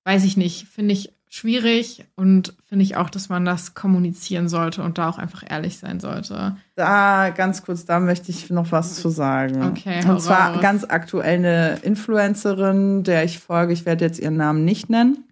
weiß 0.05 0.25
ich 0.25 0.37
nicht, 0.37 0.67
finde 0.69 0.93
ich 0.93 1.13
schwierig 1.31 2.05
und 2.17 2.55
finde 2.67 2.85
ich 2.85 2.97
auch, 2.97 3.11
dass 3.11 3.29
man 3.29 3.45
das 3.45 3.75
kommunizieren 3.75 4.49
sollte 4.49 4.83
und 4.83 4.99
da 4.99 5.09
auch 5.09 5.19
einfach 5.19 5.45
ehrlich 5.49 5.79
sein 5.79 6.01
sollte. 6.01 6.57
Da 6.75 7.31
ganz 7.31 7.63
kurz, 7.63 7.85
da 7.85 8.01
möchte 8.01 8.31
ich 8.31 8.51
noch 8.51 8.73
was 8.73 8.95
zu 8.95 9.09
sagen. 9.11 9.63
Okay, 9.63 10.01
Und 10.09 10.21
zwar 10.21 10.55
raus. 10.55 10.63
ganz 10.63 10.85
aktuell 10.85 11.39
eine 11.39 11.79
Influencerin, 11.83 13.05
der 13.05 13.25
ich 13.25 13.39
folge, 13.39 13.73
ich 13.73 13.85
werde 13.87 14.05
jetzt 14.05 14.19
ihren 14.19 14.37
Namen 14.37 14.65
nicht 14.65 14.89
nennen, 14.91 15.25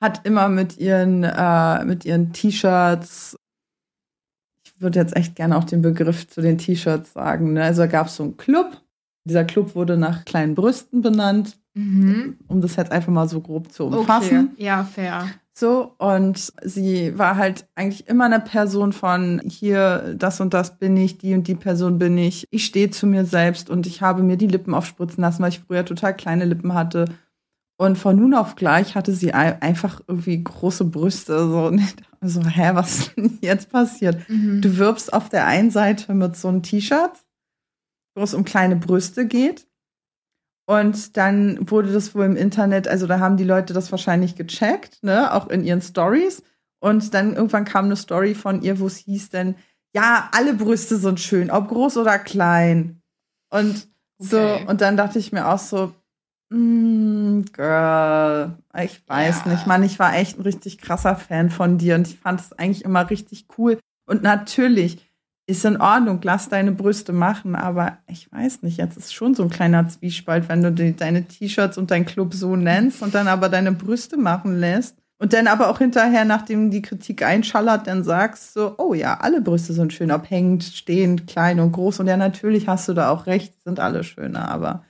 hat 0.00 0.26
immer 0.26 0.48
mit 0.48 0.76
ihren, 0.78 1.24
äh, 1.24 1.84
mit 1.84 2.04
ihren 2.04 2.32
T-Shirts, 2.32 3.38
ich 4.62 4.80
würde 4.80 4.98
jetzt 4.98 5.16
echt 5.16 5.34
gerne 5.36 5.56
auch 5.56 5.64
den 5.64 5.80
Begriff 5.80 6.28
zu 6.28 6.42
den 6.42 6.58
T-Shirts 6.58 7.14
sagen. 7.14 7.54
Ne? 7.54 7.64
Also 7.64 7.88
gab 7.88 8.08
es 8.08 8.16
so 8.16 8.24
einen 8.24 8.36
Club. 8.36 8.76
Dieser 9.26 9.44
Club 9.44 9.74
wurde 9.74 9.96
nach 9.96 10.24
kleinen 10.24 10.54
Brüsten 10.54 11.02
benannt, 11.02 11.56
Mhm. 11.74 12.38
um 12.48 12.62
das 12.62 12.76
jetzt 12.76 12.90
einfach 12.90 13.12
mal 13.12 13.28
so 13.28 13.40
grob 13.42 13.70
zu 13.70 13.84
umfassen. 13.84 14.52
Okay, 14.54 14.64
ja, 14.64 14.84
fair. 14.84 15.26
So, 15.52 15.94
und 15.98 16.52
sie 16.62 17.18
war 17.18 17.36
halt 17.36 17.66
eigentlich 17.74 18.08
immer 18.08 18.24
eine 18.24 18.40
Person 18.40 18.92
von 18.94 19.42
hier, 19.46 20.14
das 20.16 20.40
und 20.40 20.54
das 20.54 20.78
bin 20.78 20.96
ich, 20.96 21.18
die 21.18 21.34
und 21.34 21.48
die 21.48 21.54
Person 21.54 21.98
bin 21.98 22.16
ich. 22.16 22.46
Ich 22.50 22.64
stehe 22.64 22.90
zu 22.90 23.06
mir 23.06 23.24
selbst 23.26 23.68
und 23.68 23.86
ich 23.86 24.00
habe 24.00 24.22
mir 24.22 24.36
die 24.38 24.46
Lippen 24.46 24.72
aufspritzen 24.74 25.20
lassen, 25.22 25.42
weil 25.42 25.50
ich 25.50 25.60
früher 25.60 25.84
total 25.84 26.14
kleine 26.16 26.44
Lippen 26.46 26.72
hatte. 26.72 27.06
Und 27.78 27.98
von 27.98 28.16
nun 28.16 28.32
auf 28.32 28.54
gleich 28.56 28.94
hatte 28.94 29.12
sie 29.12 29.34
ei- 29.34 29.60
einfach 29.60 30.00
irgendwie 30.08 30.42
große 30.42 30.84
Brüste. 30.86 31.38
So, 31.46 31.76
so, 32.22 32.42
hä, 32.46 32.70
was 32.72 32.98
ist 33.00 33.16
denn 33.18 33.38
jetzt 33.42 33.70
passiert? 33.70 34.26
Mhm. 34.30 34.62
Du 34.62 34.78
wirbst 34.78 35.12
auf 35.12 35.28
der 35.28 35.46
einen 35.46 35.70
Seite 35.70 36.14
mit 36.14 36.36
so 36.36 36.48
einem 36.48 36.62
T-Shirt, 36.62 37.12
wo 38.16 38.22
es 38.22 38.34
um 38.34 38.44
kleine 38.44 38.74
Brüste 38.76 39.26
geht. 39.26 39.68
Und 40.68 41.16
dann 41.16 41.70
wurde 41.70 41.92
das 41.92 42.14
wohl 42.14 42.24
im 42.24 42.36
Internet, 42.36 42.88
also 42.88 43.06
da 43.06 43.20
haben 43.20 43.36
die 43.36 43.44
Leute 43.44 43.72
das 43.72 43.92
wahrscheinlich 43.92 44.34
gecheckt, 44.34 45.00
ne, 45.04 45.32
auch 45.32 45.46
in 45.48 45.62
ihren 45.62 45.80
Stories. 45.80 46.42
Und 46.80 47.14
dann 47.14 47.34
irgendwann 47.34 47.64
kam 47.64 47.84
eine 47.84 47.94
Story 47.96 48.34
von 48.34 48.62
ihr, 48.62 48.80
wo 48.80 48.86
es 48.88 48.96
hieß 48.96 49.30
denn, 49.30 49.54
ja, 49.94 50.28
alle 50.32 50.54
Brüste 50.54 50.96
sind 50.96 51.20
schön, 51.20 51.50
ob 51.50 51.68
groß 51.68 51.98
oder 51.98 52.18
klein. 52.18 53.00
Und 53.50 53.88
so, 54.18 54.40
Okay. 54.40 54.66
und 54.66 54.80
dann 54.80 54.96
dachte 54.96 55.18
ich 55.20 55.30
mir 55.30 55.46
auch 55.48 55.58
so, 55.58 55.94
mm, 56.50 57.42
Girl, 57.52 58.58
ich 58.82 59.08
weiß 59.08 59.44
Ja. 59.44 59.52
nicht, 59.52 59.66
Mann, 59.66 59.82
ich 59.84 59.98
war 59.98 60.16
echt 60.16 60.38
ein 60.38 60.42
richtig 60.42 60.78
krasser 60.78 61.16
Fan 61.16 61.50
von 61.50 61.78
dir 61.78 61.94
und 61.94 62.08
ich 62.08 62.18
fand 62.18 62.40
es 62.40 62.52
eigentlich 62.52 62.84
immer 62.84 63.08
richtig 63.08 63.46
cool. 63.56 63.78
Und 64.06 64.22
natürlich 64.22 65.05
ist 65.46 65.64
in 65.64 65.80
Ordnung, 65.80 66.20
lass 66.22 66.48
deine 66.48 66.72
Brüste 66.72 67.12
machen, 67.12 67.54
aber 67.54 67.98
ich 68.08 68.30
weiß 68.32 68.62
nicht, 68.62 68.78
jetzt 68.78 68.96
ist 68.96 69.14
schon 69.14 69.34
so 69.34 69.44
ein 69.44 69.50
kleiner 69.50 69.88
Zwiespalt, 69.88 70.48
wenn 70.48 70.62
du 70.62 70.72
die, 70.72 70.96
deine 70.96 71.24
T-Shirts 71.24 71.78
und 71.78 71.90
deinen 71.90 72.04
Club 72.04 72.34
so 72.34 72.56
nennst 72.56 73.02
und 73.02 73.14
dann 73.14 73.28
aber 73.28 73.48
deine 73.48 73.72
Brüste 73.72 74.16
machen 74.16 74.58
lässt. 74.58 74.96
Und 75.18 75.32
dann 75.32 75.46
aber 75.46 75.70
auch 75.70 75.78
hinterher, 75.78 76.26
nachdem 76.26 76.70
die 76.70 76.82
Kritik 76.82 77.22
einschallert, 77.22 77.86
dann 77.86 78.04
sagst 78.04 78.52
so, 78.52 78.74
oh 78.76 78.92
ja, 78.92 79.18
alle 79.18 79.40
Brüste 79.40 79.72
sind 79.72 79.94
schön, 79.94 80.10
ob 80.10 80.28
hängend, 80.28 80.64
stehend, 80.64 81.26
klein 81.26 81.58
und 81.58 81.72
groß. 81.72 82.00
Und 82.00 82.06
ja, 82.06 82.18
natürlich 82.18 82.68
hast 82.68 82.86
du 82.88 82.92
da 82.92 83.08
auch 83.08 83.24
recht, 83.24 83.54
sind 83.64 83.80
alle 83.80 84.04
schöner, 84.04 84.50
aber 84.50 84.84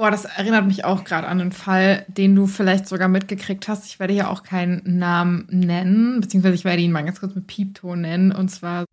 Boah, 0.00 0.10
das 0.10 0.24
erinnert 0.24 0.66
mich 0.66 0.86
auch 0.86 1.04
gerade 1.04 1.26
an 1.26 1.42
einen 1.42 1.52
Fall, 1.52 2.06
den 2.08 2.34
du 2.34 2.46
vielleicht 2.46 2.88
sogar 2.88 3.08
mitgekriegt 3.08 3.68
hast. 3.68 3.84
Ich 3.84 4.00
werde 4.00 4.14
hier 4.14 4.30
auch 4.30 4.42
keinen 4.42 4.80
Namen 4.98 5.46
nennen, 5.50 6.22
beziehungsweise 6.22 6.54
ich 6.54 6.64
werde 6.64 6.80
ihn 6.80 6.90
mal 6.90 7.04
ganz 7.04 7.20
kurz 7.20 7.34
mit 7.34 7.46
Piepton 7.46 8.00
nennen. 8.00 8.32
Und 8.32 8.48
zwar. 8.48 8.86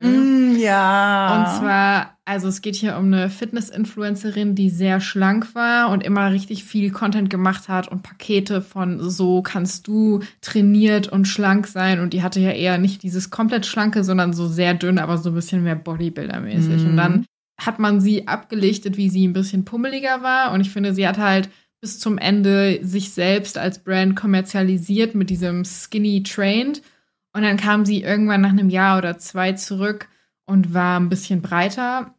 Mm, 0.00 0.56
ja. 0.56 1.38
Und 1.38 1.58
zwar, 1.58 2.18
also 2.24 2.48
es 2.48 2.62
geht 2.62 2.76
hier 2.76 2.96
um 2.96 3.06
eine 3.06 3.30
Fitness-Influencerin, 3.30 4.54
die 4.54 4.70
sehr 4.70 5.00
schlank 5.00 5.54
war 5.54 5.90
und 5.90 6.02
immer 6.02 6.30
richtig 6.32 6.64
viel 6.64 6.90
Content 6.90 7.30
gemacht 7.30 7.68
hat 7.68 7.88
und 7.88 8.02
Pakete 8.02 8.62
von 8.62 8.98
so 9.00 9.42
kannst 9.42 9.86
du 9.86 10.20
trainiert 10.40 11.08
und 11.08 11.26
schlank 11.26 11.66
sein. 11.66 12.00
Und 12.00 12.12
die 12.12 12.22
hatte 12.22 12.40
ja 12.40 12.50
eher 12.50 12.78
nicht 12.78 13.02
dieses 13.02 13.30
komplett 13.30 13.66
schlanke, 13.66 14.04
sondern 14.04 14.32
so 14.32 14.48
sehr 14.48 14.74
dünn, 14.74 14.98
aber 14.98 15.18
so 15.18 15.30
ein 15.30 15.34
bisschen 15.34 15.62
mehr 15.62 15.76
Bodybuilder-mäßig. 15.76 16.82
Mhm. 16.82 16.90
Und 16.90 16.96
dann 16.96 17.26
hat 17.60 17.78
man 17.78 18.00
sie 18.00 18.26
abgelichtet, 18.26 18.96
wie 18.96 19.08
sie 19.08 19.26
ein 19.26 19.32
bisschen 19.32 19.64
pummeliger 19.64 20.22
war. 20.22 20.52
Und 20.52 20.60
ich 20.60 20.70
finde, 20.70 20.94
sie 20.94 21.06
hat 21.06 21.18
halt 21.18 21.48
bis 21.80 21.98
zum 21.98 22.16
Ende 22.16 22.80
sich 22.82 23.12
selbst 23.12 23.58
als 23.58 23.78
Brand 23.78 24.16
kommerzialisiert 24.16 25.14
mit 25.14 25.28
diesem 25.28 25.64
Skinny 25.64 26.22
Trained. 26.22 26.80
Und 27.34 27.42
dann 27.42 27.56
kam 27.56 27.84
sie 27.84 28.02
irgendwann 28.02 28.40
nach 28.40 28.50
einem 28.50 28.70
Jahr 28.70 28.98
oder 28.98 29.18
zwei 29.18 29.52
zurück 29.52 30.08
und 30.46 30.72
war 30.72 30.98
ein 31.00 31.08
bisschen 31.08 31.42
breiter, 31.42 32.14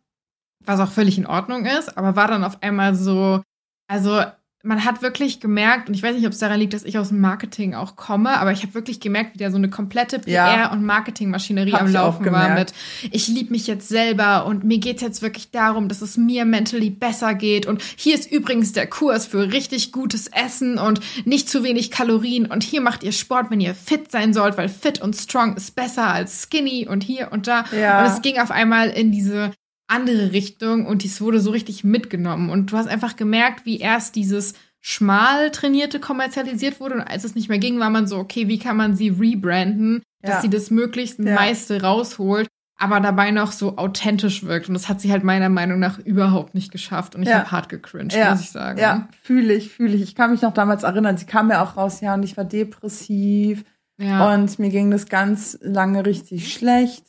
was 0.60 0.80
auch 0.80 0.92
völlig 0.92 1.18
in 1.18 1.26
Ordnung 1.28 1.66
ist, 1.66 1.98
aber 1.98 2.16
war 2.16 2.28
dann 2.28 2.44
auf 2.44 2.62
einmal 2.62 2.96
so, 2.96 3.42
also 3.88 4.22
man 4.66 4.84
hat 4.84 5.02
wirklich 5.02 5.40
gemerkt, 5.40 5.88
und 5.88 5.96
ich 5.96 6.04
weiß 6.04 6.16
nicht, 6.16 6.26
ob 6.26 6.34
es 6.34 6.40
daran 6.40 6.60
liegt, 6.60 6.74
dass 6.74 6.84
ich 6.84 6.98
aus 6.98 7.10
dem 7.10 7.22
Marketing 7.22 7.74
auch 7.76 7.96
komme, 7.96 8.38
aber 8.40 8.52
ich 8.52 8.64
habe 8.64 8.74
wirklich 8.74 9.00
gemerkt, 9.00 9.36
wie 9.36 9.38
da 9.38 9.52
so 9.52 9.58
eine 9.58 9.70
komplette 9.70 10.18
PR- 10.18 10.32
Ja. 10.32 10.72
und 10.72 10.84
Marketingmaschinerie 10.84 11.74
am 11.74 11.92
Laufen 11.92 12.32
war 12.32 12.50
mit, 12.56 12.74
ich 13.12 13.28
liebe 13.28 13.52
mich 13.52 13.68
jetzt 13.68 13.88
selber 13.88 14.46
und 14.46 14.64
mir 14.64 14.80
geht's 14.80 15.02
jetzt 15.02 15.22
wirklich 15.22 15.52
darum, 15.52 15.88
dass 15.88 16.02
es 16.02 16.18
mir 16.18 16.46
mentally 16.46 16.90
besser 16.90 17.34
geht 17.36 17.66
und 17.66 17.82
hier 17.96 18.16
ist 18.16 18.32
übrigens 18.32 18.74
der 18.74 18.88
Kurs 18.88 19.26
für 19.26 19.52
richtig 19.54 19.92
gutes 19.92 20.28
Essen 20.28 20.78
und 20.78 21.00
nicht 21.26 21.50
zu 21.50 21.64
wenig 21.64 21.92
Kalorien 21.92 22.46
und 22.48 22.64
hier 22.64 22.82
macht 22.82 23.04
ihr 23.04 23.12
Sport, 23.12 23.52
wenn 23.52 23.62
ihr 23.62 23.76
fit 23.76 24.12
sein 24.12 24.34
sollt, 24.34 24.58
weil 24.58 24.70
fit 24.70 25.02
und 25.02 25.16
strong 25.16 25.56
ist 25.56 25.76
besser 25.76 26.08
als 26.08 26.42
skinny 26.44 26.88
und 26.90 27.04
hier 27.04 27.32
und 27.32 27.48
da. 27.48 27.66
Ja. 27.72 28.00
Und 28.04 28.12
es 28.12 28.22
ging 28.22 28.40
auf 28.40 28.52
einmal 28.52 28.90
in 28.90 29.12
diese 29.12 29.52
andere 29.88 30.32
Richtung 30.32 30.86
und 30.86 31.03
dies 31.03 31.22
wurde 31.22 31.40
so 31.40 31.52
richtig 31.52 31.84
mitgenommen 31.84 32.49
und 32.49 32.72
du 32.72 32.78
hast 32.78 32.88
einfach 32.88 33.16
gemerkt, 33.16 33.66
wie 33.66 33.80
erst 33.80 34.16
dieses 34.16 34.53
schmal 34.82 35.52
trainierte 35.52 35.99
kommerzialisiert 35.99 36.80
wurde 36.80 36.95
und 36.95 37.02
als 37.02 37.24
es 37.24 37.36
nicht 37.36 37.49
mehr 37.49 37.57
ging, 37.60 37.80
war 37.80 37.90
man 37.90 38.07
so, 38.07 38.18
okay, 38.18 38.48
wie 38.48 38.60
kann 38.60 38.78
man 38.78 38.95
sie 38.95 39.10
rebranden, 39.10 40.02
dass 40.22 40.36
Ja. 40.36 40.41
sie 40.41 40.49
das 40.49 40.70
möglichst 40.72 41.20
Ja. 41.20 41.34
meiste 41.36 41.82
rausholt, 41.82 42.48
aber 42.78 42.99
dabei 42.99 43.32
noch 43.32 43.52
so 43.52 43.78
authentisch 43.78 44.44
wirkt 44.44 44.68
und 44.68 44.74
das 44.74 44.90
hat 44.90 45.02
sie 45.02 45.12
halt 45.12 45.24
meiner 45.24 45.49
Meinung 45.49 45.80
nach 45.80 45.98
überhaupt 45.99 46.53
nicht 46.56 46.72
geschafft 46.72 47.16
und 47.16 47.24
ich 47.24 47.30
Ja. 47.30 47.40
habe 47.40 47.52
hart 47.52 47.70
gecringed, 47.70 48.14
Ja. 48.18 48.32
muss 48.32 48.41
ich 48.41 48.52
sagen. 48.52 48.80
Ja, 48.80 49.07
fühle 49.24 49.53
ich, 49.53 49.70
fühle 49.70 49.95
ich. 49.95 50.02
Ich 50.02 50.14
kann 50.16 50.32
mich 50.32 50.41
noch 50.41 50.53
damals 50.53 50.84
erinnern, 50.84 51.18
sie 51.18 51.26
kam 51.26 51.49
ja 51.49 51.64
auch 51.64 51.78
raus, 51.78 52.02
ja, 52.02 52.14
und 52.14 52.24
ich 52.24 52.38
war 52.38 52.45
depressiv 52.45 53.64
Ja. 53.98 54.34
und 54.34 54.60
mir 54.60 54.70
ging 54.70 54.91
das 54.91 55.07
ganz 55.07 55.57
lange 55.62 56.06
richtig 56.06 56.52
schlecht. 56.53 57.06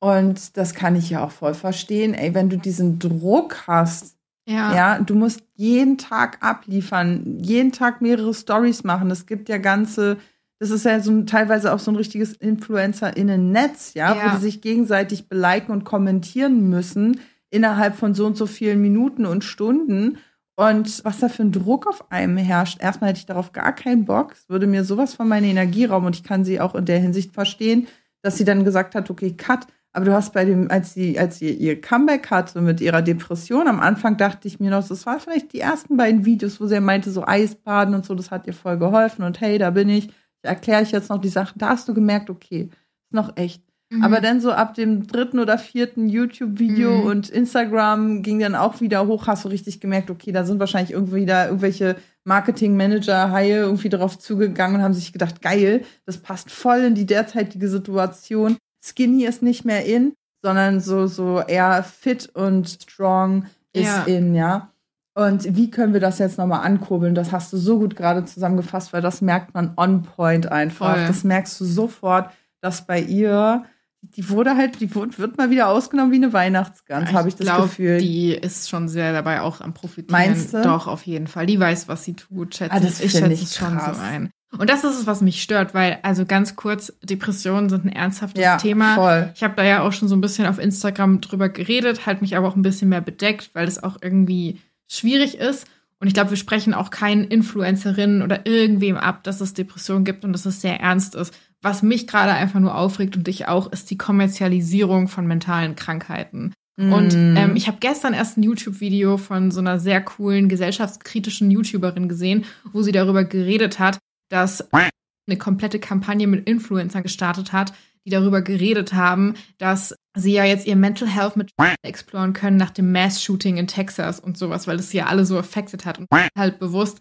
Und 0.00 0.56
das 0.56 0.74
kann 0.74 0.94
ich 0.96 1.10
ja 1.10 1.24
auch 1.24 1.32
voll 1.32 1.54
verstehen. 1.54 2.14
Ey, 2.14 2.34
wenn 2.34 2.48
du 2.50 2.56
diesen 2.56 2.98
Druck 2.98 3.64
hast, 3.66 4.16
ja. 4.46 4.74
ja, 4.74 4.98
du 5.00 5.14
musst 5.14 5.42
jeden 5.54 5.98
Tag 5.98 6.38
abliefern, 6.40 7.38
jeden 7.42 7.72
Tag 7.72 8.00
mehrere 8.00 8.32
Stories 8.32 8.84
machen. 8.84 9.10
Es 9.10 9.26
gibt 9.26 9.48
ja 9.48 9.58
ganze 9.58 10.18
das 10.58 10.70
ist 10.70 10.84
ja 10.84 11.00
so 11.00 11.12
ein, 11.12 11.26
teilweise 11.26 11.72
auch 11.72 11.78
so 11.78 11.90
ein 11.90 11.96
richtiges 11.96 12.32
Influencer-Innen-Netz, 12.32 13.94
ja, 13.94 14.14
Ja. 14.14 14.24
wo 14.24 14.36
die 14.36 14.42
sich 14.42 14.60
gegenseitig 14.60 15.28
beliken 15.28 15.72
und 15.72 15.84
kommentieren 15.84 16.68
müssen 16.68 17.20
innerhalb 17.50 17.96
von 17.96 18.14
so 18.14 18.26
und 18.26 18.36
so 18.36 18.46
vielen 18.46 18.80
Minuten 18.80 19.24
und 19.24 19.44
Stunden. 19.44 20.18
Und 20.56 21.04
was 21.04 21.20
da 21.20 21.28
für 21.28 21.44
ein 21.44 21.52
Druck 21.52 21.86
auf 21.86 22.10
einem 22.10 22.36
herrscht. 22.36 22.82
Erstmal 22.82 23.10
hätte 23.10 23.20
ich 23.20 23.26
darauf 23.26 23.52
gar 23.52 23.72
keinen 23.72 24.04
Bock. 24.04 24.32
Es 24.32 24.48
würde 24.48 24.66
mir 24.66 24.82
sowas 24.82 25.14
von 25.14 25.28
meiner 25.28 25.46
Energie 25.46 25.84
rauben 25.84 26.06
und 26.06 26.16
ich 26.16 26.24
kann 26.24 26.44
sie 26.44 26.60
auch 26.60 26.74
in 26.74 26.84
der 26.84 26.98
Hinsicht 26.98 27.32
verstehen, 27.32 27.86
dass 28.22 28.36
sie 28.36 28.44
dann 28.44 28.64
gesagt 28.64 28.96
hat, 28.96 29.08
okay, 29.08 29.32
cut. 29.36 29.68
Aber 29.92 30.04
du 30.04 30.12
hast 30.12 30.32
bei 30.32 30.44
dem, 30.44 30.70
als 30.70 30.94
sie, 30.94 31.18
als 31.18 31.38
sie 31.38 31.50
ihr 31.50 31.80
Comeback 31.80 32.30
hatte 32.30 32.60
mit 32.60 32.80
ihrer 32.80 33.02
Depression, 33.02 33.66
am 33.68 33.80
Anfang 33.80 34.16
dachte 34.16 34.46
ich 34.46 34.60
mir 34.60 34.70
noch, 34.70 34.86
das 34.86 35.06
war 35.06 35.18
vielleicht 35.18 35.52
die 35.52 35.60
ersten 35.60 35.96
beiden 35.96 36.24
Videos, 36.24 36.60
wo 36.60 36.66
sie 36.66 36.78
meinte, 36.80 37.10
so 37.10 37.26
Eisbaden 37.26 37.94
und 37.94 38.04
so, 38.04 38.14
das 38.14 38.30
hat 38.30 38.46
ihr 38.46 38.52
voll 38.52 38.78
geholfen 38.78 39.24
und 39.24 39.40
hey, 39.40 39.58
da 39.58 39.70
bin 39.70 39.88
ich. 39.88 40.08
Ich 40.08 40.48
erkläre 40.48 40.82
ich 40.82 40.92
jetzt 40.92 41.08
noch 41.10 41.18
die 41.20 41.28
Sachen. 41.30 41.58
Da 41.58 41.70
hast 41.70 41.88
du 41.88 41.94
gemerkt, 41.94 42.30
okay, 42.30 42.68
ist 42.70 43.12
noch 43.12 43.36
echt. 43.36 43.62
Mhm. 43.90 44.04
Aber 44.04 44.20
dann 44.20 44.40
so 44.40 44.52
ab 44.52 44.74
dem 44.74 45.06
dritten 45.06 45.38
oder 45.38 45.56
vierten 45.58 46.08
YouTube-Video 46.08 46.98
Mhm. 46.98 47.06
und 47.06 47.30
Instagram 47.30 48.22
ging 48.22 48.38
dann 48.38 48.54
auch 48.54 48.80
wieder 48.82 49.06
hoch, 49.06 49.26
hast 49.26 49.46
du 49.46 49.48
richtig 49.48 49.80
gemerkt, 49.80 50.10
okay, 50.10 50.30
da 50.30 50.44
sind 50.44 50.60
wahrscheinlich 50.60 50.92
irgendwie 50.92 51.24
da 51.26 51.46
irgendwelche 51.46 51.96
Marketing-Manager, 52.24 53.30
Haie 53.32 53.60
irgendwie 53.60 53.88
drauf 53.88 54.18
zugegangen 54.18 54.76
und 54.76 54.82
haben 54.82 54.94
sich 54.94 55.12
gedacht, 55.12 55.40
geil, 55.42 55.82
das 56.06 56.18
passt 56.18 56.50
voll 56.50 56.80
in 56.80 56.94
die 56.94 57.06
derzeitige 57.06 57.68
Situation. 57.68 58.56
Skinny 58.88 59.24
ist 59.24 59.42
nicht 59.42 59.64
mehr 59.64 59.84
in, 59.84 60.14
sondern 60.42 60.80
so, 60.80 61.06
so 61.06 61.40
eher 61.40 61.82
fit 61.82 62.30
und 62.34 62.68
strong 62.68 63.46
ist 63.72 63.86
Ja. 63.86 64.04
in, 64.04 64.34
ja. 64.34 64.70
Und 65.14 65.56
wie 65.56 65.68
können 65.70 65.92
wir 65.94 66.00
das 66.00 66.20
jetzt 66.20 66.38
nochmal 66.38 66.64
ankurbeln? 66.64 67.14
Das 67.16 67.32
hast 67.32 67.52
du 67.52 67.56
so 67.56 67.80
gut 67.80 67.96
gerade 67.96 68.24
zusammengefasst, 68.24 68.92
weil 68.92 69.02
das 69.02 69.20
merkt 69.20 69.52
man 69.52 69.72
on 69.76 70.02
point 70.02 70.50
einfach. 70.52 70.94
Voll. 70.94 71.06
Das 71.08 71.24
merkst 71.24 71.60
du 71.60 71.64
sofort, 71.64 72.30
dass 72.60 72.86
bei 72.86 73.00
ihr, 73.00 73.64
die 74.00 74.28
wurde 74.30 74.56
halt, 74.56 74.80
die 74.80 74.94
wird 74.94 75.36
mal 75.36 75.50
wieder 75.50 75.68
ausgenommen 75.68 76.12
wie 76.12 76.16
eine 76.16 76.32
Weihnachtsgans, 76.32 77.12
habe 77.12 77.28
ich 77.28 77.34
das 77.34 77.46
glaub, 77.48 77.62
Gefühl. 77.64 77.98
Die 77.98 78.30
ist 78.32 78.68
schon 78.68 78.86
sehr 78.88 79.12
dabei 79.12 79.40
auch 79.40 79.60
am 79.60 79.74
Profitieren. 79.74 80.12
Meinst 80.12 80.54
du? 80.54 80.62
Doch, 80.62 80.86
auf 80.86 81.04
jeden 81.04 81.26
Fall. 81.26 81.46
Die 81.46 81.58
weiß, 81.58 81.88
was 81.88 82.04
sie 82.04 82.14
tut, 82.14 82.54
schätze 82.54 82.74
Ah, 82.76 82.78
das 82.78 83.00
ich. 83.00 83.06
Ich 83.06 83.12
schätze 83.12 83.32
ich 83.32 83.52
schon 83.56 83.76
so 83.80 84.00
ein. 84.00 84.30
Und 84.56 84.70
das 84.70 84.82
ist 84.82 84.98
es, 84.98 85.06
was 85.06 85.20
mich 85.20 85.42
stört, 85.42 85.74
weil, 85.74 85.98
also 86.02 86.24
ganz 86.24 86.56
kurz, 86.56 86.92
Depressionen 87.02 87.68
sind 87.68 87.84
ein 87.84 87.92
ernsthaftes 87.92 88.42
ja, 88.42 88.56
Thema. 88.56 88.94
voll. 88.94 89.30
Ich 89.34 89.42
habe 89.42 89.54
da 89.56 89.62
ja 89.64 89.82
auch 89.82 89.92
schon 89.92 90.08
so 90.08 90.16
ein 90.16 90.22
bisschen 90.22 90.46
auf 90.46 90.58
Instagram 90.58 91.20
drüber 91.20 91.48
geredet, 91.50 92.06
halt 92.06 92.22
mich 92.22 92.36
aber 92.36 92.48
auch 92.48 92.56
ein 92.56 92.62
bisschen 92.62 92.88
mehr 92.88 93.02
bedeckt, 93.02 93.50
weil 93.52 93.68
es 93.68 93.82
auch 93.82 93.98
irgendwie 94.00 94.58
schwierig 94.88 95.36
ist. 95.36 95.66
Und 96.00 96.06
ich 96.06 96.14
glaube, 96.14 96.30
wir 96.30 96.36
sprechen 96.38 96.72
auch 96.74 96.90
keinen 96.90 97.24
Influencerinnen 97.24 98.22
oder 98.22 98.46
irgendwem 98.46 98.96
ab, 98.96 99.22
dass 99.24 99.40
es 99.40 99.52
Depressionen 99.52 100.04
gibt 100.04 100.24
und 100.24 100.32
dass 100.32 100.46
es 100.46 100.60
sehr 100.60 100.80
ernst 100.80 101.14
ist. 101.14 101.34
Was 101.60 101.82
mich 101.82 102.06
gerade 102.06 102.32
einfach 102.32 102.60
nur 102.60 102.76
aufregt 102.76 103.16
und 103.16 103.26
dich 103.26 103.48
auch, 103.48 103.70
ist 103.72 103.90
die 103.90 103.98
Kommerzialisierung 103.98 105.08
von 105.08 105.26
mentalen 105.26 105.74
Krankheiten. 105.76 106.52
Und 106.78 107.12
Mm. 107.12 107.36
ähm, 107.36 107.56
ich 107.56 107.66
habe 107.66 107.78
gestern 107.80 108.14
erst 108.14 108.38
ein 108.38 108.44
YouTube-Video 108.44 109.16
von 109.16 109.50
so 109.50 109.58
einer 109.58 109.80
sehr 109.80 110.00
coolen 110.00 110.48
gesellschaftskritischen 110.48 111.50
YouTuberin 111.50 112.08
gesehen, 112.08 112.44
wo 112.72 112.82
sie 112.82 112.92
darüber 112.92 113.24
geredet 113.24 113.80
hat, 113.80 113.98
dass 114.28 114.68
eine 114.72 115.38
komplette 115.38 115.78
Kampagne 115.78 116.26
mit 116.26 116.48
Influencern 116.48 117.02
gestartet 117.02 117.52
hat, 117.52 117.72
die 118.04 118.10
darüber 118.10 118.42
geredet 118.42 118.94
haben, 118.94 119.34
dass 119.58 119.94
sie 120.16 120.32
ja 120.32 120.44
jetzt 120.44 120.66
ihr 120.66 120.76
Mental 120.76 121.08
Health 121.08 121.36
mit 121.36 121.52
exploren 121.82 122.32
können 122.32 122.56
nach 122.56 122.70
dem 122.70 122.90
Mass-Shooting 122.92 123.56
in 123.58 123.66
Texas 123.66 124.18
und 124.18 124.38
sowas, 124.38 124.66
weil 124.66 124.78
es 124.78 124.90
sie 124.90 124.98
ja 124.98 125.06
alle 125.06 125.26
so 125.26 125.38
affected 125.38 125.84
hat 125.84 125.98
und 125.98 126.08
halt 126.36 126.58
bewusst 126.58 126.98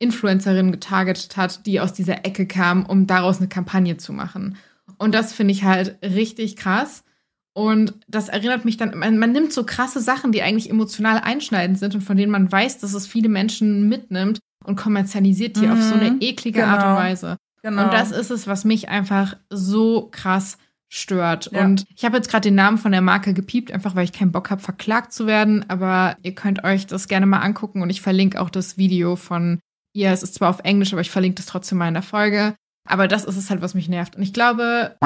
Influencerinnen 0.00 0.72
getargetet 0.72 1.36
hat, 1.36 1.66
die 1.66 1.80
aus 1.80 1.92
dieser 1.92 2.24
Ecke 2.24 2.46
kamen, 2.46 2.86
um 2.86 3.06
daraus 3.06 3.38
eine 3.38 3.48
Kampagne 3.48 3.96
zu 3.96 4.12
machen. 4.12 4.56
Und 4.96 5.14
das 5.14 5.32
finde 5.32 5.52
ich 5.52 5.64
halt 5.64 5.98
richtig 6.02 6.56
krass. 6.56 7.04
Und 7.52 7.94
das 8.06 8.28
erinnert 8.28 8.64
mich 8.64 8.76
dann, 8.76 8.96
man, 8.96 9.18
man 9.18 9.32
nimmt 9.32 9.52
so 9.52 9.64
krasse 9.64 10.00
Sachen, 10.00 10.30
die 10.30 10.42
eigentlich 10.42 10.70
emotional 10.70 11.18
einschneidend 11.18 11.78
sind 11.78 11.94
und 11.94 12.02
von 12.02 12.16
denen 12.16 12.30
man 12.30 12.50
weiß, 12.50 12.78
dass 12.78 12.94
es 12.94 13.06
viele 13.06 13.28
Menschen 13.28 13.88
mitnimmt 13.88 14.38
und 14.68 14.76
kommerzialisiert 14.76 15.56
die 15.56 15.68
auf 15.68 15.80
so 15.80 15.94
eine 15.94 16.12
Mhm, 16.12 16.18
eklige 16.20 16.66
Art 16.66 16.80
genau. 16.80 16.92
und 16.92 16.98
Weise. 16.98 17.36
Genau. 17.62 17.84
Und 17.84 17.92
das 17.92 18.12
ist 18.12 18.30
es, 18.30 18.46
was 18.46 18.64
mich 18.64 18.88
einfach 18.88 19.36
so 19.50 20.08
krass 20.12 20.58
stört. 20.88 21.50
Ja. 21.52 21.64
Und 21.64 21.84
ich 21.94 22.04
habe 22.04 22.16
jetzt 22.16 22.30
gerade 22.30 22.48
den 22.48 22.54
Namen 22.54 22.78
von 22.78 22.92
der 22.92 23.00
Marke 23.00 23.34
gepiept, 23.34 23.72
einfach 23.72 23.94
weil 23.94 24.04
ich 24.04 24.12
keinen 24.12 24.32
Bock 24.32 24.50
habe, 24.50 24.62
verklagt 24.62 25.12
zu 25.12 25.26
werden. 25.26 25.68
Aber 25.68 26.16
ihr 26.22 26.34
könnt 26.34 26.64
euch 26.64 26.86
das 26.86 27.08
gerne 27.08 27.26
mal 27.26 27.40
angucken 27.40 27.82
und 27.82 27.90
ich 27.90 28.00
verlinke 28.00 28.40
auch 28.40 28.50
das 28.50 28.78
Video 28.78 29.16
von 29.16 29.58
ihr. 29.92 30.12
Es 30.12 30.22
ist 30.22 30.34
zwar 30.34 30.50
auf 30.50 30.60
Englisch, 30.60 30.92
aber 30.92 31.02
ich 31.02 31.10
verlinke 31.10 31.36
das 31.36 31.46
trotzdem 31.46 31.78
mal 31.78 31.88
in 31.88 31.94
der 31.94 32.02
Folge. 32.02 32.54
Aber 32.88 33.08
das 33.08 33.24
ist 33.24 33.36
es 33.36 33.50
halt, 33.50 33.60
was 33.60 33.74
mich 33.74 33.88
nervt. 33.88 34.16
Und 34.16 34.22
ich 34.22 34.32
glaube, 34.32 34.96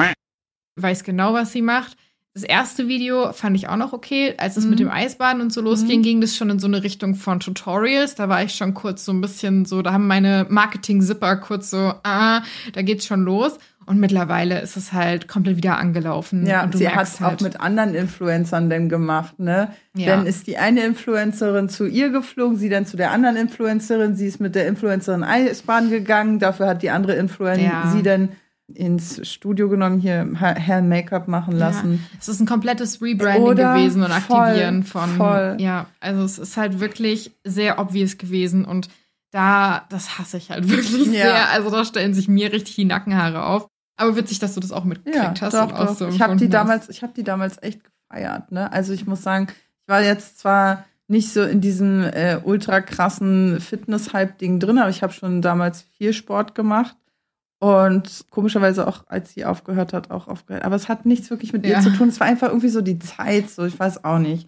weiß 0.79 1.03
genau, 1.03 1.33
was 1.33 1.51
sie 1.51 1.61
macht. 1.61 1.97
Das 2.35 2.41
erste 2.43 2.87
Video 2.87 3.31
fand 3.31 3.55
ich 3.55 3.69
auch 3.69 3.75
noch 3.75 3.93
okay. 3.93 4.33
Als 4.37 4.57
es 4.57 4.63
Mhm. 4.63 4.69
mit 4.71 4.79
dem 4.79 4.89
Eisbaden 4.89 5.39
und 5.39 5.53
so 5.53 5.61
losging, 5.61 5.99
Mhm. 5.99 6.03
ging 6.03 6.21
das 6.21 6.35
schon 6.35 6.49
in 6.49 6.57
so 6.57 6.65
eine 6.65 6.81
Richtung 6.81 7.13
von 7.13 7.39
Tutorials. 7.39 8.15
Da 8.15 8.27
war 8.27 8.43
ich 8.43 8.55
schon 8.55 8.73
kurz 8.73 9.05
so 9.05 9.11
ein 9.11 9.21
bisschen 9.21 9.65
so, 9.65 9.83
da 9.83 9.93
haben 9.93 10.07
meine 10.07 10.47
Marketing-Zipper 10.49 11.35
kurz 11.37 11.69
so, 11.69 11.93
ah, 12.03 12.41
da 12.73 12.81
geht's 12.81 13.05
schon 13.05 13.21
los. 13.23 13.59
Und 13.85 13.99
mittlerweile 13.99 14.61
ist 14.61 14.77
es 14.77 14.93
halt 14.93 15.27
komplett 15.27 15.57
wieder 15.57 15.77
angelaufen. 15.77 16.45
Ja, 16.47 16.63
und 16.63 16.73
du 16.73 16.77
sie 16.77 16.87
hat 16.89 17.05
es 17.05 17.19
halt, 17.19 17.35
auch 17.39 17.43
mit 17.43 17.59
anderen 17.59 17.93
Influencern 17.93 18.69
denn 18.69 18.87
gemacht, 18.87 19.37
ne? 19.39 19.73
Ja. 19.93 20.15
Dann 20.15 20.25
ist 20.25 20.47
die 20.47 20.57
eine 20.57 20.85
Influencerin 20.85 21.67
zu 21.67 21.85
ihr 21.85 22.09
geflogen, 22.09 22.57
sie 22.57 22.69
dann 22.69 22.85
zu 22.85 22.95
der 22.95 23.11
anderen 23.11 23.35
Influencerin, 23.35 24.15
sie 24.15 24.25
ist 24.25 24.39
mit 24.39 24.55
der 24.55 24.67
Influencerin 24.69 25.23
Eisbahn 25.25 25.89
gegangen, 25.89 26.39
dafür 26.39 26.67
hat 26.67 26.81
die 26.81 26.89
andere 26.91 27.13
Influencerin 27.15 27.69
Ja. 27.69 27.91
sie 27.93 28.01
dann 28.03 28.29
ins 28.75 29.27
Studio 29.27 29.69
genommen, 29.69 29.99
hier 29.99 30.27
Hair 30.39 30.79
und 30.79 30.89
Make-up 30.89 31.27
machen 31.27 31.55
lassen. 31.57 31.93
Ja, 31.93 32.17
es 32.19 32.27
ist 32.27 32.39
ein 32.39 32.45
komplettes 32.45 33.01
Rebranding 33.01 33.43
Oder? 33.43 33.73
gewesen 33.73 34.03
und 34.03 34.11
Voll, 34.11 34.37
Aktivieren 34.37 34.83
von. 34.83 35.09
voll. 35.17 35.57
Ja, 35.59 35.87
also 35.99 36.23
es 36.23 36.37
ist 36.39 36.57
halt 36.57 36.79
wirklich 36.79 37.31
sehr 37.43 37.79
obvious 37.79 38.17
gewesen 38.17 38.65
und 38.65 38.89
da, 39.31 39.85
das 39.89 40.19
hasse 40.19 40.37
ich 40.37 40.49
halt 40.51 40.69
wirklich 40.69 41.07
Ja. 41.07 41.11
sehr. 41.11 41.49
Also 41.49 41.69
da 41.69 41.85
stellen 41.85 42.13
sich 42.13 42.27
mir 42.27 42.51
richtig 42.53 42.75
die 42.75 42.85
Nackenhaare 42.85 43.45
auf. 43.45 43.67
Aber 43.95 44.15
witzig, 44.15 44.39
dass 44.39 44.53
du 44.55 44.59
das 44.59 44.71
auch 44.71 44.83
mitgekriegt 44.85 45.39
Ja, 45.39 45.41
hast. 45.41 45.53
doch, 45.53 45.67
und 45.67 45.73
auch 45.73 45.85
doch. 45.87 45.95
so 45.97 46.07
ich 46.07 46.21
habe 46.21 46.35
die 46.35 46.45
hast. 46.45 46.53
damals, 46.53 46.89
ich 46.89 47.03
habe 47.03 47.13
die 47.15 47.23
damals 47.23 47.61
echt 47.61 47.81
gefeiert, 47.83 48.51
ne? 48.51 48.71
Also 48.71 48.91
ich 48.93 49.05
muss 49.05 49.21
sagen, 49.21 49.47
ich 49.49 49.87
war 49.87 50.01
jetzt 50.01 50.39
zwar 50.39 50.85
nicht 51.07 51.31
so 51.31 51.43
in 51.43 51.61
diesem 51.61 52.03
äh, 52.03 52.37
ultra 52.43 52.81
krassen 52.81 53.59
Fitness-Hype-Ding 53.59 54.59
drin, 54.59 54.77
aber 54.79 54.89
ich 54.89 55.03
habe 55.03 55.13
schon 55.13 55.41
damals 55.41 55.81
viel 55.97 56.13
Sport 56.13 56.55
gemacht 56.55 56.95
und 57.63 58.25
komischerweise 58.29 58.87
auch, 58.87 59.03
als 59.07 59.33
sie 59.33 59.45
aufgehört 59.45 59.93
hat, 59.93 60.11
auch 60.11 60.27
aufgehört. 60.27 60.65
Aber 60.65 60.75
es 60.75 60.89
hat 60.89 61.05
nichts 61.05 61.29
wirklich 61.29 61.53
mit 61.53 61.65
Ja. 61.65 61.77
ihr 61.77 61.83
zu 61.83 61.91
tun. 61.91 62.09
Es 62.09 62.19
war 62.19 62.27
einfach 62.27 62.49
irgendwie 62.49 62.69
so 62.69 62.81
die 62.81 62.99
Zeit, 62.99 63.49
so 63.49 63.65
ich 63.65 63.79
weiß 63.79 64.03
auch 64.03 64.19
nicht. 64.19 64.47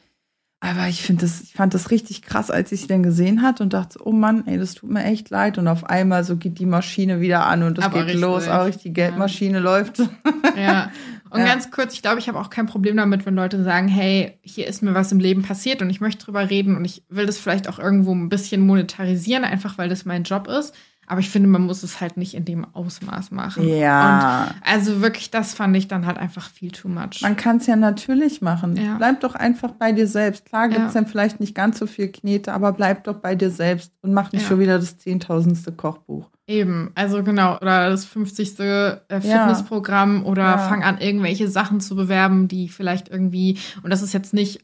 Aber 0.62 0.88
ich 0.88 1.02
finde 1.04 1.22
das, 1.22 1.42
ich 1.42 1.54
fand 1.54 1.74
das 1.76 1.92
richtig 1.92 2.24
krass, 2.24 2.50
als 2.50 2.72
ich 2.72 2.82
sie 2.82 2.88
dann 2.88 3.04
gesehen 3.04 3.42
hat 3.44 3.62
und 3.62 3.74
dachte, 3.74 4.00
oh 4.04 4.12
Mann, 4.12 4.48
ey, 4.48 4.58
das 4.58 4.74
tut 4.74 4.90
mir 4.90 5.04
echt 5.04 5.30
leid. 5.30 5.58
Und 5.58 5.68
auf 5.68 5.84
einmal 5.84 6.24
so 6.24 6.38
geht 6.38 6.58
die 6.60 6.66
Maschine 6.66 7.22
wieder 7.22 7.46
an 7.46 7.62
und 7.64 7.78
es 7.78 7.86
geht 7.92 8.04
richtig. 8.06 8.22
los, 8.22 8.48
auch 8.48 8.66
richtig, 8.66 8.84
die 8.84 8.94
Geldmaschine 8.94 9.60
läuft. 9.60 10.00
Ja. 10.58 10.90
Und 11.32 11.40
Ja. 11.42 11.48
ganz 11.48 11.70
kurz, 11.70 11.94
ich 11.96 12.02
glaube, 12.02 12.20
ich 12.20 12.30
habe 12.30 12.40
auch 12.40 12.50
kein 12.50 12.66
Problem 12.66 12.96
damit, 12.96 13.26
wenn 13.26 13.36
Leute 13.36 13.62
sagen, 13.64 13.90
hey, 13.90 14.40
hier 14.42 14.68
ist 14.68 14.82
mir 14.82 14.94
was 14.94 15.12
im 15.12 15.20
Leben 15.20 15.42
passiert 15.42 15.82
und 15.82 15.90
ich 15.90 16.00
möchte 16.00 16.24
drüber 16.24 16.50
reden 16.50 16.78
und 16.78 16.86
ich 16.86 17.04
will 17.10 17.26
das 17.26 17.38
vielleicht 17.38 17.68
auch 17.68 17.78
irgendwo 17.78 18.14
ein 18.16 18.30
bisschen 18.30 18.66
monetarisieren, 18.66 19.44
einfach 19.44 19.78
weil 19.78 19.90
das 19.90 20.06
mein 20.06 20.24
Job 20.24 20.48
ist. 20.48 20.74
Aber 21.08 21.20
ich 21.20 21.30
finde, 21.30 21.48
man 21.50 21.62
muss 21.64 21.84
es 21.84 22.02
halt 22.02 22.18
nicht 22.18 22.34
in 22.34 22.46
dem 22.46 22.66
Ausmaß 22.74 23.32
machen. 23.32 23.68
Ja. 23.68 24.46
Und 24.46 24.54
also 24.68 25.02
wirklich, 25.02 25.30
das 25.32 25.54
fand 25.54 25.76
ich 25.78 25.88
dann 25.88 26.06
halt 26.06 26.18
einfach 26.18 26.50
viel 26.50 26.72
too 26.72 26.88
much. 26.88 27.22
Man 27.22 27.36
kann 27.36 27.58
es 27.58 27.68
ja 27.68 27.76
natürlich 27.76 28.42
machen. 28.42 28.76
Ja. 28.76 28.96
Bleib 28.98 29.20
doch 29.22 29.36
einfach 29.36 29.72
bei 29.72 29.92
dir 29.92 30.08
selbst. 30.08 30.46
Klar 30.46 30.68
gibt 30.70 30.82
es 30.88 30.94
Ja. 30.94 31.02
dann 31.02 31.10
vielleicht 31.10 31.40
nicht 31.40 31.54
ganz 31.56 31.78
so 31.80 31.88
viel 31.88 32.08
Knete, 32.10 32.54
aber 32.54 32.72
bleib 32.74 33.04
doch 33.04 33.18
bei 33.18 33.36
dir 33.36 33.52
selbst 33.52 33.92
und 34.02 34.14
mach 34.14 34.32
nicht 34.32 34.42
Ja. 34.44 34.48
schon 34.50 34.60
wieder 34.60 34.80
das 34.80 34.98
zehntausendste 34.98 35.72
Kochbuch. 35.72 36.30
Eben, 36.48 36.92
also 36.94 37.24
genau, 37.24 37.58
oder 37.58 37.90
das 37.90 38.06
50. 38.06 38.60
Äh. 38.60 38.98
Fitnessprogramm 39.10 40.26
oder 40.26 40.58
fang 40.60 40.84
an, 40.84 41.00
irgendwelche 41.00 41.48
Sachen 41.48 41.80
zu 41.82 41.96
bewerben, 41.96 42.48
die 42.48 42.70
vielleicht 42.70 43.10
irgendwie, 43.10 43.58
und 43.84 43.90
das 43.92 44.02
ist 44.02 44.14
jetzt 44.14 44.34
nicht, 44.34 44.64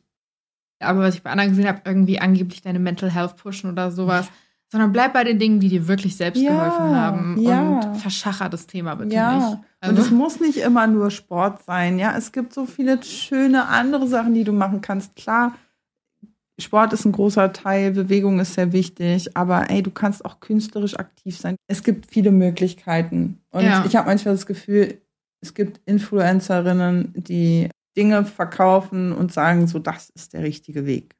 aber 0.80 1.01
was 1.01 1.15
ich 1.15 1.23
bei 1.23 1.30
anderen 1.31 1.51
gesehen 1.51 1.68
habe, 1.68 1.81
irgendwie 1.85 2.19
angeblich 2.19 2.61
deine 2.61 2.80
Mental 2.80 3.09
Health 3.11 3.35
pushen 3.38 3.72
oder 3.72 3.91
sowas, 3.91 4.27
sondern 4.72 4.91
bleib 4.93 5.14
bei 5.14 5.23
den 5.23 5.38
Dingen, 5.38 5.60
die 5.60 5.68
dir 5.69 5.88
wirklich 5.88 6.15
selbst 6.15 6.41
Ja, 6.41 6.52
geholfen 6.52 6.95
haben 6.95 7.38
ja. 7.41 7.61
und 7.61 7.98
verschacher 7.98 8.48
das 8.49 8.68
Thema 8.68 8.95
bitte 8.95 9.14
ja. 9.15 9.35
nicht. 9.35 9.48
und 9.57 9.64
Also, 9.81 10.02
es 10.02 10.11
muss 10.11 10.39
nicht 10.39 10.57
immer 10.57 10.88
nur 10.88 11.11
Sport 11.11 11.64
sein. 11.65 11.99
Ja, 11.99 12.15
es 12.18 12.31
gibt 12.31 12.53
so 12.53 12.65
viele 12.65 13.03
schöne 13.03 13.68
andere 13.68 14.07
Sachen, 14.07 14.34
die 14.34 14.43
du 14.45 14.53
machen 14.53 14.80
kannst. 14.81 15.15
Klar, 15.15 15.53
Sport 16.60 16.93
ist 16.93 17.06
ein 17.06 17.11
großer 17.11 17.52
Teil, 17.53 17.91
Bewegung 17.91 18.39
ist 18.39 18.53
sehr 18.53 18.72
wichtig, 18.72 19.35
aber 19.35 19.69
ey, 19.69 19.81
du 19.81 19.91
kannst 19.91 20.23
auch 20.23 20.39
künstlerisch 20.39 20.95
aktiv 20.98 21.38
sein. 21.38 21.56
Es 21.68 21.84
gibt 21.84 22.06
viele 22.11 22.31
Möglichkeiten. 22.31 23.39
Und 23.52 23.64
Ja. 23.64 23.84
ich 23.85 23.95
habe 23.95 24.07
manchmal 24.07 24.35
das 24.35 24.45
Gefühl, 24.45 25.02
es 25.41 25.53
gibt 25.53 25.81
Influencerinnen, 25.85 27.14
die 27.15 27.69
Dinge 27.98 28.23
verkaufen 28.26 29.11
und 29.11 29.34
sagen, 29.34 29.68
so, 29.68 29.80
das 29.80 30.10
ist 30.11 30.34
der 30.34 30.43
richtige 30.43 30.85
Weg. 30.85 31.15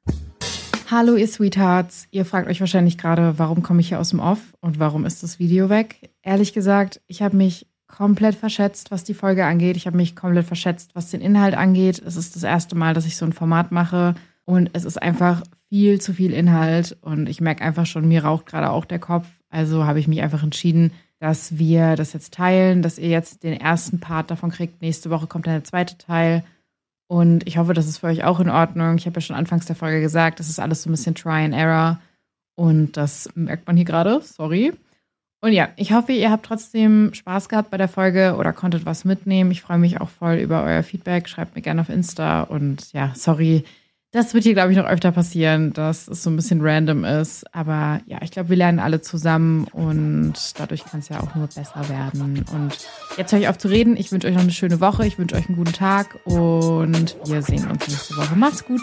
Hallo 0.92 1.16
ihr 1.16 1.26
Sweethearts. 1.26 2.06
Ihr 2.10 2.26
fragt 2.26 2.48
euch 2.48 2.60
wahrscheinlich 2.60 2.98
gerade, 2.98 3.38
warum 3.38 3.62
komme 3.62 3.80
ich 3.80 3.88
hier 3.88 3.98
aus 3.98 4.10
dem 4.10 4.20
Off 4.20 4.40
und 4.60 4.78
warum 4.78 5.06
ist 5.06 5.22
das 5.22 5.38
Video 5.38 5.70
weg? 5.70 6.10
Ehrlich 6.20 6.52
gesagt, 6.52 7.00
ich 7.06 7.22
habe 7.22 7.34
mich 7.34 7.66
komplett 7.86 8.34
verschätzt, 8.34 8.90
was 8.90 9.02
die 9.02 9.14
Folge 9.14 9.46
angeht. 9.46 9.78
Ich 9.78 9.86
habe 9.86 9.96
mich 9.96 10.14
komplett 10.14 10.44
verschätzt, 10.44 10.90
was 10.94 11.08
den 11.08 11.22
Inhalt 11.22 11.54
angeht. 11.54 11.98
Es 12.04 12.16
ist 12.16 12.36
das 12.36 12.42
erste 12.42 12.76
Mal, 12.76 12.92
dass 12.92 13.06
ich 13.06 13.16
so 13.16 13.24
ein 13.24 13.32
Format 13.32 13.72
mache 13.72 14.16
und 14.44 14.68
es 14.74 14.84
ist 14.84 15.00
einfach 15.00 15.42
viel 15.70 15.98
zu 15.98 16.12
viel 16.12 16.34
Inhalt 16.34 16.98
und 17.00 17.26
ich 17.26 17.40
merke 17.40 17.64
einfach 17.64 17.86
schon, 17.86 18.06
mir 18.06 18.24
raucht 18.24 18.44
gerade 18.44 18.68
auch 18.68 18.84
der 18.84 18.98
Kopf. 18.98 19.26
Also 19.48 19.86
habe 19.86 19.98
ich 19.98 20.08
mich 20.08 20.20
einfach 20.20 20.42
entschieden, 20.42 20.92
dass 21.20 21.56
wir 21.56 21.96
das 21.96 22.12
jetzt 22.12 22.34
teilen, 22.34 22.82
dass 22.82 22.98
ihr 22.98 23.08
jetzt 23.08 23.44
den 23.44 23.58
ersten 23.58 23.98
Part 23.98 24.30
davon 24.30 24.50
kriegt. 24.50 24.82
Nächste 24.82 25.08
Woche 25.08 25.26
kommt 25.26 25.46
dann 25.46 25.54
der 25.54 25.64
zweite 25.64 25.96
Teil. 25.96 26.44
Und 27.08 27.46
ich 27.46 27.58
hoffe, 27.58 27.74
das 27.74 27.86
ist 27.86 27.98
für 27.98 28.06
euch 28.06 28.24
auch 28.24 28.40
in 28.40 28.48
Ordnung. 28.48 28.96
Ich 28.96 29.06
habe 29.06 29.16
ja 29.16 29.20
schon 29.20 29.36
anfangs 29.36 29.66
der 29.66 29.76
Folge 29.76 30.00
gesagt, 30.00 30.40
das 30.40 30.48
ist 30.48 30.58
alles 30.58 30.82
so 30.82 30.88
ein 30.88 30.92
bisschen 30.92 31.14
Try 31.14 31.44
and 31.44 31.54
Error. 31.54 32.00
Und 32.54 32.96
das 32.96 33.28
merkt 33.34 33.66
man 33.66 33.76
hier 33.76 33.84
gerade. 33.84 34.20
Sorry. 34.22 34.72
Und 35.40 35.52
ja, 35.52 35.70
ich 35.76 35.92
hoffe, 35.92 36.12
ihr 36.12 36.30
habt 36.30 36.46
trotzdem 36.46 37.12
Spaß 37.12 37.48
gehabt 37.48 37.70
bei 37.70 37.76
der 37.76 37.88
Folge 37.88 38.36
oder 38.38 38.52
konntet 38.52 38.86
was 38.86 39.04
mitnehmen. 39.04 39.50
Ich 39.50 39.60
freue 39.60 39.78
mich 39.78 40.00
auch 40.00 40.08
voll 40.08 40.36
über 40.36 40.62
euer 40.62 40.84
Feedback. 40.84 41.28
Schreibt 41.28 41.56
mir 41.56 41.62
gerne 41.62 41.80
auf 41.80 41.88
Insta. 41.88 42.42
Und 42.42 42.92
ja, 42.92 43.12
sorry, 43.14 43.64
das 44.12 44.34
wird 44.34 44.44
hier, 44.44 44.52
glaube 44.52 44.72
ich, 44.72 44.78
noch 44.78 44.84
öfter 44.84 45.10
passieren, 45.10 45.72
dass 45.72 46.06
es 46.06 46.22
so 46.22 46.28
ein 46.28 46.36
bisschen 46.36 46.60
random 46.60 47.04
ist. 47.04 47.44
Aber 47.54 48.00
ja, 48.06 48.18
ich 48.22 48.30
glaube, 48.30 48.50
wir 48.50 48.56
lernen 48.56 48.78
alle 48.78 49.00
zusammen 49.00 49.64
und 49.72 50.34
dadurch 50.58 50.84
kann 50.84 51.00
es 51.00 51.08
ja 51.08 51.20
auch 51.20 51.34
nur 51.34 51.46
besser 51.46 51.88
werden. 51.88 52.44
Und 52.52 52.78
jetzt 53.16 53.32
höre 53.32 53.40
ich 53.40 53.48
auf 53.48 53.56
zu 53.56 53.68
reden. 53.68 53.96
Ich 53.96 54.12
wünsche 54.12 54.28
euch 54.28 54.34
noch 54.34 54.42
eine 54.42 54.50
schöne 54.50 54.80
Woche. 54.80 55.06
Ich 55.06 55.18
wünsche 55.18 55.34
euch 55.34 55.48
einen 55.48 55.56
guten 55.56 55.72
Tag 55.72 56.18
und 56.24 57.16
wir 57.24 57.42
sehen 57.42 57.70
uns 57.70 57.88
nächste 57.88 58.16
Woche. 58.16 58.36
Macht's 58.36 58.64
gut. 58.64 58.82